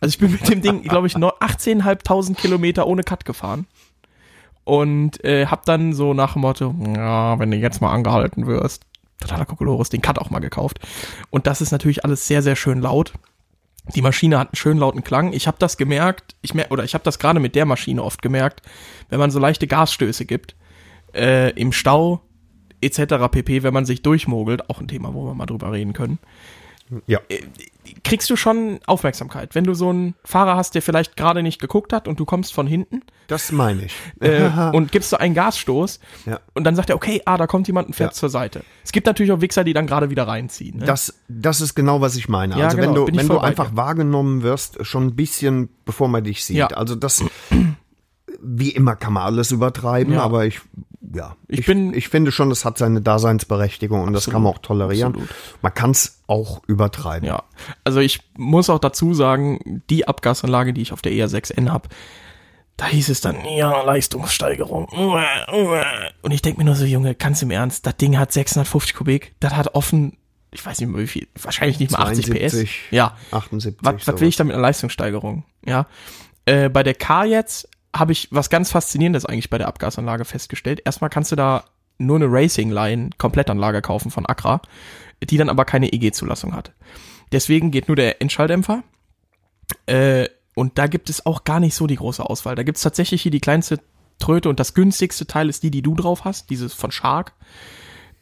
Also 0.00 0.14
ich 0.14 0.18
bin 0.18 0.32
mit 0.32 0.48
dem 0.48 0.60
Ding, 0.60 0.82
glaube 0.88 1.06
ich, 1.06 1.16
noch 1.16 1.40
18.500 1.40 2.34
Kilometer 2.34 2.86
ohne 2.88 3.04
Cut 3.04 3.24
gefahren. 3.24 3.66
Und 4.64 5.24
äh, 5.24 5.46
hab 5.46 5.66
dann 5.66 5.92
so 5.92 6.14
nach 6.14 6.34
dem 6.34 6.42
Motto, 6.42 6.74
ja, 6.96 7.38
wenn 7.38 7.50
du 7.50 7.56
jetzt 7.56 7.80
mal 7.80 7.92
angehalten 7.92 8.46
wirst, 8.46 8.84
totaler 9.20 9.44
Kokolores, 9.44 9.88
den 9.88 10.02
Cut 10.02 10.18
auch 10.18 10.30
mal 10.30 10.40
gekauft. 10.40 10.80
Und 11.30 11.46
das 11.46 11.60
ist 11.60 11.72
natürlich 11.72 12.04
alles 12.04 12.26
sehr, 12.26 12.42
sehr 12.42 12.56
schön 12.56 12.80
laut. 12.80 13.12
Die 13.94 14.02
Maschine 14.02 14.38
hat 14.38 14.48
einen 14.48 14.56
schön 14.56 14.78
lauten 14.78 15.02
Klang. 15.02 15.32
Ich 15.32 15.46
habe 15.46 15.56
das 15.58 15.76
gemerkt, 15.76 16.36
ich 16.40 16.54
mer 16.54 16.70
oder 16.70 16.84
ich 16.84 16.94
habe 16.94 17.04
das 17.04 17.18
gerade 17.18 17.40
mit 17.40 17.54
der 17.54 17.66
Maschine 17.66 18.02
oft 18.02 18.22
gemerkt, 18.22 18.62
wenn 19.08 19.18
man 19.18 19.30
so 19.30 19.38
leichte 19.38 19.66
Gasstöße 19.66 20.24
gibt, 20.24 20.54
äh, 21.14 21.50
im 21.50 21.72
Stau 21.72 22.22
etc. 22.80 23.28
pp, 23.30 23.62
wenn 23.62 23.74
man 23.74 23.84
sich 23.84 24.02
durchmogelt, 24.02 24.68
auch 24.70 24.80
ein 24.80 24.88
Thema, 24.88 25.14
wo 25.14 25.26
wir 25.26 25.34
mal 25.34 25.46
drüber 25.46 25.72
reden 25.72 25.92
können. 25.92 26.18
Ja. 27.06 27.20
Kriegst 28.04 28.30
du 28.30 28.36
schon 28.36 28.78
Aufmerksamkeit. 28.86 29.54
Wenn 29.54 29.64
du 29.64 29.74
so 29.74 29.90
einen 29.90 30.14
Fahrer 30.24 30.56
hast, 30.56 30.74
der 30.74 30.82
vielleicht 30.82 31.16
gerade 31.16 31.42
nicht 31.42 31.60
geguckt 31.60 31.92
hat 31.92 32.06
und 32.08 32.20
du 32.20 32.24
kommst 32.24 32.52
von 32.54 32.66
hinten 32.66 33.02
Das 33.28 33.50
meine 33.52 33.84
ich. 33.86 33.94
äh, 34.20 34.48
und 34.72 34.92
gibst 34.92 35.10
so 35.10 35.16
einen 35.16 35.34
Gasstoß 35.34 35.98
Ja. 36.26 36.40
und 36.54 36.64
dann 36.64 36.76
sagt 36.76 36.90
er, 36.90 36.96
okay, 36.96 37.22
ah, 37.24 37.36
da 37.36 37.46
kommt 37.46 37.66
jemand 37.66 37.88
und 37.88 37.94
fährt 37.94 38.10
Ja. 38.12 38.14
zur 38.14 38.28
Seite. 38.28 38.62
Es 38.84 38.92
gibt 38.92 39.06
natürlich 39.06 39.32
auch 39.32 39.40
Wichser, 39.40 39.64
die 39.64 39.72
dann 39.72 39.86
gerade 39.86 40.10
wieder 40.10 40.28
reinziehen. 40.28 40.78
Ne? 40.78 40.84
Das, 40.86 41.14
das 41.28 41.60
ist 41.60 41.74
genau, 41.74 42.00
was 42.00 42.16
ich 42.16 42.28
meine. 42.28 42.56
Ja, 42.58 42.66
also 42.66 42.76
genau, 42.76 42.88
wenn 43.06 43.14
du, 43.14 43.18
wenn 43.20 43.28
du 43.28 43.38
einfach 43.38 43.70
dir. 43.70 43.76
wahrgenommen 43.76 44.42
wirst, 44.42 44.84
schon 44.86 45.06
ein 45.08 45.16
bisschen, 45.16 45.68
bevor 45.84 46.08
man 46.08 46.22
dich 46.24 46.44
sieht. 46.44 46.74
Also 46.74 46.94
das, 46.94 47.24
wie 48.40 48.70
immer 48.70 48.96
kann 48.96 49.12
man 49.12 49.24
alles 49.24 49.50
übertreiben, 49.52 50.18
aber 50.18 50.46
ich, 50.46 50.60
ja, 51.14 51.36
Ich 51.48 51.66
bin- 51.66 51.92
ich 51.94 52.08
finde 52.08 52.32
schon, 52.32 52.48
das 52.48 52.64
hat 52.64 52.78
seine 52.78 53.00
Daseinsberechtigung 53.00 54.02
und 54.02 54.12
das 54.12 54.30
kann 54.30 54.42
man 54.42 54.52
auch 54.52 54.58
tolerieren. 54.58 55.12
absolut. 55.12 55.30
Man 55.62 55.74
kann 55.74 55.90
es 55.90 56.22
auch 56.26 56.62
übertreiben. 56.66 57.26
Ja, 57.28 57.42
also 57.84 58.00
ich 58.00 58.20
muss 58.36 58.70
auch 58.70 58.78
dazu 58.78 59.14
sagen, 59.14 59.82
die 59.90 60.08
Abgasanlage, 60.08 60.72
die 60.72 60.82
ich 60.82 60.92
auf 60.92 61.02
der 61.02 61.12
ER6N 61.12 61.70
habe, 61.70 61.88
da 62.78 62.86
hieß 62.86 63.10
es 63.10 63.20
dann, 63.20 63.36
ja, 63.44 63.82
Leistungssteigerung. 63.82 64.86
Und 66.22 66.30
ich 66.32 66.42
denke 66.42 66.58
mir 66.60 66.64
nur 66.64 66.74
so, 66.74 66.84
Junge, 66.84 67.14
ganz 67.14 67.42
im 67.42 67.50
Ernst, 67.50 67.86
das 67.86 67.96
Ding 67.96 68.18
hat 68.18 68.32
650 68.32 68.94
Kubik, 68.94 69.34
das 69.40 69.54
hat 69.54 69.74
offen, 69.74 70.16
ich 70.50 70.64
weiß 70.64 70.80
nicht 70.80 70.88
mehr 70.88 71.00
wie 71.02 71.06
viel, 71.06 71.28
wahrscheinlich 71.40 71.78
nicht 71.78 71.92
mal 71.92 71.98
80 72.06 72.26
72, 72.26 72.68
PS. 72.88 72.92
Ja, 72.94 73.16
78. 73.30 73.76
was, 73.82 74.06
was 74.06 74.20
will 74.20 74.28
ich 74.28 74.36
da 74.36 74.44
mit 74.44 74.54
einer 74.54 74.62
Leistungssteigerung? 74.62 75.44
Ja. 75.64 75.86
Äh, 76.44 76.68
bei 76.70 76.82
der 76.82 76.94
K 76.94 77.24
jetzt 77.24 77.68
habe 77.94 78.12
ich 78.12 78.28
was 78.30 78.50
ganz 78.50 78.70
Faszinierendes 78.70 79.26
eigentlich 79.26 79.50
bei 79.50 79.58
der 79.58 79.68
Abgasanlage 79.68 80.24
festgestellt. 80.24 80.80
Erstmal 80.84 81.10
kannst 81.10 81.32
du 81.32 81.36
da 81.36 81.64
nur 81.98 82.16
eine 82.16 82.26
Racing 82.30 82.70
Line 82.70 83.10
Komplettanlage 83.18 83.82
kaufen 83.82 84.10
von 84.10 84.26
Accra, 84.26 84.62
die 85.22 85.36
dann 85.36 85.48
aber 85.48 85.64
keine 85.64 85.92
EG-Zulassung 85.92 86.54
hat. 86.54 86.72
Deswegen 87.32 87.70
geht 87.70 87.88
nur 87.88 87.96
der 87.96 88.20
Endschalldämpfer. 88.20 88.82
Äh, 89.86 90.28
und 90.54 90.78
da 90.78 90.86
gibt 90.86 91.08
es 91.08 91.24
auch 91.24 91.44
gar 91.44 91.60
nicht 91.60 91.74
so 91.74 91.86
die 91.86 91.96
große 91.96 92.24
Auswahl. 92.24 92.54
Da 92.54 92.62
gibt 92.62 92.76
es 92.76 92.82
tatsächlich 92.82 93.22
hier 93.22 93.30
die 93.30 93.40
kleinste 93.40 93.80
Tröte 94.18 94.48
und 94.48 94.60
das 94.60 94.74
günstigste 94.74 95.26
Teil 95.26 95.48
ist 95.48 95.62
die, 95.62 95.70
die 95.70 95.82
du 95.82 95.94
drauf 95.94 96.24
hast, 96.24 96.50
dieses 96.50 96.74
von 96.74 96.90
Shark. 96.90 97.32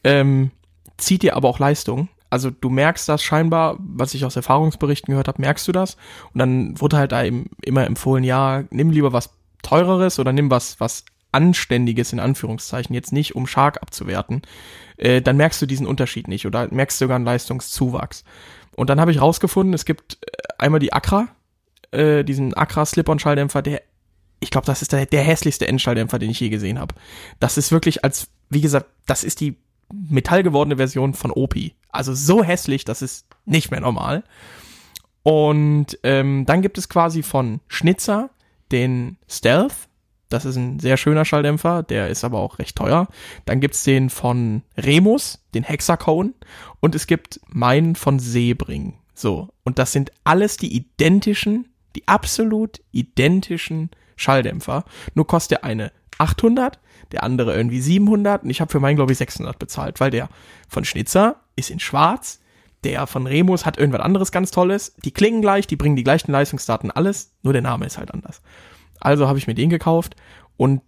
Ähm, 0.05 0.51
zieht 0.97 1.23
dir 1.23 1.37
aber 1.37 1.49
auch 1.49 1.59
Leistung. 1.59 2.09
Also 2.31 2.51
du 2.51 2.71
merkst 2.71 3.09
das 3.09 3.23
scheinbar, 3.23 3.77
was 3.81 4.15
ich 4.15 4.25
aus 4.25 4.37
Erfahrungsberichten 4.37 5.11
gehört 5.11 5.27
habe, 5.27 5.43
merkst 5.43 5.67
du 5.67 5.73
das. 5.73 5.97
Und 6.33 6.39
dann 6.39 6.81
wurde 6.81 6.97
halt 6.97 7.13
da 7.13 7.25
eben 7.25 7.51
immer 7.63 7.85
empfohlen, 7.85 8.23
ja, 8.23 8.63
nimm 8.71 8.91
lieber 8.91 9.13
was 9.13 9.31
teureres 9.63 10.19
oder 10.19 10.33
nimm 10.33 10.51
was, 10.51 10.81
was 10.81 11.05
anständiges 11.33 12.13
in 12.13 12.21
Anführungszeichen, 12.21 12.95
jetzt 12.95 13.13
nicht 13.13 13.35
um 13.37 13.47
Shark 13.47 13.83
abzuwerten. 13.83 14.43
Äh, 14.97 15.23
dann 15.23 15.37
merkst 15.37 15.63
du 15.63 15.67
diesen 15.67 15.87
Unterschied 15.87 16.29
nicht 16.29 16.47
oder 16.47 16.69
merkst 16.73 16.99
sogar 16.99 17.17
einen 17.17 17.25
Leistungszuwachs. 17.25 18.25
Und 18.77 18.91
dann 18.91 19.01
habe 19.01 19.11
ich 19.11 19.21
rausgefunden, 19.21 19.75
es 19.75 19.85
gibt 19.85 20.19
äh, 20.23 20.29
einmal 20.59 20.81
die 20.81 20.93
Accra, 20.93 21.29
äh, 21.93 22.25
diesen 22.25 22.55
Accra 22.55 22.85
Slip-on-Schalldämpfer, 22.85 23.63
der, 23.63 23.83
ich 24.41 24.51
glaube, 24.51 24.67
das 24.67 24.83
ist 24.83 24.93
der, 24.93 25.07
der 25.07 25.23
hässlichste 25.23 25.69
Endschalldämpfer, 25.69 26.19
den 26.19 26.31
ich 26.31 26.41
je 26.41 26.49
gesehen 26.49 26.79
habe. 26.79 26.95
Das 27.39 27.59
ist 27.59 27.73
wirklich 27.73 28.05
als, 28.05 28.29
wie 28.49 28.61
gesagt, 28.61 28.87
das 29.07 29.25
ist 29.25 29.41
die 29.41 29.57
metallgewordene 29.93 30.77
Version 30.77 31.15
von 31.15 31.31
Opi. 31.31 31.75
Also 31.91 32.15
so 32.15 32.43
hässlich, 32.43 32.85
das 32.85 33.03
ist 33.03 33.27
nicht 33.45 33.71
mehr 33.71 33.81
normal. 33.81 34.25
Und 35.23 35.99
ähm, 36.03 36.47
dann 36.47 36.63
gibt 36.63 36.79
es 36.79 36.89
quasi 36.89 37.23
von 37.23 37.61
Schnitzer 37.69 38.31
den 38.73 39.19
Stealth. 39.29 39.75
Das 40.29 40.45
ist 40.45 40.57
ein 40.57 40.79
sehr 40.79 40.97
schöner 40.97 41.25
Schalldämpfer, 41.25 41.83
der 41.83 42.09
ist 42.09 42.23
aber 42.25 42.39
auch 42.39 42.59
recht 42.61 42.77
teuer. 42.77 43.09
Dann 43.47 43.61
gibt's 43.61 43.83
den 43.83 44.11
von 44.11 44.63
Remus, 44.77 45.45
den 45.55 45.65
Hexacone. 45.65 46.33
Und 46.79 46.95
es 46.95 47.07
gibt 47.07 47.41
meinen 47.49 47.97
von 47.97 48.21
Sebring. 48.21 48.95
So. 49.15 49.49
Und 49.65 49.79
das 49.79 49.93
sind 49.93 50.13
alles 50.23 50.57
die 50.57 50.75
identischen, 50.75 51.69
die 51.97 52.07
absolut 52.07 52.81
identischen 52.93 53.91
Schalldämpfer. 54.17 54.85
Nur 55.15 55.27
kostet 55.27 55.59
der 55.59 55.65
eine 55.65 55.93
800, 56.19 56.79
der 57.13 57.25
andere 57.25 57.57
irgendwie 57.57 57.81
700 57.81 58.45
und 58.45 58.51
ich 58.51 58.61
habe 58.61 58.71
für 58.71 58.81
meinen, 58.81 58.97
glaube 58.97 59.13
ich, 59.13 59.19
600 59.19 59.59
bezahlt, 59.59 60.01
weil 60.01 60.11
der 60.11 60.29
von 60.69 60.85
Schnitzer 60.85 61.37
ist 61.57 61.71
in 61.71 61.81
schwarz, 61.81 62.41
der 62.85 63.07
von 63.07 63.27
Remus 63.27 63.67
hat 63.67 63.79
irgendwas 63.79 64.01
anderes 64.03 64.33
ganz 64.33 64.51
Tolles. 64.51 64.95
Die 65.05 65.11
klingen 65.13 65.43
gleich, 65.43 65.67
die 65.67 65.77
bringen 65.77 65.97
die 65.97 66.05
gleichen 66.05 66.33
Leistungsdaten, 66.33 66.91
alles, 66.91 67.33
nur 67.43 67.53
der 67.53 67.63
Name 67.63 67.87
ist 67.87 67.99
halt 67.99 68.13
anders. 68.13 68.41
Also 69.01 69.29
habe 69.29 69.39
ich 69.39 69.47
mir 69.47 69.55
den 69.55 69.71
gekauft 69.71 70.17
und 70.57 70.83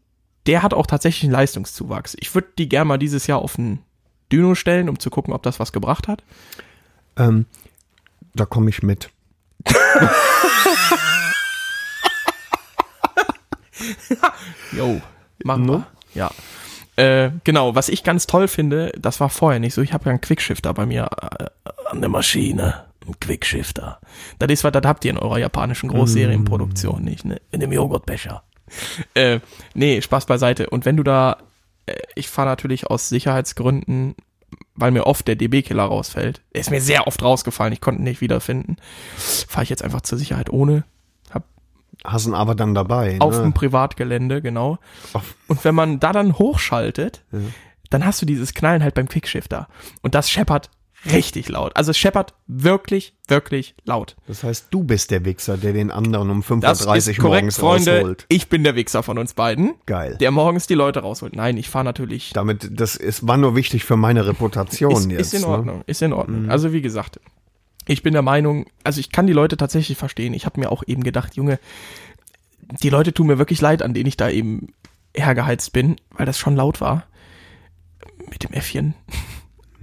der 0.46 0.62
hat 0.62 0.74
auch 0.74 0.86
tatsächlich 0.86 1.24
einen 1.24 1.32
Leistungszuwachs. 1.32 2.16
Ich 2.20 2.34
würde 2.34 2.48
die 2.58 2.68
gerne 2.68 2.86
mal 2.86 2.98
dieses 2.98 3.26
Jahr 3.26 3.38
auf 3.38 3.56
ein 3.58 3.80
Dyno 4.30 4.54
stellen, 4.54 4.88
um 4.88 4.98
zu 4.98 5.10
gucken, 5.10 5.32
ob 5.34 5.42
das 5.42 5.60
was 5.60 5.72
gebracht 5.72 6.08
hat. 6.08 6.22
Ähm, 7.16 7.46
da 8.34 8.44
komme 8.46 8.70
ich 8.70 8.82
mit. 8.82 9.10
Jo, 14.72 15.00
machen 15.44 15.64
No? 15.66 15.72
wir. 15.78 15.86
Ja. 16.14 16.30
Äh, 16.96 17.30
genau, 17.44 17.74
was 17.74 17.88
ich 17.88 18.04
ganz 18.04 18.26
toll 18.26 18.48
finde, 18.48 18.92
das 18.98 19.20
war 19.20 19.30
vorher 19.30 19.60
nicht 19.60 19.74
so. 19.74 19.82
Ich 19.82 19.92
habe 19.92 20.04
ja 20.04 20.10
einen 20.10 20.20
Quickshifter 20.20 20.74
bei 20.74 20.86
mir 20.86 21.08
äh, 21.20 21.70
an 21.90 22.00
der 22.00 22.10
Maschine. 22.10 22.84
Ein 23.06 23.18
Quickshifter. 23.18 23.98
Das 24.38 24.50
ist 24.50 24.62
was, 24.62 24.72
das 24.72 24.84
habt 24.84 25.04
ihr 25.04 25.10
in 25.10 25.18
eurer 25.18 25.38
japanischen 25.38 25.88
Großserienproduktion 25.88 27.02
nicht, 27.02 27.24
ne? 27.24 27.40
In 27.50 27.60
dem 27.60 27.72
Joghurtbecher. 27.72 28.44
Äh, 29.14 29.40
nee, 29.74 30.00
Spaß 30.00 30.26
beiseite. 30.26 30.70
Und 30.70 30.84
wenn 30.84 30.96
du 30.96 31.02
da, 31.02 31.38
äh, 31.86 31.96
ich 32.14 32.28
fahre 32.28 32.48
natürlich 32.48 32.86
aus 32.86 33.08
Sicherheitsgründen, 33.08 34.14
weil 34.74 34.90
mir 34.90 35.06
oft 35.06 35.26
der 35.28 35.36
DB-Killer 35.36 35.84
rausfällt. 35.84 36.42
Er 36.52 36.60
ist 36.60 36.70
mir 36.70 36.80
sehr 36.80 37.06
oft 37.06 37.22
rausgefallen, 37.22 37.72
ich 37.72 37.80
konnte 37.80 38.00
ihn 38.00 38.04
nicht 38.04 38.20
wiederfinden. 38.20 38.76
Fahre 39.16 39.64
ich 39.64 39.70
jetzt 39.70 39.82
einfach 39.82 40.02
zur 40.02 40.18
Sicherheit 40.18 40.50
ohne. 40.50 40.84
Ihn 42.04 42.34
aber 42.34 42.54
dann 42.54 42.74
dabei. 42.74 43.16
auf 43.20 43.36
ne? 43.36 43.42
dem 43.42 43.52
Privatgelände, 43.52 44.42
genau. 44.42 44.78
Auf- 45.12 45.34
Und 45.48 45.64
wenn 45.64 45.74
man 45.74 46.00
da 46.00 46.12
dann 46.12 46.38
hochschaltet, 46.38 47.24
dann 47.90 48.04
hast 48.04 48.20
du 48.22 48.26
dieses 48.26 48.54
Knallen 48.54 48.82
halt 48.82 48.94
beim 48.94 49.08
Quickshifter. 49.08 49.68
Und 50.02 50.14
das 50.14 50.30
scheppert 50.30 50.70
richtig 51.10 51.48
laut. 51.48 51.76
Also 51.76 51.90
es 51.90 51.98
scheppert 51.98 52.34
wirklich, 52.46 53.14
wirklich 53.26 53.74
laut. 53.84 54.14
Das 54.28 54.44
heißt, 54.44 54.68
du 54.70 54.84
bist 54.84 55.10
der 55.10 55.24
Wichser, 55.24 55.56
der 55.56 55.72
den 55.72 55.90
anderen 55.90 56.30
um 56.30 56.42
5.30 56.42 56.60
Das 56.60 56.86
Uhr 57.18 57.24
morgens 57.24 57.56
Freunde. 57.58 57.96
rausholt. 57.98 58.24
Ich 58.28 58.48
bin 58.48 58.62
der 58.62 58.76
Wichser 58.76 59.02
von 59.02 59.18
uns 59.18 59.34
beiden, 59.34 59.74
Geil. 59.86 60.16
der 60.20 60.30
morgens 60.30 60.68
die 60.68 60.74
Leute 60.74 61.00
rausholt. 61.00 61.34
Nein, 61.34 61.56
ich 61.56 61.68
fahre 61.68 61.84
natürlich. 61.84 62.30
Damit, 62.34 62.68
das 62.80 62.94
ist, 62.94 63.26
war 63.26 63.36
nur 63.36 63.56
wichtig 63.56 63.84
für 63.84 63.96
meine 63.96 64.26
Reputation 64.26 64.92
Ist, 64.92 65.10
jetzt. 65.10 65.20
ist 65.20 65.34
in 65.34 65.40
ne? 65.40 65.46
Ordnung, 65.48 65.82
ist 65.86 66.02
in 66.02 66.12
Ordnung. 66.12 66.50
Also 66.50 66.72
wie 66.72 66.82
gesagt, 66.82 67.18
ich 67.86 68.02
bin 68.02 68.12
der 68.12 68.22
Meinung, 68.22 68.66
also 68.84 69.00
ich 69.00 69.10
kann 69.12 69.26
die 69.26 69.32
Leute 69.32 69.56
tatsächlich 69.56 69.98
verstehen. 69.98 70.34
Ich 70.34 70.46
habe 70.46 70.60
mir 70.60 70.70
auch 70.70 70.82
eben 70.86 71.02
gedacht, 71.02 71.34
Junge, 71.36 71.58
die 72.82 72.90
Leute 72.90 73.12
tun 73.12 73.26
mir 73.26 73.38
wirklich 73.38 73.60
leid, 73.60 73.82
an 73.82 73.94
denen 73.94 74.06
ich 74.06 74.16
da 74.16 74.30
eben 74.30 74.68
hergeheizt 75.14 75.72
bin, 75.72 75.96
weil 76.10 76.26
das 76.26 76.38
schon 76.38 76.56
laut 76.56 76.80
war 76.80 77.04
mit 78.30 78.44
dem 78.44 78.52
Äffchen. 78.52 78.94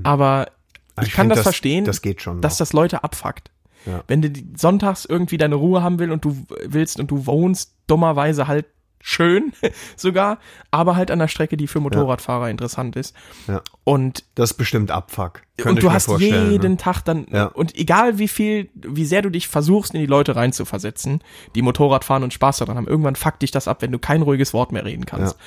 Aber 0.04 0.48
Ah, 0.96 1.04
ich, 1.04 1.14
kann 1.14 1.28
find, 1.28 1.38
das, 1.38 1.44
verstehen, 1.44 1.86
Das 1.86 2.02
geht 2.02 2.22
schon. 2.22 2.42
dass 2.42 2.58
das 2.58 2.74
Leute 2.74 3.04
abfuckt. 3.04 3.52
Ja. 3.86 4.04
Wenn 4.08 4.22
du 4.22 4.32
sonntags 4.58 5.06
irgendwie 5.06 5.38
deine 5.38 5.56
Ruhe 5.56 5.82
haben 5.82 5.98
will 6.00 6.12
und 6.12 6.26
du 6.26 6.46
willst 6.66 7.00
und 7.00 7.10
du 7.10 7.26
wohnst 7.26 7.74
dummerweise 7.88 8.48
halt 8.48 8.66
schön 9.02 9.54
sogar, 9.96 10.40
aber 10.72 10.96
halt 10.96 11.12
an 11.12 11.20
der 11.20 11.28
Strecke, 11.28 11.58
die 11.58 11.68
für 11.68 11.80
Motorradfahrer 11.80 12.50
interessant 12.50 12.96
ist. 12.96 13.16
Ja. 13.48 13.62
Und 13.84 14.24
das 14.36 14.52
ist 14.52 14.58
bestimmt 14.58 14.92
Abfuck. 14.92 15.42
Könnte 15.58 15.70
und 15.70 15.84
du 15.84 15.92
hast 15.92 16.06
vorstellen, 16.06 16.52
jeden 16.52 16.72
ne? 16.74 16.78
Tag 16.78 17.02
dann 17.04 17.26
Ja. 17.32 17.46
und 17.46 17.76
egal 17.76 18.18
wie 18.20 18.28
viel, 18.28 18.70
wie 18.76 19.06
sehr 19.06 19.22
du 19.22 19.30
dich 19.30 19.48
versuchst, 19.48 19.94
in 19.94 20.00
die 20.00 20.06
Leute 20.06 20.36
reinzuversetzen, 20.36 21.24
die 21.56 21.62
Motorrad 21.62 22.04
fahren 22.04 22.24
und 22.24 22.34
Spaß 22.34 22.58
daran 22.58 22.78
haben, 22.78 22.88
irgendwann 22.88 23.16
fuckt 23.16 23.42
dich 23.42 23.52
das 23.52 23.68
ab, 23.68 23.82
wenn 23.82 23.92
du 23.92 24.00
kein 24.00 24.22
ruhiges 24.22 24.54
Wort 24.54 24.72
mehr 24.72 24.86
reden 24.86 25.06
kannst. 25.06 25.38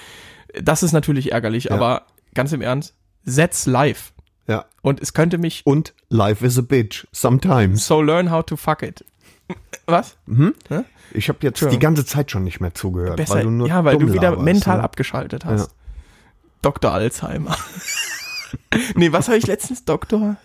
Das 0.61 0.82
ist 0.82 0.92
natürlich 0.92 1.32
ärgerlich, 1.32 1.72
aber 1.72 2.03
ganz 2.34 2.53
im 2.53 2.61
Ernst, 2.62 2.94
setz 3.24 3.66
live. 3.66 4.12
Ja. 4.48 4.64
Und 4.82 5.00
es 5.00 5.14
könnte 5.14 5.38
mich 5.38 5.62
Und 5.64 5.94
life 6.09 6.44
is 6.44 6.59
a 6.59 6.62
bitch. 6.62 7.07
Sometimes. 7.12 7.86
so 7.86 8.03
learn 8.03 8.30
how 8.30 8.44
to 8.44 8.57
fuck 8.57 8.82
it. 8.82 9.05
Was? 9.86 10.16
Ich 11.12 11.28
habe 11.28 11.38
jetzt 11.42 11.61
die 11.70 11.78
ganze 11.78 12.05
Zeit 12.07 12.30
schon 12.30 12.44
nicht 12.44 12.61
mehr 12.61 12.74
zugehört. 12.74 13.16
Besser, 13.16 13.34
weil 13.34 13.44
du 13.44 13.50
nur 13.50 13.68
ja, 13.68 13.84
weil 13.84 13.98
du 13.98 14.12
wieder 14.12 14.30
laberst, 14.30 14.44
mental 14.44 14.78
ne? 14.78 14.84
abgeschaltet 14.84 15.44
hast. 15.44 15.70
Dr. 16.62 16.92
Alzheimer. 16.92 17.57
nee, 18.94 19.12
was 19.12 19.28
habe 19.28 19.38
ich 19.38 19.46
letztens? 19.46 19.84
Doktor? 19.84 20.36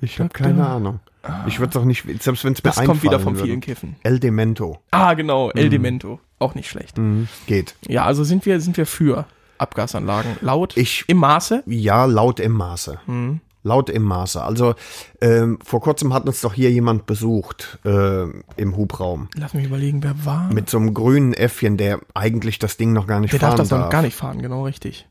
Ich 0.00 0.18
habe 0.18 0.30
keine 0.30 0.66
Ahnung. 0.66 1.00
Ich 1.46 1.58
würde 1.58 1.72
doch 1.72 1.84
nicht, 1.84 2.04
selbst 2.22 2.44
wenn 2.44 2.52
es 2.52 2.62
mir 2.62 2.70
Das 2.70 2.84
kommt 2.84 3.02
wieder 3.02 3.18
vom 3.20 3.32
einfallen 3.34 3.48
vielen. 3.48 3.60
Kiffen. 3.60 3.96
El 4.02 4.18
Demento. 4.20 4.80
Ah, 4.90 5.14
genau, 5.14 5.50
El 5.50 5.70
Demento. 5.70 6.20
Auch 6.38 6.54
nicht 6.54 6.68
schlecht. 6.68 6.98
Mhm. 6.98 7.28
Geht. 7.46 7.74
Ja, 7.88 8.04
also 8.04 8.24
sind 8.24 8.44
wir, 8.44 8.60
sind 8.60 8.76
wir 8.76 8.84
für 8.86 9.24
Abgasanlagen. 9.56 10.36
Laut, 10.42 10.76
Ich- 10.76 11.04
im 11.06 11.18
Maße. 11.18 11.62
Ja, 11.66 12.04
laut 12.04 12.40
im 12.40 12.52
Maße. 12.52 12.98
Mhm. 13.06 13.40
Laut 13.64 13.88
im 13.88 14.02
Maße. 14.02 14.42
Also 14.42 14.74
ähm, 15.22 15.58
vor 15.64 15.80
kurzem 15.80 16.12
hat 16.12 16.26
uns 16.26 16.42
doch 16.42 16.52
hier 16.52 16.70
jemand 16.70 17.06
besucht 17.06 17.78
äh, 17.84 18.24
im 18.56 18.76
Hubraum. 18.76 19.28
Lass 19.36 19.54
mich 19.54 19.64
überlegen, 19.64 20.02
wer 20.02 20.24
war. 20.26 20.52
Mit 20.52 20.68
so 20.68 20.76
einem 20.76 20.92
grünen 20.92 21.32
Äffchen, 21.32 21.78
der 21.78 22.00
eigentlich 22.12 22.58
das 22.58 22.76
Ding 22.76 22.92
noch 22.92 23.06
gar 23.06 23.20
nicht 23.20 23.32
der 23.32 23.40
darf 23.40 23.50
fahren 23.50 23.58
das 23.58 23.68
darf. 23.70 23.80
noch 23.80 23.90
gar 23.90 24.02
nicht 24.02 24.14
fahren, 24.14 24.42
genau 24.42 24.66
richtig. 24.66 25.08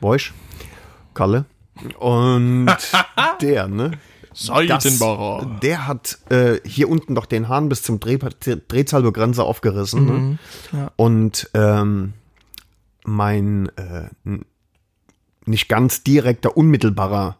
Boisch, 0.00 0.34
Kalle. 1.14 1.46
Und 1.98 2.66
der, 3.40 3.66
ne? 3.66 3.92
Seitenbacher. 4.34 5.46
Das, 5.46 5.60
der 5.60 5.86
hat 5.86 6.18
äh, 6.28 6.60
hier 6.64 6.88
unten 6.88 7.14
doch 7.14 7.26
den 7.26 7.48
Hahn 7.48 7.70
bis 7.70 7.82
zum 7.82 7.98
Dreh, 7.98 8.18
Drehzahlbegrenzer 8.18 9.44
aufgerissen. 9.44 10.04
Ne? 10.04 10.12
Mhm. 10.12 10.38
Ja. 10.72 10.92
Und 10.96 11.50
ähm, 11.54 12.12
mein 13.04 13.70
äh, 13.76 14.08
nicht 15.46 15.68
ganz 15.68 16.04
direkter, 16.04 16.56
unmittelbarer 16.56 17.39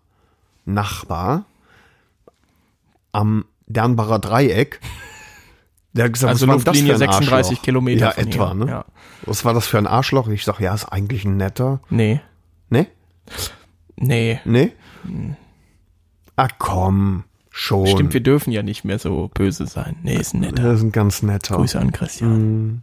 Nachbar 0.75 1.45
am 3.13 3.45
Dernbacher 3.67 4.19
Dreieck, 4.19 4.81
der 5.93 6.05
hat 6.07 6.13
gesagt, 6.13 6.31
Also 6.33 6.47
was 6.47 6.49
war 6.49 6.57
denn 6.57 6.65
das 6.65 6.75
Luftlinie 6.75 6.99
für 6.99 7.05
ein 7.05 7.11
36 7.13 7.51
Arschloch? 7.51 7.63
Kilometer 7.65 8.07
Ja, 8.07 8.13
etwa, 8.23 8.47
hier. 8.53 8.55
ne? 8.65 8.71
Ja. 8.71 8.85
Was 9.27 9.45
war 9.45 9.55
das 9.55 9.67
für 9.67 9.79
ein 9.79 9.87
Arschloch? 9.87 10.29
Ich 10.29 10.45
sag, 10.45 10.61
ja, 10.61 10.75
ist 10.75 10.87
eigentlich 10.87 11.25
ein 11.25 11.37
netter. 11.37 11.81
Nee. 11.91 12.21
Ne? 12.69 12.87
Nee. 13.97 14.41
Ne? 14.45 14.73
Ah, 16.37 16.49
komm, 16.59 17.25
schon. 17.51 17.87
Stimmt, 17.87 18.13
wir 18.15 18.21
dürfen 18.23 18.51
ja 18.53 18.63
nicht 18.63 18.85
mehr 18.85 18.99
so 18.99 19.29
böse 19.35 19.67
sein. 19.67 19.97
Nee, 20.03 20.17
ist 20.17 20.35
ein 20.35 20.41
netter. 20.41 20.63
Das 20.63 20.79
ist 20.79 20.85
ein 20.85 20.93
ganz 20.93 21.23
netter. 21.23 21.57
Grüße 21.57 21.79
an 21.79 21.93
Christian. 21.93 22.83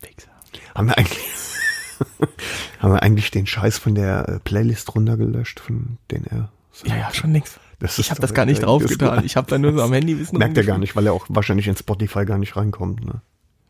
Wichser. 0.00 0.30
Haben 0.74 0.88
wir 0.88 0.96
eigentlich, 0.98 1.18
haben 2.80 2.92
wir 2.92 3.02
eigentlich 3.02 3.30
den 3.30 3.46
Scheiß 3.46 3.78
von 3.78 3.94
der 3.94 4.28
äh, 4.28 4.38
Playlist 4.40 4.94
runtergelöscht, 4.94 5.60
von 5.60 5.98
den 6.10 6.24
er. 6.26 6.50
Ja, 6.84 6.96
ja, 6.96 7.14
schon 7.14 7.32
nix. 7.32 7.58
Das 7.78 7.98
Ich 7.98 8.10
habe 8.10 8.20
das 8.20 8.34
gar 8.34 8.46
nicht 8.46 8.62
draufgetan. 8.62 9.24
Ich 9.24 9.36
habe 9.36 9.48
da 9.48 9.58
nur 9.58 9.72
so 9.72 9.82
am 9.82 9.92
Handy 9.92 10.18
wissen. 10.18 10.38
Merkt 10.38 10.56
er 10.56 10.64
gar 10.64 10.78
nicht, 10.78 10.96
weil 10.96 11.06
er 11.06 11.12
auch 11.12 11.26
wahrscheinlich 11.28 11.68
in 11.68 11.76
Spotify 11.76 12.24
gar 12.24 12.38
nicht 12.38 12.56
reinkommt. 12.56 13.04
Ne? 13.04 13.20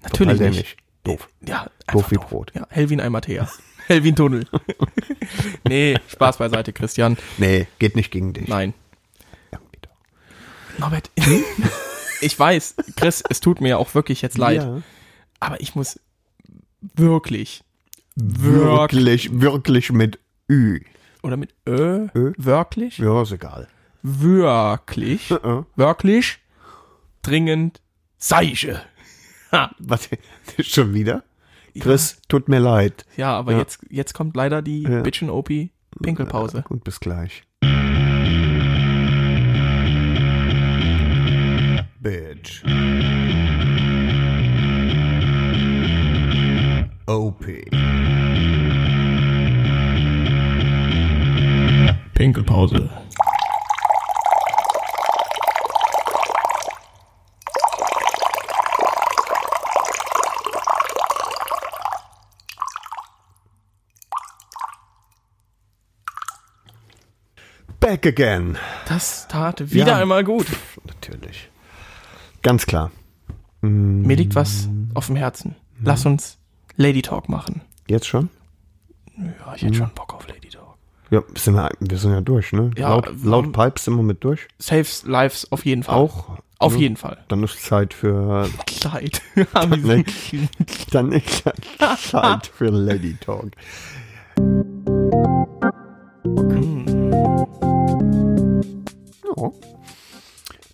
Natürlich 0.02 0.38
Total 0.38 0.50
nicht. 0.50 0.76
Doof. 1.04 1.28
Ja, 1.46 1.70
Doof 1.92 2.10
wie 2.10 2.16
Brot. 2.16 2.52
Ja, 2.54 2.66
Helvin 2.68 3.00
Eimatea. 3.00 3.48
Helvin 3.86 4.16
Tunnel. 4.16 4.46
nee, 5.68 5.96
Spaß 6.08 6.38
beiseite, 6.38 6.72
Christian. 6.72 7.16
Nee, 7.38 7.66
geht 7.78 7.94
nicht 7.94 8.10
gegen 8.10 8.32
dich. 8.32 8.48
Nein. 8.48 8.74
Irgendwie 9.52 9.78
doch. 9.82 10.78
Norbert, 10.78 11.10
ich 12.20 12.38
weiß, 12.38 12.74
Chris, 12.96 13.22
es 13.28 13.40
tut 13.40 13.60
mir 13.60 13.68
ja 13.70 13.76
auch 13.76 13.94
wirklich 13.94 14.22
jetzt 14.22 14.38
leid, 14.38 14.62
Ja. 14.62 14.82
aber 15.38 15.60
ich 15.60 15.74
muss 15.76 16.00
wirklich, 16.80 17.62
wirklich, 18.16 19.30
Wirklich, 19.30 19.40
wirklich 19.42 19.92
mit 19.92 20.18
Ü. 20.50 20.80
oder 21.22 21.36
mit 21.36 21.54
Ö, 21.68 22.08
Ö? 22.14 22.32
wirklich, 22.38 22.98
Ja, 22.98 23.22
ist 23.22 23.32
egal. 23.32 23.68
wirklich, 24.02 25.30
Äh, 25.30 25.62
wirklich, 25.76 26.38
dringend, 27.22 27.80
Seiche. 28.18 28.80
Was? 29.78 30.08
Schon 30.60 30.94
wieder? 30.94 31.22
Chris, 31.78 32.18
tut 32.28 32.48
mir 32.48 32.58
leid. 32.58 33.04
Ja, 33.16 33.36
aber 33.36 33.52
Ja. 33.52 33.58
Jetzt, 33.58 33.80
jetzt 33.90 34.14
kommt 34.14 34.34
leider 34.34 34.62
die 34.62 34.82
Ja. 34.82 35.02
Bitchin' 35.02 35.28
OP 35.30 35.50
Pinkelpause. 36.02 36.62
Gut, 36.66 36.84
bis 36.84 37.00
gleich. 37.00 37.42
Bitch. 42.00 42.62
OP. 47.06 47.44
Pinkelpause. 52.16 52.88
Back 67.80 68.06
again. 68.06 68.56
Das 68.88 69.28
tat 69.28 69.70
wieder 69.72 69.88
Ja. 69.88 69.98
einmal 69.98 70.24
gut. 70.24 70.46
Natürlich. 70.86 71.50
Ganz 72.42 72.66
klar. 72.66 72.90
Mir 73.60 74.16
liegt 74.16 74.34
was 74.34 74.68
auf 74.94 75.06
dem 75.06 75.16
Herzen. 75.16 75.56
Lass 75.82 76.06
uns 76.06 76.38
Lady 76.76 77.02
Talk 77.02 77.28
machen. 77.28 77.62
Jetzt 77.88 78.06
schon? 78.06 78.30
Ja, 79.16 79.54
ich 79.54 79.62
hätte 79.62 79.74
schon 79.74 79.90
Bock. 79.94 80.05
Ja, 81.16 81.22
sind 81.34 81.54
wir, 81.54 81.70
wir 81.80 81.96
sind 81.96 82.12
ja 82.12 82.20
durch, 82.20 82.52
ne? 82.52 82.72
Ja, 82.76 82.90
laut, 82.90 83.10
laut 83.24 83.50
Pipes 83.50 83.86
sind 83.86 83.96
wir 83.96 84.02
mit 84.02 84.22
durch. 84.22 84.48
Saves 84.58 85.04
Lives 85.06 85.50
auf 85.50 85.64
jeden 85.64 85.82
Fall. 85.82 85.94
Auch. 85.94 86.36
Auf 86.58 86.74
ne? 86.74 86.80
jeden 86.80 86.96
Fall. 86.96 87.24
Dann 87.28 87.42
ist 87.42 87.62
Zeit 87.64 87.94
für 87.94 88.50
Kleid. 88.66 89.22
Nee. 89.82 90.04
Dann 90.90 91.12
ist 91.12 91.44
Zeit 92.10 92.46
für 92.48 92.68
Lady 92.68 93.16
Talk. 93.18 93.52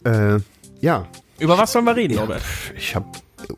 Ja. 0.05 0.34
Äh, 0.34 0.40
ja, 0.80 1.07
Über 1.38 1.57
was 1.57 1.70
sollen 1.70 1.84
wir 1.84 1.95
reden, 1.95 2.16
Norbert? 2.16 2.43
ich 2.76 2.97
habe, 2.97 3.07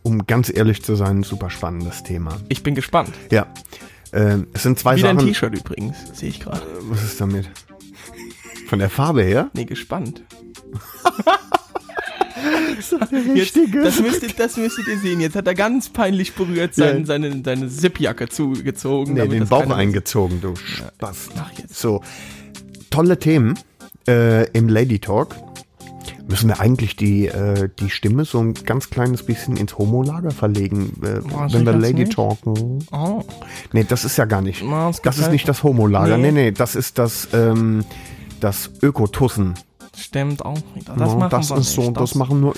um 0.03 0.27
ganz 0.27 0.53
ehrlich 0.55 0.83
zu 0.83 0.97
sein, 0.97 1.21
ein 1.21 1.23
super 1.23 1.49
spannendes 1.49 2.03
Thema. 2.03 2.37
Ich 2.51 2.63
bin 2.63 2.75
gespannt. 2.75 3.15
Ja, 3.31 3.47
ähm, 4.15 4.47
es 4.53 4.63
sind 4.63 4.79
zwei 4.79 4.97
Wieder 4.97 5.11
ein 5.11 5.17
Sachen. 5.19 5.29
T-Shirt 5.29 5.55
übrigens, 5.59 5.97
sehe 6.13 6.29
ich 6.29 6.41
gerade. 6.41 6.63
Was 6.83 7.03
ist 7.03 7.21
damit? 7.21 7.51
Von 8.69 8.79
der 8.79 8.89
Farbe 8.91 9.23
her? 9.23 9.51
Nee, 9.55 9.65
gespannt. 9.65 10.23
Jetzt, 13.35 13.57
Jetzt, 13.57 13.75
das, 13.75 14.01
müsstet, 14.01 14.39
das 14.39 14.57
müsstet 14.57 14.87
ihr 14.89 14.99
sehen. 14.99 15.21
Jetzt 15.21 15.37
hat 15.37 15.47
er 15.47 15.55
ganz 15.55 15.89
peinlich 15.89 16.35
berührt 16.35 16.75
sein, 16.75 17.01
Ja. 17.01 17.07
seine, 17.07 17.43
seine 17.45 17.69
Zipjacke 17.69 18.29
zugezogen. 18.29 19.15
Nee, 19.15 19.27
den 19.29 19.49
Bauch 19.49 19.71
eingezogen, 19.71 20.41
du 20.41 20.55
Spaß. 20.57 21.31
Mach 21.37 21.53
jetzt. 21.53 21.77
So, 21.79 22.03
tolle 22.91 23.19
Themen 23.19 23.59
äh, 24.07 24.47
im 24.51 24.69
Lady 24.69 24.99
Talk. 24.99 25.35
Müssen 26.27 26.49
wir 26.49 26.59
eigentlich 26.59 26.97
die, 26.97 27.27
äh, 27.27 27.69
die 27.79 27.91
Stimme 27.91 28.25
so 28.25 28.39
ein 28.41 28.55
ganz 28.55 28.89
kleines 28.89 29.25
bisschen 29.25 29.57
ins 29.59 29.77
Homo-Lager 29.77 30.31
verlegen, 30.31 30.95
äh, 31.03 31.21
Boah, 31.21 31.53
wenn 31.53 31.67
wir 31.67 31.73
Lady 31.75 32.05
nicht. 32.05 32.13
talken? 32.15 32.79
Oh, 32.93 33.23
Nee, 33.73 33.85
das 33.87 34.05
ist 34.07 34.17
ja 34.17 34.25
gar 34.25 34.41
nicht. 34.41 34.63
Na, 34.67 34.89
es 34.89 34.97
gibt 34.97 35.07
Das 35.07 35.19
ist 35.19 35.31
nicht 35.31 35.47
das 35.49 35.63
Homo-Lager. 35.63 36.17
Nee. 36.17 36.33
Nee. 36.33 36.45
nee, 36.45 36.53
das 36.53 36.77
ist 36.77 36.99
das, 36.99 37.29
ähm, 37.35 37.85
das 38.41 38.71
Ökotussen. 38.83 39.55
stimmt 39.97 40.45
auch 40.45 40.59
wieder. 40.75 40.95
Das 40.97 41.11
Ja, 41.13 41.17
machen 41.19 41.31
das 41.31 41.51
wir 41.51 41.59
ist 41.59 41.73
so, 41.75 41.83
nicht. 41.83 41.97
das, 42.01 42.15
machen 42.15 42.41
nur 42.41 42.57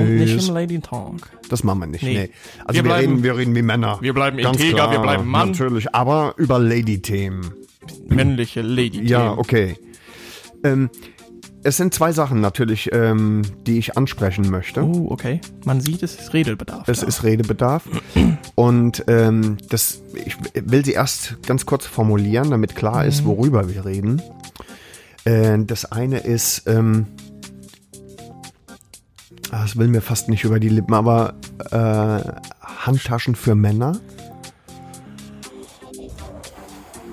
und 0.00 0.16
nicht 0.16 0.48
im 0.48 0.54
Lady 0.54 0.80
Talk. 0.80 1.30
Das 1.50 1.62
machen 1.64 1.80
wir 1.80 1.86
nicht. 1.88 2.02
Nee. 2.02 2.14
Nee. 2.14 2.30
Also 2.64 2.68
Wir 2.68 2.74
wir, 2.76 2.82
bleiben- 2.82 3.10
reden, 3.12 3.22
wir 3.22 3.36
reden 3.36 3.54
wie 3.54 3.62
Männer. 3.62 3.98
wir 4.00 4.14
bleiben 4.14 4.38
Ganz 4.38 4.56
integer, 4.58 4.90
wir 4.90 4.98
bleiben 5.00 5.26
Mann. 5.28 5.50
Natürlich, 5.50 5.94
aber 5.94 6.34
über 6.38 6.58
Lady-Themen. 6.58 7.52
Männliche 8.08 8.62
Lady. 8.62 9.06
Ja, 9.06 9.32
okay. 9.36 9.76
Ähm, 10.64 10.88
es 11.64 11.76
sind 11.76 11.94
zwei 11.94 12.12
Sachen 12.12 12.40
natürlich, 12.40 12.90
ähm, 12.92 13.42
die 13.66 13.78
ich 13.78 13.96
ansprechen 13.96 14.50
möchte. 14.50 14.82
Oh, 14.84 15.06
okay. 15.10 15.40
Man 15.64 15.80
sieht, 15.80 16.02
es 16.02 16.16
ist 16.16 16.32
Redebedarf. 16.34 16.88
Es 16.88 17.00
da. 17.00 17.06
ist 17.06 17.22
Redebedarf. 17.22 17.84
Und 18.54 19.04
ähm, 19.06 19.58
das, 19.68 20.02
ich 20.24 20.36
will 20.54 20.84
sie 20.84 20.92
erst 20.92 21.36
ganz 21.46 21.64
kurz 21.66 21.86
formulieren, 21.86 22.50
damit 22.50 22.74
klar 22.74 23.02
Mhm. 23.02 23.08
ist, 23.08 23.24
worüber 23.24 23.68
wir 23.72 23.84
reden. 23.84 24.20
Äh, 25.24 25.58
das 25.64 25.84
eine 25.90 26.18
ist, 26.18 26.66
ähm, 26.66 27.06
ah, 29.50 29.62
das 29.62 29.76
will 29.76 29.88
mir 29.88 30.00
fast 30.00 30.28
nicht 30.28 30.44
über 30.44 30.58
die 30.58 30.68
Lippen, 30.68 30.94
aber 30.94 31.34
äh, 31.70 32.20
Handtaschen 32.84 33.36
für 33.36 33.54
Männer. 33.54 34.00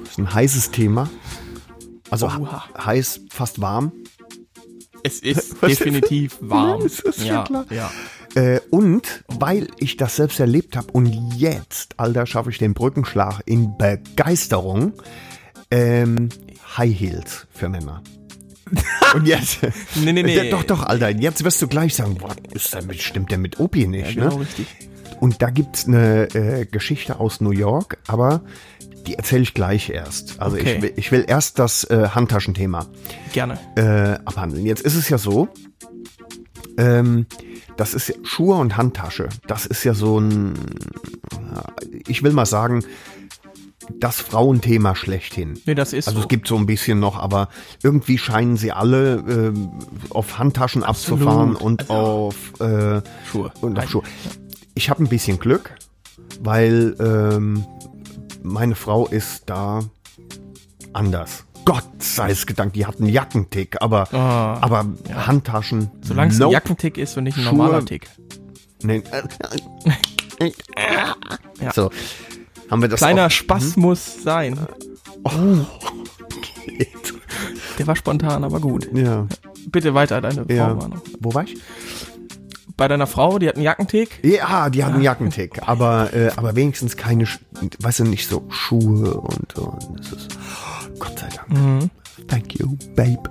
Das 0.01 0.11
ist 0.11 0.17
ein 0.17 0.33
heißes 0.33 0.71
Thema. 0.71 1.07
Also 2.09 2.25
Oha. 2.25 2.63
heiß, 2.83 3.21
fast 3.29 3.61
warm. 3.61 3.91
Es 5.03 5.19
ist 5.19 5.55
Was- 5.61 5.69
definitiv 5.69 6.37
warm. 6.41 6.83
Das 6.83 6.99
ist 6.99 7.23
ja 7.23 7.43
klar. 7.43 7.65
ja. 7.69 7.91
Äh, 8.35 8.59
und 8.69 9.23
weil 9.27 9.67
ich 9.79 9.97
das 9.97 10.15
selbst 10.17 10.39
erlebt 10.39 10.77
habe 10.77 10.91
und 10.91 11.07
jetzt, 11.35 11.95
Alter, 11.97 12.25
schaffe 12.27 12.51
ich 12.51 12.59
den 12.59 12.73
Brückenschlag 12.75 13.41
in 13.45 13.75
Begeisterung, 13.77 14.93
ähm, 15.71 16.29
High 16.77 16.93
Heels 16.99 17.47
für 17.51 17.69
Männer. 17.69 18.03
Und 19.15 19.25
jetzt, 19.25 19.63
Nee, 19.95 20.13
nee, 20.13 20.21
nee. 20.21 20.35
Ja, 20.35 20.43
doch, 20.51 20.61
doch, 20.63 20.83
Alter, 20.83 21.09
jetzt 21.09 21.43
wirst 21.43 21.59
du 21.63 21.67
gleich 21.67 21.95
sagen, 21.95 22.13
boah, 22.19 22.35
ist 22.53 22.71
damit, 22.75 23.01
stimmt 23.01 23.31
der 23.31 23.39
mit 23.39 23.59
Opi 23.59 23.87
nicht, 23.87 24.13
Ja, 24.15 24.25
genau 24.25 24.35
ne? 24.37 24.41
richtig. 24.41 24.67
Und 25.19 25.41
da 25.41 25.49
gibt's 25.49 25.87
eine 25.87 26.27
äh, 26.35 26.65
Geschichte 26.67 27.19
aus 27.19 27.41
New 27.41 27.49
York, 27.49 27.97
aber 28.05 28.41
die 29.07 29.15
erzähle 29.15 29.41
ich 29.43 29.53
gleich 29.53 29.89
erst. 29.89 30.39
Also 30.39 30.57
Okay. 30.57 30.75
ich, 30.75 30.81
will, 30.81 30.93
ich 30.95 31.11
will 31.11 31.25
erst 31.27 31.59
das 31.59 31.83
äh, 31.85 32.09
Handtaschenthema 32.09 32.85
Gerne. 33.33 33.57
äh, 33.75 34.19
abhandeln. 34.25 34.65
Jetzt 34.65 34.81
ist 34.81 34.95
es 34.95 35.09
ja 35.09 35.17
so, 35.17 35.47
ähm, 36.77 37.25
das 37.77 37.93
ist 37.93 38.13
Schuhe 38.23 38.55
und 38.55 38.77
Handtasche, 38.77 39.29
das 39.47 39.65
ist 39.65 39.83
ja 39.83 39.93
so 39.93 40.19
ein, 40.19 40.53
äh, 41.31 41.85
ich 42.07 42.23
will 42.23 42.31
mal 42.33 42.45
sagen, 42.45 42.83
das 43.99 44.21
Frauenthema 44.21 44.95
schlechthin. 44.95 45.59
Nee, 45.65 45.73
das 45.73 45.93
ist 45.93 46.07
Also 46.07 46.19
so. 46.19 46.23
es 46.25 46.29
gibt 46.29 46.47
so 46.47 46.55
ein 46.57 46.67
bisschen 46.67 46.99
noch, 46.99 47.17
aber 47.17 47.49
irgendwie 47.81 48.17
scheinen 48.19 48.55
sie 48.55 48.71
alle 48.71 49.15
ähm, 49.27 49.71
auf 50.11 50.37
Handtaschen 50.37 50.83
abzufahren 50.83 51.55
und 51.55 51.89
Also, 51.89 51.93
auf 51.93 52.35
äh, 52.61 53.01
Schuhe. 53.29 53.51
und 53.61 53.79
auf. 53.79 53.89
Schuhe. 53.89 54.03
Ich 54.75 54.89
habe 54.91 55.03
ein 55.03 55.09
bisschen 55.09 55.39
Glück, 55.39 55.73
weil 56.41 56.95
ähm, 56.99 57.65
meine 58.43 58.75
Frau 58.75 59.07
ist 59.07 59.43
da 59.47 59.81
anders. 60.93 61.45
Gott 61.65 61.83
sei 61.99 62.31
es 62.31 62.47
gedankt, 62.47 62.75
die 62.75 62.85
hatten 62.85 63.05
Jackentick, 63.05 63.81
aber, 63.81 64.11
Ah, 64.13 64.57
aber 64.61 64.85
Handtaschen. 65.13 65.91
Solange 66.01 66.31
es 66.31 66.41
ein. 66.41 66.49
Jackentick 66.49 66.97
ist 66.97 67.15
und 67.17 67.25
nicht 67.25 67.37
ein 67.37 67.43
Schuhe. 67.43 67.53
normaler 67.53 67.85
Tick. 67.85 68.09
Nee. 68.83 69.03
Ja. 71.61 71.73
So. 71.73 71.89
Haben 72.71 72.81
wir 72.81 72.87
das 72.87 72.99
Kleiner 72.99 73.25
auch- 73.27 73.31
Spaß 73.31 73.75
muss 73.75 74.23
sein. 74.23 74.57
Oh. 75.25 75.31
Der 77.77 77.87
war 77.87 77.95
spontan, 77.97 78.43
aber 78.45 78.59
gut. 78.61 78.89
Ja. 78.93 79.27
Bitte 79.69 79.93
weiter, 79.93 80.21
deine 80.21 80.45
Frau 80.45 80.53
ja. 80.53 80.77
war 80.81 80.87
noch. 80.87 81.01
Wo 81.19 81.33
war 81.33 81.43
ich? 81.43 81.55
Bei 82.79 82.87
deiner 82.87 83.07
Frau, 83.07 83.39
die 83.39 83.49
hat 83.49 83.55
einen 83.55 83.65
Jackentick. 83.65 84.23
Ja, 84.23 84.69
die 84.69 84.85
hatten 84.85 85.01
Jackentick, 85.01 85.67
aber, 85.67 86.13
äh, 86.13 86.31
aber 86.37 86.55
wenigstens 86.55 86.95
keine, 86.95 87.25
weißt 87.79 87.99
du, 87.99 88.03
nicht 88.05 88.29
so 88.29 88.45
Schuhe 88.47 89.15
und, 89.19 89.57
und 89.57 89.99
das 89.99 90.13
ist, 90.13 90.37
Gott 90.97 91.19
sei 91.19 91.27
Dank. 91.27 91.49
Mhm. 91.49 91.89
Thank 92.29 92.57
you, 92.57 92.77
babe. 92.95 93.21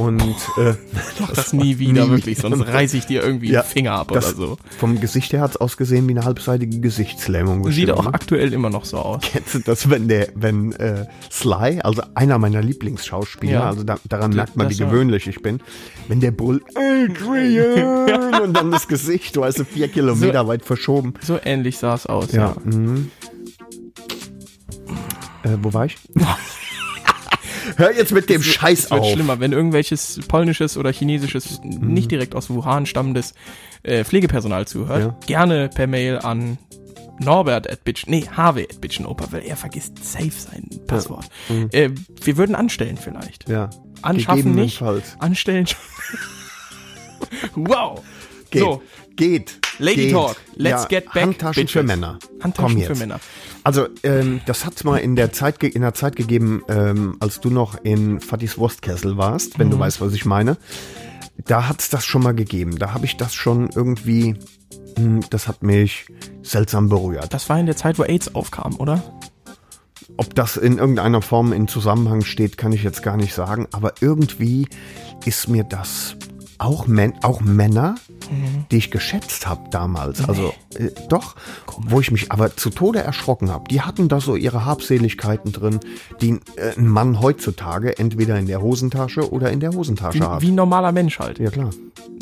Und, 0.00 0.20
äh, 0.56 0.74
Mach 1.20 1.32
das 1.32 1.52
nie 1.52 1.78
wieder, 1.78 2.04
nie 2.06 2.10
wirklich, 2.10 2.38
sonst 2.38 2.58
wieder. 2.60 2.68
reiß 2.72 2.94
ich 2.94 3.06
dir 3.06 3.22
irgendwie 3.22 3.50
Ja, 3.50 3.62
den 3.62 3.68
Finger 3.68 3.92
ab 3.92 4.08
das, 4.12 4.34
oder 4.36 4.46
so. 4.48 4.56
Vom 4.78 5.00
Gesicht 5.00 5.32
her 5.32 5.42
hat's 5.42 5.56
ausgesehen 5.56 6.06
wie 6.08 6.12
eine 6.12 6.24
halbseitige 6.24 6.80
Gesichtslähmung. 6.80 7.58
Sieht 7.64 7.86
bestimmt, 7.86 7.90
auch 7.98 8.04
ne? 8.04 8.14
aktuell 8.14 8.52
immer 8.52 8.70
noch 8.70 8.84
so 8.84 8.96
aus. 8.98 9.22
Kennst 9.32 9.54
du 9.54 9.58
das, 9.58 9.90
wenn 9.90 10.08
der, 10.08 10.28
wenn 10.34 10.72
äh, 10.72 11.06
Sly, 11.30 11.80
also 11.82 12.02
einer 12.14 12.38
meiner 12.38 12.62
Lieblingsschauspieler, 12.62 13.52
Ja. 13.52 13.66
also 13.68 13.82
da, 13.84 13.96
daran 14.08 14.32
merkt 14.32 14.56
man, 14.56 14.70
wie 14.70 14.74
das 14.76 14.86
gewöhnlich 14.88 15.26
ich 15.26 15.42
bin, 15.42 15.60
wenn 16.08 16.20
der 16.20 16.30
Bull 16.30 16.62
Adrian 16.74 18.40
und 18.42 18.54
dann 18.56 18.70
das 18.70 18.88
Gesicht, 18.88 19.36
du 19.36 19.44
du, 19.58 19.64
vier 19.64 19.88
Kilometer 19.88 20.46
weit 20.48 20.64
verschoben. 20.64 21.14
So 21.20 21.38
ähnlich 21.44 21.78
sah 21.78 21.94
es 21.94 22.06
aus, 22.06 22.32
Ja. 22.32 22.54
ja. 22.54 22.56
Mhm. 22.64 23.10
Äh, 25.42 25.56
wo 25.62 25.72
war 25.72 25.86
ich? 25.86 25.96
Hör 27.76 27.94
jetzt 27.94 28.12
mit 28.12 28.28
dem 28.28 28.42
Scheiß 28.42 28.84
Es 28.84 28.90
wird 28.90 29.00
auf. 29.00 29.12
schlimmer, 29.12 29.40
wenn 29.40 29.52
irgendwelches 29.52 30.20
polnisches 30.28 30.76
oder 30.76 30.92
chinesisches, 30.92 31.60
nicht 31.62 32.10
direkt 32.10 32.34
aus 32.34 32.50
Wuhan 32.50 32.86
stammendes 32.86 33.34
äh, 33.82 34.04
Pflegepersonal 34.04 34.66
zuhört. 34.66 35.00
Ja. 35.00 35.16
Gerne 35.26 35.68
per 35.68 35.86
Mail 35.86 36.18
an 36.18 36.58
Norbert 37.18 37.70
at 37.70 37.84
Bitch, 37.84 38.06
nee, 38.06 38.26
Harvey 38.30 38.66
at 38.70 38.80
Bitchenoper, 38.80 39.30
weil 39.32 39.44
er 39.44 39.56
vergisst 39.56 40.02
safe 40.02 40.30
sein 40.30 40.68
Passwort. 40.86 41.28
Äh, 41.72 41.90
wir 42.22 42.36
würden 42.36 42.54
anstellen 42.54 42.96
vielleicht. 42.96 43.48
Ja. 43.48 43.68
Anschaffen 44.02 44.54
nicht, 44.54 44.82
anstellen 45.18 45.66
wow. 47.54 48.02
Geht. 48.50 48.62
So, 48.62 48.82
Geht. 49.16 49.58
Lady 49.78 50.04
geht. 50.04 50.12
Talk. 50.12 50.36
Let's 50.56 50.88
get 50.88 51.04
back, 51.12 51.22
Handtaschen 51.24 51.62
bitches. 51.62 51.72
für 51.72 51.82
Männer. 51.82 52.18
Handtaschen 52.42 52.82
für. 52.82 52.94
Männer. 52.94 53.20
Also, 53.62 53.86
ähm, 54.02 54.40
das 54.46 54.64
hat's 54.64 54.84
mal 54.84 54.96
in 54.98 55.16
der 55.16 55.32
Zeit, 55.32 55.62
in 55.62 55.82
der 55.82 55.94
Zeit 55.94 56.16
gegeben, 56.16 56.62
ähm, 56.68 57.16
als 57.20 57.40
du 57.40 57.50
noch 57.50 57.76
in 57.84 58.20
Fattis 58.20 58.56
Wurstkessel 58.58 59.16
warst, 59.16 59.58
wenn 59.58 59.70
du 59.70 59.76
Mhm. 59.76 59.80
weißt, 59.80 60.00
was 60.00 60.12
ich 60.14 60.24
meine. 60.24 60.56
Da 61.44 61.68
hat's 61.68 61.88
das 61.90 62.04
schon 62.04 62.22
mal 62.22 62.34
gegeben. 62.34 62.78
Da 62.78 62.94
habe 62.94 63.04
ich 63.06 63.16
das 63.16 63.34
schon 63.34 63.68
irgendwie, 63.74 64.36
hm, 64.96 65.20
das 65.30 65.46
hat 65.48 65.62
mich 65.62 66.06
seltsam 66.42 66.88
berührt. 66.88 67.32
Das 67.32 67.48
war 67.48 67.58
in 67.58 67.66
der 67.66 67.76
Zeit, 67.76 67.98
wo 67.98 68.02
AIDS 68.04 68.34
aufkam, 68.34 68.76
oder? 68.76 69.02
Ob 70.16 70.34
das 70.34 70.56
in 70.56 70.78
irgendeiner 70.78 71.22
Form 71.22 71.52
in 71.52 71.68
Zusammenhang 71.68 72.22
steht, 72.24 72.58
kann 72.58 72.72
ich 72.72 72.82
jetzt 72.82 73.02
gar 73.02 73.16
nicht 73.16 73.32
sagen. 73.34 73.66
Aber 73.72 73.94
irgendwie 74.00 74.66
ist 75.24 75.48
mir 75.48 75.64
das 75.64 76.16
auch, 76.60 76.86
Män 76.86 77.14
auch 77.22 77.40
Männer, 77.40 77.94
die 78.70 78.76
ich 78.76 78.90
geschätzt 78.90 79.46
habe 79.48 79.68
damals. 79.70 80.28
Also 80.28 80.54
äh, 80.74 80.90
doch, 81.08 81.34
wo 81.78 82.00
ich 82.00 82.10
mich 82.10 82.30
aber 82.30 82.54
zu 82.56 82.70
Tode 82.70 83.00
erschrocken 83.00 83.50
habe. 83.50 83.64
Die 83.68 83.80
hatten 83.80 84.08
da 84.08 84.20
so 84.20 84.36
ihre 84.36 84.64
Habseligkeiten 84.66 85.52
drin, 85.52 85.80
die 86.20 86.38
äh, 86.56 86.76
ein 86.76 86.86
Mann 86.86 87.20
heutzutage 87.20 87.98
entweder 87.98 88.38
in 88.38 88.46
der 88.46 88.60
Hosentasche 88.60 89.32
oder 89.32 89.50
in 89.50 89.60
der 89.60 89.70
Hosentasche 89.70 90.18
Wie, 90.18 90.22
hat. 90.22 90.42
wie 90.42 90.50
ein 90.50 90.54
normaler 90.54 90.92
Mensch 90.92 91.18
halt. 91.18 91.38
Ja 91.38 91.50
klar. 91.50 91.70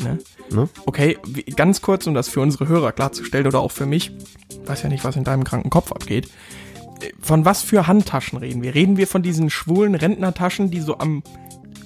Ne? 0.01 0.19
Ne? 0.51 0.69
Okay, 0.85 1.17
wie, 1.27 1.43
ganz 1.43 1.81
kurz, 1.81 2.07
um 2.07 2.13
das 2.13 2.29
für 2.29 2.39
unsere 2.41 2.67
Hörer 2.67 2.91
klarzustellen 2.91 3.45
oder 3.45 3.59
auch 3.59 3.71
für 3.71 3.85
mich, 3.85 4.11
ich 4.49 4.67
weiß 4.67 4.83
ja 4.83 4.89
nicht, 4.89 5.03
was 5.03 5.15
in 5.15 5.25
deinem 5.25 5.43
kranken 5.43 5.69
Kopf 5.69 5.91
abgeht. 5.91 6.29
Äh, 7.01 7.11
Von 7.21 7.45
was 7.45 7.61
für 7.61 7.87
Handtaschen 7.87 8.39
reden 8.39 8.61
wir? 8.63 8.73
Reden 8.73 8.97
wir 8.97 9.07
von 9.07 9.21
diesen 9.21 9.49
schwulen 9.49 9.95
Rentnertaschen, 9.95 10.71
die 10.71 10.79
so 10.79 10.97
am, 10.97 11.23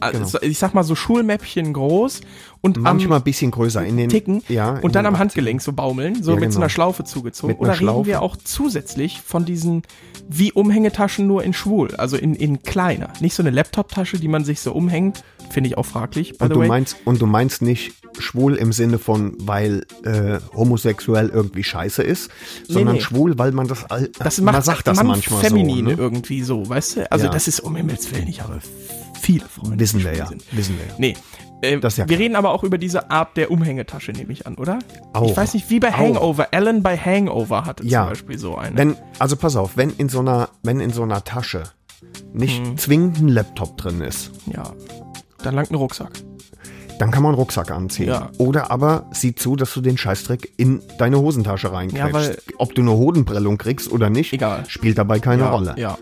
also 0.04 0.40
ich 0.42 0.58
sag 0.60 0.74
mal 0.74 0.84
so 0.84 0.96
Schulmäppchen 0.96 1.74
groß 1.74 2.22
und 2.62 2.78
Manchmal 2.78 3.20
ein 3.20 3.24
bisschen 3.26 3.52
größer 3.52 3.84
in 3.84 3.98
den 3.98 4.08
Ticken 4.10 4.42
ja, 4.48 4.78
in 4.78 4.84
und 4.84 4.96
dann 4.96 5.06
am 5.06 5.20
Handgelenk 5.20 5.62
so 5.62 5.74
baumeln, 5.74 6.24
so 6.24 6.32
Ja, 6.34 6.40
mit 6.40 6.52
so 6.54 6.56
genau. 6.58 6.62
einer 6.64 6.70
Schlaufe 6.70 7.04
zugezogen. 7.04 7.56
Einer 7.56 7.62
Oder 7.62 7.72
reden 7.74 7.80
Schlaufe. 7.80 8.08
wir 8.08 8.22
auch 8.22 8.38
zusätzlich 8.38 9.20
von 9.22 9.44
diesen 9.44 9.82
wie 10.30 10.54
Umhängetaschen 10.54 11.28
nur 11.28 11.44
in 11.44 11.52
schwul, 11.54 11.94
also 11.98 12.16
in, 12.16 12.36
in 12.36 12.64
kleiner. 12.64 13.10
Nicht 13.20 13.34
so 13.36 13.44
eine 13.44 13.50
Laptop-Tasche, 13.50 14.18
die 14.18 14.30
man 14.30 14.46
sich 14.46 14.62
so 14.62 14.72
umhängt, 14.72 15.26
finde 15.50 15.68
ich 15.70 15.78
auch 15.78 15.86
fraglich, 15.86 16.40
Und 16.40 16.52
du 16.54 16.60
way. 16.62 16.68
meinst 16.70 16.96
und 17.04 17.22
du 17.22 17.26
meinst 17.26 17.62
nicht 17.62 17.96
schwul 18.18 18.56
im 18.56 18.72
Sinne 18.72 18.98
von, 18.98 19.34
weil 19.40 19.86
äh, 20.06 20.40
homosexuell 20.56 21.28
irgendwie 21.30 21.66
scheiße 21.66 22.02
ist, 22.02 22.32
sondern 22.70 22.96
nee. 22.96 23.02
schwul, 23.02 23.38
weil 23.38 23.52
man 23.52 23.68
das, 23.68 23.84
all, 23.92 24.10
Das 24.20 24.40
man 24.40 24.56
macht 24.56 24.64
sagt 24.66 24.88
das 24.88 24.96
Mann 24.98 25.08
manchmal 25.08 25.42
feminin 25.42 25.86
so. 25.86 25.92
Ne? 25.92 25.98
irgendwie 25.98 26.44
so, 26.44 26.70
weißt 26.70 26.96
du? 26.96 27.12
Also 27.12 27.26
Ja. 27.26 27.32
das 27.32 27.50
ist 27.50 27.60
um 27.60 27.76
Himmels 27.76 28.10
Willen, 28.14 28.28
ich 28.30 28.42
habe 28.42 28.62
viele 29.24 29.46
Freunde. 29.48 29.80
Wissen 29.80 30.04
wir 30.04 30.16
ja, 30.16 30.28
sind. 30.28 30.44
wissen 30.56 30.78
wir 30.78 30.86
ja. 30.88 30.94
Nee. 30.98 31.16
Äh, 31.62 31.80
Das 31.80 31.94
ist 31.94 31.98
ja 31.98 32.10
wir 32.10 32.20
reden 32.20 32.36
aber 32.36 32.52
auch 32.52 32.64
über 32.64 32.78
diese 32.78 33.10
Art 33.10 33.36
der 33.38 33.50
Umhängetasche, 33.52 34.12
nehme 34.12 34.34
ich 34.34 34.46
an, 34.46 34.56
oder? 34.56 34.80
Auch. 35.14 35.30
Ich 35.30 35.36
weiß 35.38 35.54
nicht, 35.54 35.70
wie 35.70 35.80
bei 35.80 35.90
Auch. 35.94 35.98
Hangover. 35.98 36.48
Alan 36.52 36.84
bei 36.84 36.98
Hangover 36.98 37.66
hatte 37.66 37.86
Ja. 37.86 38.02
zum 38.04 38.10
Beispiel 38.10 38.38
so 38.38 38.58
eine. 38.58 38.78
Wenn, 38.78 38.96
also 39.20 39.36
pass 39.36 39.56
auf, 39.56 39.78
wenn 39.78 39.90
in 39.92 40.10
so 40.10 40.20
einer, 40.20 40.50
wenn 40.64 40.80
in 40.80 40.92
so 40.92 41.04
einer 41.04 41.24
Tasche 41.24 41.64
nicht 42.34 42.62
Mhm. 42.66 42.78
zwingend 42.78 43.18
ein 43.20 43.28
Laptop 43.30 43.78
drin 43.78 44.02
ist, 44.02 44.32
ja. 44.46 44.64
Dann 45.44 45.56
langt 45.56 45.72
ein 45.72 45.76
Rucksack. 45.76 46.12
dann 47.00 47.10
kann 47.12 47.24
man 47.24 47.32
einen 47.32 47.40
Rucksack 47.40 47.72
anziehen. 47.72 48.08
Ja. 48.10 48.30
Oder 48.38 48.70
aber 48.72 49.08
sieh 49.12 49.34
zu, 49.36 49.56
dass 49.56 49.74
du 49.74 49.82
den 49.82 49.98
Scheißdreck 49.98 50.54
in 50.58 50.80
deine 51.00 51.20
Hosentasche 51.20 51.72
reinkriegst. 51.74 52.14
Ja, 52.48 52.54
Ob 52.60 52.76
du 52.76 52.82
eine 52.82 52.92
Hodenprellung 52.92 53.58
kriegst 53.58 53.92
oder 53.92 54.10
nicht, 54.12 54.32
Egal. 54.32 54.64
spielt 54.68 54.98
dabei 55.00 55.20
keine 55.20 55.42
ja, 55.44 55.50
Rolle. 55.50 55.74
Ja. 55.78 55.98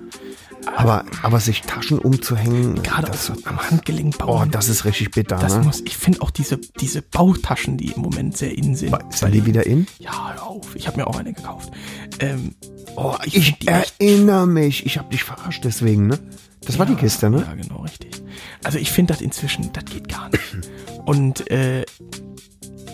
Aber, 0.75 1.05
aber 1.23 1.39
sich 1.39 1.61
Taschen 1.61 1.99
umzuhängen, 1.99 2.81
Gerade 2.83 3.07
auch 3.07 3.11
das, 3.11 3.25
so 3.25 3.33
am 3.45 3.59
Handgelenk 3.69 4.15
oh, 4.21 4.25
bauen. 4.25 4.51
das 4.51 4.69
ist 4.69 4.85
richtig 4.85 5.11
bitter. 5.11 5.37
das 5.37 5.57
ne? 5.57 5.63
muss, 5.63 5.81
ich 5.81 5.97
finde 5.97 6.21
auch 6.21 6.29
diese, 6.29 6.57
diese 6.57 7.01
Bautaschen, 7.01 7.77
die 7.77 7.91
im 7.91 8.01
Moment 8.01 8.37
sehr 8.37 8.57
in 8.57 8.75
sind. 8.75 8.95
Sind 9.09 9.33
die 9.33 9.45
wieder 9.45 9.65
in? 9.65 9.87
Ja, 9.99 10.33
hör 10.33 10.43
auf. 10.43 10.75
Ich 10.75 10.87
habe 10.87 10.97
mir 10.97 11.07
auch 11.07 11.17
eine 11.17 11.33
gekauft. 11.33 11.71
Ähm, 12.19 12.55
Oh, 12.95 13.15
Ich 13.23 13.35
ich, 13.35 13.67
erinnere 13.67 14.47
mich. 14.47 14.85
Ich 14.85 14.97
habe 14.97 15.09
dich 15.09 15.23
verarscht 15.23 15.63
deswegen, 15.63 16.07
ne? 16.07 16.19
Das 16.65 16.77
war 16.77 16.85
die 16.85 16.95
Kiste, 16.95 17.29
ne? 17.29 17.45
Ja, 17.47 17.53
genau, 17.55 17.81
richtig. 17.81 18.21
Also 18.63 18.77
ich 18.77 18.91
finde 18.91 19.13
das 19.13 19.21
inzwischen, 19.21 19.71
das 19.73 19.85
geht 19.85 20.07
gar 20.09 20.29
nicht. 20.29 20.69
Und 21.05 21.49
äh, 21.49 21.85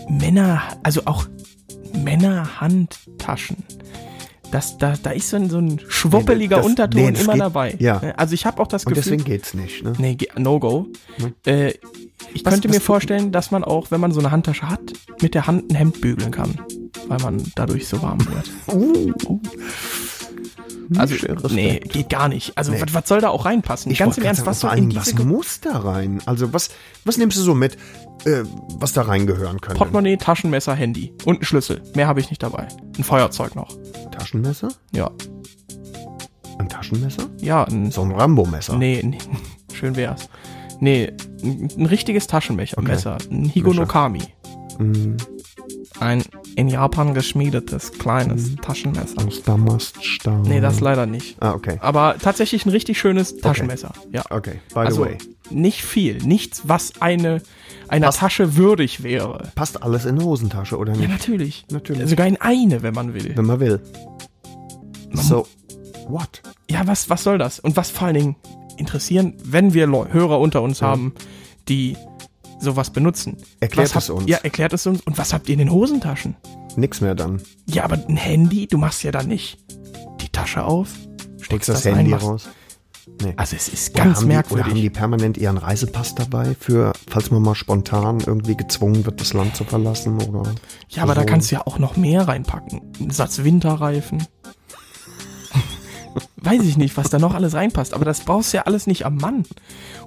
Männer, 0.08 0.62
also 0.82 1.02
auch 1.04 1.26
Männerhandtaschen. 1.92 3.56
Das, 4.50 4.78
da, 4.78 4.94
da 5.02 5.10
ist 5.10 5.28
so 5.30 5.36
ein, 5.36 5.50
so 5.50 5.58
ein 5.58 5.78
schwuppeliger 5.88 6.56
Nee, 6.56 6.62
das- 6.62 6.70
Unterton 6.70 7.12
nee, 7.12 7.20
immer 7.20 7.32
geht- 7.34 7.42
dabei. 7.42 7.76
ja. 7.78 7.98
Also 8.16 8.32
ich 8.34 8.46
habe 8.46 8.62
auch 8.62 8.66
das 8.66 8.84
Und 8.84 8.94
Gefühl. 8.94 9.02
deswegen 9.12 9.24
geht's 9.24 9.52
nicht, 9.54 9.84
ne? 9.84 9.92
Nee, 9.98 10.14
ge- 10.14 10.28
No-Go. 10.38 10.86
Äh, 11.46 11.74
ich 12.32 12.44
Was- 12.44 12.52
könnte 12.54 12.68
was 12.68 12.76
mir 12.76 12.80
vorstellen, 12.80 13.30
dass 13.32 13.50
man 13.50 13.62
auch, 13.62 13.90
wenn 13.90 14.00
man 14.00 14.12
so 14.12 14.20
eine 14.20 14.30
Handtasche 14.30 14.68
hat, 14.68 14.80
mit 15.20 15.34
der 15.34 15.46
Hand 15.46 15.70
ein 15.70 15.74
Hemd 15.74 16.00
bügeln 16.00 16.30
kann. 16.30 16.58
Weil 17.08 17.18
man 17.20 17.42
dadurch 17.54 17.86
so 17.88 18.00
warm 18.02 18.18
wird. 18.26 18.50
Uh, 18.74 19.12
Also, 20.96 21.14
Respekt. 21.14 21.50
nee, 21.52 21.80
geht 21.80 22.08
gar 22.08 22.28
nicht. 22.28 22.56
Also, 22.56 22.72
Nee. 22.72 22.80
was, 22.80 22.94
was 22.94 23.08
soll 23.08 23.20
da 23.20 23.28
auch 23.28 23.44
reinpassen? 23.44 23.92
Ich 23.92 23.98
Ganz 23.98 24.16
im 24.16 24.24
Ernst, 24.24 24.38
sagen, 24.40 24.50
was 24.50 24.60
soll 24.60 24.78
in 24.78 24.88
diese 24.90 25.18
was 25.18 25.24
muss 25.24 25.60
da 25.60 25.78
rein? 25.78 26.22
Also 26.24 26.52
was, 26.52 26.70
was 27.04 27.18
nimmst 27.18 27.36
du 27.36 27.42
so 27.42 27.54
mit, 27.54 27.74
äh, 28.24 28.42
was 28.78 28.92
da 28.94 29.02
reingehören 29.02 29.60
könnte? 29.60 29.76
Portemonnaie, 29.78 30.16
Taschenmesser, 30.16 30.74
Handy 30.74 31.12
und 31.24 31.42
ein 31.42 31.44
Schlüssel. 31.44 31.82
Mehr 31.94 32.06
habe 32.06 32.20
ich 32.20 32.30
nicht 32.30 32.42
dabei. 32.42 32.68
Ein 32.96 33.04
Feuerzeug 33.04 33.54
noch. 33.54 33.68
Taschenmesser? 34.12 34.68
Ja. 34.92 35.10
Ein 36.58 36.68
Taschenmesser? 36.68 37.24
Ja, 37.40 37.64
ein, 37.64 37.90
So 37.90 38.02
ein 38.02 38.10
Rambo-Messer. 38.12 38.76
nee, 38.76 39.00
nee, 39.04 39.18
schön 39.74 39.94
wär's. 39.96 40.28
Nee, 40.80 41.12
ein, 41.42 41.68
ein 41.76 41.86
richtiges 41.86 42.26
Taschenmesser, 42.28 42.80
Messer. 42.82 43.18
Ein 43.30 43.44
Higonokami. 43.44 44.22
Mhm. 44.78 45.16
Ein 46.00 46.22
in 46.58 46.66
Japan 46.68 47.14
geschmiedetes 47.14 47.92
kleines 47.92 48.56
Taschenmesser. 48.56 49.24
Aus 49.24 49.42
Damaststahl. 49.44 50.40
Nee, 50.40 50.60
das 50.60 50.80
leider 50.80 51.06
nicht. 51.06 51.36
Ah, 51.40 51.52
okay. 51.52 51.78
Aber 51.80 52.16
tatsächlich 52.20 52.66
ein 52.66 52.70
richtig 52.70 52.98
schönes 52.98 53.36
Taschenmesser. 53.36 53.92
Ja. 54.12 54.24
Okay, 54.28 54.60
by 54.74 54.80
Also 54.80 55.04
the 55.04 55.10
way. 55.10 55.18
nicht 55.50 55.84
viel, 55.84 56.18
nichts, 56.18 56.62
was 56.66 57.00
eine 57.00 57.42
einer 57.88 58.06
Passt. 58.08 58.18
Tasche 58.18 58.56
würdig 58.56 59.04
wäre. 59.04 59.50
Passt 59.54 59.82
alles 59.84 60.04
in 60.04 60.16
eine 60.16 60.24
Hosentasche, 60.24 60.76
oder 60.76 60.94
Ja, 60.94 60.98
nicht? 60.98 61.10
natürlich. 61.10 61.64
Natürlich. 61.70 62.10
Sogar 62.10 62.26
in 62.26 62.36
eine, 62.40 62.82
wenn 62.82 62.92
man 62.92 63.14
will. 63.14 63.32
Wenn 63.36 63.46
man 63.46 63.60
will. 63.60 63.80
So, 65.12 65.46
what? 66.08 66.42
Ja, 66.68 66.86
was, 66.88 67.08
was 67.08 67.22
soll 67.22 67.38
das? 67.38 67.60
Und 67.60 67.76
was 67.76 67.90
vor 67.90 68.08
allen 68.08 68.16
Dingen 68.16 68.36
interessieren, 68.76 69.34
wenn 69.44 69.74
wir 69.74 69.86
Hörer 69.86 70.40
unter 70.40 70.60
uns 70.62 70.82
haben, 70.82 71.14
die 71.68 71.96
sowas 72.58 72.90
benutzen. 72.90 73.36
Erklärt 73.60 73.94
habt, 73.94 74.04
es 74.04 74.10
uns. 74.10 74.28
Ja, 74.28 74.38
erklärt 74.38 74.72
es 74.72 74.86
uns. 74.86 75.00
Und 75.02 75.18
was 75.18 75.32
habt 75.32 75.48
ihr 75.48 75.54
in 75.54 75.58
den 75.60 75.70
Hosentaschen? 75.70 76.36
Nix 76.76 77.00
mehr 77.00 77.14
dann. 77.14 77.40
Ja, 77.66 77.84
aber 77.84 77.98
ein 78.08 78.16
Handy, 78.16 78.66
du 78.66 78.78
machst 78.78 79.02
ja 79.02 79.10
dann 79.10 79.28
nicht 79.28 79.58
die 80.20 80.28
Tasche 80.28 80.64
auf, 80.64 80.90
steckst 81.40 81.68
das 81.68 81.86
ein, 81.86 81.96
Handy 81.96 82.10
machst- 82.12 82.26
raus. 82.26 82.48
Nee. 83.22 83.32
Also 83.36 83.56
es 83.56 83.68
ist 83.68 83.94
ganz 83.94 84.18
haben 84.18 84.28
merkwürdig. 84.28 84.66
Die, 84.66 84.70
oder 84.70 84.76
haben 84.76 84.82
die 84.82 84.90
permanent 84.90 85.38
ihren 85.38 85.56
Reisepass 85.56 86.14
dabei, 86.14 86.54
für, 86.60 86.92
falls 87.08 87.30
man 87.30 87.42
mal 87.42 87.54
spontan 87.54 88.20
irgendwie 88.24 88.54
gezwungen 88.54 89.06
wird, 89.06 89.20
das 89.20 89.32
Land 89.32 89.56
zu 89.56 89.64
verlassen? 89.64 90.20
Oder 90.22 90.54
ja, 90.90 91.02
aber 91.04 91.14
da 91.14 91.24
kannst 91.24 91.50
du 91.50 91.56
ja 91.56 91.66
auch 91.66 91.78
noch 91.78 91.96
mehr 91.96 92.28
reinpacken. 92.28 92.82
Ein 93.00 93.10
Satz 93.10 93.42
Winterreifen. 93.42 94.26
Weiß 96.40 96.62
ich 96.62 96.76
nicht, 96.76 96.96
was 96.96 97.10
da 97.10 97.18
noch 97.18 97.34
alles 97.34 97.54
reinpasst, 97.54 97.94
aber 97.94 98.04
das 98.04 98.20
brauchst 98.20 98.52
du 98.52 98.58
ja 98.58 98.62
alles 98.64 98.86
nicht 98.86 99.04
am 99.04 99.16
Mann. 99.16 99.44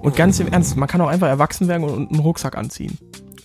Und 0.00 0.16
ganz 0.16 0.40
im 0.40 0.48
Ernst, 0.48 0.76
man 0.76 0.88
kann 0.88 1.00
auch 1.00 1.08
einfach 1.08 1.28
erwachsen 1.28 1.68
werden 1.68 1.84
und 1.84 2.10
einen 2.10 2.20
Rucksack 2.20 2.56
anziehen. 2.56 2.96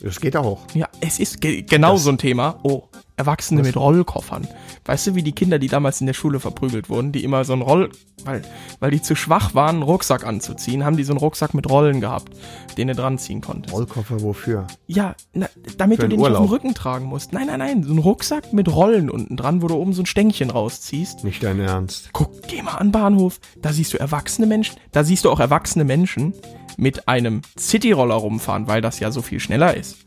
Das 0.01 0.19
geht 0.21 0.37
auch. 0.37 0.59
Ja, 0.73 0.87
es 1.01 1.19
ist 1.19 1.41
ge 1.41 1.63
genau 1.63 1.93
Das- 1.93 2.03
so 2.03 2.11
ein 2.11 2.17
Thema. 2.17 2.59
Oh, 2.63 2.83
Erwachsene 3.17 3.63
mit 3.63 3.75
Rollkoffern. 3.75 4.47
Weißt 4.85 5.07
du, 5.07 5.15
wie 5.15 5.23
die 5.23 5.31
Kinder, 5.31 5.57
die 5.57 5.69
damals 5.69 5.99
in 5.99 6.07
der 6.07 6.13
Schule 6.13 6.39
verprügelt 6.39 6.87
wurden, 6.87 7.11
die 7.11 7.23
immer 7.23 7.43
so 7.45 7.53
einen 7.53 7.63
Roll, 7.63 7.89
weil, 8.23 8.43
weil 8.79 8.91
die 8.91 9.01
zu 9.01 9.15
schwach 9.15 9.55
waren, 9.55 9.77
einen 9.77 9.81
Rucksack 9.81 10.23
anzuziehen, 10.23 10.85
haben 10.85 10.97
die 10.97 11.03
so 11.03 11.13
einen 11.13 11.19
Rucksack 11.19 11.55
mit 11.55 11.67
Rollen 11.67 11.99
gehabt, 11.99 12.31
den 12.77 12.89
du 12.89 12.95
dran 12.95 13.17
ziehen 13.17 13.41
konntest. 13.41 13.73
Rollkoffer 13.73 14.21
wofür? 14.21 14.67
Ja, 14.85 15.15
na, 15.33 15.49
damit 15.77 15.97
Für 15.97 16.03
du 16.03 16.09
den 16.09 16.19
nicht 16.19 16.29
auf 16.29 16.45
dem. 16.45 16.49
Rücken 16.49 16.73
tragen 16.75 17.05
musst. 17.05 17.33
Nein, 17.33 17.47
nein, 17.47 17.57
nein, 17.57 17.83
so 17.83 17.91
ein 17.91 17.97
Rucksack 17.97 18.53
mit 18.53 18.73
Rollen 18.73 19.09
unten 19.09 19.35
dran, 19.35 19.63
wo 19.63 19.67
du 19.67 19.73
oben 19.73 19.93
so 19.93 20.03
ein 20.03 20.05
Stängchen 20.05 20.51
rausziehst. 20.51 21.23
Nicht 21.23 21.41
dein 21.41 21.59
Ernst. 21.59 22.11
Guck, 22.13 22.43
geh 22.47 22.61
mal 22.61 22.75
an 22.75 22.87
den 22.87 22.91
Bahnhof, 22.91 23.39
da 23.63 23.73
siehst 23.73 23.93
du 23.93 23.97
erwachsene 23.97 24.45
Menschen, 24.45 24.77
da 24.91 25.03
siehst 25.03 25.25
du 25.25 25.31
auch 25.31 25.39
erwachsene 25.39 25.85
Menschen 25.85 26.35
mit 26.77 27.07
einem 27.07 27.41
Cityroller 27.57 28.15
rumfahren, 28.15 28.67
weil 28.67 28.81
das 28.81 28.99
ja 28.99 29.09
so 29.09 29.23
viel 29.23 29.39
schneller 29.39 29.75
ist. 29.75 29.97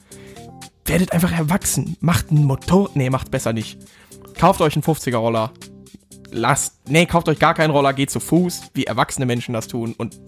Werdet 0.90 1.12
einfach 1.12 1.32
erwachsen, 1.32 1.96
macht 2.00 2.30
ein 2.30 2.44
Motor, 2.44 2.90
nee, 2.94 3.10
macht 3.10 3.30
besser 3.30 3.52
nicht. 3.52 3.78
Kauft 4.38 4.60
euch 4.60 4.74
einen 4.74 4.82
50er 4.82 5.16
Roller. 5.16 5.52
Lasst, 6.32 6.76
nee, 6.88 7.06
kauft 7.06 7.28
euch 7.28 7.38
gar 7.38 7.54
keinen 7.54 7.70
Roller, 7.70 7.92
geht 7.92 8.10
zu 8.10 8.20
Fuß, 8.20 8.70
wie 8.74 8.84
erwachsene 8.84 9.26
Menschen 9.26 9.52
das 9.52 9.66
tun 9.66 9.94
und 9.98 10.18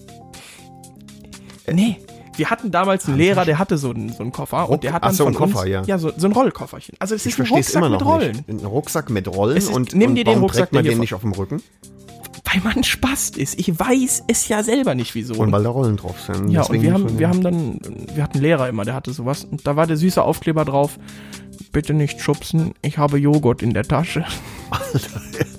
nee, 1.71 1.99
wir 2.37 2.51
hatten 2.51 2.71
damals 2.71 3.07
einen 3.07 3.19
Lehrer, 3.19 3.45
der 3.45 3.59
hatte 3.59 3.79
so 3.79 3.91
einen, 3.91 4.13
so 4.13 4.23
einen 4.23 4.33
Koffer 4.33 4.69
und 4.69 4.83
der 4.83 4.93
hat 4.93 5.03
Ach 5.03 5.09
dann 5.09 5.15
so, 5.17 5.25
von 5.25 5.37
einen 5.37 5.37
Koffer, 5.39 5.61
uns, 5.61 5.69
ja. 5.69 5.83
ja, 5.85 5.99
so, 5.99 6.13
so 6.17 6.27
ein 6.27 6.33
Rollkofferchen. 6.33 6.97
Also 6.99 7.15
es 7.15 7.27
Ich 7.27 7.39
ist 7.39 7.41
ein 7.41 7.47
Rucksack 7.47 7.75
immer 7.77 7.91
mit 7.91 8.01
noch 8.01 8.07
Rollen. 8.07 8.33
nicht. 8.33 8.49
Ein 8.49 8.67
Rucksack 8.67 9.11
mit 9.11 9.29
Rollen 9.29 9.57
ist- 9.57 9.69
und, 9.69 9.95
nimm 9.95 10.11
und 10.11 10.15
dir 10.17 10.25
den 10.25 10.31
warum 10.31 10.43
Rucksack, 10.43 10.71
trägt 10.71 10.73
man 10.73 10.85
den 10.85 10.99
nicht 10.99 11.15
auf 11.15 11.21
dem 11.21 11.33
Rücken? 11.33 11.63
Weil 12.53 12.61
man 12.75 12.85
Spaß 12.85 13.31
ist. 13.31 13.59
Ich 13.59 13.79
weiß 13.79 14.25
es 14.29 14.49
ja 14.49 14.63
selber 14.63 14.95
nicht 14.95 15.15
wieso. 15.15 15.35
Und 15.35 15.53
weil 15.53 15.63
da 15.63 15.71
Rollen 15.71 15.97
drauf 15.97 16.21
sind. 16.21 16.49
Ja, 16.51 16.63
Deswegen 16.63 16.79
und 16.79 16.83
wir 16.85 16.93
haben, 16.93 17.19
wir 17.19 17.29
haben 17.29 17.41
dann, 17.43 17.79
wir 18.15 18.23
hatten 18.23 18.35
einen 18.39 18.43
Lehrer 18.43 18.69
immer, 18.69 18.85
der 18.85 18.95
hatte 18.95 19.13
sowas. 19.13 19.45
Und 19.45 19.67
da 19.67 19.77
war 19.77 19.87
der 19.87 19.97
süße 19.97 20.23
Aufkleber 20.23 20.65
drauf. 20.65 20.99
Bitte 21.73 21.95
nicht 21.95 22.21
schubsen, 22.21 22.75
ich 22.83 22.99
habe 22.99 23.17
Joghurt 23.19 23.63
in 23.63 23.73
der 23.73 23.85
Tasche. 23.85 24.25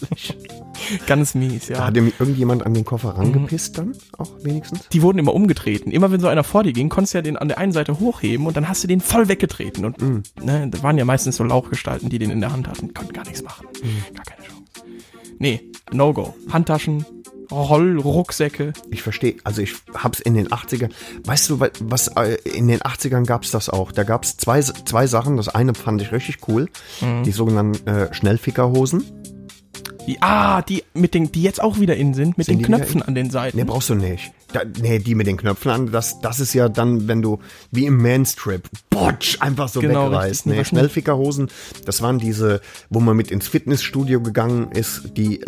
Ganz 1.08 1.34
mies, 1.34 1.68
Da 1.68 1.74
ja. 1.76 1.86
hat 1.88 1.96
ihm 1.98 2.12
irgendjemand 2.20 2.66
an 2.66 2.74
den 2.74 2.84
Koffer 2.84 3.14
Mhm. 3.14 3.20
rangepisst 3.20 3.78
dann, 3.78 3.94
auch 4.18 4.30
wenigstens? 4.44 4.90
Die 4.90 5.02
wurden 5.02 5.18
immer 5.18 5.34
umgetreten. 5.34 5.92
Immer 5.92 6.12
wenn 6.12 6.20
so 6.20 6.28
einer 6.28 6.44
vor 6.44 6.64
dir 6.64 6.74
ging, 6.74 6.90
konntest 6.90 7.14
du 7.14 7.20
ja 7.20 7.22
den 7.22 7.38
an 7.38 7.48
der 7.48 7.58
einen 7.58 7.72
Seite 7.72 8.00
hochheben 8.00 8.46
und 8.46 8.58
dann 8.58 8.68
hast 8.68 8.84
du 8.84 8.88
den 8.88 9.00
voll 9.00 9.28
weggetreten. 9.30 9.86
Und 9.86 10.02
Mhm. 10.02 10.24
ne, 10.44 10.68
da 10.70 10.84
waren 10.84 10.98
ja 10.98 11.06
meistens 11.06 11.38
so 11.38 11.44
Lauchgestalten, 11.44 12.10
die 12.10 12.20
den 12.20 12.30
in 12.32 12.42
der 12.42 12.52
Hand 12.52 12.68
hatten. 12.68 12.94
Konnten 12.94 13.14
gar 13.14 13.24
nichts 13.24 13.42
machen. 13.44 13.66
Mhm. 13.82 14.14
Gar 14.14 14.26
keine. 14.26 14.43
Nee, 15.44 15.60
No-Go. 15.92 16.34
Handtaschen, 16.50 17.06
Roll, 17.52 18.00
Rucksäcke. 18.00 18.72
Ich 18.92 19.02
verstehe, 19.04 19.36
also 19.44 19.62
ich 19.62 19.74
hab's 19.94 20.22
in 20.22 20.36
den 20.36 20.48
80ern, 20.48 20.90
weißt 21.26 21.50
du, 21.50 21.60
wa- 21.60 21.70
was, 21.82 22.08
äh, 22.16 22.38
in 22.46 22.70
den 22.70 22.80
80ern 22.80 23.26
gab's 23.26 23.52
das 23.52 23.68
auch. 23.70 23.92
Da 23.92 24.04
gab's 24.04 24.38
zwei, 24.38 24.62
zwei 24.62 25.06
Sachen. 25.06 25.36
Das 25.36 25.50
eine 25.50 25.74
fand 25.74 26.02
ich 26.02 26.14
richtig 26.14 26.38
cool. 26.48 26.70
Mhm. 27.02 27.24
Die 27.24 27.32
sogenannten 27.32 27.86
äh, 27.86 28.14
Schnellfickerhosen. 28.14 29.04
Die, 30.08 30.22
ah, 30.22 30.62
die 30.62 30.84
mit 30.94 31.14
den, 31.14 31.30
die 31.34 31.44
jetzt 31.44 31.62
auch 31.62 31.78
wieder 31.78 31.98
in 31.98 32.14
sind, 32.14 32.38
mit 32.38 32.46
Sind 32.48 32.60
den 32.60 32.66
Knöpfen 32.66 33.02
an 33.04 33.14
den 33.14 33.30
Seiten. 33.30 33.58
Nee, 33.58 33.66
brauchst 33.66 33.90
du 33.90 33.96
nicht. 33.96 34.32
Da, 34.54 34.62
nee, 34.82 35.00
die 35.00 35.16
mit 35.16 35.26
den 35.28 35.36
Knöpfen 35.38 35.72
an, 35.72 35.92
das, 35.92 36.22
das 36.22 36.40
ist 36.40 36.54
ja 36.54 36.70
dann, 36.70 37.08
wenn 37.08 37.22
du 37.22 37.40
wie 37.72 37.86
im 37.88 38.02
Manstrip, 38.02 38.70
botsch, 38.90 39.38
einfach 39.42 39.68
so 39.68 39.80
Genau, 39.82 40.12
wegreißt. 40.12 40.46
Nee, 40.46 40.64
Schnellfickerhosen, 40.64 41.50
das 41.86 42.02
waren 42.04 42.20
diese, 42.20 42.62
wo 42.90 43.00
man 43.00 43.18
mit 43.18 43.32
ins 43.32 43.48
Fitnessstudio 43.48 44.22
gegangen 44.22 44.72
ist, 44.72 45.18
die 45.18 45.42
äh, 45.42 45.46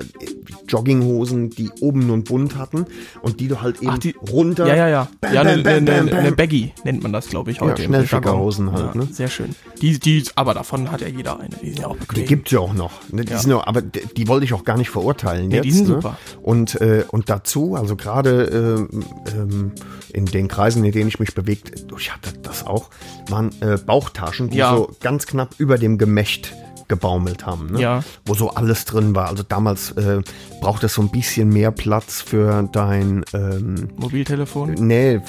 Jogginghosen, 0.68 1.50
die 1.52 1.70
oben 1.82 2.06
nur 2.08 2.16
einen 2.16 2.24
Bund 2.24 2.58
hatten 2.58 2.86
und 3.22 3.40
die 3.40 3.48
du 3.48 3.62
halt 3.62 3.78
eben 3.82 3.92
Ach, 3.92 3.98
die- 3.98 4.16
runter. 4.32 4.68
Ja, 4.68 4.76
ja, 4.76 4.90
ja. 4.90 5.08
Bam, 5.22 5.34
ja, 5.34 5.42
eine 5.42 5.62
ne, 5.62 5.82
ne, 5.82 6.04
ne 6.04 6.32
Baggy 6.32 6.74
nennt 6.84 7.04
man 7.04 7.14
das, 7.14 7.28
glaube 7.30 7.52
ich, 7.52 7.62
heute. 7.62 7.84
im 7.84 7.90
Schnellfickerhosen 7.90 8.72
halt, 8.72 8.96
ja, 8.96 9.02
ne? 9.02 9.08
Sehr 9.12 9.28
schön. 9.28 9.56
Die, 9.82 10.00
die, 10.00 10.24
aber 10.36 10.54
davon 10.54 10.92
hat 10.92 11.02
ja 11.02 11.08
jeder 11.08 11.40
eine. 11.40 11.50
Die 11.62 11.68
sind 11.70 11.80
ja 11.80 11.88
auch 11.88 11.96
bequem. 11.98 12.22
Die 12.24 12.26
gibt's 12.28 12.52
ja 12.52 12.60
auch 12.60 12.74
noch. 12.74 12.92
Ne? 13.12 13.24
Die 13.26 13.32
Ja. 13.34 13.40
sind 13.40 13.54
auch, 13.54 13.68
aber 13.68 13.82
die, 13.82 14.02
die 14.18 14.28
wollte 14.28 14.46
ich 14.46 14.54
auch 14.54 14.64
gar 14.64 14.78
nicht 14.78 14.90
verurteilen 14.90 15.50
Nee, 15.50 15.56
jetzt. 15.58 15.66
die 15.66 15.72
sind 15.72 15.88
ne? 15.90 15.96
super. 15.96 16.18
Und, 16.42 16.80
äh, 16.82 17.04
und 17.12 17.30
dazu, 17.30 17.76
also 17.76 17.96
gerade 17.96 18.44
ähm, 18.92 18.95
ähm, 19.34 19.72
in 20.14 20.26
den 20.26 20.48
Kreisen, 20.48 20.84
in 20.84 20.92
denen 20.92 21.08
ich 21.08 21.20
mich 21.20 21.34
bewegt, 21.34 21.86
ich 21.98 22.14
hatte 22.14 22.34
das 22.44 22.66
auch, 22.66 22.90
waren 23.30 23.52
äh, 23.62 23.78
Bauchtaschen, 23.78 24.50
die 24.50 24.58
Ja. 24.58 24.76
so 24.76 24.92
ganz 25.02 25.26
knapp 25.26 25.56
über 25.58 25.78
dem 25.78 25.98
Gemächt 25.98 26.54
gebaumelt 26.88 27.46
haben, 27.48 27.72
ne? 27.72 27.82
Ja. 27.82 28.04
wo 28.26 28.36
so 28.36 28.52
alles 28.52 28.86
drin 28.86 29.16
war. 29.16 29.28
Also 29.30 29.42
damals 29.42 29.92
äh, 29.94 30.22
braucht 30.62 30.84
es 30.84 30.94
so 30.94 31.02
ein 31.02 31.10
bisschen 31.10 31.50
mehr 31.50 31.72
Platz 31.72 32.22
für 32.22 32.70
dein, 32.72 33.26
ähm, 33.34 33.90
Mobiltelefon, 33.98 34.76
nee, 34.76 35.20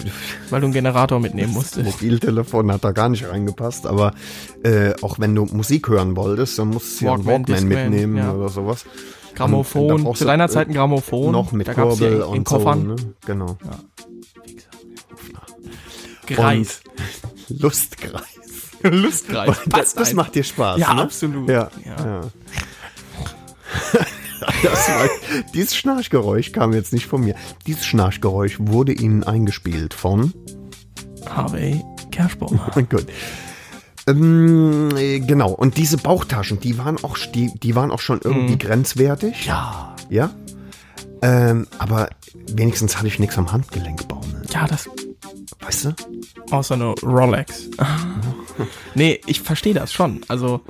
weil 0.51 0.61
du 0.61 0.67
einen 0.67 0.75
Generator 0.75 1.19
mitnehmen 1.19 1.53
musstest. 1.55 1.87
Mobiltelefon 1.87 2.71
hat 2.71 2.85
da 2.85 2.93
gar 2.93 3.09
nicht 3.09 3.27
reingepasst, 3.27 3.87
aber 3.87 4.13
äh, 4.65 4.93
auch 5.01 5.19
wenn 5.19 5.35
du 5.35 5.47
Musik 5.47 5.89
hören 5.89 6.15
wolltest, 6.15 6.59
dann 6.59 6.69
musstest 6.69 7.01
du 7.01 7.05
ja 7.07 7.15
einen 7.15 7.25
Walkman, 7.25 7.45
Discman, 7.47 7.69
mitnehmen 7.91 8.17
ja. 8.19 8.33
oder 8.35 8.51
sowas. 8.51 8.85
Und 9.37 9.51
Grammophon, 9.51 10.15
zu 10.15 10.25
deiner 10.25 10.45
äh, 10.45 10.49
Zeit 10.49 10.69
ein 10.69 10.75
Grammophon. 10.75 11.33
Noch 11.33 11.53
mit 11.53 11.69
da 11.69 11.75
Kurbel 11.75 12.13
in 12.17 12.23
und 12.23 12.45
Koffern. 12.45 12.97
so, 12.97 13.05
ne? 13.05 13.15
Genau. 13.27 13.59
Greis. 16.27 16.81
Lustkreis. 17.49 18.23
Lustkreis. 18.83 19.57
Das, 19.67 19.95
das 19.95 20.15
macht 20.15 20.35
dir 20.35 20.43
Spaß, 20.45 20.79
Ja, 20.81 20.95
ne? 20.95 21.03
absolut. 21.03 21.49
Ja. 21.49 21.71
Ja. 21.85 21.97
ja. 22.05 22.21
Das 24.63 24.89
war, 24.89 25.09
dieses 25.55 25.75
Schnarchgeräusch 25.77 26.53
kam 26.53 26.73
jetzt 26.75 26.93
nicht 26.93 27.07
von 27.07 27.25
mir. 27.25 27.35
Dieses 27.67 27.87
Schnarchgeräusch 27.87 28.59
wurde 28.61 28.93
Ihnen 28.93 29.25
eingespielt 29.25 29.95
von 29.95 30.33
Harvey 31.29 31.83
Kerschbaumer. 32.11 32.71
Gut. 32.91 33.07
Ähm, 34.09 34.91
äh, 34.97 35.21
genau. 35.21 35.51
Und 35.53 35.77
diese 35.77 35.97
Bauchtaschen, 35.97 36.61
die 36.61 36.79
waren 36.79 37.03
auch, 37.03 37.19
die, 37.19 37.53
die 37.59 37.75
waren 37.75 37.91
auch 37.91 38.01
schon 38.01 38.21
irgendwie 38.23 38.59
grenzwertig. 38.59 39.43
Mhm. 39.43 39.47
Ja. 39.49 39.97
Ja. 40.09 40.31
Ähm, 41.23 41.67
aber 41.79 42.11
wenigstens 42.49 42.97
hatte 42.97 43.09
ich 43.09 43.19
nichts 43.19 43.37
am 43.39 43.51
Handgelenk 43.51 44.07
baumeln. 44.07 44.43
Ja, 44.53 44.67
das, 44.67 44.89
Weißt 45.61 45.87
du? 45.87 45.95
außer 46.51 46.75
eine 46.75 46.95
Rolex. 47.03 47.69
nee, 48.95 49.21
ich 49.27 49.41
verstehe 49.41 49.75
das 49.75 49.93
schon. 49.93 50.21
Also, 50.29 50.61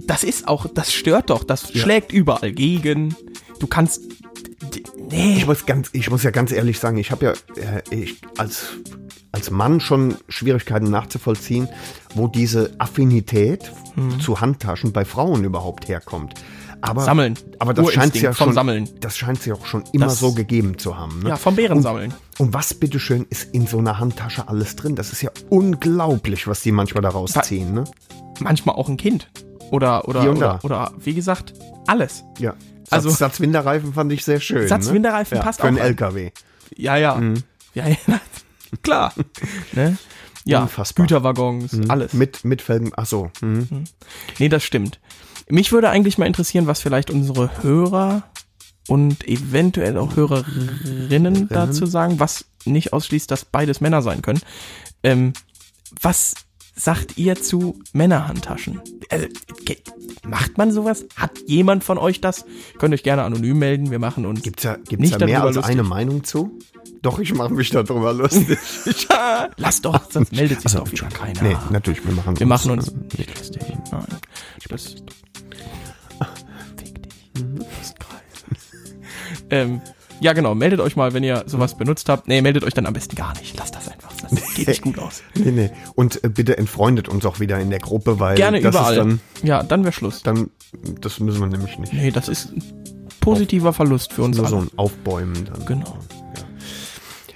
das 0.00 0.24
ist 0.24 0.48
auch, 0.48 0.66
das 0.72 0.92
stört 0.92 1.30
doch, 1.30 1.44
das 1.44 1.72
schlägt 1.72 2.12
überall 2.12 2.52
gegen. 2.52 3.14
Du 3.60 3.66
kannst, 3.66 4.02
nee. 5.10 5.36
Ich 5.36 5.46
muss 5.46 5.66
ganz, 5.66 5.88
ich 5.92 6.10
muss 6.10 6.22
ja 6.22 6.30
ganz 6.30 6.52
ehrlich 6.52 6.78
sagen, 6.78 6.96
ich 6.98 7.10
habe 7.10 7.24
ja 7.26 7.32
äh, 7.62 7.82
ich, 7.90 8.16
als 8.38 8.66
als 9.32 9.50
Mann 9.50 9.80
schon 9.80 10.14
Schwierigkeiten 10.28 10.90
nachzuvollziehen, 10.90 11.68
wo 12.14 12.28
diese 12.28 12.72
Affinität 12.78 13.72
Mhm. 13.96 14.18
zu 14.20 14.40
Handtaschen 14.40 14.92
bei 14.92 15.04
Frauen 15.04 15.44
überhaupt 15.44 15.86
herkommt. 15.88 16.34
Aber, 16.80 17.02
Sammeln. 17.02 17.38
Aber 17.60 17.72
das 17.74 17.92
scheint 17.92 18.14
ja 18.20 18.34
schon, 18.34 18.52
Sammeln. 18.52 18.88
das 19.00 19.16
scheint 19.16 19.40
sie 19.40 19.52
auch 19.52 19.64
schon 19.66 19.84
immer 19.92 20.06
Das- 20.06 20.18
so 20.18 20.32
gegeben 20.32 20.76
zu 20.78 20.98
haben. 20.98 21.20
Ne? 21.22 21.28
Ja, 21.30 21.36
vom 21.36 21.54
Bären 21.56 21.80
sammeln. 21.80 22.12
Und 22.38 22.52
was 22.52 22.74
bitteschön 22.74 23.24
ist 23.30 23.54
in 23.54 23.66
so 23.68 23.78
einer 23.78 23.98
Handtasche 24.00 24.48
alles 24.48 24.74
drin? 24.76 24.94
Das 24.96 25.12
ist 25.12 25.22
ja 25.22 25.30
unglaublich, 25.48 26.46
was 26.48 26.60
die 26.62 26.72
manchmal 26.72 27.02
da 27.02 27.08
rausziehen. 27.10 27.72
Ne? 27.72 27.84
Manchmal 28.40 28.74
auch 28.74 28.88
ein 28.88 28.96
Kind. 28.96 29.30
Oder, 29.70 30.06
oder, 30.08 30.22
und 30.28 30.36
oder, 30.38 30.58
oder, 30.62 30.92
wie 30.98 31.14
gesagt, 31.14 31.54
alles. 31.86 32.22
Ja. 32.38 32.54
Satz, 32.84 32.92
Also- 32.92 33.10
Satz-Winterreifen 33.10 33.94
fand 33.94 34.12
ich 34.12 34.24
sehr 34.24 34.40
schön. 34.40 34.68
Satz-Winterreifen 34.68 35.38
ne? 35.38 35.44
passt 35.44 35.60
für 35.60 35.66
einen 35.66 35.78
auch 35.78 35.82
rein. 35.82 35.88
LKW. 35.88 36.30
Ja, 36.76 36.96
ja. 36.96 37.20
Ja, 37.74 37.88
ja. 37.88 37.96
Klar. 38.82 39.12
ne? 39.72 39.96
Ja, 40.44 40.62
Unfassbar. 40.62 41.06
Güterwaggons, 41.06 41.78
alles. 41.88 42.12
Mit, 42.12 42.44
mit 42.44 42.60
Felgen. 42.60 42.92
Ach 42.96 43.06
so. 43.06 43.30
Mhm. 43.40 43.84
Nee, 44.38 44.48
das 44.50 44.62
stimmt. 44.62 45.00
Mich 45.48 45.72
würde 45.72 45.88
eigentlich 45.88 46.18
mal 46.18 46.26
interessieren, 46.26 46.66
was 46.66 46.80
vielleicht 46.80 47.10
unsere 47.10 47.62
Hörer 47.62 48.24
und 48.88 49.26
eventuell 49.26 49.96
auch 49.96 50.16
Hörerinnen 50.16 51.48
dazu 51.48 51.86
sagen, 51.86 52.20
was 52.20 52.44
nicht 52.66 52.92
ausschließt, 52.92 53.30
dass 53.30 53.46
beides 53.46 53.80
Männer 53.80 54.02
sein 54.02 54.20
können. 54.20 54.40
Ähm, 55.02 55.32
was 56.02 56.34
sagt 56.74 57.16
ihr 57.18 57.36
zu 57.36 57.78
Männerhandtaschen? 57.92 58.80
Also, 59.10 59.26
macht 60.26 60.58
man 60.58 60.72
sowas? 60.72 61.04
Hat 61.16 61.30
jemand 61.46 61.84
von 61.84 61.98
euch 61.98 62.20
das? 62.20 62.44
Könnt 62.78 62.94
euch 62.94 63.02
gerne 63.02 63.22
anonym 63.22 63.58
melden. 63.58 63.90
Wir 63.90 63.98
machen 63.98 64.26
uns. 64.26 64.42
Gibt's 64.42 64.62
ja, 64.64 64.76
gibt's 64.76 64.98
Nicht 64.98 65.20
da 65.20 65.26
mehr 65.26 65.42
als 65.42 65.56
lustig. 65.56 65.72
eine 65.72 65.82
Meinung 65.82 66.24
zu? 66.24 66.58
Doch, 67.02 67.18
ich 67.18 67.34
mache 67.34 67.52
mich 67.52 67.70
darüber 67.70 68.12
lustig. 68.14 68.58
Lass 69.56 69.82
doch, 69.82 70.10
sonst 70.10 70.32
meldet 70.36 70.62
sich 70.62 70.72
doch 70.72 70.90
wieder 70.90 71.08
keiner. 71.08 71.42
nee, 71.42 71.56
natürlich, 71.70 72.04
wir 72.06 72.14
machen 72.14 72.38
Wir 72.38 72.46
machen 72.46 72.70
uns 72.70 72.88
äh, 72.88 72.92
nicht 73.18 73.38
lustig. 73.38 73.62
Nein. 73.92 74.06
Das, 74.68 74.84
fick 74.84 75.04
dich. 76.78 76.94
Lustkreis. 77.58 78.44
ähm, 79.50 79.80
Ja, 80.20 80.32
genau. 80.32 80.54
Meldet 80.54 80.80
euch 80.80 80.96
mal, 80.96 81.12
wenn 81.12 81.24
ihr 81.24 81.44
sowas 81.46 81.76
benutzt 81.76 82.08
habt. 82.08 82.26
Nee, 82.28 82.40
meldet 82.40 82.64
euch 82.64 82.72
dann 82.72 82.86
am 82.86 82.94
besten 82.94 83.16
gar 83.16 83.36
nicht. 83.38 83.56
Lasst 83.58 83.74
das 83.74 83.88
einfach. 83.88 84.03
Geht 84.54 84.68
nicht 84.68 84.82
gut 84.82 84.98
aus. 84.98 85.22
Nee, 85.34 85.50
nee. 85.50 85.70
Und 85.94 86.22
äh, 86.24 86.28
bitte 86.28 86.56
entfreundet 86.58 87.08
uns 87.08 87.24
auch 87.26 87.40
wieder 87.40 87.58
in 87.60 87.70
der 87.70 87.80
Gruppe, 87.80 88.20
weil 88.20 88.36
Gerne 88.36 88.60
das 88.60 88.74
überall. 88.74 88.92
ist 88.92 88.98
dann, 88.98 89.20
ja, 89.42 89.62
dann 89.62 89.84
wäre 89.84 89.92
Schluss. 89.92 90.22
dann, 90.22 90.50
das 91.00 91.20
müssen 91.20 91.40
wir 91.40 91.46
nämlich 91.46 91.78
nicht. 91.78 91.92
Nee, 91.92 92.10
das 92.10 92.28
ist 92.28 92.52
ein 92.52 92.62
positiver 93.20 93.72
Verlust 93.72 94.12
für 94.12 94.22
uns 94.22 94.36
Nur 94.36 94.48
so 94.48 94.56
alle. 94.56 94.66
ein 94.66 94.70
Aufbäumen 94.78 95.44
dann. 95.46 95.66
Genau. 95.66 95.98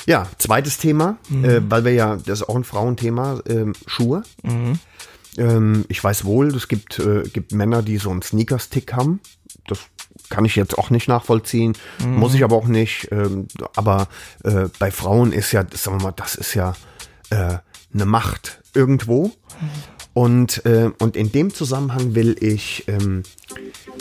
Ja, 0.07 0.27
zweites 0.39 0.79
Thema, 0.79 1.19
äh, 1.43 1.61
weil 1.69 1.85
wir 1.85 1.93
ja, 1.93 2.17
das 2.17 2.41
ist 2.41 2.49
auch 2.49 2.57
ein 2.57 2.65
Frauenthema, 2.65 3.41
ähm, 3.47 3.75
Schuhe. 3.87 4.23
Ähm, 5.37 5.85
ich 5.89 6.03
weiß 6.03 6.25
wohl, 6.25 6.49
es 6.55 6.67
gibt, 6.69 6.99
äh, 6.99 7.25
gibt 7.25 7.53
Männer, 7.53 7.83
die 7.83 7.99
so 7.99 8.11
einen 8.11 8.23
Sneaker-Stick 8.23 8.95
haben. 8.95 9.21
Das 9.67 9.79
kann 10.31 10.47
ich 10.47 10.57
jetzt 10.57 10.79
auch 10.79 10.89
nicht 10.91 11.09
nachvollziehen, 11.09 11.75
muss 12.07 12.35
ich 12.35 12.43
aber 12.43 12.57
auch 12.57 12.67
nicht. 12.67 13.09
Ähm, 13.13 13.49
aber 13.77 14.09
äh, 14.45 14.69
bei 14.79 14.91
Frauen 14.91 15.33
ist 15.33 15.53
ja, 15.53 15.65
sagen 15.71 15.99
wir 15.99 16.05
mal, 16.05 16.13
das 16.13 16.35
ist 16.37 16.55
ja 16.55 16.73
äh, 17.31 17.59
eine 17.95 18.07
Macht 18.07 18.61
irgendwo. 18.75 19.33
Und, 20.15 20.65
äh, 20.67 20.91
und 20.99 21.17
in 21.17 21.31
dem 21.31 21.55
Zusammenhang 21.55 22.15
will 22.15 22.37
ich 22.41 22.85
ähm, 22.89 23.23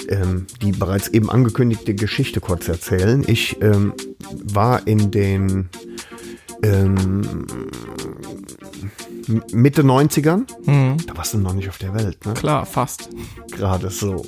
ähm, 0.10 0.48
die 0.62 0.72
bereits 0.72 1.08
eben 1.10 1.30
angekündigte 1.30 1.94
Geschichte 1.94 2.40
kurz 2.40 2.68
erzählen. 2.68 3.24
Ich 3.28 3.62
ähm, 3.62 3.94
war 4.44 4.88
in 4.88 5.12
den 5.12 5.70
ähm, 6.64 7.46
Mitte 9.52 9.84
90ern. 9.84 10.46
Da 11.06 11.18
warst 11.18 11.34
du 11.34 11.38
noch 11.38 11.54
nicht 11.54 11.70
auf 11.70 11.78
der 11.78 11.94
Welt, 11.94 12.26
ne? 12.26 12.34
Klar, 12.34 12.66
fast. 12.66 13.10
Gerade 13.52 13.90
so. 13.92 14.26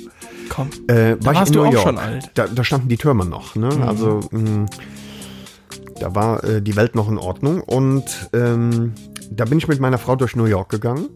Komm. 0.48 0.68
Äh, 0.88 1.16
Da 1.16 1.24
war 1.24 1.32
ich 1.32 1.38
warst 1.38 1.48
in 1.48 1.54
du 1.54 1.60
New 1.62 1.68
auch 1.68 1.72
York. 1.72 1.86
schon 1.86 1.98
alt. 1.98 2.30
Da, 2.34 2.46
da 2.46 2.64
standen 2.64 2.88
die 2.88 2.96
Türme 2.98 3.24
noch, 3.24 3.54
ne? 3.56 3.68
Also 3.86 4.20
mh, 4.30 4.66
da 6.00 6.14
war 6.14 6.42
äh, 6.42 6.60
die 6.60 6.74
Welt 6.76 6.94
noch 6.94 7.08
in 7.08 7.18
Ordnung 7.18 7.62
und 7.62 8.30
ähm, 8.32 8.94
da 9.30 9.44
bin 9.44 9.58
ich 9.58 9.68
mit 9.68 9.78
meiner 9.78 9.98
Frau 9.98 10.16
durch 10.16 10.34
New 10.34 10.46
York 10.46 10.70
gegangen 10.70 11.08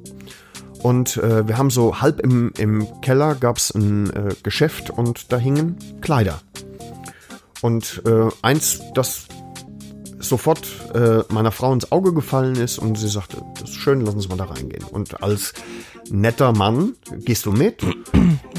und 0.85 1.16
äh, 1.16 1.49
wir 1.49 1.57
haben 1.57 1.70
so 1.70 2.03
halb 2.03 2.20
im, 2.20 2.53
im 2.59 3.01
Keller 3.01 3.35
gab's 3.35 3.74
ein 3.74 4.11
äh, 4.11 4.35
Geschäft 4.43 4.91
und 4.91 5.32
da 5.32 5.39
hingen 5.39 5.78
Kleider. 6.03 6.41
Und 7.62 8.03
äh, 8.05 8.28
eins, 8.43 8.82
das 8.95 9.24
sofort 10.18 10.66
äh, 10.95 11.20
meiner 11.32 11.53
Frau 11.53 11.72
ins 11.72 11.91
Auge 11.91 12.12
gefallen 12.12 12.57
ist 12.57 12.78
und 12.78 12.99
sie 12.99 13.09
sagte, 13.09 13.39
das 13.59 13.70
ist 13.70 13.76
schön, 13.76 14.03
lass 14.03 14.14
uns 14.14 14.28
mal 14.28 14.37
da 14.37 14.45
reingehen. 14.45 14.85
Und 14.85 15.22
als 15.22 15.55
netter 16.11 16.52
Mann 16.52 16.94
gehst 17.24 17.46
du 17.46 17.52
mit 17.52 17.82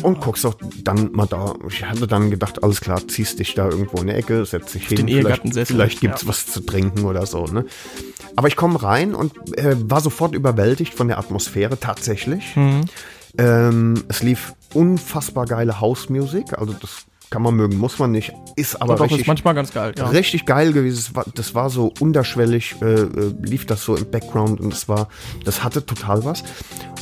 und 0.01 0.21
guckst 0.21 0.45
auch 0.45 0.55
dann 0.83 1.11
mal 1.11 1.25
da. 1.25 1.55
Ich 1.67 1.83
hatte 1.83 2.07
dann 2.07 2.31
gedacht, 2.31 2.63
alles 2.63 2.81
klar, 2.81 3.07
ziehst 3.07 3.39
dich 3.39 3.53
da 3.55 3.69
irgendwo 3.69 3.97
in 3.97 4.07
die 4.07 4.13
Ecke, 4.13 4.45
setzt 4.45 4.73
dich 4.75 4.87
hin. 4.87 5.07
vielleicht 5.07 5.67
vielleicht 5.67 6.01
gibt's 6.01 6.23
ja. 6.23 6.27
was 6.27 6.47
zu 6.47 6.61
trinken 6.61 7.05
oder 7.05 7.25
so. 7.25 7.45
Ne? 7.45 7.65
Aber 8.35 8.47
ich 8.47 8.55
komme 8.55 8.81
rein 8.81 9.15
und 9.15 9.33
äh, 9.57 9.75
war 9.89 10.01
sofort 10.01 10.35
überwältigt 10.35 10.93
von 10.93 11.07
der 11.07 11.17
Atmosphäre 11.17 11.79
tatsächlich. 11.79 12.55
Mhm. 12.55 12.85
Ähm, 13.37 14.03
es 14.07 14.23
lief 14.23 14.53
unfassbar 14.73 15.45
geile 15.45 15.79
Hausmusik, 15.79 16.57
also 16.57 16.73
das 16.73 17.05
kann 17.29 17.41
man 17.41 17.55
mögen, 17.55 17.77
muss 17.77 17.99
man 17.99 18.11
nicht, 18.11 18.33
ist 18.55 18.81
aber 18.81 18.95
Doch, 18.95 19.03
richtig 19.05 19.21
ist 19.21 19.27
manchmal 19.27 19.53
ganz 19.55 19.71
geil. 19.73 19.93
Ja. 19.97 20.07
richtig 20.07 20.45
geil 20.45 20.73
gewesen. 20.73 20.95
Das 20.97 21.15
war, 21.15 21.25
das 21.35 21.55
war 21.55 21.69
so 21.69 21.91
unterschwellig, 21.99 22.75
äh, 22.81 22.85
äh, 22.85 23.33
lief 23.41 23.65
das 23.65 23.83
so 23.83 23.95
im 23.95 24.09
Background 24.09 24.59
und 24.61 24.73
es 24.73 24.87
war, 24.87 25.09
das 25.43 25.63
hatte 25.63 25.85
total 25.85 26.23
was. 26.25 26.43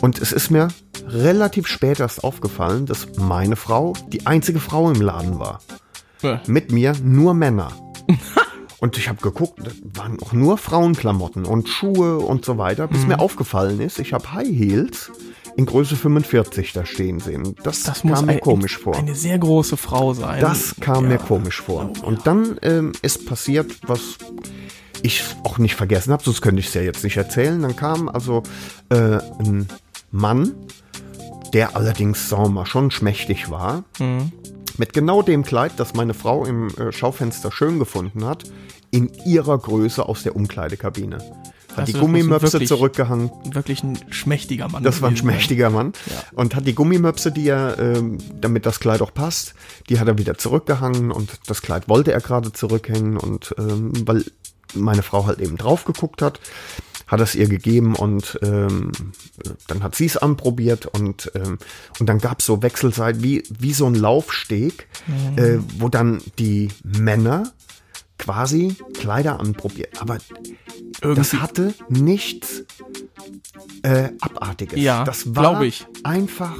Und 0.02 0.20
es 0.22 0.32
ist 0.32 0.50
mir 0.50 0.70
relativ 1.08 1.68
spät 1.68 2.00
erst 2.00 2.24
aufgefallen, 2.24 2.86
dass 2.86 3.08
meine 3.18 3.56
Frau 3.56 3.94
die 4.08 4.26
einzige 4.26 4.60
Frau 4.60 4.90
im 4.90 5.02
Laden 5.02 5.40
war. 5.40 5.60
Ja. 6.22 6.42
Mit 6.48 6.72
mir 6.72 6.94
nur 7.04 7.34
Männer. 7.34 7.72
Und 8.80 8.98
ich 8.98 9.08
habe 9.08 9.22
geguckt, 9.22 9.60
da 9.64 9.72
waren 10.02 10.22
auch 10.22 10.34
nur 10.34 10.58
Frauenklamotten 10.58 11.46
und 11.46 11.70
Schuhe 11.70 12.18
und 12.18 12.44
so 12.44 12.58
weiter, 12.58 12.86
bis 12.90 13.04
Mhm. 13.04 13.08
mir 13.08 13.20
aufgefallen 13.20 13.80
ist, 13.80 13.98
ich 13.98 14.12
habe 14.12 14.34
High 14.34 14.50
Heels 14.50 15.10
in 15.56 15.66
Größe 15.66 15.96
45 15.96 16.74
da 16.74 16.86
stehen 16.86 17.20
sehen. 17.20 17.56
Das, 17.64 17.84
Das 17.84 18.04
muss 18.04 18.18
kam 18.18 18.26
mir 18.26 18.34
ein, 18.34 18.40
komisch 18.40 18.78
vor. 18.78 18.96
eine 18.96 19.16
sehr 19.16 19.38
große 19.38 19.78
Frau 19.78 20.14
sein. 20.14 20.42
Das 20.42 20.76
kam 20.80 21.04
ja. 21.06 21.12
mir 21.12 21.18
komisch 21.18 21.62
vor. 21.62 21.92
Und 22.04 22.26
dann 22.26 22.58
ähm, 22.62 22.92
ist 23.02 23.26
passiert, 23.26 23.72
was 23.88 24.18
ich 25.02 25.24
auch 25.44 25.58
nicht 25.58 25.76
vergessen 25.76 26.12
habe, 26.14 26.24
sonst 26.24 26.42
könnte 26.42 26.60
ich 26.60 26.68
es 26.68 26.74
ja 26.74 26.82
jetzt 26.82 27.04
nicht 27.04 27.18
erzählen. 27.18 27.62
Dann 27.62 27.76
kam 27.76 28.10
also 28.10 28.44
äh, 28.90 29.20
ein 29.40 29.68
Mann, 30.12 30.54
der 31.54 31.76
allerdings, 31.76 32.30
sagen 32.30 32.44
wir 32.44 32.50
mal, 32.50 32.66
schon 32.66 32.90
schmächtig 32.90 33.52
war, 33.52 33.84
mit 34.78 34.94
genau 34.94 35.22
dem 35.22 35.44
Kleid, 35.44 35.74
das 35.78 35.94
meine 35.94 36.14
Frau 36.14 36.46
im 36.46 36.70
äh, 36.70 36.92
Schaufenster 36.92 37.52
schön 37.52 37.80
gefunden 37.80 38.26
hat, 38.26 38.44
in 38.92 39.12
ihrer 39.26 39.58
Größe 39.58 40.08
aus 40.08 40.24
der 40.24 40.36
Umkleidekabine. 40.36 41.18
Hat 41.74 41.80
Also 41.80 41.94
die 41.94 42.00
Gummimöpse 42.00 42.54
wirklich- 42.54 42.70
zurückgehangen, 42.70 43.32
Wirklich 43.52 43.84
ein 43.84 43.98
schmächtiger 44.10 44.70
Mann. 44.70 44.84
das 44.84 45.02
war 45.02 45.10
ein 45.10 45.18
schmächtiger 45.18 45.70
Mann. 45.70 45.94
Ja. 46.10 46.24
Und 46.34 46.56
hat 46.56 46.66
die 46.68 46.76
Gummimöpse, 46.76 47.32
die 47.32 47.48
er, 47.48 47.78
ähm, 47.80 48.18
damit 48.40 48.66
das 48.66 48.80
Kleid 48.80 49.02
auch 49.02 49.14
passt, 49.14 49.54
die 49.90 50.00
hat 50.00 50.08
er 50.08 50.18
wieder 50.18 50.38
zurückgehangen 50.38 51.12
und 51.12 51.32
das 51.48 51.62
Kleid 51.62 51.90
wollte 51.90 52.12
er 52.14 52.22
gerade 52.22 52.52
zurückhängen 52.54 53.18
und 53.18 53.56
ähm, 53.58 53.92
weil 54.06 54.24
meine 54.76 55.04
Frau 55.04 55.26
halt 55.28 55.40
eben 55.40 55.58
drauf 55.58 55.86
geguckt 55.86 56.22
hat, 56.22 56.40
hat 57.06 57.20
es 57.20 57.36
ihr 57.36 57.48
gegeben 57.48 57.96
und 57.96 58.40
ähm, 58.42 58.92
dann 59.68 59.84
hat 59.84 59.94
sie 59.96 60.06
es 60.06 60.18
anprobiert 60.18 60.88
und, 60.88 61.32
ähm, 61.36 61.60
und 62.00 62.08
dann 62.10 62.18
gab 62.18 62.40
es 62.40 62.46
so 62.48 62.64
Wechselseit 62.64 63.22
wie, 63.22 63.44
wie 63.60 63.74
so 63.74 63.86
ein 63.86 63.94
Laufsteg, 63.94 64.88
äh, 65.36 65.58
wo 65.78 65.90
dann 65.90 66.22
die 66.40 66.70
Männer 66.84 67.52
quasi 68.24 68.76
Kleider 68.94 69.40
anprobiert. 69.40 70.02
Aber 70.02 70.18
das 70.18 70.24
Irgendwie- 71.02 71.38
hatte 71.38 71.74
nichts 71.90 72.64
äh, 73.84 74.10
Abartiges. 74.22 74.80
Ja, 74.80 75.04
das 75.04 75.36
war 75.36 75.62
ich. 75.64 75.86
einfach 76.04 76.56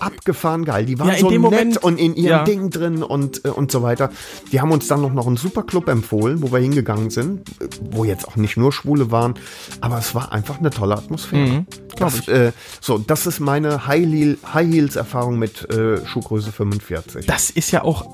abgefahren 0.00 0.64
geil. 0.64 0.84
Die 0.86 0.98
waren 0.98 1.08
Ja, 1.10 1.18
so 1.18 1.30
nett 1.30 1.38
Moment- 1.40 1.76
und 1.78 1.98
in 1.98 2.14
ihrem 2.14 2.26
ja. 2.38 2.44
Ding 2.44 2.70
drin 2.70 3.02
und, 3.02 3.44
äh, 3.44 3.48
und 3.48 3.70
so 3.70 3.82
weiter. 3.82 4.10
Die 4.52 4.60
haben 4.60 4.72
uns 4.72 4.88
dann 4.88 5.00
noch, 5.02 5.12
noch 5.12 5.26
einen 5.26 5.36
super 5.36 5.62
Club 5.62 5.88
empfohlen, 5.88 6.42
wo 6.42 6.50
wir 6.52 6.58
hingegangen 6.58 7.10
sind, 7.10 7.48
äh, 7.60 7.68
wo 7.90 8.04
jetzt 8.04 8.26
auch 8.26 8.36
nicht 8.36 8.56
nur 8.56 8.72
Schwule 8.72 9.10
waren, 9.10 9.34
aber 9.80 9.98
es 9.98 10.14
war 10.14 10.32
einfach 10.32 10.58
eine 10.58 10.70
tolle 10.70 10.94
Atmosphäre. 10.96 11.46
Mhm, 11.46 11.66
das, 11.96 12.28
äh, 12.28 12.52
so, 12.80 12.98
das 12.98 13.26
ist 13.26 13.40
meine 13.40 13.86
High, 13.86 14.06
Heel, 14.06 14.38
High 14.52 14.68
Heels 14.72 14.96
Erfahrung 14.96 15.38
mit 15.38 15.68
äh, 15.70 16.04
Schuhgröße 16.06 16.52
45. 16.52 17.26
Das 17.26 17.50
ist 17.50 17.70
ja 17.70 17.82
auch, 17.84 18.06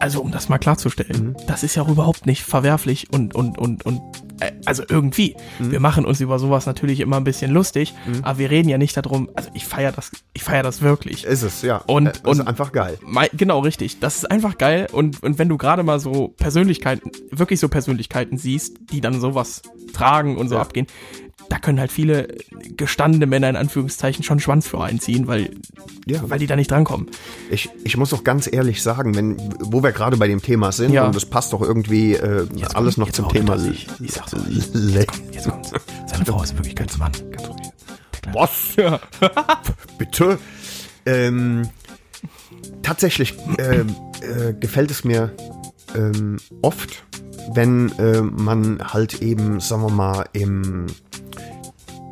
also 0.00 0.20
um 0.20 0.30
das 0.30 0.48
mal 0.48 0.58
klarzustellen, 0.58 1.28
Mhm. 1.28 1.36
das 1.46 1.62
ist 1.62 1.74
ja 1.74 1.82
auch 1.82 1.88
überhaupt 1.88 2.26
nicht 2.26 2.42
verwerflich 2.42 3.08
und, 3.12 3.34
und, 3.34 3.58
und, 3.58 3.84
und, 3.84 4.00
also 4.66 4.82
irgendwie. 4.88 5.34
Mhm. 5.58 5.70
Wir 5.72 5.80
machen 5.80 6.04
uns 6.04 6.20
über 6.20 6.38
sowas 6.38 6.66
natürlich 6.66 7.00
immer 7.00 7.16
ein 7.16 7.24
bisschen 7.24 7.50
lustig, 7.52 7.94
aber 8.22 8.38
wir 8.38 8.50
reden 8.50 8.68
ja 8.68 8.78
nicht 8.78 8.96
darum, 8.96 9.30
also 9.34 9.50
ich 9.54 9.66
feiere 9.66 9.92
das, 9.92 10.10
ich 10.32 10.42
feiere 10.42 10.62
das 10.62 10.82
wirklich. 10.82 11.24
ist 11.24 11.42
es, 11.42 11.62
ja. 11.62 11.78
Und- 11.86 12.06
äh, 12.08 12.12
das 12.12 12.20
und- 12.22 12.40
ist 12.40 12.46
einfach 12.48 12.72
geil. 12.72 12.98
Genau, 13.34 13.60
richtig. 13.60 14.00
Das 14.00 14.16
ist 14.16 14.30
einfach 14.30 14.58
geil. 14.58 14.86
Und, 14.92 15.22
und 15.22 15.38
wenn 15.38 15.48
du 15.48 15.56
gerade 15.58 15.82
mal 15.82 16.00
so 16.00 16.28
Persönlichkeiten, 16.38 17.10
wirklich 17.30 17.60
so 17.60 17.68
Persönlichkeiten 17.68 18.38
siehst, 18.38 18.76
die 18.92 19.00
dann 19.00 19.20
sowas 19.20 19.62
tragen 19.92 20.36
und 20.36 20.48
so 20.48 20.56
Ja. 20.56 20.62
abgehen, 20.62 20.86
da 21.48 21.58
können 21.58 21.78
halt 21.80 21.92
viele 21.92 22.28
gestandene 22.76 23.26
Männer 23.26 23.48
in 23.50 23.56
Anführungszeichen 23.56 24.22
schon 24.24 24.40
Schwanz 24.40 24.66
für 24.68 24.80
einziehen, 24.82 25.26
weil, 25.26 25.50
Ja. 26.06 26.20
weil 26.28 26.38
die 26.38 26.46
da 26.46 26.56
nicht 26.56 26.70
drankommen. 26.70 27.08
Ich, 27.50 27.68
ich 27.84 27.96
muss 27.96 28.12
auch 28.12 28.24
ganz 28.24 28.48
ehrlich 28.50 28.82
sagen, 28.82 29.14
wenn, 29.14 29.36
wo 29.60 29.82
wir 29.82 29.92
gerade 29.92 30.16
bei 30.16 30.28
dem 30.28 30.40
Thema 30.42 30.72
sind, 30.72 30.92
Ja. 30.92 31.06
und 31.06 31.14
das 31.14 31.26
passt 31.26 31.52
doch 31.52 31.60
irgendwie 31.62 32.14
äh, 32.14 32.46
alles 32.74 32.96
noch 32.96 33.06
jetzt 33.08 33.16
zum 33.16 33.28
Thema. 33.28 33.58
sich. 33.58 33.86
Ich 34.00 34.12
sag's 34.12 34.34
euch. 34.34 34.42
Le- 34.72 35.06
Jetzt 35.32 35.48
kommt's. 35.48 35.72
Seine 36.06 36.24
Frau 36.24 36.42
ist 36.42 36.56
wirklich 36.56 36.74
ganz 36.76 36.96
Mann. 36.98 37.12
Ganz 37.30 37.48
ruhig. 37.48 37.68
Was? 38.32 38.76
Bitte? 39.98 40.38
Ähm, 41.04 41.68
tatsächlich 42.82 43.34
ähm, 43.58 43.94
äh, 44.20 44.52
gefällt 44.54 44.90
es 44.90 45.04
mir 45.04 45.32
ähm, 45.94 46.38
oft, 46.62 47.04
wenn 47.54 47.90
äh, 47.98 48.20
man 48.20 48.92
halt 48.92 49.22
eben, 49.22 49.60
sagen 49.60 49.82
wir 49.82 49.90
mal, 49.90 50.26
im 50.32 50.86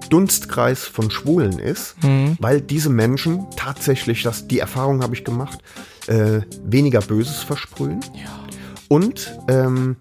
Dunstkreis 0.09 0.85
von 0.85 1.11
Schwulen 1.11 1.61
ist, 1.61 1.95
weil 2.41 2.61
diese 2.61 2.91
Menschen 2.91 3.47
tatsächlich, 3.57 4.25
das, 4.25 4.49
die 4.49 4.59
Erfahrung 4.59 5.03
habe 5.05 5.15
ich 5.15 5.25
gemacht, 5.25 5.61
äh, 6.09 6.41
weniger 6.65 7.01
Böses 7.01 7.45
versprühen. 7.45 8.01
Ja. 8.15 8.41
Und 8.89 9.39
ähm, 9.49 9.97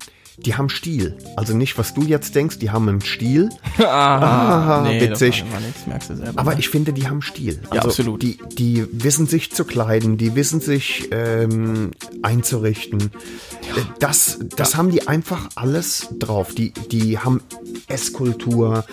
die 0.45 0.55
haben 0.55 0.69
Stil. 0.69 1.17
Also 1.35 1.55
nicht, 1.55 1.77
was 1.77 1.93
du 1.93 2.01
jetzt 2.03 2.35
denkst, 2.35 2.59
die 2.59 2.71
haben 2.71 2.87
einen 2.89 3.01
Stil. 3.01 3.49
Ah, 3.79 4.81
nee, 4.83 5.01
witzig. 5.01 5.43
Du 5.43 6.15
selber. 6.15 6.39
Aber 6.39 6.53
ne? 6.53 6.59
ich 6.59 6.69
finde, 6.69 6.93
die 6.93 7.07
haben 7.07 7.21
Stil. 7.21 7.59
Also 7.69 7.75
Ja, 7.75 7.81
absolut. 7.83 8.21
Die, 8.21 8.37
die 8.51 8.85
wissen 8.91 9.25
sich 9.25 9.51
zu 9.51 9.63
kleiden, 9.65 10.17
die 10.17 10.35
wissen 10.35 10.59
sich 10.61 11.09
ähm, 11.11 11.91
einzurichten. 12.21 13.01
Äh, 13.01 13.81
Das, 13.99 14.39
das 14.55 14.75
haben 14.75 14.91
die 14.91 15.07
einfach 15.07 15.49
alles 15.55 16.09
drauf. 16.19 16.53
Die, 16.53 16.71
die 16.91 17.17
haben 17.17 17.41
Esskultur, 17.87 18.85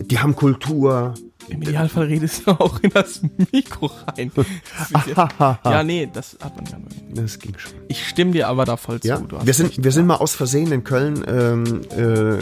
die 0.00 0.18
haben 0.18 0.36
Kultur. 0.36 1.14
Im 1.48 1.62
Idealfall 1.62 2.06
redest 2.06 2.46
du 2.46 2.52
auch 2.52 2.80
in 2.82 2.90
das 2.90 3.20
Mikro 3.52 3.90
rein. 4.06 4.30
Das 4.92 5.60
ja, 5.64 5.82
nee, 5.82 6.08
das 6.12 6.36
hat 6.42 6.56
man 6.56 6.66
ja 6.66 6.78
nur. 6.78 6.88
Das 7.24 7.38
ging 7.38 7.56
schon. 7.58 7.72
Ich 7.88 8.06
stimme 8.06 8.32
dir 8.32 8.48
aber 8.48 8.64
da 8.64 8.76
voll 8.76 9.00
zu. 9.00 9.08
Ja, 9.08 9.20
wir 9.42 9.54
sind, 9.54 9.82
wir 9.82 9.92
sind 9.92 10.06
mal 10.06 10.16
aus 10.16 10.34
Versehen 10.34 10.72
in 10.72 10.84
Köln 10.84 11.24
ähm, 11.26 11.82
äh, 11.90 12.38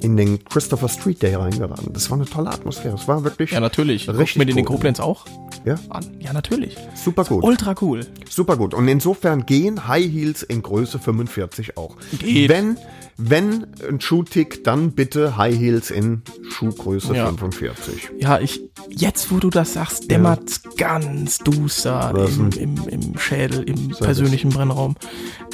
in 0.00 0.16
den 0.16 0.44
Christopher 0.44 0.88
Street 0.88 1.20
Day 1.22 1.34
reingeraten. 1.34 1.92
Das 1.92 2.10
war 2.10 2.16
eine 2.16 2.26
tolle 2.26 2.50
Atmosphäre. 2.50 2.94
Es 2.94 3.08
war 3.08 3.24
wirklich 3.24 3.50
Ja, 3.50 3.60
natürlich. 3.60 4.08
Richtig 4.08 4.36
mir 4.36 4.46
den 4.46 4.56
in 4.56 4.64
cool. 4.64 4.74
Koblenz 4.76 5.00
auch 5.00 5.26
Ja, 5.64 5.74
an. 5.88 6.06
Ja, 6.20 6.32
natürlich. 6.32 6.76
super 6.94 7.24
gut. 7.24 7.42
Ultra 7.42 7.74
cool. 7.80 8.06
Super 8.28 8.56
gut. 8.56 8.72
Und 8.72 8.86
insofern 8.88 9.46
gehen 9.46 9.88
High 9.88 10.10
Heels 10.10 10.42
in 10.44 10.62
Größe 10.62 10.98
45 11.00 11.76
auch. 11.76 11.96
Geht. 12.18 12.48
Wenn, 12.50 12.76
wenn 13.22 13.66
ein 13.86 14.00
Schuhtick, 14.00 14.64
dann 14.64 14.92
bitte 14.92 15.36
High 15.36 15.56
Heels 15.58 15.90
in 15.90 16.22
Schuhgröße 16.48 17.14
Ja. 17.14 17.26
45. 17.26 18.10
Ja, 18.18 18.38
ich, 18.40 18.60
jetzt 18.88 19.30
wo 19.30 19.38
du 19.38 19.50
das 19.50 19.74
sagst, 19.74 20.10
dämmert's 20.10 20.62
ganz 20.76 21.38
duster 21.38 22.14
im, 22.28 22.50
im, 22.52 22.88
im 22.88 23.18
Schädel, 23.18 23.62
im 23.64 23.90
persönlichen 23.90 24.50
Brennraum. 24.50 24.96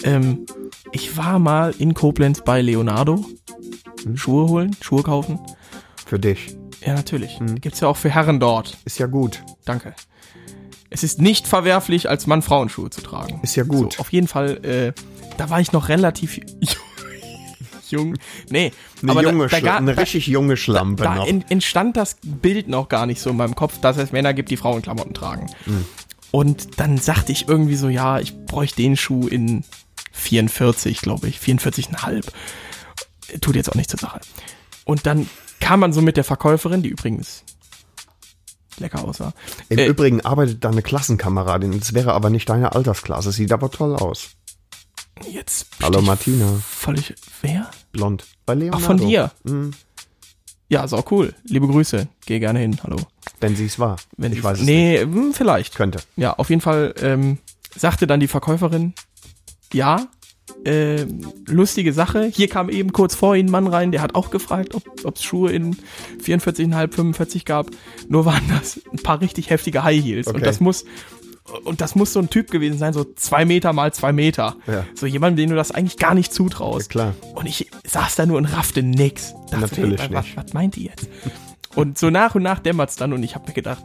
Ähm, 0.04 0.46
ich 0.92 1.16
war 1.16 1.38
mal 1.38 1.74
in 1.78 1.94
Koblenz 1.94 2.42
bei 2.42 2.62
Leonardo. 2.62 3.24
Hm? 4.04 4.16
Schuhe 4.16 4.48
holen, 4.48 4.76
Schuhe 4.80 5.02
kaufen. 5.02 5.40
Für 6.06 6.18
dich. 6.18 6.56
Ja, 6.84 6.94
natürlich. 6.94 7.40
Hm. 7.40 7.60
Gibt's 7.60 7.80
ja 7.80 7.88
auch 7.88 7.96
für 7.96 8.10
Herren 8.10 8.38
dort. 8.38 8.76
Ist 8.84 8.98
ja 8.98 9.06
gut. 9.06 9.42
Danke. 9.64 9.94
Es 10.88 11.02
ist 11.02 11.20
nicht 11.20 11.48
verwerflich, 11.48 12.08
als 12.08 12.26
Mann 12.28 12.42
Frauenschuhe 12.42 12.90
zu 12.90 13.00
tragen. 13.00 13.40
Ist 13.42 13.56
ja 13.56 13.64
gut. 13.64 13.94
So, 13.94 14.00
auf 14.00 14.12
jeden 14.12 14.28
Fall, 14.28 14.64
äh, 14.64 14.92
da 15.36 15.50
war 15.50 15.60
ich 15.60 15.72
noch 15.72 15.88
relativ 15.88 16.36
jung. 16.60 16.85
Nee, 18.50 18.72
Eine, 19.02 19.12
aber 19.12 19.22
junge 19.22 19.46
da, 19.46 19.56
da, 19.56 19.60
gar- 19.60 19.76
eine 19.78 19.94
da, 19.94 20.00
richtig 20.00 20.26
junge 20.26 20.56
Schlampe 20.56 21.04
da 21.04 21.24
en, 21.24 21.44
entstand 21.48 21.96
das 21.96 22.16
Bild 22.22 22.68
noch 22.68 22.88
gar 22.88 23.06
nicht 23.06 23.20
so 23.20 23.30
in 23.30 23.36
meinem 23.36 23.54
Kopf, 23.54 23.80
dass 23.80 23.96
es 23.96 24.12
Männer 24.12 24.34
gibt, 24.34 24.50
die 24.50 24.56
Frauenklamotten 24.56 25.14
tragen. 25.14 25.46
Hm. 25.64 25.84
Und 26.30 26.80
dann 26.80 26.98
sagte 26.98 27.32
ich 27.32 27.48
irgendwie 27.48 27.76
so, 27.76 27.88
ja, 27.88 28.18
ich 28.18 28.36
bräuchte 28.46 28.82
den 28.82 28.96
Schuh 28.96 29.26
in 29.26 29.64
44, 30.12 31.00
glaube 31.00 31.28
ich, 31.28 31.38
44,5. 31.38 32.26
Tut 33.40 33.56
jetzt 33.56 33.70
auch 33.70 33.74
nicht 33.74 33.90
zur 33.90 34.00
Sache. 34.00 34.20
Und 34.84 35.06
dann 35.06 35.28
kam 35.60 35.80
man 35.80 35.92
so 35.92 36.02
mit 36.02 36.16
der 36.16 36.24
Verkäuferin, 36.24 36.82
die 36.82 36.88
übrigens 36.88 37.44
lecker 38.78 39.04
aussah. 39.04 39.32
Im 39.68 39.78
äh, 39.78 39.86
Übrigen 39.86 40.20
arbeitet 40.20 40.64
da 40.64 40.70
eine 40.70 40.82
Klassenkameradin. 40.82 41.78
Das 41.78 41.94
wäre 41.94 42.12
aber 42.12 42.30
nicht 42.30 42.48
deine 42.48 42.72
Altersklasse. 42.72 43.32
Sieht 43.32 43.52
aber 43.52 43.70
toll 43.70 43.96
aus. 43.96 44.35
Jetzt 45.24 45.68
Hallo 45.82 46.02
Martina. 46.02 46.60
Völlig. 46.62 47.14
Wer? 47.40 47.70
Blond. 47.92 48.24
Bei 48.44 48.54
Leonardo. 48.54 48.78
Ach, 48.82 48.86
von 48.86 48.96
dir. 48.98 49.30
Mhm. 49.44 49.72
Ja, 50.68 50.84
ist 50.84 50.92
auch 50.92 51.10
cool. 51.10 51.34
Liebe 51.44 51.66
Grüße. 51.66 52.08
Geh 52.26 52.38
gerne 52.38 52.58
hin. 52.58 52.76
Hallo. 52.82 52.96
Wenn 53.40 53.56
sie 53.56 53.66
es 53.66 53.78
war. 53.78 53.96
Wenn 54.16 54.32
ich 54.32 54.42
weiß 54.42 54.58
es 54.58 54.64
nicht. 54.64 54.74
Nee, 54.74 55.00
hm, 55.00 55.32
vielleicht. 55.32 55.74
Könnte. 55.74 56.00
Ja, 56.16 56.34
auf 56.34 56.50
jeden 56.50 56.60
Fall 56.60 56.94
ähm, 57.00 57.38
sagte 57.74 58.06
dann 58.06 58.20
die 58.20 58.28
Verkäuferin, 58.28 58.94
ja, 59.72 60.08
äh, 60.64 61.06
lustige 61.46 61.92
Sache. 61.92 62.24
Hier 62.26 62.48
kam 62.48 62.68
eben 62.68 62.92
kurz 62.92 63.14
vor 63.14 63.36
Ihnen 63.36 63.48
ein 63.48 63.52
Mann 63.52 63.66
rein, 63.66 63.92
der 63.92 64.02
hat 64.02 64.14
auch 64.14 64.30
gefragt, 64.30 64.74
ob 64.74 65.14
es 65.14 65.22
Schuhe 65.22 65.52
in 65.52 65.76
44,5, 66.22 66.92
45 66.92 67.44
gab. 67.44 67.70
Nur 68.08 68.24
waren 68.24 68.42
das 68.48 68.80
ein 68.92 68.98
paar 68.98 69.20
richtig 69.20 69.50
heftige 69.50 69.84
High 69.84 70.02
Heels. 70.02 70.26
Okay. 70.26 70.36
Und 70.36 70.46
das 70.46 70.60
muss 70.60 70.84
und 71.64 71.80
das 71.80 71.94
muss 71.94 72.12
so 72.12 72.20
ein 72.20 72.30
Typ 72.30 72.50
gewesen 72.50 72.78
sein, 72.78 72.92
so 72.92 73.04
zwei 73.14 73.44
Meter 73.44 73.72
mal 73.72 73.92
zwei 73.92 74.12
Meter. 74.12 74.56
Ja. 74.66 74.84
So 74.94 75.06
jemand, 75.06 75.38
dem 75.38 75.50
du 75.50 75.56
das 75.56 75.70
eigentlich 75.72 75.96
gar 75.98 76.14
nicht 76.14 76.32
zutraust. 76.32 76.92
Ja, 76.94 77.12
klar. 77.12 77.14
Und 77.34 77.46
ich 77.46 77.68
saß 77.86 78.16
da 78.16 78.26
nur 78.26 78.38
und 78.38 78.46
raffte 78.46 78.82
nix. 78.82 79.34
Dachte 79.50 79.60
Natürlich 79.60 80.08
mir, 80.10 80.16
was, 80.16 80.24
nicht. 80.26 80.36
was 80.36 80.52
meint 80.52 80.76
die 80.76 80.84
jetzt? 80.86 81.08
Und 81.74 81.98
so 81.98 82.10
nach 82.10 82.34
und 82.34 82.42
nach 82.42 82.58
dämmert's 82.58 82.96
dann 82.96 83.12
und 83.12 83.22
ich 83.22 83.34
habe 83.34 83.46
mir 83.48 83.54
gedacht, 83.54 83.84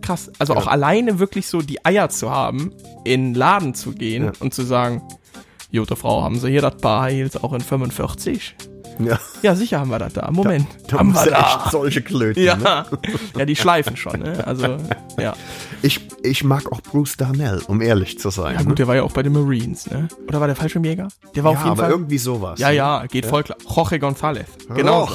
krass, 0.00 0.30
also 0.38 0.54
auch 0.54 0.66
alleine 0.66 1.18
wirklich 1.18 1.46
so 1.46 1.60
die 1.62 1.84
Eier 1.84 2.08
zu 2.08 2.30
haben, 2.30 2.72
in 3.04 3.32
den 3.32 3.34
Laden 3.34 3.74
zu 3.74 3.92
gehen 3.92 4.24
Ja. 4.24 4.32
und 4.40 4.54
zu 4.54 4.62
sagen, 4.62 5.02
Jute 5.70 5.96
Frau, 5.96 6.22
haben 6.22 6.38
Sie 6.38 6.48
hier 6.48 6.62
das 6.62 6.78
Paar 6.78 7.10
Heels 7.10 7.36
auch 7.36 7.52
in 7.52 7.60
45? 7.60 8.54
Ja. 8.98 9.18
Ja, 9.42 9.54
sicher 9.54 9.80
haben 9.80 9.90
wir 9.90 9.98
das 9.98 10.12
da. 10.14 10.30
Moment. 10.30 10.66
Da 10.88 10.98
haben 10.98 11.10
musst 11.10 11.24
wir 11.24 11.32
du 11.32 11.38
echt 11.38 11.66
da. 11.66 11.70
solche 11.70 12.02
Klöten. 12.02 12.42
Ne? 12.42 12.46
Ja. 12.46 12.86
ja, 13.36 13.44
die 13.44 13.56
schleifen 13.56 13.96
schon, 13.96 14.20
ne? 14.20 14.46
Also, 14.46 14.76
ja. 15.18 15.34
Ich, 15.82 16.00
ich 16.22 16.44
mag 16.44 16.70
auch 16.72 16.80
Bruce 16.80 17.16
Darnell, 17.16 17.62
um 17.68 17.80
ehrlich 17.80 18.18
zu 18.18 18.30
sein. 18.30 18.56
Ja 18.56 18.62
gut, 18.62 18.78
der 18.78 18.88
war 18.88 18.96
ja 18.96 19.02
auch 19.02 19.12
bei 19.12 19.22
den 19.22 19.32
Marines, 19.32 19.88
ne? 19.90 20.08
Oder 20.26 20.40
war 20.40 20.46
der 20.46 20.56
Fallschirmjäger? 20.56 21.08
Der 21.36 21.44
war 21.44 21.52
ja, 21.52 21.58
auf 21.58 21.64
jeden 21.64 21.72
aber 21.72 21.82
Fall. 21.82 21.90
irgendwie 21.92 22.18
sowas. 22.18 22.58
Ja, 22.58 22.70
ja, 22.70 23.06
geht 23.06 23.26
voll 23.26 23.44
klar. 23.44 23.58
Jorge 23.68 23.96
González. 23.96 24.46
Genau. 24.74 25.06
so. 25.06 25.14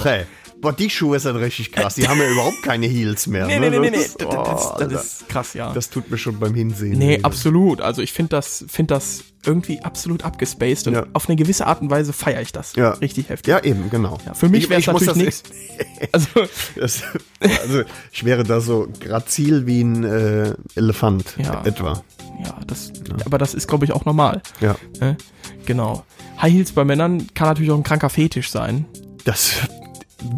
Boah, 0.64 0.74
die 0.74 0.90
Schuhe 0.90 1.20
sind 1.20 1.36
richtig 1.36 1.72
krass. 1.72 1.94
Die 1.96 2.08
haben 2.08 2.20
ja 2.20 2.28
überhaupt 2.30 2.64
keine 2.64 2.88
Heels 2.88 3.28
mehr. 3.28 3.46
Nee, 3.46 3.60
ne? 3.60 3.70
nee, 3.70 3.80
nee, 3.80 3.90
nee, 3.92 3.98
nee. 3.98 4.04
Das, 4.04 4.16
Das, 4.16 4.28
oh, 4.28 4.44
das, 4.44 4.46
das 4.46 4.72
Alter. 4.82 4.96
ist 5.02 5.30
krass, 5.30 5.54
ja. 5.54 5.72
das 5.74 5.90
tut 5.92 6.10
mir 6.10 6.18
schon 6.18 6.40
beim 6.40 6.56
Hinsehen. 6.56 6.98
Nee, 6.98 7.18
weh. 7.20 7.24
absolut. 7.24 7.82
Also 7.82 8.02
ich 8.02 8.12
finde 8.14 8.30
das, 8.30 8.66
find 8.70 8.90
das 8.90 9.24
irgendwie 9.46 9.82
absolut 9.82 10.24
abgespaced 10.24 10.88
und 10.88 10.94
Ja. 10.94 11.06
auf 11.14 11.28
eine 11.28 11.36
gewisse 11.36 11.68
Art 11.68 11.82
und 11.82 11.90
Weise 11.92 12.14
feiere 12.14 12.42
ich 12.42 12.54
das. 12.54 12.76
Ja. 12.78 12.92
Richtig 12.92 13.28
heftig. 13.30 13.52
Ja, 13.52 13.62
eben, 13.62 13.90
genau. 13.90 14.18
Ja, 14.26 14.34
für 14.34 14.48
mich 14.50 14.64
Ich- 14.64 14.70
wäre 14.70 14.80
es 14.80 14.88
natürlich 14.88 15.08
das- 15.08 15.18
nichts. 15.18 15.44
Also, 16.12 16.28
Das, 16.76 17.02
also, 17.42 17.84
ich 18.12 18.24
wäre 18.24 18.44
da 18.44 18.62
so 18.62 18.88
grazil 19.00 19.66
wie 19.68 19.82
ein 19.82 20.04
äh, 20.06 20.54
Elefant 20.76 21.36
Ja. 21.38 21.62
etwa. 21.66 22.04
ja, 22.44 22.58
das, 22.66 22.92
aber 23.26 23.38
das 23.38 23.54
ist, 23.54 23.68
glaube 23.68 23.84
ich, 23.86 23.92
auch 23.92 24.06
normal. 24.06 24.42
Ja. 24.62 24.76
Ne? 25.02 25.18
Genau. 25.66 26.04
High 26.42 26.54
Heels 26.54 26.72
bei 26.72 26.84
Männern 26.86 27.28
kann 27.34 27.48
natürlich 27.50 27.72
auch 27.72 27.78
ein 27.78 27.84
kranker 27.84 28.10
Fetisch 28.10 28.50
sein. 28.50 28.86
Das 29.26 29.56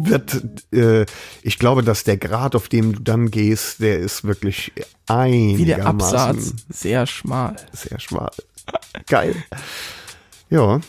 wird, 0.02 0.42
äh, 0.72 1.06
ich 1.42 1.58
glaube, 1.58 1.82
dass 1.82 2.04
der 2.04 2.16
Grad, 2.16 2.54
auf 2.54 2.68
dem 2.68 2.92
du 2.94 3.00
dann 3.02 3.30
gehst, 3.30 3.80
der 3.80 3.98
ist 3.98 4.24
wirklich 4.24 4.72
Wie 4.74 4.76
der 4.76 4.86
einigermaßen 5.08 6.18
Absatz 6.18 6.52
sehr 6.68 7.06
schmal. 7.06 7.56
sehr 7.72 7.98
schmal. 8.00 8.30
Geil. 9.06 9.34
Ja, 10.50 10.80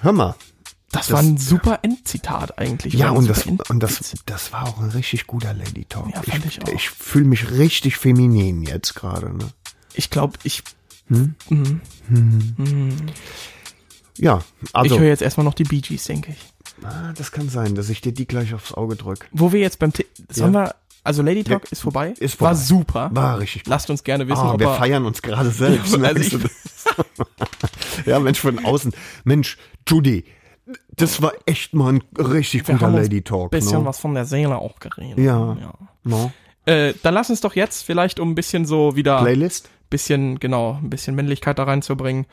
hör 0.00 0.12
mal. 0.12 0.34
Das, 0.92 1.08
Das- 1.08 1.12
war 1.12 1.20
ein 1.20 1.38
super 1.38 1.80
Endzitat 1.82 2.58
eigentlich. 2.58 2.94
Ja, 2.94 3.10
und 3.10 3.28
das, 3.28 3.46
und 3.46 3.82
das, 3.82 4.14
das 4.26 4.52
war 4.52 4.68
auch 4.68 4.78
ein 4.78 4.90
richtig 4.90 5.26
guter 5.26 5.52
Lady 5.52 5.84
Talk. 5.86 6.08
Ja, 6.14 6.22
fand 6.22 6.46
ich 6.46 6.62
auch. 6.62 6.68
Ich 6.68 6.88
fühle 6.90 7.24
mich 7.24 7.50
richtig 7.50 7.96
feminin 7.96 8.62
jetzt 8.62 8.94
gerade. 8.94 9.34
Ne? 9.36 9.48
Ich 9.94 10.10
glaube, 10.10 10.38
ich, 10.44 10.62
Ja, 14.18 14.40
also, 14.72 14.94
ich 14.94 15.00
höre 15.00 15.08
jetzt 15.08 15.22
erstmal 15.22 15.44
noch 15.44 15.54
die 15.54 15.64
Bee 15.64 15.80
Gees, 15.80 16.04
denke 16.04 16.32
ich. 16.32 16.38
Ah, 16.82 17.12
das 17.16 17.30
kann 17.32 17.48
sein, 17.48 17.74
dass 17.74 17.88
ich 17.88 18.00
dir 18.00 18.12
die 18.12 18.26
gleich 18.26 18.54
aufs 18.54 18.72
Auge 18.74 18.96
drücke. 18.96 19.26
Wo 19.32 19.52
wir 19.52 19.60
jetzt 19.60 19.78
beim, 19.78 19.92
T 19.92 20.06
sollen 20.30 20.54
Ja. 20.54 20.64
wir, 20.66 20.74
also 21.04 21.22
Lady 21.22 21.44
Talk 21.44 21.64
Ja, 21.64 21.68
ist 21.70 21.82
vorbei. 21.82 22.14
ist 22.18 22.40
War 22.40 22.54
vorbei. 22.54 22.64
super. 22.64 23.10
War 23.12 23.38
richtig 23.38 23.64
gut. 23.64 23.70
Lasst 23.70 23.90
uns 23.90 24.02
gerne 24.04 24.26
wissen, 24.28 24.40
Ah, 24.40 24.54
ob 24.54 24.60
wir 24.60 24.68
er, 24.68 24.74
feiern 24.76 25.04
uns 25.06 25.20
gerade 25.22 25.50
selbst. 25.50 25.94
Also 26.02 26.20
ich- 26.20 26.30
du 26.30 26.38
das? 26.38 26.52
ja, 28.06 28.18
Mensch, 28.18 28.40
von 28.40 28.64
außen. 28.64 28.92
Mensch, 29.24 29.56
Judy, 29.88 30.24
das 30.96 31.20
war 31.22 31.32
echt 31.46 31.74
mal 31.74 31.92
ein 31.94 32.02
richtig 32.18 32.66
wir 32.68 32.74
guter 32.74 32.90
Lady 32.90 33.22
Talk. 33.22 33.48
ein 33.52 33.58
bisschen 33.58 33.80
ne? 33.80 33.86
was 33.86 33.98
von 33.98 34.14
der 34.14 34.24
Seele 34.24 34.56
auch 34.58 34.78
geredet. 34.80 35.18
Ja. 35.18 35.56
No? 36.04 36.32
Äh, 36.66 36.94
dann 37.02 37.12
lass 37.14 37.28
uns 37.30 37.40
doch 37.42 37.54
jetzt 37.54 37.82
vielleicht, 37.82 38.18
um 38.20 38.30
ein 38.30 38.34
bisschen 38.34 38.64
so 38.64 38.96
wieder, 38.96 39.20
Playlist? 39.20 39.68
bisschen, 39.90 40.38
genau, 40.40 40.78
ein 40.82 40.88
bisschen 40.90 41.14
Männlichkeit 41.14 41.58
da 41.58 41.64
reinzubringen, 41.64 42.26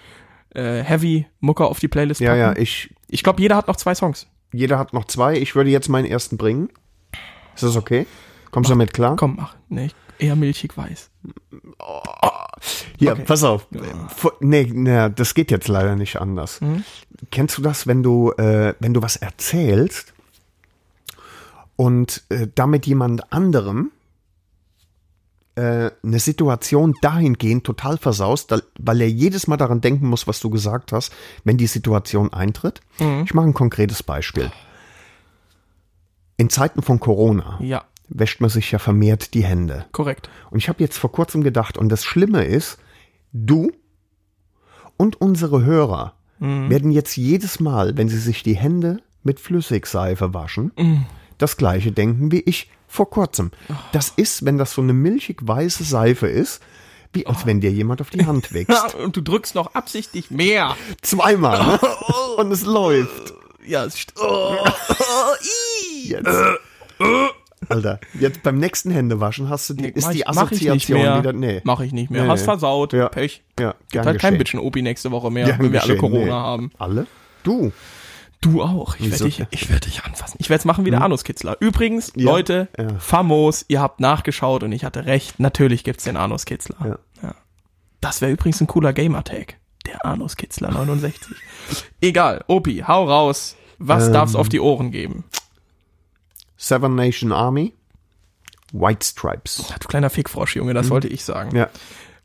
äh, 0.53 0.81
Heavy 0.83 1.25
Mucker 1.39 1.67
auf 1.67 1.79
die 1.79 1.87
Playlist 1.87 2.21
Ja, 2.21 2.29
packen. 2.31 2.39
ja, 2.41 2.55
ich, 2.57 2.93
Ich 3.07 3.23
glaube, 3.23 3.41
jeder 3.41 3.55
hat 3.55 3.67
noch 3.67 3.75
zwei 3.77 3.95
Songs. 3.95 4.27
jeder 4.53 4.77
hat 4.79 4.93
noch 4.93 5.05
zwei. 5.05 5.37
Ich 5.37 5.55
würde 5.55 5.69
jetzt 5.69 5.89
meinen 5.89 6.05
ersten 6.05 6.37
bringen. 6.37 6.69
Ist 7.55 7.63
das 7.63 7.75
okay? 7.75 8.05
Kommst 8.51 8.69
du 8.69 8.73
damit 8.73 8.93
klar? 8.93 9.15
Komm, 9.15 9.35
mach. 9.37 9.55
Nee, 9.69 9.89
eher 10.19 10.35
milchig 10.35 10.75
weiß. 10.77 11.09
Hier, 12.97 13.13
Okay. 13.13 13.23
pass 13.25 13.43
auf. 13.43 13.67
Vor- 14.15 14.33
Nee, 14.39 14.69
nee, 14.71 15.09
das 15.15 15.33
geht 15.33 15.51
jetzt 15.51 15.67
leider 15.67 15.95
nicht 15.95 16.17
anders. 16.17 16.61
Mhm. 16.61 16.83
Kennst 17.31 17.57
du 17.57 17.61
das, 17.61 17.87
wenn 17.87 18.03
du, 18.03 18.31
äh, 18.33 18.73
wenn 18.79 18.93
du 18.93 19.01
was 19.01 19.15
erzählst 19.15 20.13
und 21.75 22.23
äh, 22.29 22.47
damit 22.53 22.85
jemand 22.85 23.31
anderem 23.33 23.91
äh, 25.55 25.91
eine 26.03 26.19
Situation 26.19 26.93
dahingehend 27.01 27.63
total 27.65 27.97
versaust, 27.97 28.53
weil 28.79 29.01
er 29.01 29.09
jedes 29.09 29.47
Mal 29.47 29.57
daran 29.57 29.81
denken 29.81 30.07
muss, 30.07 30.27
was 30.27 30.39
du 30.39 30.49
gesagt 30.49 30.91
hast, 30.91 31.13
wenn 31.43 31.57
die 31.57 31.67
Situation 31.67 32.31
eintritt? 32.33 32.81
Mhm. 32.99 33.23
Ich 33.25 33.33
mache 33.33 33.47
ein 33.47 33.53
konkretes 33.53 34.03
Beispiel. 34.03 34.51
In 36.37 36.49
Zeiten 36.49 36.81
von 36.81 36.99
Corona 36.99 37.57
Ja, 37.61 37.83
wäscht 38.09 38.41
man 38.41 38.49
sich 38.49 38.71
ja 38.71 38.79
vermehrt 38.79 39.33
die 39.33 39.43
Hände. 39.43 39.85
korrekt. 39.91 40.29
Und 40.49 40.57
ich 40.57 40.69
habe 40.69 40.81
jetzt 40.81 40.97
vor 40.97 41.11
kurzem 41.11 41.43
gedacht, 41.43 41.77
und 41.77 41.89
das 41.89 42.03
Schlimme 42.03 42.43
ist, 42.45 42.77
du 43.33 43.71
und 44.97 45.19
unsere 45.21 45.63
Hörer 45.63 46.13
werden 46.39 46.89
jetzt 46.89 47.17
jedes 47.17 47.59
Mal, 47.59 47.97
wenn 47.97 48.09
sie 48.09 48.17
sich 48.17 48.41
die 48.41 48.55
Hände 48.55 48.97
mit 49.21 49.39
Flüssigseife 49.39 50.33
waschen, 50.33 50.71
das 51.41 51.57
gleiche 51.57 51.91
denken 51.91 52.31
wie 52.31 52.41
ich 52.41 52.69
vor 52.87 53.09
kurzem. 53.09 53.51
Das 53.93 54.09
ist, 54.15 54.45
wenn 54.45 54.57
das 54.57 54.73
so 54.73 54.81
eine 54.81 54.93
milchig 54.93 55.39
weiße 55.41 55.83
Seife 55.83 56.27
ist, 56.27 56.61
wie 57.13 57.25
als 57.27 57.45
wenn 57.45 57.59
dir 57.61 57.71
jemand 57.71 58.01
auf 58.01 58.09
die 58.09 58.25
Hand 58.25 58.53
wächst. 58.53 58.95
Und 58.95 59.15
du 59.17 59.21
drückst 59.21 59.55
noch 59.55 59.73
absichtlich 59.75 60.31
mehr. 60.31 60.75
Zweimal? 61.01 61.79
Und 62.37 62.51
es 62.51 62.63
läuft. 62.65 63.33
Ja, 63.65 63.85
es 63.85 63.95
st- 63.95 64.13
oh. 64.21 64.55
Jetzt. 66.03 66.27
Alter. 67.69 67.99
Jetzt 68.19 68.43
beim 68.43 68.57
nächsten 68.57 68.91
Händewaschen 68.91 69.49
hast 69.49 69.69
du 69.69 69.73
die, 69.75 69.89
ist 69.89 70.03
mach 70.05 70.11
die 70.11 70.17
ich- 70.19 70.25
nicht 70.25 70.27
Assoziation 70.37 71.19
wieder, 71.19 71.33
nee. 71.33 71.61
Mach 71.63 71.79
ich 71.81 71.91
nicht 71.91 72.09
mehr. 72.09 72.23
Nee, 72.23 72.29
Hast 72.29 72.41
nee. 72.41 72.45
versaut. 72.45 72.93
Ja. 72.93 73.09
Pech. 73.09 73.43
Ja, 73.59 73.75
Gibt 73.91 74.05
halt 74.05 74.19
kein. 74.19 74.37
Bitchen 74.37 74.59
Opi 74.59 74.81
nächste 74.81 75.11
Woche 75.11 75.29
mehr, 75.31 75.45
Gern 75.45 75.59
wenn 75.59 75.71
wir 75.73 75.81
alle 75.81 75.93
geschehen, 75.95 75.99
Corona 76.11 76.25
nee. 76.25 76.31
haben. 76.31 76.71
Alle? 76.79 77.07
Du. 77.43 77.71
Du 78.41 78.63
auch. 78.63 78.95
Ich 78.97 79.11
werde 79.11 79.23
dich, 79.25 79.43
ich 79.51 79.69
werd 79.69 79.85
dich 79.85 80.03
anfassen. 80.03 80.37
Ich 80.39 80.49
werde 80.49 80.59
es 80.61 80.65
machen 80.65 80.83
wie 80.83 80.89
der 80.91 81.01
Anuskitzler. 81.03 81.57
Übrigens, 81.59 82.11
Ja, 82.15 82.25
Leute, 82.25 82.69
ja. 82.77 82.97
famos, 82.99 83.65
ihr 83.67 83.79
habt 83.81 83.99
nachgeschaut 83.99 84.63
und 84.63 84.71
ich 84.71 84.83
hatte 84.83 85.05
recht. 85.05 85.39
Natürlich 85.39 85.83
gibt's 85.83 86.05
den 86.05 86.17
Anuskitzler. 86.17 86.75
Ja. 86.83 86.99
Ja. 87.21 87.35
Das 88.01 88.19
wäre 88.21 88.31
übrigens 88.31 88.59
ein 88.59 88.65
cooler 88.67 88.93
Gamer-Tag. 88.93 89.57
Der 89.85 90.03
Anuskitzler 90.05 90.71
69. 90.71 91.21
Egal, 92.01 92.43
Opi, 92.47 92.83
hau 92.87 93.05
raus. 93.07 93.55
Was 93.77 94.07
Ähm. 94.07 94.13
darf's 94.13 94.35
auf 94.35 94.49
die 94.49 94.59
Ohren 94.59 94.91
geben? 94.91 95.23
Seven 96.57 96.95
Nation 96.95 97.31
Army. 97.31 97.73
White 98.73 99.05
Stripes. 99.05 99.73
Du 99.81 99.87
kleiner 99.87 100.09
Fickfrosch, 100.09 100.55
Junge, 100.55 100.73
das 100.73 100.89
wollte 100.89 101.07
ich 101.07 101.23
sagen. 101.25 101.55
Ja. 101.55 101.69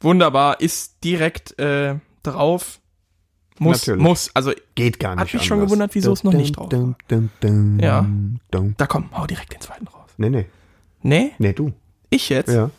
Wunderbar, 0.00 0.60
ist 0.60 1.02
direkt 1.04 1.58
äh, 1.58 1.96
drauf. 2.22 2.78
Muss, 3.59 3.78
Natürlich. 3.86 4.02
muss, 4.02 4.30
also 4.34 4.52
Geht 4.74 5.00
gar 5.00 5.14
nicht. 5.16 5.24
Hat 5.26 5.34
mich 5.34 5.42
schon 5.44 5.57
anders. 5.59 5.68
gewundert, 5.70 5.94
wieso 5.94 6.12
es 6.12 6.24
noch 6.24 6.32
nicht 6.34 6.57
drauf 6.57 6.68
dun, 6.68 6.94
dun, 7.09 7.30
dun, 7.40 7.78
Ja. 7.80 8.07
da 8.50 8.86
komm, 8.86 9.09
hau 9.16 9.26
direkt 9.26 9.52
den 9.54 9.61
zweiten 9.61 9.86
raus. 9.88 10.11
Nee, 10.18 10.28
nee. 10.30 10.46
Nee? 11.02 11.32
Nee, 11.38 11.52
du. 11.52 11.72
Ich 12.11 12.28
jetzt? 12.28 12.52
Ja. 12.52 12.70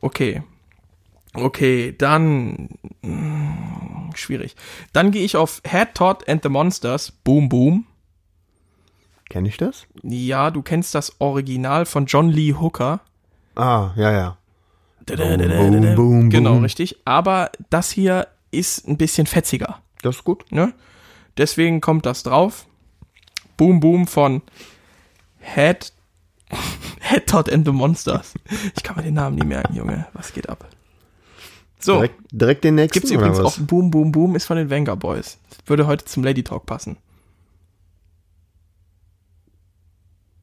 Okay. 0.00 0.42
Okay, 1.34 1.94
dann 1.96 2.68
mm, 3.02 4.10
schwierig. 4.14 4.54
Dann 4.92 5.10
gehe 5.10 5.24
ich 5.24 5.36
auf 5.36 5.62
Head 5.66 5.94
Todd 5.94 6.28
and 6.28 6.42
the 6.42 6.48
Monsters. 6.48 7.10
Boom 7.24 7.48
Boom. 7.48 7.86
Kenn 9.30 9.46
ich 9.46 9.56
das? 9.56 9.86
Ja, 10.02 10.50
du 10.50 10.60
kennst 10.60 10.94
das 10.94 11.18
Original 11.20 11.86
von 11.86 12.04
John 12.04 12.28
Lee 12.28 12.52
Hooker. 12.52 13.00
Ah, 13.54 13.92
ja, 13.96 14.12
ja. 14.12 14.36
boom, 15.06 15.94
boom, 15.94 16.30
Genau, 16.30 16.52
boom. 16.54 16.62
richtig. 16.64 16.98
Aber 17.06 17.50
das 17.70 17.90
hier 17.90 18.28
ist 18.52 18.86
ein 18.86 18.96
bisschen 18.96 19.26
fetziger. 19.26 19.82
Das 20.02 20.16
ist 20.16 20.24
gut. 20.24 20.50
Ne? 20.52 20.72
Deswegen 21.36 21.80
kommt 21.80 22.06
das 22.06 22.22
drauf. 22.22 22.66
Boom 23.56 23.80
Boom 23.80 24.06
von 24.06 24.42
Head 25.40 25.92
Head 27.00 27.26
Todd 27.26 27.50
and 27.50 27.66
the 27.66 27.72
Monsters. 27.72 28.34
Ich 28.76 28.82
kann 28.82 28.96
mir 28.96 29.02
den 29.02 29.14
Namen 29.14 29.36
nie 29.36 29.46
merken, 29.46 29.74
Junge. 29.74 30.06
Was 30.12 30.32
geht 30.32 30.48
ab? 30.48 30.68
So. 31.78 31.94
Direkt, 31.94 32.20
direkt 32.30 32.64
den 32.64 32.76
nächsten. 32.76 33.00
Gibt's 33.00 33.10
übrigens 33.10 33.40
auch 33.40 33.58
Boom 33.58 33.90
Boom 33.90 34.12
Boom 34.12 34.36
ist 34.36 34.44
von 34.44 34.56
den 34.56 34.70
Venga 34.70 34.94
Boys. 34.94 35.38
Würde 35.66 35.86
heute 35.86 36.04
zum 36.04 36.22
Lady 36.22 36.44
Talk 36.44 36.66
passen. 36.66 36.96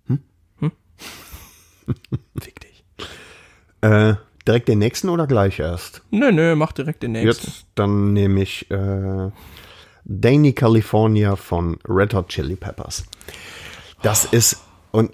Hm? 0.07 0.21
Fick 2.41 2.59
dich. 2.59 2.83
Äh, 3.81 4.15
direkt 4.49 4.67
den 4.67 4.79
nächsten 4.79 5.09
oder 5.09 5.27
gleich 5.27 5.59
erst? 5.59 6.01
Nö, 6.11 6.31
nö, 6.31 6.55
mach 6.55 6.71
direkt 6.71 7.03
den 7.03 7.13
nächsten. 7.13 7.47
Jetzt 7.47 7.65
dann 7.75 8.13
nehme 8.13 8.41
ich 8.41 8.69
äh, 8.71 9.29
Danny 10.03 10.53
California 10.53 11.35
von 11.35 11.77
Red 11.87 12.13
Hot 12.13 12.29
Chili 12.29 12.55
Peppers. 12.55 13.05
Das 14.01 14.25
ist 14.25 14.61
und 14.91 15.11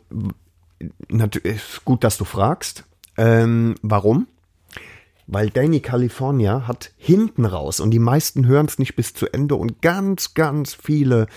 natürlich 1.10 1.62
gut, 1.84 2.04
dass 2.04 2.18
du 2.18 2.26
fragst. 2.26 2.86
Ähm, 3.18 3.76
warum? 3.82 4.28
Weil 5.28 5.50
Danny 5.50 5.80
California 5.80 6.68
hat 6.68 6.92
hinten 6.98 7.46
raus 7.46 7.80
und 7.80 7.92
die 7.92 8.00
meisten 8.00 8.46
hören 8.46 8.68
es 8.68 8.80
nicht 8.80 8.96
bis 8.96 9.14
zu 9.14 9.28
Ende 9.28 9.56
und 9.56 9.82
ganz, 9.82 10.34
ganz 10.34 10.74
viele 10.74 11.28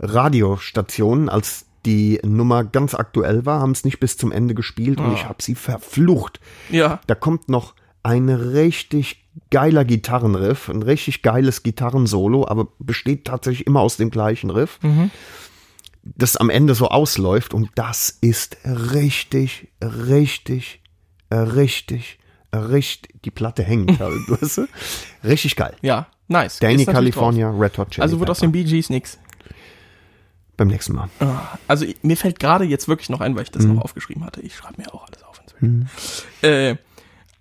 Radiostationen, 0.00 1.28
als 1.28 1.66
die 1.86 2.20
Nummer 2.24 2.64
ganz 2.64 2.94
aktuell 2.94 3.44
war, 3.46 3.60
haben 3.60 3.72
es 3.72 3.84
nicht 3.84 4.00
bis 4.00 4.16
zum 4.16 4.32
Ende 4.32 4.54
gespielt 4.54 5.00
und 5.00 5.12
ich 5.12 5.24
habe 5.26 5.42
sie 5.42 5.54
verflucht. 5.54 6.40
Ja. 6.70 7.00
Da 7.06 7.14
kommt 7.14 7.48
noch 7.48 7.74
ein 8.02 8.28
richtig 8.28 9.24
geiler 9.50 9.84
Gitarrenriff, 9.84 10.68
ein 10.68 10.82
richtig 10.82 11.22
geiles 11.22 11.62
Gitarrensolo, 11.62 12.46
aber 12.46 12.68
besteht 12.78 13.24
tatsächlich 13.24 13.66
immer 13.66 13.80
aus 13.80 13.96
dem 13.96 14.10
gleichen 14.10 14.50
Riff, 14.50 14.78
das 16.02 16.36
am 16.36 16.50
Ende 16.50 16.74
so 16.74 16.88
ausläuft 16.88 17.54
und 17.54 17.70
das 17.74 18.10
ist 18.20 18.58
richtig, 18.64 19.68
richtig, 19.82 20.82
richtig, 21.32 22.18
richtig, 22.54 23.22
die 23.24 23.30
Platte 23.30 23.62
hängt 23.62 23.98
halt, 24.00 24.20
weißt 24.28 24.58
du? 24.58 24.66
Richtig 25.24 25.56
geil. 25.56 25.74
Ja, 25.82 26.06
nice. 26.28 26.58
Danny 26.58 26.84
California, 26.84 27.50
Red 27.50 27.78
Hot 27.78 27.90
Chili. 27.90 28.02
Also 28.02 28.20
wird 28.20 28.30
aus 28.30 28.40
den 28.40 28.52
Bee 28.52 28.64
Gees 28.64 28.90
nix. 28.90 29.18
Beim 30.56 30.68
nächsten 30.68 30.94
Mal. 30.94 31.08
Also 31.68 31.84
ich- 31.84 32.02
mir 32.02 32.16
fällt 32.16 32.38
gerade 32.38 32.64
jetzt 32.64 32.86
wirklich 32.88 33.08
noch 33.08 33.20
ein, 33.20 33.34
weil 33.34 33.42
ich 33.42 33.50
das 33.50 33.64
Mhm. 33.64 33.74
noch 33.76 33.82
aufgeschrieben 33.84 34.24
hatte. 34.24 34.40
Ich 34.40 34.56
schreibe 34.56 34.80
mir 34.80 34.92
auch 34.94 35.06
alles 35.06 35.22
auf 35.24 35.40
inzwischen. 35.40 35.88
Äh, 36.42 36.76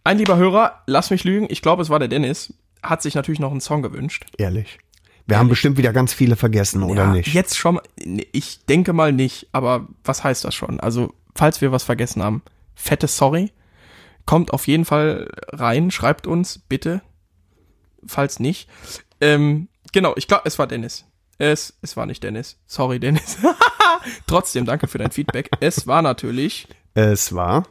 ein 0.03 0.17
lieber 0.17 0.35
Hörer, 0.37 0.81
lass 0.87 1.09
mich 1.11 1.23
lügen, 1.23 1.47
ich 1.49 1.61
glaube, 1.61 1.81
es 1.81 1.89
war 1.89 1.99
der 1.99 2.07
Dennis, 2.07 2.53
hat 2.81 3.01
sich 3.01 3.15
natürlich 3.15 3.39
noch 3.39 3.51
einen 3.51 3.61
Song 3.61 3.81
gewünscht. 3.81 4.25
Ehrlich. 4.37 4.79
Wir 5.25 5.37
haben 5.37 5.47
bestimmt 5.47 5.77
wieder 5.77 5.93
ganz 5.93 6.11
viele 6.13 6.35
vergessen, 6.35 6.83
oder 6.83 7.03
ja, 7.05 7.11
nicht? 7.11 7.33
Jetzt 7.33 7.57
schon, 7.57 7.79
ich 8.33 8.65
denke 8.65 8.91
mal 8.91 9.13
nicht, 9.13 9.47
aber 9.53 9.87
was 10.03 10.23
heißt 10.23 10.43
das 10.43 10.53
schon? 10.53 10.81
Also, 10.81 11.13
falls 11.33 11.61
wir 11.61 11.71
was 11.71 11.83
vergessen 11.83 12.21
haben, 12.21 12.41
fettes 12.75 13.15
Sorry. 13.15 13.51
Kommt 14.25 14.51
auf 14.51 14.67
jeden 14.67 14.83
Fall 14.85 15.29
rein, 15.49 15.91
schreibt 15.91 16.27
uns, 16.27 16.59
bitte. 16.67 17.01
Falls 18.05 18.39
nicht. 18.39 18.69
Ähm, 19.21 19.69
genau, 19.93 20.13
ich 20.17 20.27
glaube, 20.27 20.43
es 20.45 20.59
war 20.59 20.67
Dennis. 20.67 21.05
Es, 21.37 21.73
es 21.81 21.97
war 21.97 22.05
nicht 22.05 22.23
Dennis. 22.23 22.57
Sorry, 22.67 22.99
Dennis. 22.99 23.37
Trotzdem, 24.27 24.65
danke 24.65 24.87
für 24.87 24.97
dein 24.97 25.11
Feedback. 25.11 25.49
Es 25.59 25.87
war 25.87 26.01
natürlich, 26.01 26.67
Es 26.93 27.33
war. 27.33 27.63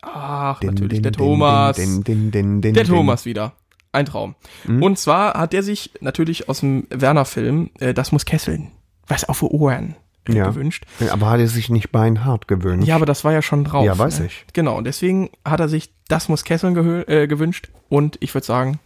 ach, 0.00 0.60
Din, 0.60 0.70
natürlich, 0.70 0.92
din, 0.94 1.02
der 1.02 1.12
Thomas. 1.12 1.76
din, 1.76 2.62
Der. 2.72 2.84
Thomas 2.84 3.24
wieder. 3.24 3.52
Ein 3.94 4.06
Traum. 4.06 4.34
Und 4.66 4.98
zwar 4.98 5.34
hat 5.34 5.52
er 5.52 5.62
sich 5.62 5.90
natürlich 6.00 6.48
aus 6.48 6.60
dem 6.60 6.86
Werner-Film 6.88 7.70
äh, 7.78 7.92
Das 7.92 8.10
muss 8.10 8.24
kesseln. 8.24 8.72
Was 9.06 9.28
auf 9.28 9.42
Ohren 9.42 9.96
äh, 10.26 10.32
Ja. 10.34 10.46
gewünscht. 10.48 10.86
Aber 11.10 11.28
hat 11.28 11.40
er 11.40 11.48
sich 11.48 11.68
nicht 11.68 11.90
beinhart 11.92 12.48
gewöhnt? 12.48 12.84
Ja, 12.84 12.96
aber 12.96 13.04
das 13.04 13.22
war 13.22 13.32
ja 13.32 13.42
schon 13.42 13.64
drauf. 13.64 13.84
Ja, 13.84 13.98
weiß 13.98 14.20
ne? 14.20 14.26
ich. 14.26 14.46
Genau, 14.54 14.78
und 14.78 14.84
deswegen 14.84 15.28
hat 15.44 15.60
er 15.60 15.68
sich 15.68 15.92
Das 16.08 16.30
muss 16.30 16.44
kesseln 16.44 16.74
äh, 17.06 17.26
gewünscht. 17.26 17.68
Und 17.90 18.16
ich 18.20 18.32
würde 18.32 18.46
sagen, 18.46 18.78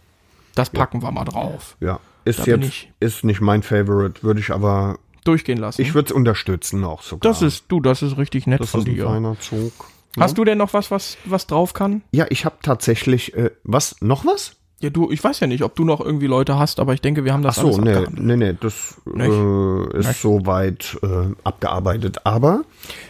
das 0.55 0.69
packen 0.71 1.01
wir 1.01 1.11
mal 1.11 1.23
drauf. 1.23 1.77
Ja. 1.79 2.01
Ist 2.27 2.39
Da 2.39 2.45
jetzt, 2.45 2.87
ist 2.99 3.23
nicht 3.23 3.41
mein 3.41 3.63
Favorite, 3.63 4.23
würde 4.23 4.39
ich 4.39 4.51
aber, 4.51 4.99
Durchgehen 5.23 5.57
lassen. 5.57 5.81
ich 5.81 5.93
würde 5.93 6.07
es 6.07 6.11
unterstützen 6.11 6.83
auch 6.83 7.01
sogar. 7.01 7.31
das 7.31 7.41
ist, 7.41 7.65
du, 7.69 7.79
das 7.81 8.01
ist 8.01 8.17
richtig 8.17 8.47
nett 8.47 8.59
das 8.59 8.71
von 8.71 8.81
ist 8.81 8.87
ein 8.87 8.95
dir. 8.95 9.05
feiner 9.05 9.39
Zug. 9.39 9.71
Hast 10.19 10.37
du 10.37 10.43
denn 10.43 10.57
noch 10.57 10.73
was, 10.73 10.89
was, 10.89 11.17
was 11.25 11.45
drauf 11.47 11.73
kann? 11.73 12.01
Ja, 12.11 12.25
ich 12.29 12.43
habe 12.45 12.55
tatsächlich, 12.63 13.35
äh, 13.35 13.51
was, 13.63 13.97
noch 14.01 14.25
was? 14.25 14.53
Ja, 14.79 14.89
du, 14.89 15.11
ich 15.11 15.23
weiß 15.23 15.39
ja 15.39 15.47
nicht, 15.47 15.63
ob 15.63 15.75
du 15.75 15.85
noch 15.85 16.01
irgendwie 16.01 16.27
Leute 16.27 16.57
hast, 16.59 16.79
aber 16.79 16.93
ich 16.93 17.01
denke, 17.01 17.23
wir 17.25 17.33
haben 17.33 17.41
das 17.43 17.57
Ach 17.59 17.63
so, 17.63 17.77
nee, 17.79 18.05
nee, 18.11 18.35
nee, 18.35 18.55
das 18.59 19.01
äh, 19.15 19.97
ist 19.97 20.21
soweit 20.21 20.97
äh, 21.01 21.33
abgearbeitet. 21.43 22.25
Aber 22.25 22.61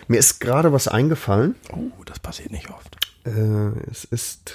mir 0.07 0.17
ist 0.17 0.39
gerade 0.39 0.71
was 0.71 0.87
eingefallen. 0.87 1.55
Oh, 1.73 2.03
das 2.05 2.19
passiert 2.19 2.51
nicht 2.51 2.69
oft. 2.69 2.97
Äh, 3.25 3.31
es 3.91 4.05
ist 4.05 4.53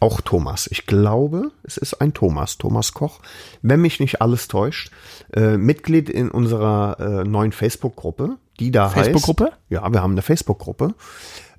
auch 0.00 0.20
Thomas. 0.20 0.68
Ich 0.70 0.86
glaube, 0.86 1.50
es 1.62 1.76
ist 1.76 1.94
ein 1.94 2.14
Thomas, 2.14 2.58
Thomas 2.58 2.92
Koch, 2.92 3.20
wenn 3.62 3.80
mich 3.80 4.00
nicht 4.00 4.20
alles 4.20 4.48
täuscht. 4.48 4.90
Äh, 5.32 5.56
Mitglied 5.56 6.08
in 6.08 6.30
unserer 6.30 6.98
äh, 7.00 7.24
neuen 7.24 7.52
Facebook-Gruppe, 7.52 8.36
die 8.60 8.70
da 8.70 8.88
Facebook-Gruppe? 8.88 9.44
heißt. 9.46 9.56
Ja, 9.68 9.92
wir 9.92 10.02
haben 10.02 10.12
eine 10.12 10.22
Facebook-Gruppe. 10.22 10.94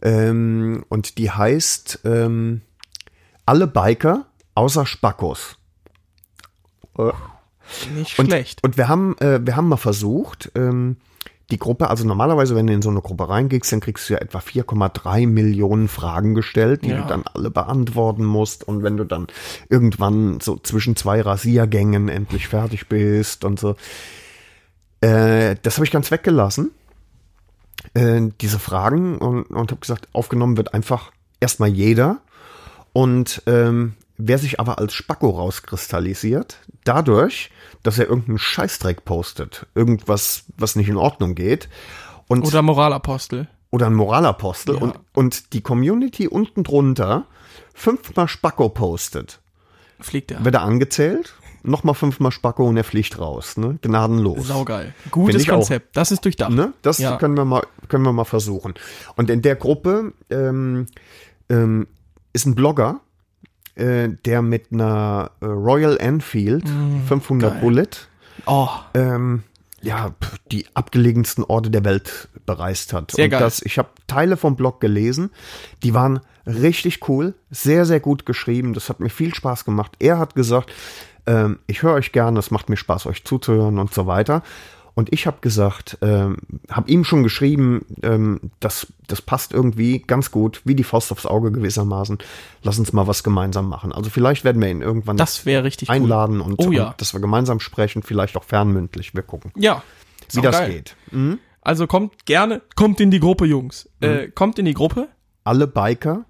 Ähm, 0.01 0.85
und 0.89 1.17
die 1.17 1.31
heißt 1.31 2.01
ähm, 2.05 2.61
Alle 3.45 3.67
Biker 3.67 4.25
außer 4.55 4.85
Spackos. 4.85 5.57
Nicht 7.93 8.17
Und, 8.17 8.27
schlecht. 8.27 8.63
Und 8.63 8.77
wir 8.77 8.87
haben, 8.87 9.17
äh, 9.19 9.45
wir 9.45 9.55
haben 9.55 9.67
mal 9.67 9.77
versucht, 9.77 10.51
ähm, 10.55 10.97
die 11.49 11.57
Gruppe, 11.57 11.89
also 11.89 12.05
normalerweise, 12.05 12.55
wenn 12.55 12.67
du 12.67 12.73
in 12.73 12.81
so 12.81 12.89
eine 12.89 13.01
Gruppe 13.01 13.29
reingehst, 13.29 13.71
dann 13.71 13.79
kriegst 13.79 14.09
du 14.09 14.13
ja 14.13 14.19
etwa 14.19 14.39
4,3 14.39 15.27
Millionen 15.27 15.87
Fragen 15.87 16.35
gestellt, 16.35 16.83
die 16.83 16.89
Ja. 16.89 17.01
du 17.01 17.07
dann 17.07 17.23
alle 17.33 17.49
beantworten 17.49 18.25
musst. 18.25 18.67
Und 18.67 18.83
wenn 18.83 18.97
du 18.97 19.05
dann 19.05 19.27
irgendwann 19.69 20.41
so 20.41 20.57
zwischen 20.57 20.95
zwei 20.97 21.21
Rasiergängen 21.21 22.09
endlich 22.09 22.47
fertig 22.49 22.87
bist 22.89 23.45
und 23.45 23.59
so. 23.59 23.75
Äh, 25.01 25.55
das 25.61 25.77
habe 25.77 25.85
ich 25.85 25.91
ganz 25.91 26.11
weggelassen, 26.11 26.71
äh, 27.93 28.21
diese 28.41 28.59
Fragen, 28.59 29.17
und, 29.17 29.43
und 29.43 29.71
habe 29.71 29.79
gesagt, 29.79 30.07
aufgenommen 30.11 30.57
wird 30.57 30.73
einfach 30.73 31.11
erstmal 31.39 31.69
jeder. 31.69 32.17
Und 32.93 33.43
ähm, 33.45 33.93
wer 34.17 34.37
sich 34.39 34.59
aber 34.59 34.79
als 34.79 34.93
Spacko 34.93 35.29
rauskristallisiert, 35.29 36.57
dadurch, 36.87 37.51
dass 37.83 37.99
er 37.99 38.07
irgendeinen 38.07 38.37
Scheißdreck 38.37 39.05
postet, 39.05 39.65
irgendwas, 39.75 40.43
was 40.57 40.75
nicht 40.75 40.89
in 40.89 40.97
Ordnung 40.97 41.35
geht, 41.35 41.69
und, 42.27 42.43
Oder 42.45 42.61
Moralapostel. 42.61 43.47
oder 43.71 43.85
ein 43.87 43.93
Moralapostel 43.93 44.75
Ja. 44.75 44.81
und, 44.81 44.99
und 45.13 45.53
die 45.53 45.61
Community 45.61 46.27
unten 46.27 46.63
drunter 46.63 47.25
fünfmal 47.73 48.27
Spacko 48.27 48.69
postet, 48.69 49.39
Fliegt 49.99 50.31
er. 50.31 50.43
wird 50.43 50.55
er 50.55 50.61
angezählt. 50.63 51.35
nochmal 51.63 51.95
fünfmal 51.95 52.31
Spacko 52.31 52.65
und 52.67 52.77
er 52.77 52.83
fliegt 52.85 53.19
raus, 53.19 53.57
ne? 53.57 53.77
Gnadenlos. 53.81 54.47
Saugeil. 54.47 54.93
Gutes 55.11 55.41
ich 55.41 55.51
auch. 55.51 55.55
Konzept. 55.55 55.97
Das 55.97 56.11
ist 56.13 56.23
durchdacht. 56.23 56.51
Ne? 56.51 56.71
Das 56.81 56.97
Ja. 56.97 57.17
können 57.17 57.35
wir 57.35 57.43
mal, 57.45 57.61
können 57.89 58.03
wir 58.03 58.13
mal 58.13 58.23
versuchen. 58.23 58.73
Und 59.17 59.29
in 59.29 59.41
der 59.41 59.55
Gruppe 59.57 60.13
ähm, 60.29 60.85
ähm, 61.49 61.87
ist 62.31 62.45
ein 62.45 62.55
Blogger, 62.55 63.01
äh, 63.77 64.09
der 64.25 64.41
mit 64.41 64.71
einer 64.71 65.31
äh, 65.41 65.45
Royal 65.45 65.97
Enfield 65.97 66.67
500 67.07 67.51
Mm, 67.51 67.53
geil. 67.53 67.61
Bullet 67.61 67.89
Oh, 68.45 68.69
ähm, 68.93 69.43
ja, 69.81 70.13
die 70.51 70.65
abgelegensten 70.73 71.43
Orte 71.43 71.69
der 71.69 71.83
Welt 71.83 72.29
bereist 72.45 72.93
hat. 72.93 73.11
Sehr 73.11 73.25
und 73.25 73.31
geil. 73.31 73.39
Das, 73.39 73.61
ich 73.61 73.77
habe 73.77 73.89
Teile 74.07 74.37
vom 74.37 74.55
Blog 74.55 74.79
gelesen, 74.79 75.31
die 75.83 75.93
waren 75.93 76.19
richtig 76.45 77.07
cool, 77.09 77.33
sehr, 77.51 77.85
sehr 77.85 77.99
gut 77.99 78.25
geschrieben. 78.25 78.73
Das 78.73 78.89
hat 78.89 78.99
mir 78.99 79.09
viel 79.09 79.33
Spaß 79.33 79.65
gemacht. 79.65 79.93
Er 79.99 80.17
hat 80.17 80.35
gesagt, 80.35 80.71
ähm, 81.25 81.59
ich 81.67 81.83
höre 81.83 81.93
euch 81.93 82.11
gerne, 82.11 82.39
es 82.39 82.51
macht 82.51 82.69
mir 82.69 82.77
Spaß, 82.77 83.05
euch 83.05 83.23
zuzuhören 83.25 83.79
und 83.79 83.93
so 83.93 84.07
weiter. 84.07 84.43
Und 84.97 85.13
ich 85.13 85.27
habe 85.27 85.37
gesagt, 85.41 85.99
ähm, 86.01 86.37
habe 86.71 86.89
ihm 86.89 87.03
schon 87.03 87.21
geschrieben, 87.21 87.85
ähm, 88.01 88.39
das, 88.59 88.87
das 89.05 89.21
passt 89.21 89.53
irgendwie 89.53 89.99
ganz 89.99 90.31
gut, 90.31 90.61
wie 90.65 90.73
die 90.73 90.83
Faust 90.83 91.11
aufs 91.11 91.27
Auge 91.27 91.51
gewissermaßen. 91.51 92.17
Lass 92.63 92.79
uns 92.79 92.93
mal 92.93 93.05
was 93.05 93.23
gemeinsam 93.23 93.69
machen. 93.69 93.91
Also 93.91 94.09
vielleicht 94.09 94.43
werden 94.43 94.59
wir 94.59 94.69
ihn 94.69 94.81
irgendwann 94.81 95.15
das 95.15 95.45
richtig 95.45 95.87
cool. 95.89 95.95
einladen 95.95 96.41
und, 96.41 96.55
Oh 96.57 96.71
ja. 96.71 96.87
und 96.89 96.99
dass 96.99 97.13
wir 97.13 97.19
gemeinsam 97.21 97.59
sprechen, 97.59 98.01
vielleicht 98.01 98.35
auch 98.37 98.43
fernmündlich. 98.43 99.13
Wir 99.13 99.21
gucken, 99.21 99.51
Ja. 99.55 99.83
wie 100.31 100.41
das 100.41 100.55
Saugeil. 100.55 100.73
geht. 100.73 100.95
Mhm. 101.11 101.37
Also 101.61 101.85
kommt 101.85 102.25
gerne, 102.25 102.63
kommt 102.75 102.99
in 102.99 103.11
die 103.11 103.19
Gruppe, 103.19 103.45
Jungs. 103.45 103.87
Äh, 104.01 104.29
kommt 104.29 104.57
in 104.57 104.65
die 104.65 104.73
Gruppe. 104.73 105.09
Alle 105.43 105.67
Biker, 105.67 106.25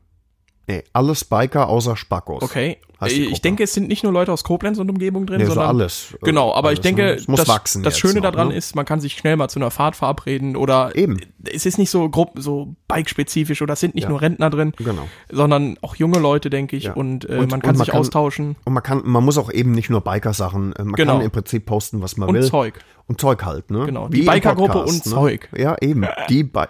nee, 0.67 0.83
alles 0.91 1.23
Biker 1.23 1.69
außer 1.69 1.95
Spackos. 1.95 2.43
Okay. 2.43 2.79
Äh, 3.01 3.07
Ich 3.09 3.41
denke, 3.41 3.63
es 3.63 3.73
sind 3.73 3.87
nicht 3.87 4.03
nur 4.03 4.11
Leute 4.11 4.31
aus 4.31 4.43
Koblenz 4.43 4.79
und 4.79 4.89
Umgebung 4.89 5.25
drin, 5.27 5.37
Nee, 5.37 5.45
so 5.45 5.53
sondern 5.53 5.69
alles. 5.75 6.13
äh, 6.13 6.25
Genau, 6.25 6.53
aber 6.53 6.71
ich 6.71 6.79
alles, 6.79 6.83
denke, 6.95 7.17
ne? 7.27 7.35
Das, 7.37 7.47
wachsen 7.47 7.83
das 7.83 7.97
Schöne 7.99 8.15
noch, 8.21 8.31
daran 8.31 8.47
ne? 8.49 8.55
ist, 8.55 8.75
man 8.75 8.85
kann 8.85 8.99
sich 8.99 9.13
schnell 9.17 9.35
mal 9.37 9.49
zu 9.49 9.59
einer 9.59 9.69
Fahrt 9.71 9.95
verabreden 9.95 10.55
oder 10.55 10.95
Eben. 10.95 11.19
es 11.43 11.65
ist 11.65 11.77
nicht 11.77 11.89
so 11.91 12.09
grob, 12.09 12.31
so 12.35 12.75
bike-spezifisch 12.87 13.61
oder 13.61 13.73
es 13.73 13.79
sind 13.79 13.93
nicht 13.95 14.05
Ja. 14.05 14.09
nur 14.09 14.21
Rentner 14.21 14.49
drin, 14.49 14.73
Genau. 14.77 15.07
sondern 15.31 15.77
auch 15.81 15.95
junge 15.95 16.19
Leute, 16.19 16.49
denke 16.49 16.75
ich, 16.75 16.85
Ja. 16.85 16.93
und, 16.93 17.25
äh, 17.25 17.33
Und- 17.33 17.37
man 17.37 17.43
und 17.43 17.49
kann 17.61 17.75
man 17.75 17.85
sich 17.85 17.87
kann- 17.91 17.99
austauschen 17.99 18.55
Und 18.65 18.73
man 18.73 18.81
kann, 18.83 19.01
man 19.05 19.23
muss 19.23 19.37
auch 19.37 19.51
eben 19.51 19.71
nicht 19.73 19.89
nur 19.89 20.01
Biker-Sachen, 20.01 20.73
äh, 20.73 20.83
man 20.83 20.93
Genau. 20.93 21.13
kann 21.17 21.21
im 21.25 21.31
Prinzip 21.31 21.65
posten, 21.65 22.01
was 22.01 22.17
man 22.17 22.29
und 22.29 22.35
will. 22.35 22.43
Zeug. 22.45 22.79
Und 23.05 23.21
Zeug 23.21 23.45
halt, 23.45 23.69
ne? 23.71 23.85
Genau, 23.85 24.11
Wie 24.11 24.21
die 24.21 24.25
Biker-Gruppe 24.25 24.79
und 24.83 24.95
ne? 25.05 25.11
Zeug. 25.11 25.49
Ja, 25.55 25.75
eben. 25.81 26.05
Die 26.29 26.43
Bi 26.43 26.63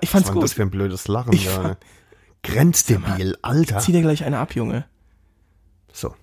Ich 0.00 0.10
fand's 0.10 0.28
Was 0.28 0.32
gut. 0.34 0.42
das 0.42 0.52
für 0.54 0.62
ein 0.62 0.70
blödes 0.70 1.06
Lachen? 1.08 1.32
Ja. 1.34 1.76
Grenzdebil, 2.42 3.36
Alter. 3.42 3.78
Zieh 3.78 3.92
dir 3.92 4.02
gleich 4.02 4.24
eine 4.24 4.38
ab, 4.38 4.54
Junge. 4.54 4.84
So. 5.92 6.14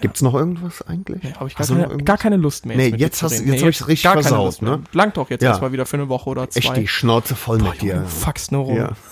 Gibt's 0.00 0.22
noch 0.22 0.34
irgendwas 0.34 0.82
eigentlich? 0.82 1.22
Nee, 1.22 1.34
habe 1.34 1.48
ich 1.48 1.54
gar 1.54 1.66
keine, 1.66 1.98
gar 1.98 2.18
keine 2.18 2.36
Lust 2.36 2.66
mehr. 2.66 2.76
Nee, 2.76 2.88
jetzt 2.96 3.22
hast- 3.22 3.36
zu 3.36 3.42
reden. 3.42 3.52
jetzt 3.52 3.62
hab 3.62 3.68
ich's 3.70 3.86
richtig 3.86 4.02
gar 4.02 4.14
versaut, 4.14 4.60
ne? 4.60 4.82
Langt 4.92 5.16
doch 5.16 5.30
jetzt 5.30 5.42
Ja. 5.42 5.50
erstmal 5.50 5.70
wieder 5.72 5.86
für 5.86 5.96
eine 5.96 6.08
Woche 6.08 6.28
oder 6.30 6.50
zwei. 6.50 6.58
Echt 6.58 6.76
die 6.76 6.88
Schnauze 6.88 7.36
voll 7.36 7.58
mit 7.58 7.80
dir. 7.80 8.00
Du 8.00 8.08
fuckst 8.08 8.50
nur 8.50 8.64
rum. 8.64 8.76
Ja. 8.76 8.92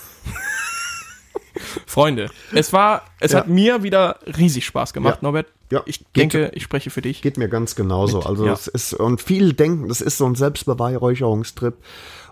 Freunde, 1.85 2.29
es 2.51 2.73
war, 2.73 3.03
es 3.19 3.31
Ja. 3.31 3.39
hat 3.39 3.47
mir 3.47 3.83
wieder 3.83 4.19
riesig 4.37 4.65
Spaß 4.65 4.91
gemacht, 4.91 5.15
Ja. 5.15 5.19
Norbert. 5.21 5.47
Ja. 5.71 5.81
Ich 5.85 5.99
Geht- 5.99 6.15
denke, 6.33 6.51
ich 6.53 6.63
spreche 6.63 6.89
für 6.89 7.01
dich. 7.01 7.21
Geht 7.21 7.37
mir 7.37 7.47
ganz 7.47 7.75
genauso. 7.75 8.17
Mit, 8.17 8.27
also 8.27 8.45
ja. 8.45 8.53
es 8.53 8.67
ist, 8.67 8.93
und 8.93 9.21
viele 9.21 9.53
denken, 9.53 9.87
das 9.87 10.01
ist 10.01 10.17
so 10.17 10.25
ein 10.25 10.35
Selbstbeweihräucherungstrip. 10.35 11.75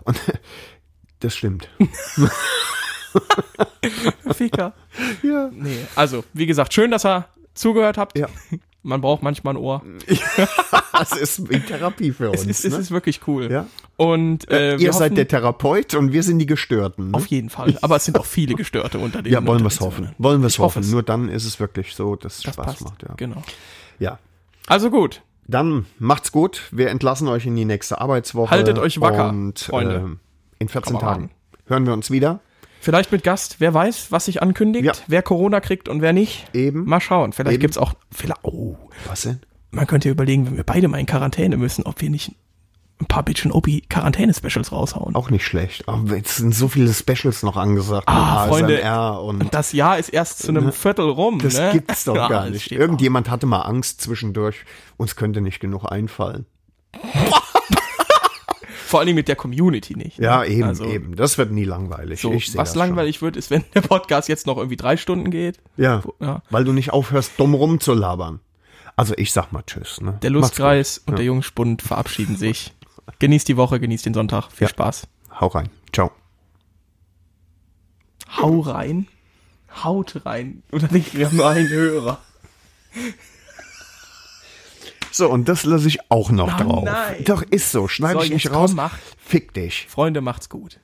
Und 0.04 0.20
das 1.20 1.34
stimmt. 1.34 1.68
Ficker. 4.34 4.72
Ja. 5.22 5.50
Nee, 5.52 5.86
also, 5.96 6.24
wie 6.32 6.46
gesagt, 6.46 6.72
schön, 6.74 6.90
dass 6.90 7.04
ihr 7.06 7.26
zugehört 7.54 7.98
habt. 7.98 8.18
Ja. 8.18 8.28
Man 8.84 9.00
braucht 9.00 9.22
manchmal 9.22 9.54
ein 9.54 9.58
Ohr. 9.58 9.82
Das 10.92 11.12
ist 11.16 11.48
wie 11.50 11.58
Therapie 11.58 12.12
für 12.12 12.30
uns. 12.30 12.42
Es 12.42 12.46
ist, 12.46 12.64
es 12.66 12.72
ne? 12.74 12.78
ist 12.78 12.90
wirklich 12.92 13.26
cool. 13.26 13.50
Ja. 13.50 13.66
Und 13.96 14.48
äh, 14.50 14.78
wir 14.78 14.86
Ihr 14.86 14.92
seid 14.92 15.06
hoffen, 15.06 15.14
der 15.16 15.26
Therapeut 15.26 15.94
und 15.94 16.12
wir 16.12 16.22
sind 16.22 16.38
die 16.38 16.46
Gestörten. 16.46 17.10
Ne? 17.10 17.16
auf 17.16 17.26
jeden 17.26 17.50
Fall. 17.50 17.76
Aber 17.82 17.96
es 17.96 18.04
sind 18.04 18.18
auch 18.18 18.24
viele 18.26 18.54
Gestörte 18.54 18.98
unter 18.98 19.22
denen. 19.22 19.32
Ja, 19.32 19.44
wollen 19.44 19.62
wir 19.62 19.68
es 19.68 19.80
hoffen. 19.80 20.10
Wollen 20.18 20.42
wir 20.42 20.46
es 20.46 20.58
hoffen. 20.60 20.82
es. 20.82 20.90
Nur 20.90 21.02
dann 21.02 21.28
ist 21.28 21.44
es 21.44 21.58
wirklich 21.58 21.96
so, 21.96 22.14
dass 22.14 22.36
es 22.36 22.42
Das 22.42 22.54
Spaß 22.54 22.66
passt. 22.66 22.84
macht. 22.84 23.02
Ja. 23.02 23.14
Genau. 23.16 23.42
ja. 23.98 24.18
Also 24.68 24.90
gut. 24.90 25.22
Dann 25.48 25.86
macht's 25.98 26.30
gut. 26.30 26.68
Wir 26.70 26.90
entlassen 26.90 27.26
euch 27.26 27.46
in 27.46 27.56
die 27.56 27.64
nächste 27.64 28.00
Arbeitswoche. 28.00 28.50
Haltet 28.50 28.78
euch 28.78 29.00
wacker, 29.00 29.30
und, 29.30 29.58
Freunde. 29.58 29.96
ähm, 29.96 30.20
in 30.60 30.68
14 30.68 30.92
Kameraden. 30.92 31.28
Tagen 31.30 31.42
hören 31.66 31.86
wir 31.86 31.92
uns 31.92 32.10
wieder. 32.10 32.40
Vielleicht 32.82 33.12
mit 33.12 33.22
Gast, 33.22 33.56
wer 33.60 33.72
weiß, 33.72 34.10
was 34.10 34.24
sich 34.24 34.42
ankündigt, 34.42 34.84
Ja. 34.84 34.92
wer 35.06 35.22
Corona 35.22 35.60
kriegt 35.60 35.88
und 35.88 36.02
wer 36.02 36.12
nicht. 36.12 36.46
Eben. 36.52 36.84
Mal 36.84 37.00
schauen. 37.00 37.32
Vielleicht 37.32 37.54
Eben. 37.54 37.60
gibt's 37.60 37.78
auch, 37.78 37.94
vielleicht, 38.10 38.40
oh, 38.42 38.76
Was 39.06 39.22
denn? 39.22 39.38
man 39.70 39.86
könnte 39.86 40.10
überlegen, 40.10 40.46
wenn 40.46 40.56
wir 40.56 40.64
beide 40.64 40.88
mal 40.88 40.98
in 40.98 41.06
Quarantäne 41.06 41.56
müssen, 41.56 41.84
ob 41.86 42.00
wir 42.00 42.10
nicht 42.10 42.32
ein 43.00 43.06
paar 43.06 43.22
Bitchen 43.22 43.52
Opi 43.52 43.82
Quarantäne-Specials 43.88 44.72
raushauen. 44.72 45.14
Auch 45.14 45.30
nicht 45.30 45.44
schlecht. 45.46 45.88
Aber 45.88 46.16
jetzt 46.16 46.36
sind 46.36 46.54
so 46.56 46.66
viele 46.66 46.92
Specials 46.92 47.44
noch 47.44 47.56
angesagt. 47.56 48.08
Ah, 48.08 48.46
Freunde. 48.48 48.80
Und 49.20 49.42
Und 49.42 49.54
das 49.54 49.72
Jahr 49.72 49.98
ist 49.98 50.08
erst 50.08 50.40
zu 50.40 50.48
einem 50.48 50.72
Viertel 50.72 51.08
rum. 51.08 51.38
das 51.38 51.54
ne? 51.58 51.70
gibt's 51.72 52.02
doch 52.04 52.14
Ja, 52.16 52.28
gar 52.28 52.50
nicht. 52.50 52.72
Irgendjemand 52.72 53.30
hatte 53.30 53.46
mal 53.46 53.62
Angst 53.62 54.00
zwischendurch. 54.00 54.64
Uns 54.96 55.14
könnte 55.14 55.40
nicht 55.40 55.60
genug 55.60 55.84
einfallen. 55.90 56.46
auch. 57.30 57.41
Vor 58.92 59.00
allem 59.00 59.14
mit 59.14 59.26
der 59.26 59.36
Community 59.36 59.96
nicht. 59.96 60.18
ne? 60.18 60.26
Ja, 60.26 60.44
eben, 60.44 60.64
Also, 60.64 60.84
eben. 60.84 61.16
Das 61.16 61.38
wird 61.38 61.50
nie 61.50 61.64
langweilig. 61.64 62.20
So, 62.20 62.32
was 62.54 62.74
langweilig 62.74 63.22
wird, 63.22 63.36
ist, 63.36 63.50
wenn 63.50 63.64
der 63.74 63.80
Podcast 63.80 64.28
jetzt 64.28 64.46
noch 64.46 64.58
irgendwie 64.58 64.76
drei 64.76 64.96
Stunden 64.96 65.30
geht. 65.30 65.56
Schon. 65.76 65.84
Ja, 65.84 66.02
Ja. 66.20 66.42
weil 66.50 66.64
du 66.64 66.72
nicht 66.72 66.92
aufhörst, 66.92 67.32
dumm 67.38 67.54
rumzulabern. 67.54 68.40
Also 68.94 69.14
ich 69.16 69.32
sag 69.32 69.50
mal 69.50 69.62
Tschüss. 69.66 70.00
Ne? 70.02 70.18
Der 70.22 70.28
Lustkreis 70.30 70.98
und 71.06 71.16
der 71.18 71.24
Jungspund 71.24 71.80
verabschieden 71.82 72.36
sich. 72.36 72.74
Genießt 73.18 73.48
die 73.48 73.56
Woche, 73.56 73.80
genießt 73.80 74.04
den 74.04 74.12
Sonntag. 74.14 74.50
Viel 74.52 74.66
Ja. 74.66 74.68
Spaß. 74.68 75.06
Hau 75.40 75.46
rein. 75.46 75.70
Ciao. 75.92 76.10
Hau 78.36 78.60
rein. 78.60 79.08
Haut 79.82 80.20
rein. 80.26 80.62
Oder 80.70 80.88
denkt, 80.88 81.14
wir 81.16 81.26
haben 81.26 81.40
einen 81.40 81.68
Hörer. 81.70 82.18
So, 85.12 85.28
und 85.30 85.48
das 85.48 85.64
lasse 85.64 85.86
ich 85.88 85.98
auch 86.10 86.30
noch 86.30 86.58
Oh 86.58 86.62
drauf. 86.62 86.84
nein. 86.84 87.22
Doch, 87.24 87.42
ist 87.42 87.70
so. 87.70 87.86
Schneide 87.86 88.18
So, 88.20 88.24
ich 88.24 88.30
nicht 88.32 88.50
raus. 88.50 88.70
komm, 88.70 88.76
mach. 88.76 88.98
Fick 89.18 89.52
dich. 89.54 89.86
Freunde, 89.88 90.20
macht's 90.20 90.48
gut. 90.48 90.80